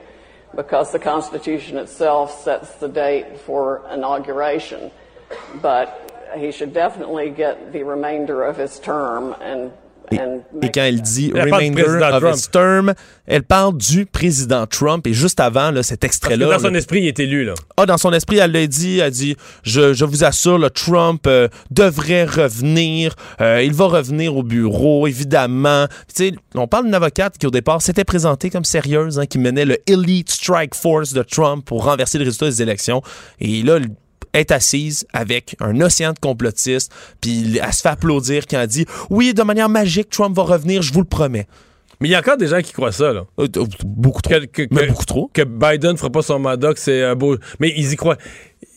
because 0.56 0.90
the 0.90 0.98
Constitution 0.98 1.78
itself 1.78 2.32
sets 2.42 2.80
the 2.80 2.88
date 2.88 3.38
for 3.46 3.82
inauguration. 3.94 4.90
But 5.62 5.88
he 6.36 6.52
should 6.52 6.72
definitely 6.72 7.30
get 7.30 7.72
the 7.72 7.82
remainder 7.82 8.42
of 8.42 8.56
his 8.58 8.80
term 8.80 9.34
and 9.40 9.70
and 10.12 10.40
Et 10.62 10.70
quand 10.70 10.82
elle 10.82 11.02
dit 11.02 11.32
Elle 11.34 11.52
Remainder 11.52 11.82
of 11.82 12.20
Trump. 12.20 12.34
his 12.34 12.48
term, 12.50 12.94
elle 13.26 13.42
parle 13.42 13.76
du 13.76 14.06
président 14.06 14.66
Trump. 14.66 15.06
Et 15.06 15.12
juste 15.12 15.40
avant, 15.40 15.70
là, 15.70 15.82
cet 15.82 16.04
extrait-là. 16.04 16.46
dans 16.46 16.58
son 16.58 16.70
là, 16.70 16.78
esprit, 16.78 17.00
il 17.00 17.08
est 17.08 17.18
élu, 17.20 17.44
là. 17.44 17.54
Ah, 17.76 17.86
dans 17.86 17.98
son 17.98 18.12
esprit, 18.12 18.38
elle 18.38 18.52
l'a 18.52 18.66
dit, 18.66 18.98
elle 19.00 19.10
dit, 19.10 19.36
je, 19.62 19.92
je 19.92 20.04
vous 20.04 20.24
assure, 20.24 20.58
le 20.58 20.70
Trump 20.70 21.26
euh, 21.26 21.48
devrait 21.70 22.24
revenir, 22.24 23.14
euh, 23.40 23.62
il 23.62 23.72
va 23.72 23.86
revenir 23.86 24.36
au 24.36 24.42
bureau, 24.42 25.06
évidemment. 25.06 25.86
Tu 26.14 26.30
sais, 26.30 26.32
on 26.54 26.66
parle 26.66 26.84
d'une 26.84 26.94
avocate 26.94 27.38
qui, 27.38 27.46
au 27.46 27.50
départ, 27.50 27.82
s'était 27.82 28.04
présentée 28.04 28.50
comme 28.50 28.64
sérieuse, 28.64 29.18
hein, 29.18 29.26
qui 29.26 29.38
menait 29.38 29.64
le 29.64 29.78
Elite 29.86 30.30
Strike 30.30 30.74
Force 30.74 31.12
de 31.12 31.22
Trump 31.22 31.64
pour 31.64 31.84
renverser 31.84 32.18
le 32.18 32.24
résultat 32.24 32.46
des 32.46 32.62
élections. 32.62 33.02
Et 33.40 33.62
là, 33.62 33.76
elle 33.76 33.88
est 34.32 34.50
assise 34.52 35.06
avec 35.12 35.56
un 35.60 35.80
océan 35.80 36.12
de 36.12 36.18
complotistes, 36.18 36.92
puis 37.20 37.58
elle 37.62 37.72
se 37.72 37.82
fait 37.82 37.88
applaudir 37.88 38.46
quand 38.46 38.60
elle 38.60 38.66
dit, 38.66 38.86
oui, 39.10 39.34
de 39.34 39.42
manière 39.42 39.68
magique, 39.68 40.10
Trump 40.10 40.34
va 40.36 40.42
revenir, 40.42 40.82
je 40.82 40.92
vous 40.92 41.00
le 41.00 41.06
promets. 41.06 41.46
Mais 42.00 42.08
il 42.08 42.10
y 42.12 42.14
a 42.14 42.20
encore 42.20 42.36
des 42.36 42.46
gens 42.46 42.60
qui 42.62 42.72
croient 42.72 42.92
ça, 42.92 43.12
là. 43.12 43.24
beaucoup 43.84 44.22
trop. 44.22 44.34
Que, 44.34 44.46
que- 44.46 44.68
Mais 44.70 44.82
que- 44.82 44.88
beaucoup 44.92 45.04
trop. 45.04 45.30
Que 45.34 45.42
Biden 45.42 45.96
fera 45.96 46.10
pas 46.10 46.22
son 46.22 46.38
mandat, 46.38 46.72
que 46.72 46.78
c'est 46.78 47.02
un 47.02 47.16
beau. 47.16 47.36
Mais 47.58 47.72
ils 47.76 47.92
y 47.92 47.96
croient. 47.96 48.16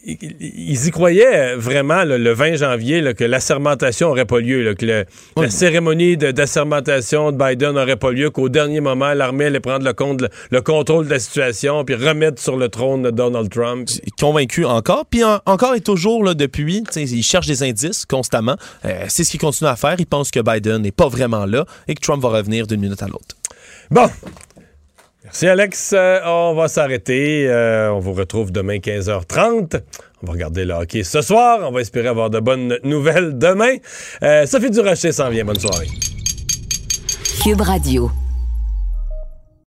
Ils 0.04 0.18
ils 0.42 0.88
y 0.88 0.92
croyaient 0.92 1.56
vraiment 1.56 2.04
là, 2.04 2.18
le 2.18 2.34
20 2.34 2.56
janvier 2.56 3.02
là, 3.02 3.14
que 3.14 3.24
l'assermentation 3.24 4.08
n'aurait 4.08 4.26
pas 4.26 4.40
lieu, 4.40 4.64
là, 4.64 4.74
que 4.74 4.86
le- 4.86 5.06
la 5.38 5.50
cérémonie 5.50 6.18
d'assermentation 6.18 7.32
de, 7.32 7.38
Biden 7.38 7.72
n'aurait 7.74 7.96
pas 7.98 8.12
lieu, 8.12 8.30
qu'au 8.30 8.50
dernier 8.50 8.82
moment, 8.82 9.14
l'armée 9.14 9.46
allait 9.46 9.60
prendre 9.60 9.86
le, 9.86 9.94
compte, 9.94 10.22
le, 10.22 10.30
le 10.50 10.62
contrôle 10.62 11.06
de 11.06 11.12
la 11.12 11.20
situation 11.20 11.86
puis 11.86 11.96
remettre 11.96 12.42
sur 12.42 12.58
le 12.58 12.70
trône 12.70 13.12
Donald 13.12 13.50
Trump. 13.50 13.88
convaincu 14.20 14.66
encore. 14.66 15.06
Puis 15.06 15.24
en- 15.24 15.40
encore 15.46 15.76
et 15.76 15.82
toujours, 15.82 16.34
depuis, 16.36 16.84
tu 16.84 16.92
sais, 16.94 17.04
il 17.04 17.24
cherche 17.24 17.48
des 17.48 17.62
indices 17.64 18.06
constamment. 18.06 18.58
Euh, 18.86 19.06
c'est 19.08 19.24
ce 19.24 19.32
qu'il 19.32 19.40
continue 19.40 19.70
à 19.70 19.76
faire. 19.76 19.96
Il 20.00 20.08
pense 20.08 20.32
que 20.32 20.40
Biden 20.40 20.82
n'est 20.82 20.92
pas 20.92 21.08
vraiment 21.10 21.46
là 21.46 21.66
et 21.88 21.94
que 21.96 22.02
Trump 22.02 22.22
va 22.24 22.30
revenir 22.30 22.66
d'une 22.68 22.82
minute 22.82 23.02
à 23.04 23.08
l'autre. 23.08 23.36
Bon. 23.92 24.08
Merci 25.32 25.48
Alex. 25.48 25.94
Euh, 25.94 26.20
on 26.26 26.54
va 26.56 26.68
s'arrêter. 26.68 27.48
Euh, 27.48 27.94
on 27.94 28.00
vous 28.00 28.12
retrouve 28.12 28.52
demain 28.52 28.80
15h30. 28.80 29.80
On 30.22 30.28
va 30.28 30.34
regarder 30.34 30.66
le 30.66 30.74
hockey 30.74 31.06
ce 31.06 31.22
soir. 31.22 31.60
On 31.64 31.72
va 31.72 31.80
espérer 31.80 32.10
avoir 32.10 32.30
de 32.30 32.42
bonnes 32.42 32.78
nouvelles 32.84 33.38
demain. 33.38 33.78
Euh, 34.24 34.46
Sophie 34.46 34.70
Durocher 34.72 35.14
s'en 35.14 35.30
vient. 35.30 35.46
Bonne 35.46 35.58
soirée. 35.58 35.88
Cube 37.42 37.62
Radio. 37.62 38.12